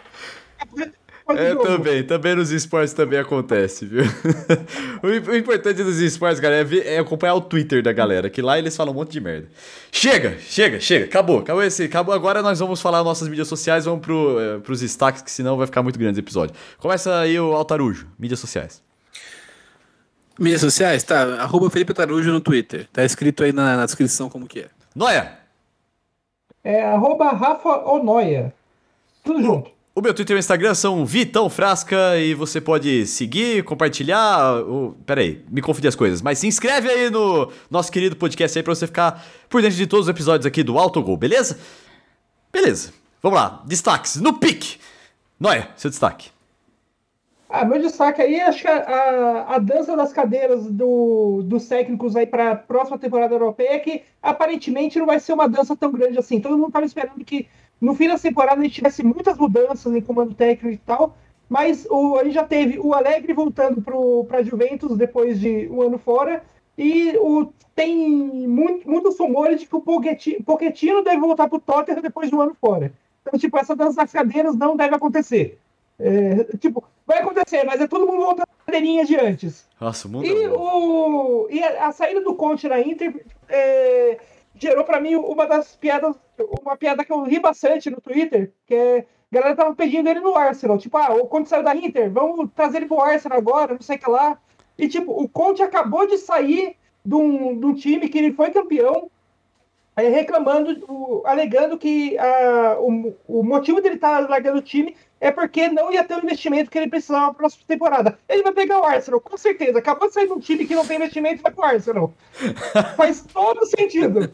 É, 1.29 1.55
também, 1.55 2.03
também 2.03 2.35
nos 2.35 2.51
esportes 2.51 2.91
também 2.93 3.17
acontece, 3.17 3.85
viu? 3.85 4.03
o, 5.01 5.07
im- 5.09 5.29
o 5.29 5.35
importante 5.37 5.81
dos 5.81 5.97
esportes, 6.01 6.37
galera, 6.39 6.61
é, 6.61 6.63
ver- 6.65 6.85
é 6.85 6.99
acompanhar 6.99 7.33
o 7.35 7.39
Twitter 7.41 7.81
da 7.81 7.93
galera, 7.93 8.29
que 8.29 8.41
lá 8.41 8.59
eles 8.59 8.75
falam 8.75 8.93
um 8.93 8.97
monte 8.97 9.11
de 9.13 9.21
merda. 9.21 9.47
Chega, 9.89 10.37
chega, 10.39 10.81
chega, 10.81 11.05
acabou, 11.05 11.39
acabou 11.39 11.63
esse, 11.63 11.83
acabou. 11.83 12.13
Agora 12.13 12.41
nós 12.41 12.59
vamos 12.59 12.81
falar 12.81 13.01
nossas 13.05 13.29
mídias 13.29 13.47
sociais, 13.47 13.85
vamos 13.85 14.01
pro, 14.01 14.37
eh, 14.37 14.59
pros 14.59 14.81
destaques, 14.81 15.21
que 15.21 15.31
senão 15.31 15.55
vai 15.55 15.65
ficar 15.65 15.81
muito 15.81 15.97
grande 15.97 16.15
esse 16.15 16.19
episódio. 16.19 16.53
Começa 16.77 17.17
aí 17.19 17.39
o 17.39 17.53
Altarujo, 17.53 18.05
mídias 18.19 18.39
sociais. 18.41 18.83
Mídias 20.39 20.61
sociais? 20.61 21.03
Tá, 21.03 21.41
arroba 21.41 21.69
Felipe 21.69 21.93
Tarujo 21.93 22.31
no 22.31 22.41
Twitter. 22.41 22.87
Tá 22.91 23.03
escrito 23.03 23.43
aí 23.43 23.51
na, 23.51 23.77
na 23.77 23.85
descrição 23.85 24.29
como 24.29 24.47
que 24.47 24.61
é. 24.61 24.69
Noia! 24.95 25.37
É 26.63 26.83
arroba 26.83 27.31
Rafa 27.31 27.69
Onoia. 27.89 28.53
Tudo 29.23 29.41
junto. 29.41 29.71
O 29.95 30.01
meu 30.01 30.11
Twitter 30.11 30.35
e 30.35 30.37
o 30.37 30.39
Instagram 30.39 30.73
são 30.73 31.05
Vitão 31.05 31.47
Frasca 31.49 32.17
e 32.17 32.33
você 32.33 32.59
pode 32.59 33.05
seguir, 33.05 33.63
compartilhar. 33.63 34.63
Ou, 34.65 34.93
peraí, 35.05 35.45
me 35.51 35.61
confundi 35.61 35.87
as 35.87 35.95
coisas. 35.95 36.21
Mas 36.21 36.39
se 36.39 36.47
inscreve 36.47 36.89
aí 36.89 37.09
no 37.11 37.51
nosso 37.69 37.91
querido 37.91 38.15
podcast 38.15 38.57
aí 38.57 38.63
pra 38.63 38.73
você 38.73 38.87
ficar 38.87 39.23
por 39.47 39.61
dentro 39.61 39.77
de 39.77 39.85
todos 39.85 40.07
os 40.07 40.09
episódios 40.09 40.47
aqui 40.47 40.63
do 40.63 40.79
Autogol, 40.79 41.15
beleza? 41.15 41.59
Beleza. 42.51 42.91
Vamos 43.21 43.39
lá, 43.39 43.61
destaques 43.65 44.15
no 44.15 44.33
pique. 44.33 44.77
Noia, 45.39 45.69
seu 45.75 45.91
destaque. 45.91 46.32
Ah, 47.55 47.65
meu 47.65 47.79
destaque 47.79 48.19
aí, 48.19 48.41
acho 48.41 48.63
que 48.63 48.67
a, 48.67 48.77
a, 48.77 49.55
a 49.55 49.59
dança 49.59 49.95
das 49.95 50.11
cadeiras 50.11 50.65
do, 50.71 51.43
dos 51.43 51.67
técnicos 51.67 52.15
aí 52.15 52.25
para 52.25 52.53
a 52.53 52.55
próxima 52.55 52.97
temporada 52.97 53.35
europeia, 53.35 53.79
que 53.79 54.01
aparentemente 54.23 54.97
não 54.97 55.05
vai 55.05 55.19
ser 55.19 55.33
uma 55.33 55.47
dança 55.47 55.75
tão 55.75 55.91
grande 55.91 56.17
assim. 56.17 56.41
Todo 56.41 56.57
mundo 56.57 56.69
estava 56.69 56.83
esperando 56.83 57.23
que 57.23 57.47
no 57.79 57.93
fim 57.93 58.07
da 58.07 58.17
temporada 58.17 58.59
a 58.59 58.63
gente 58.63 58.73
tivesse 58.73 59.03
muitas 59.03 59.37
mudanças 59.37 59.93
em 59.95 60.01
comando 60.01 60.33
técnico 60.33 60.73
e 60.73 60.77
tal, 60.79 61.15
mas 61.47 61.85
o, 61.91 62.17
a 62.17 62.23
gente 62.23 62.33
já 62.33 62.43
teve 62.43 62.79
o 62.79 62.91
Alegre 62.91 63.33
voltando 63.33 63.83
para 63.83 64.39
a 64.39 64.43
Juventus 64.43 64.97
depois 64.97 65.39
de 65.39 65.67
um 65.69 65.83
ano 65.83 65.99
fora, 65.99 66.43
e 66.75 67.15
o, 67.19 67.53
tem 67.75 67.95
muito, 68.47 68.89
muitos 68.89 69.19
rumores 69.19 69.61
de 69.61 69.67
que 69.67 69.75
o 69.75 69.81
Pochettino, 69.81 70.43
Pochettino 70.43 71.03
deve 71.03 71.19
voltar 71.19 71.47
para 71.47 71.57
o 71.57 71.61
Tottenham 71.61 72.01
depois 72.01 72.29
de 72.29 72.35
um 72.35 72.41
ano 72.41 72.57
fora. 72.59 72.91
Então, 73.21 73.39
tipo, 73.39 73.55
essa 73.59 73.75
dança 73.75 73.97
das 73.97 74.11
cadeiras 74.11 74.55
não 74.55 74.75
deve 74.75 74.95
acontecer. 74.95 75.59
É, 75.99 76.57
tipo, 76.57 76.83
vai 77.05 77.19
acontecer, 77.19 77.63
mas 77.63 77.79
é 77.79 77.87
todo 77.87 78.05
mundo 78.05 78.25
voltando 78.25 78.43
à 78.43 78.65
cadeirinha 78.65 79.05
de 79.05 79.15
antes. 79.15 79.67
Nossa, 79.79 80.07
mundo. 80.07 80.25
E, 80.25 80.47
o, 80.47 81.47
e 81.49 81.63
a, 81.63 81.87
a 81.87 81.91
saída 81.91 82.21
do 82.21 82.35
Conte 82.35 82.67
na 82.67 82.79
Inter 82.79 83.25
é, 83.49 84.17
gerou 84.55 84.83
pra 84.83 84.99
mim 84.99 85.15
uma 85.15 85.45
das 85.45 85.75
piadas, 85.75 86.15
uma 86.61 86.75
piada 86.77 87.03
que 87.03 87.11
eu 87.11 87.23
ri 87.23 87.39
bastante 87.39 87.89
no 87.89 88.01
Twitter, 88.01 88.51
que 88.65 88.75
é, 88.75 88.97
a 88.99 89.05
galera 89.31 89.55
tava 89.55 89.75
pedindo 89.75 90.09
ele 90.09 90.19
no 90.19 90.35
Arsenal. 90.35 90.77
Tipo, 90.77 90.97
ah, 90.97 91.13
o 91.13 91.27
Conte 91.27 91.49
saiu 91.49 91.63
da 91.63 91.75
Inter, 91.75 92.11
vamos 92.11 92.49
trazer 92.55 92.77
ele 92.77 92.87
pro 92.87 93.01
Arsenal 93.01 93.37
agora, 93.37 93.73
não 93.73 93.81
sei 93.81 93.97
o 93.97 93.99
que 93.99 94.09
lá. 94.09 94.37
E 94.77 94.87
tipo, 94.87 95.11
o 95.11 95.27
Conte 95.27 95.61
acabou 95.61 96.07
de 96.07 96.17
sair 96.17 96.75
de 97.05 97.15
um, 97.15 97.59
de 97.59 97.65
um 97.65 97.73
time 97.73 98.07
que 98.07 98.17
ele 98.17 98.33
foi 98.33 98.51
campeão, 98.51 99.09
aí 99.95 100.09
reclamando, 100.09 100.83
o- 100.87 101.21
alegando 101.25 101.77
que 101.77 102.17
ah, 102.17 102.77
o, 102.79 103.13
o 103.27 103.43
motivo 103.43 103.81
dele 103.81 103.95
estar 103.95 104.27
largando 104.29 104.57
o 104.59 104.61
time 104.61 104.95
é 105.21 105.31
porque 105.31 105.69
não 105.69 105.91
ia 105.91 106.03
ter 106.03 106.15
o 106.15 106.23
investimento 106.23 106.69
que 106.69 106.77
ele 106.77 106.89
precisava 106.89 107.27
na 107.27 107.33
próxima 107.33 107.63
temporada. 107.67 108.17
Ele 108.27 108.43
vai 108.43 108.51
pegar 108.51 108.79
o 108.81 108.83
Arsenal, 108.83 109.21
com 109.21 109.37
certeza. 109.37 109.79
Acabou 109.79 110.07
de 110.09 110.13
sair 110.13 110.27
de 110.27 110.33
um 110.33 110.39
time 110.39 110.65
que 110.65 110.75
não 110.75 110.85
tem 110.85 110.97
investimento 110.97 111.35
e 111.39 111.41
vai 111.43 111.51
pro 111.51 111.63
Arsenal. 111.63 112.13
Faz 112.97 113.25
todo 113.33 113.65
sentido. 113.65 114.29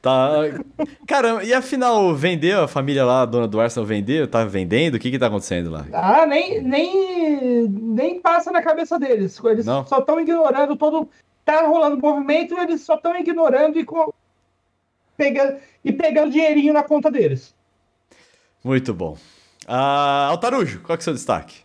Tá. 0.00 0.30
Caramba, 1.06 1.44
e 1.44 1.52
afinal, 1.52 2.14
vendeu 2.14 2.62
a 2.64 2.68
família 2.68 3.04
lá, 3.04 3.22
a 3.22 3.26
dona 3.26 3.46
do 3.46 3.60
Arsenal 3.60 3.86
vendeu? 3.86 4.26
Tá 4.26 4.44
vendendo? 4.44 4.94
O 4.94 4.98
que 4.98 5.10
que 5.10 5.18
tá 5.18 5.26
acontecendo 5.26 5.70
lá? 5.70 5.84
Ah, 5.92 6.24
nem, 6.26 6.62
nem, 6.62 7.68
nem 7.68 8.20
passa 8.20 8.50
na 8.50 8.62
cabeça 8.62 8.98
deles. 8.98 9.38
Eles 9.44 9.66
Não? 9.66 9.84
só 9.84 9.98
estão 9.98 10.18
ignorando 10.20 10.74
todo. 10.76 11.08
Tá 11.44 11.66
rolando 11.66 11.98
movimento, 11.98 12.56
eles 12.58 12.82
só 12.82 12.94
estão 12.94 13.14
ignorando 13.18 13.78
e 13.78 13.84
com- 13.84 14.12
pegando, 15.20 15.56
e 15.84 15.92
pegando 15.92 16.32
dinheirinho 16.32 16.72
na 16.72 16.82
conta 16.82 17.10
deles. 17.10 17.54
Muito 18.64 18.94
bom. 18.94 19.18
Ah, 19.68 20.28
Altarujo, 20.30 20.80
qual 20.80 20.96
que 20.96 21.02
é 21.02 21.04
o 21.04 21.04
seu 21.04 21.12
destaque? 21.12 21.56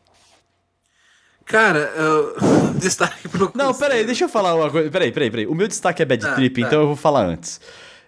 Cara, 1.45 1.79
eu... 1.95 2.35
destaque 2.79 3.29
pro. 3.29 3.51
Não, 3.55 3.73
peraí, 3.73 4.03
deixa 4.03 4.25
eu 4.25 4.29
falar 4.29 4.55
uma 4.55 4.69
coisa. 4.69 4.89
Peraí, 4.89 5.11
peraí, 5.11 5.29
peraí. 5.31 5.47
O 5.47 5.55
meu 5.55 5.67
destaque 5.67 6.01
é 6.01 6.05
bad 6.05 6.21
Tá, 6.21 6.35
trip, 6.35 6.61
tá. 6.61 6.67
então 6.67 6.81
eu 6.81 6.87
vou 6.87 6.95
falar 6.95 7.23
antes. 7.25 7.61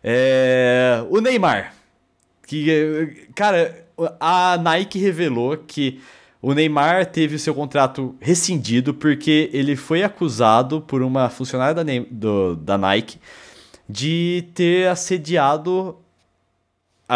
É, 0.03 1.03
O 1.09 1.19
Neymar. 1.21 1.73
Que, 2.45 3.27
cara, 3.35 3.85
a 4.19 4.57
Nike 4.57 4.97
revelou 4.99 5.57
que 5.57 6.01
o 6.41 6.53
Neymar 6.53 7.05
teve 7.07 7.35
o 7.35 7.39
seu 7.39 7.53
contrato 7.53 8.15
rescindido 8.21 8.93
porque 8.93 9.49
ele 9.51 9.75
foi 9.75 10.01
acusado 10.01 10.79
por 10.81 11.01
uma 11.01 11.29
funcionária 11.29 11.73
da, 11.75 11.83
do- 12.09 12.55
da 12.55 12.77
Nike 12.77 13.19
de 13.89 14.45
ter 14.53 14.87
assediado 14.89 15.95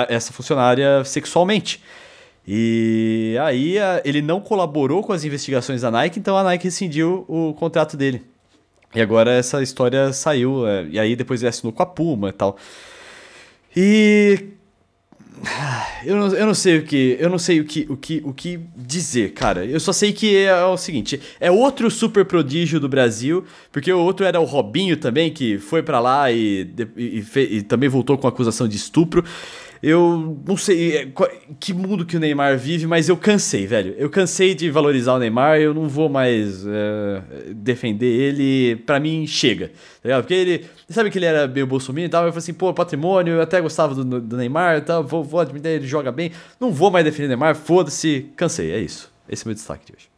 essa 0.08 0.32
funcionária 0.32 1.04
sexualmente. 1.04 1.82
E 2.48 3.36
aí 3.42 3.76
ele 4.04 4.22
não 4.22 4.42
colaborou 4.42 5.04
com 5.04 5.14
as 5.14 5.24
investigações 5.24 5.82
da 5.82 5.92
Nike, 5.92 6.20
então 6.20 6.38
a 6.38 6.44
Nike 6.44 6.66
rescindiu 6.66 7.26
o 7.28 7.54
contrato 7.54 7.96
dele. 7.96 8.24
E 8.94 9.02
agora 9.02 9.32
essa 9.32 9.62
história 9.62 10.12
saiu, 10.12 10.68
é, 10.68 10.86
e 10.86 11.00
aí 11.00 11.16
depois 11.16 11.42
ele 11.42 11.50
assinou 11.50 11.72
com 11.72 11.82
a 11.82 11.86
Puma 11.86 12.30
e 12.30 12.34
tal. 12.34 12.58
E 13.76 14.48
eu 16.06 16.16
não, 16.16 16.28
eu 16.28 16.46
não 16.46 16.54
sei 16.54 16.78
o 16.80 16.84
que, 16.84 17.18
eu 17.20 17.30
não 17.30 17.40
sei 17.40 17.60
o 17.60 17.66
que, 17.66 17.86
o 17.90 17.98
que, 17.98 18.22
o 18.24 18.34
que 18.34 18.60
dizer, 18.76 19.34
cara. 19.34 19.66
Eu 19.66 19.80
só 19.80 19.92
sei 19.92 20.14
que 20.14 20.36
é 20.38 20.64
o 20.66 20.78
seguinte, 20.78 21.20
é 21.40 21.52
outro 21.52 21.90
super 21.90 22.26
prodígio 22.26 22.80
do 22.80 22.88
Brasil, 22.90 23.46
porque 23.72 23.92
o 23.92 24.00
outro 24.00 24.26
era 24.26 24.40
o 24.40 24.46
Robinho 24.46 24.98
também 24.98 25.32
que 25.32 25.58
foi 25.58 25.82
pra 25.84 26.00
lá 26.00 26.32
e, 26.32 26.70
e, 26.98 27.24
e 27.36 27.52
e 27.52 27.62
também 27.62 27.90
voltou 27.90 28.18
com 28.18 28.28
acusação 28.28 28.68
de 28.68 28.78
estupro. 28.78 29.24
Eu 29.84 30.40
não 30.48 30.56
sei 30.56 30.96
é, 30.98 31.08
que 31.60 31.74
mundo 31.74 32.06
que 32.06 32.16
o 32.16 32.20
Neymar 32.20 32.56
vive, 32.58 32.86
mas 32.86 33.10
eu 33.10 33.18
cansei, 33.18 33.66
velho. 33.66 33.96
Eu 33.98 34.12
cansei 34.12 34.54
de 34.54 34.70
valorizar 34.70 35.14
o 35.16 35.20
Neymar, 35.20 35.60
eu 35.60 35.74
não 35.74 35.90
vou 35.90 36.08
mais 36.08 36.64
é, 36.68 37.22
defender 37.56 38.06
ele. 38.06 38.76
Pra 38.86 39.00
mim, 39.00 39.26
chega. 39.26 39.70
Tá 39.70 39.74
ligado? 40.04 40.22
Porque 40.22 40.34
ele. 40.36 40.66
Sabe 40.88 41.10
que 41.10 41.18
ele 41.18 41.26
era 41.26 41.48
meio 41.48 41.66
bolsominion 41.66 42.06
e 42.08 42.10
tal? 42.10 42.26
Eu 42.26 42.32
falei 42.32 42.40
assim, 42.44 42.54
pô, 42.54 42.72
patrimônio, 42.74 43.34
eu 43.34 43.42
até 43.42 43.60
gostava 43.60 43.96
do, 43.96 44.22
do 44.22 44.38
Neymar 44.38 44.78
e 44.78 44.82
tal, 44.82 45.04
vou, 45.04 45.24
vou 45.24 45.40
admitir, 45.40 45.70
ele 45.70 45.88
joga 45.88 46.12
bem. 46.12 46.32
Não 46.60 46.72
vou 46.72 46.92
mais 46.92 47.04
defender 47.04 47.26
o 47.26 47.30
Neymar, 47.30 47.56
foda-se, 47.56 48.30
cansei, 48.36 48.72
é 48.72 48.80
isso. 48.80 49.12
Esse 49.28 49.44
é 49.44 49.46
o 49.46 49.48
meu 49.48 49.56
destaque 49.56 49.86
de 49.88 49.94
hoje. 49.98 50.12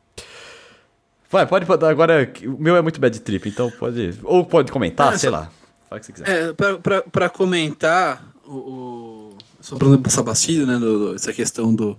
Vai, 1.29 1.47
pode, 1.47 1.65
pode 1.65 1.85
agora. 1.85 2.31
O 2.45 2.61
meu 2.61 2.75
é 2.75 2.81
muito 2.81 2.99
bad 2.99 3.17
trip, 3.21 3.47
então 3.49 3.71
pode. 3.71 4.13
Ou 4.23 4.45
pode 4.45 4.71
comentar, 4.71 5.13
É, 5.13 5.17
sei 5.17 5.29
só- 5.29 5.35
lá. 5.37 5.49
Fala 5.89 5.97
o 5.97 5.99
que 5.99 6.05
você 6.05 6.13
quiser. 6.13 6.29
É, 6.49 6.53
pra, 6.53 6.77
pra, 6.77 7.01
pra 7.01 7.29
comentar 7.29 8.23
o, 8.45 8.51
o, 8.55 9.12
sobre 9.63 9.87
o 9.87 10.09
Sabastino, 10.09 10.65
né, 10.65 10.77
do, 10.77 10.99
do- 11.11 11.15
essa 11.15 11.31
questão 11.31 11.73
do, 11.73 11.97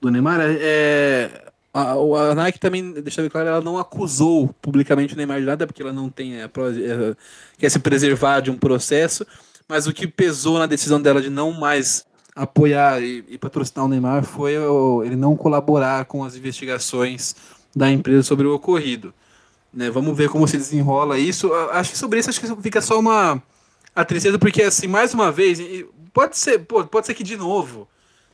do 0.00 0.10
Neymar, 0.10 0.38
é, 0.42 1.30
a, 1.72 1.96
o- 1.96 2.14
a 2.14 2.34
Nike 2.34 2.60
também, 2.60 2.92
deixa 2.92 3.20
eu 3.20 3.24
ver 3.24 3.30
claro, 3.30 3.48
ela 3.48 3.60
não 3.62 3.78
acusou 3.78 4.48
publicamente 4.60 5.14
o 5.14 5.16
Neymar 5.16 5.40
de 5.40 5.46
nada, 5.46 5.66
porque 5.66 5.80
ela 5.82 5.94
não 5.94 6.10
tem, 6.10 6.42
a, 6.42 6.48
pro- 6.48 6.68
é, 6.68 7.16
quer 7.58 7.70
se 7.70 7.78
preservar 7.78 8.40
de 8.40 8.50
um 8.50 8.58
processo, 8.58 9.26
mas 9.66 9.86
o 9.86 9.94
que 9.94 10.06
pesou 10.06 10.58
na 10.58 10.66
decisão 10.66 11.00
dela 11.00 11.22
de 11.22 11.30
não 11.30 11.52
mais 11.52 12.04
apoiar 12.34 13.02
e, 13.02 13.24
e 13.30 13.38
patrocinar 13.38 13.86
o 13.86 13.88
Neymar 13.88 14.22
foi 14.22 14.58
o- 14.58 15.02
ele 15.02 15.16
não 15.16 15.34
colaborar 15.34 16.04
com 16.04 16.22
as 16.22 16.36
investigações 16.36 17.34
da 17.74 17.90
empresa 17.90 18.22
sobre 18.24 18.46
o 18.46 18.54
ocorrido. 18.54 19.12
Né, 19.72 19.90
vamos 19.90 20.16
ver 20.16 20.28
como 20.28 20.46
se 20.46 20.56
desenrola 20.58 21.18
isso. 21.18 21.52
Acho 21.72 21.92
que 21.92 21.98
sobre 21.98 22.18
isso 22.18 22.30
acho 22.30 22.40
que 22.40 22.62
fica 22.62 22.80
só 22.80 22.98
uma 22.98 23.42
a 23.94 24.04
tristeza, 24.04 24.38
porque 24.38 24.62
assim, 24.62 24.86
mais 24.86 25.14
uma 25.14 25.32
vez, 25.32 25.58
pode 26.16 26.38
ser, 26.38 26.60
pô, 26.60 26.82
pode 26.82 27.06
ser 27.06 27.12
que 27.12 27.22
de 27.22 27.36
novo 27.36 27.86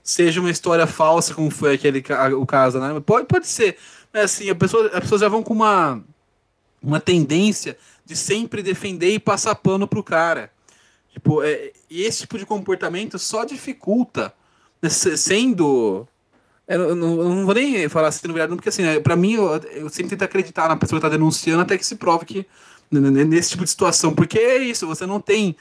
seja 0.04 0.38
uma 0.38 0.50
história 0.52 0.86
falsa, 0.86 1.34
como 1.34 1.50
foi 1.50 1.74
aquele 1.74 2.00
o 2.38 2.46
caso, 2.46 2.78
né? 2.78 3.00
Pode, 3.00 3.26
pode 3.26 3.48
ser. 3.48 3.76
Mas 4.12 4.24
assim, 4.26 4.48
a 4.48 4.54
pessoa, 4.54 4.86
as 4.94 5.00
pessoas 5.00 5.20
já 5.20 5.28
vão 5.28 5.42
com 5.42 5.52
uma, 5.52 6.00
uma 6.80 7.00
tendência 7.00 7.76
de 8.04 8.14
sempre 8.14 8.62
defender 8.62 9.10
e 9.12 9.18
passar 9.18 9.56
pano 9.56 9.88
pro 9.88 10.00
cara. 10.00 10.52
Tipo, 11.12 11.42
é, 11.42 11.72
esse 11.90 12.20
tipo 12.20 12.38
de 12.38 12.46
comportamento 12.46 13.18
só 13.18 13.44
dificulta, 13.44 14.32
né, 14.80 14.88
se- 14.88 15.16
sendo. 15.18 16.06
Eu 16.68 16.94
não, 16.94 17.20
eu 17.20 17.28
não 17.30 17.44
vou 17.44 17.54
nem 17.54 17.88
falar 17.88 18.12
sendo 18.12 18.32
verdade, 18.32 18.50
não, 18.50 18.56
porque 18.56 18.68
assim, 18.68 18.82
né, 18.82 19.00
pra 19.00 19.16
mim, 19.16 19.32
eu, 19.34 19.56
eu 19.72 19.88
sempre 19.88 20.10
tento 20.10 20.22
acreditar 20.22 20.68
na 20.68 20.76
pessoa 20.76 21.00
que 21.00 21.06
tá 21.06 21.08
denunciando 21.08 21.62
até 21.62 21.76
que 21.76 21.84
se 21.84 21.96
prove 21.96 22.24
que 22.24 22.46
n- 22.92 23.10
n- 23.10 23.24
nesse 23.24 23.50
tipo 23.50 23.64
de 23.64 23.70
situação, 23.70 24.14
porque 24.14 24.38
é 24.38 24.58
isso, 24.58 24.86
você 24.86 25.04
não 25.04 25.20
tem 25.20 25.56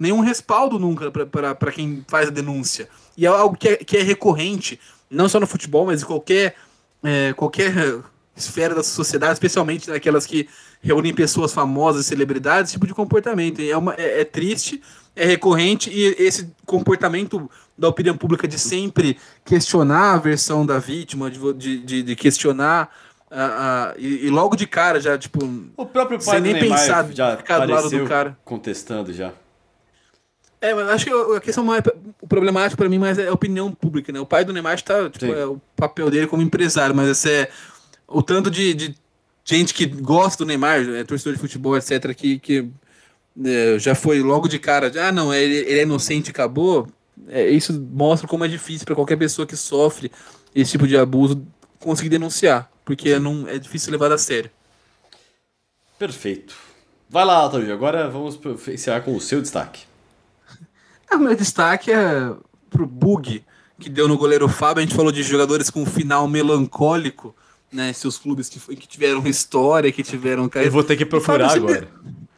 nenhum 0.00 0.20
respaldo 0.20 0.78
nunca 0.78 1.10
para 1.10 1.70
quem 1.70 2.02
faz 2.08 2.28
a 2.28 2.30
denúncia. 2.30 2.88
E 3.16 3.26
é 3.26 3.28
algo 3.28 3.54
que 3.54 3.68
é, 3.68 3.76
que 3.76 3.98
é 3.98 4.02
recorrente, 4.02 4.80
não 5.10 5.28
só 5.28 5.38
no 5.38 5.46
futebol, 5.46 5.84
mas 5.84 6.02
em 6.02 6.06
qualquer, 6.06 6.56
é, 7.04 7.34
qualquer 7.34 7.74
esfera 8.34 8.74
da 8.74 8.82
sociedade, 8.82 9.34
especialmente 9.34 9.90
naquelas 9.90 10.24
que 10.24 10.48
reúnem 10.80 11.12
pessoas 11.12 11.52
famosas, 11.52 12.06
celebridades, 12.06 12.70
esse 12.70 12.76
tipo 12.76 12.86
de 12.86 12.94
comportamento. 12.94 13.60
É, 13.60 13.76
uma, 13.76 13.94
é, 13.94 14.22
é 14.22 14.24
triste, 14.24 14.80
é 15.14 15.26
recorrente, 15.26 15.90
e 15.90 16.14
esse 16.18 16.50
comportamento 16.64 17.50
da 17.76 17.88
opinião 17.88 18.16
pública 18.16 18.48
de 18.48 18.58
sempre 18.58 19.18
questionar 19.44 20.14
a 20.14 20.16
versão 20.16 20.64
da 20.64 20.78
vítima, 20.78 21.30
de, 21.30 21.78
de, 21.80 22.02
de, 22.02 22.16
questionar. 22.16 22.88
ah, 23.30 23.92
ah, 23.92 23.94
e, 23.98 24.26
e 24.26 24.30
logo 24.30 24.56
de 24.56 24.66
cara 24.66 24.98
já, 24.98 25.18
tipo, 25.18 25.38
O 25.76 25.84
próprio 25.84 26.18
Sem 26.22 26.40
nem 26.40 26.58
pensar, 26.58 27.06
já 27.12 27.36
ficar 27.36 27.66
do 27.66 27.72
lado 27.72 27.82
do 27.82 27.88
apareceu 27.88 28.06
cara. 28.06 28.38
contestando 28.46 29.12
já. 29.12 29.34
É, 30.60 30.74
mas 30.74 30.88
acho 30.90 31.04
que 31.06 31.10
a 31.36 31.40
questão 31.40 31.64
mais 31.64 31.82
o 32.20 32.26
problemático 32.26 32.76
pra 32.76 32.88
mim 32.88 32.98
mais 32.98 33.18
é 33.18 33.28
a 33.28 33.32
opinião 33.32 33.72
pública, 33.72 34.12
né? 34.12 34.20
O 34.20 34.26
pai 34.26 34.44
do 34.44 34.52
Neymar 34.52 34.74
está, 34.74 35.08
tipo, 35.08 35.32
é 35.32 35.46
o 35.46 35.60
papel 35.74 36.10
dele 36.10 36.26
como 36.26 36.42
empresário, 36.42 36.94
mas 36.94 37.08
esse 37.08 37.30
é 37.30 37.50
o 38.06 38.22
tanto 38.22 38.50
de, 38.50 38.74
de 38.74 38.94
gente 39.42 39.72
que 39.72 39.86
gosta 39.86 40.44
do 40.44 40.48
Neymar, 40.48 40.80
é 40.80 41.04
torcedor 41.04 41.32
de 41.32 41.40
futebol, 41.40 41.76
etc, 41.76 42.14
que, 42.14 42.38
que 42.38 42.68
é, 43.42 43.78
já 43.78 43.94
foi 43.94 44.20
logo 44.20 44.48
de 44.48 44.58
cara, 44.58 44.90
de, 44.90 44.98
ah, 44.98 45.10
não, 45.10 45.32
ele, 45.32 45.56
ele 45.56 45.78
é 45.80 45.82
inocente 45.82 46.28
e 46.28 46.30
acabou. 46.30 46.86
É, 47.28 47.48
isso 47.48 47.72
mostra 47.92 48.28
como 48.28 48.44
é 48.44 48.48
difícil 48.48 48.84
pra 48.84 48.94
qualquer 48.94 49.16
pessoa 49.16 49.46
que 49.46 49.56
sofre 49.56 50.12
esse 50.54 50.72
tipo 50.72 50.86
de 50.86 50.96
abuso 50.96 51.42
conseguir 51.78 52.10
denunciar, 52.10 52.70
porque 52.84 53.18
não 53.18 53.48
é 53.48 53.58
difícil 53.58 53.92
levar 53.92 54.12
a 54.12 54.18
sério. 54.18 54.50
Perfeito. 55.98 56.54
Vai 57.08 57.24
lá, 57.24 57.44
Otávio. 57.44 57.72
Agora 57.72 58.08
vamos 58.08 58.38
iniciar 58.66 59.02
com 59.02 59.14
o 59.14 59.20
seu 59.20 59.40
destaque. 59.40 59.89
Ah, 61.10 61.16
meu 61.18 61.34
destaque 61.34 61.90
é 61.90 62.30
pro 62.70 62.86
bug 62.86 63.42
que 63.78 63.88
deu 63.90 64.06
no 64.06 64.16
goleiro 64.16 64.48
Fábio. 64.48 64.82
A 64.82 64.86
gente 64.86 64.94
falou 64.94 65.10
de 65.10 65.22
jogadores 65.22 65.70
com 65.70 65.82
um 65.82 65.86
final 65.86 66.28
melancólico, 66.28 67.34
né? 67.72 67.92
Seus 67.92 68.16
clubes 68.18 68.48
que, 68.48 68.60
foi- 68.60 68.76
que 68.76 68.86
tiveram 68.86 69.26
história, 69.26 69.90
que 69.90 70.02
tiveram 70.02 70.48
Eu 70.54 70.70
vou 70.70 70.84
ter 70.84 70.96
que 70.96 71.04
procurar 71.06 71.52
agora. 71.52 71.88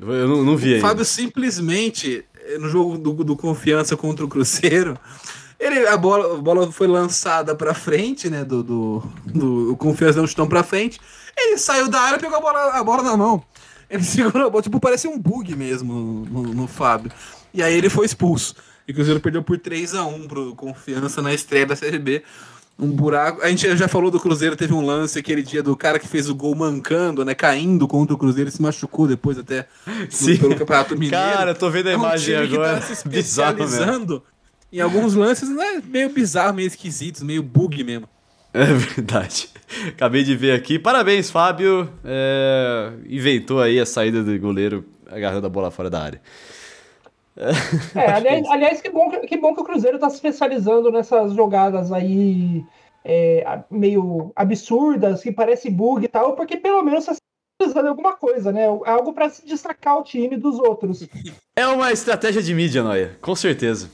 Eu 0.00 0.28
não, 0.28 0.42
não 0.44 0.56
vi 0.56 0.72
O 0.72 0.74
ainda. 0.76 0.88
Fábio 0.88 1.04
simplesmente, 1.04 2.24
eh, 2.46 2.58
no 2.58 2.68
jogo 2.68 2.96
do, 2.98 3.12
do 3.24 3.36
Confiança 3.36 3.96
contra 3.96 4.24
o 4.24 4.28
Cruzeiro, 4.28 4.96
ele, 5.60 5.86
a, 5.86 5.96
bola, 5.96 6.34
a 6.34 6.38
bola 6.40 6.72
foi 6.72 6.86
lançada 6.88 7.54
pra 7.54 7.72
frente, 7.74 8.28
né? 8.28 8.44
Do, 8.44 8.62
do, 8.64 9.02
do 9.26 9.72
o 9.72 9.76
Confiança 9.76 10.14
deu 10.14 10.24
um 10.24 10.26
chutão 10.26 10.48
pra 10.48 10.62
frente. 10.64 11.00
Ele 11.36 11.56
saiu 11.58 11.88
da 11.88 12.00
área 12.00 12.16
e 12.16 12.20
pegou 12.20 12.36
a 12.36 12.40
bola, 12.40 12.60
a 12.72 12.82
bola 12.84 13.02
na 13.02 13.16
mão. 13.16 13.42
Ele 13.88 14.02
segurou 14.04 14.46
a 14.46 14.50
bola, 14.50 14.62
tipo, 14.62 14.80
parecia 14.80 15.08
um 15.10 15.18
bug 15.18 15.54
mesmo 15.54 15.92
no, 15.92 16.42
no, 16.42 16.54
no 16.54 16.66
Fábio. 16.66 17.12
E 17.54 17.62
aí 17.62 17.74
ele 17.74 17.88
foi 17.90 18.06
expulso. 18.06 18.54
E 18.86 18.92
o 18.92 18.94
Cruzeiro 18.94 19.20
perdeu 19.20 19.42
por 19.42 19.58
3 19.58 19.94
a 19.94 20.04
1 20.04 20.26
pro 20.28 20.54
Confiança 20.54 21.20
na 21.22 21.32
estreia 21.32 21.66
da 21.66 21.76
Série 21.76 21.98
B. 21.98 22.22
Um 22.78 22.90
buraco. 22.90 23.42
A 23.42 23.48
gente 23.48 23.76
já 23.76 23.86
falou 23.86 24.10
do 24.10 24.18
Cruzeiro, 24.18 24.56
teve 24.56 24.72
um 24.72 24.84
lance 24.84 25.18
aquele 25.18 25.42
dia 25.42 25.62
do 25.62 25.76
cara 25.76 25.98
que 25.98 26.08
fez 26.08 26.28
o 26.28 26.34
gol 26.34 26.54
mancando, 26.54 27.24
né? 27.24 27.34
Caindo 27.34 27.86
contra 27.86 28.14
o 28.14 28.18
Cruzeiro 28.18 28.48
e 28.48 28.52
se 28.52 28.60
machucou 28.62 29.06
depois 29.06 29.38
até 29.38 29.66
Sim. 30.08 30.38
pelo 30.38 30.56
Campeonato 30.56 30.94
Mineiro. 30.98 31.14
Cara, 31.16 31.54
tô 31.54 31.70
vendo 31.70 31.88
a 31.88 31.92
É 31.92 31.96
um 31.96 32.00
imagem 32.00 32.34
time 32.34 32.48
que 32.48 32.54
agora. 32.54 32.80
tá 32.80 32.94
se 32.94 33.06
Bizarro 33.08 33.52
mesmo. 33.58 33.64
especializando 33.66 34.22
em 34.72 34.80
alguns 34.80 35.14
lances 35.14 35.48
né, 35.50 35.82
meio 35.84 36.08
bizarros, 36.08 36.54
meio 36.56 36.66
esquisitos, 36.66 37.22
meio 37.22 37.42
bug 37.42 37.84
mesmo. 37.84 38.08
É 38.54 38.64
verdade. 38.64 39.48
Acabei 39.88 40.24
de 40.24 40.34
ver 40.34 40.52
aqui. 40.52 40.78
Parabéns, 40.78 41.30
Fábio. 41.30 41.88
É, 42.04 42.92
Inventou 43.06 43.60
aí 43.60 43.78
a 43.78 43.86
saída 43.86 44.22
do 44.24 44.36
goleiro 44.38 44.84
agarrando 45.10 45.46
a 45.46 45.50
bola 45.50 45.70
fora 45.70 45.88
da 45.90 46.02
área. 46.02 46.20
É, 47.94 48.10
aliás, 48.12 48.46
aliás, 48.48 48.80
que, 48.80 48.90
bom, 48.90 49.10
que 49.10 49.36
bom 49.38 49.54
que 49.54 49.60
o 49.60 49.64
Cruzeiro 49.64 49.98
tá 49.98 50.08
se 50.10 50.16
especializando 50.16 50.90
nessas 50.90 51.32
jogadas 51.32 51.90
aí 51.90 52.64
é, 53.04 53.60
meio 53.70 54.32
absurdas, 54.36 55.22
que 55.22 55.32
parece 55.32 55.70
bug 55.70 56.04
e 56.04 56.08
tal, 56.08 56.34
porque 56.34 56.56
pelo 56.56 56.82
menos 56.82 57.06
você 57.06 57.16
valorizando 57.60 57.88
alguma 57.88 58.14
coisa, 58.14 58.52
né? 58.52 58.66
Algo 58.66 59.12
para 59.12 59.30
se 59.30 59.46
destacar 59.46 59.98
o 59.98 60.02
time 60.02 60.36
dos 60.36 60.58
outros. 60.58 61.06
É 61.54 61.66
uma 61.66 61.92
estratégia 61.92 62.42
de 62.42 62.54
mídia, 62.54 62.82
Noia, 62.82 63.14
com 63.20 63.36
certeza. 63.36 63.90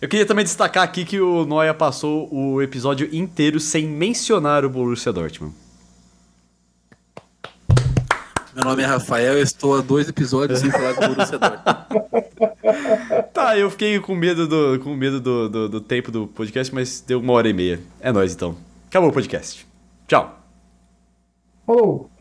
Eu 0.00 0.08
queria 0.08 0.24
também 0.24 0.46
destacar 0.46 0.82
aqui 0.82 1.04
que 1.04 1.20
o 1.20 1.44
Noia 1.44 1.74
passou 1.74 2.26
o 2.32 2.62
episódio 2.62 3.14
inteiro 3.14 3.60
sem 3.60 3.86
mencionar 3.86 4.64
o 4.64 4.70
Borussia 4.70 5.12
Dortmund. 5.12 5.54
Meu 8.56 8.64
nome 8.64 8.82
é 8.82 8.86
Rafael, 8.86 9.34
eu 9.34 9.42
estou 9.42 9.76
há 9.76 9.82
dois 9.82 10.08
episódios 10.08 10.60
sem 10.60 10.70
falar 10.70 10.94
do 10.94 11.14
Borussia 11.14 11.38
Dortmund. 11.38 12.26
Tá, 13.32 13.56
eu 13.56 13.70
fiquei 13.70 14.00
com 14.00 14.14
medo 14.14 14.48
do, 14.48 14.80
com 14.80 14.94
medo 14.96 15.20
do, 15.20 15.48
do, 15.48 15.68
do 15.68 15.80
tempo 15.80 16.10
do 16.10 16.26
podcast, 16.26 16.74
mas 16.74 17.00
deu 17.06 17.20
uma 17.20 17.34
hora 17.34 17.48
e 17.50 17.52
meia. 17.52 17.78
É 18.00 18.10
nóis 18.10 18.32
então. 18.34 18.56
Acabou 18.88 19.10
o 19.10 19.12
podcast. 19.12 19.66
Tchau. 20.08 20.40
Falou! 21.66 22.15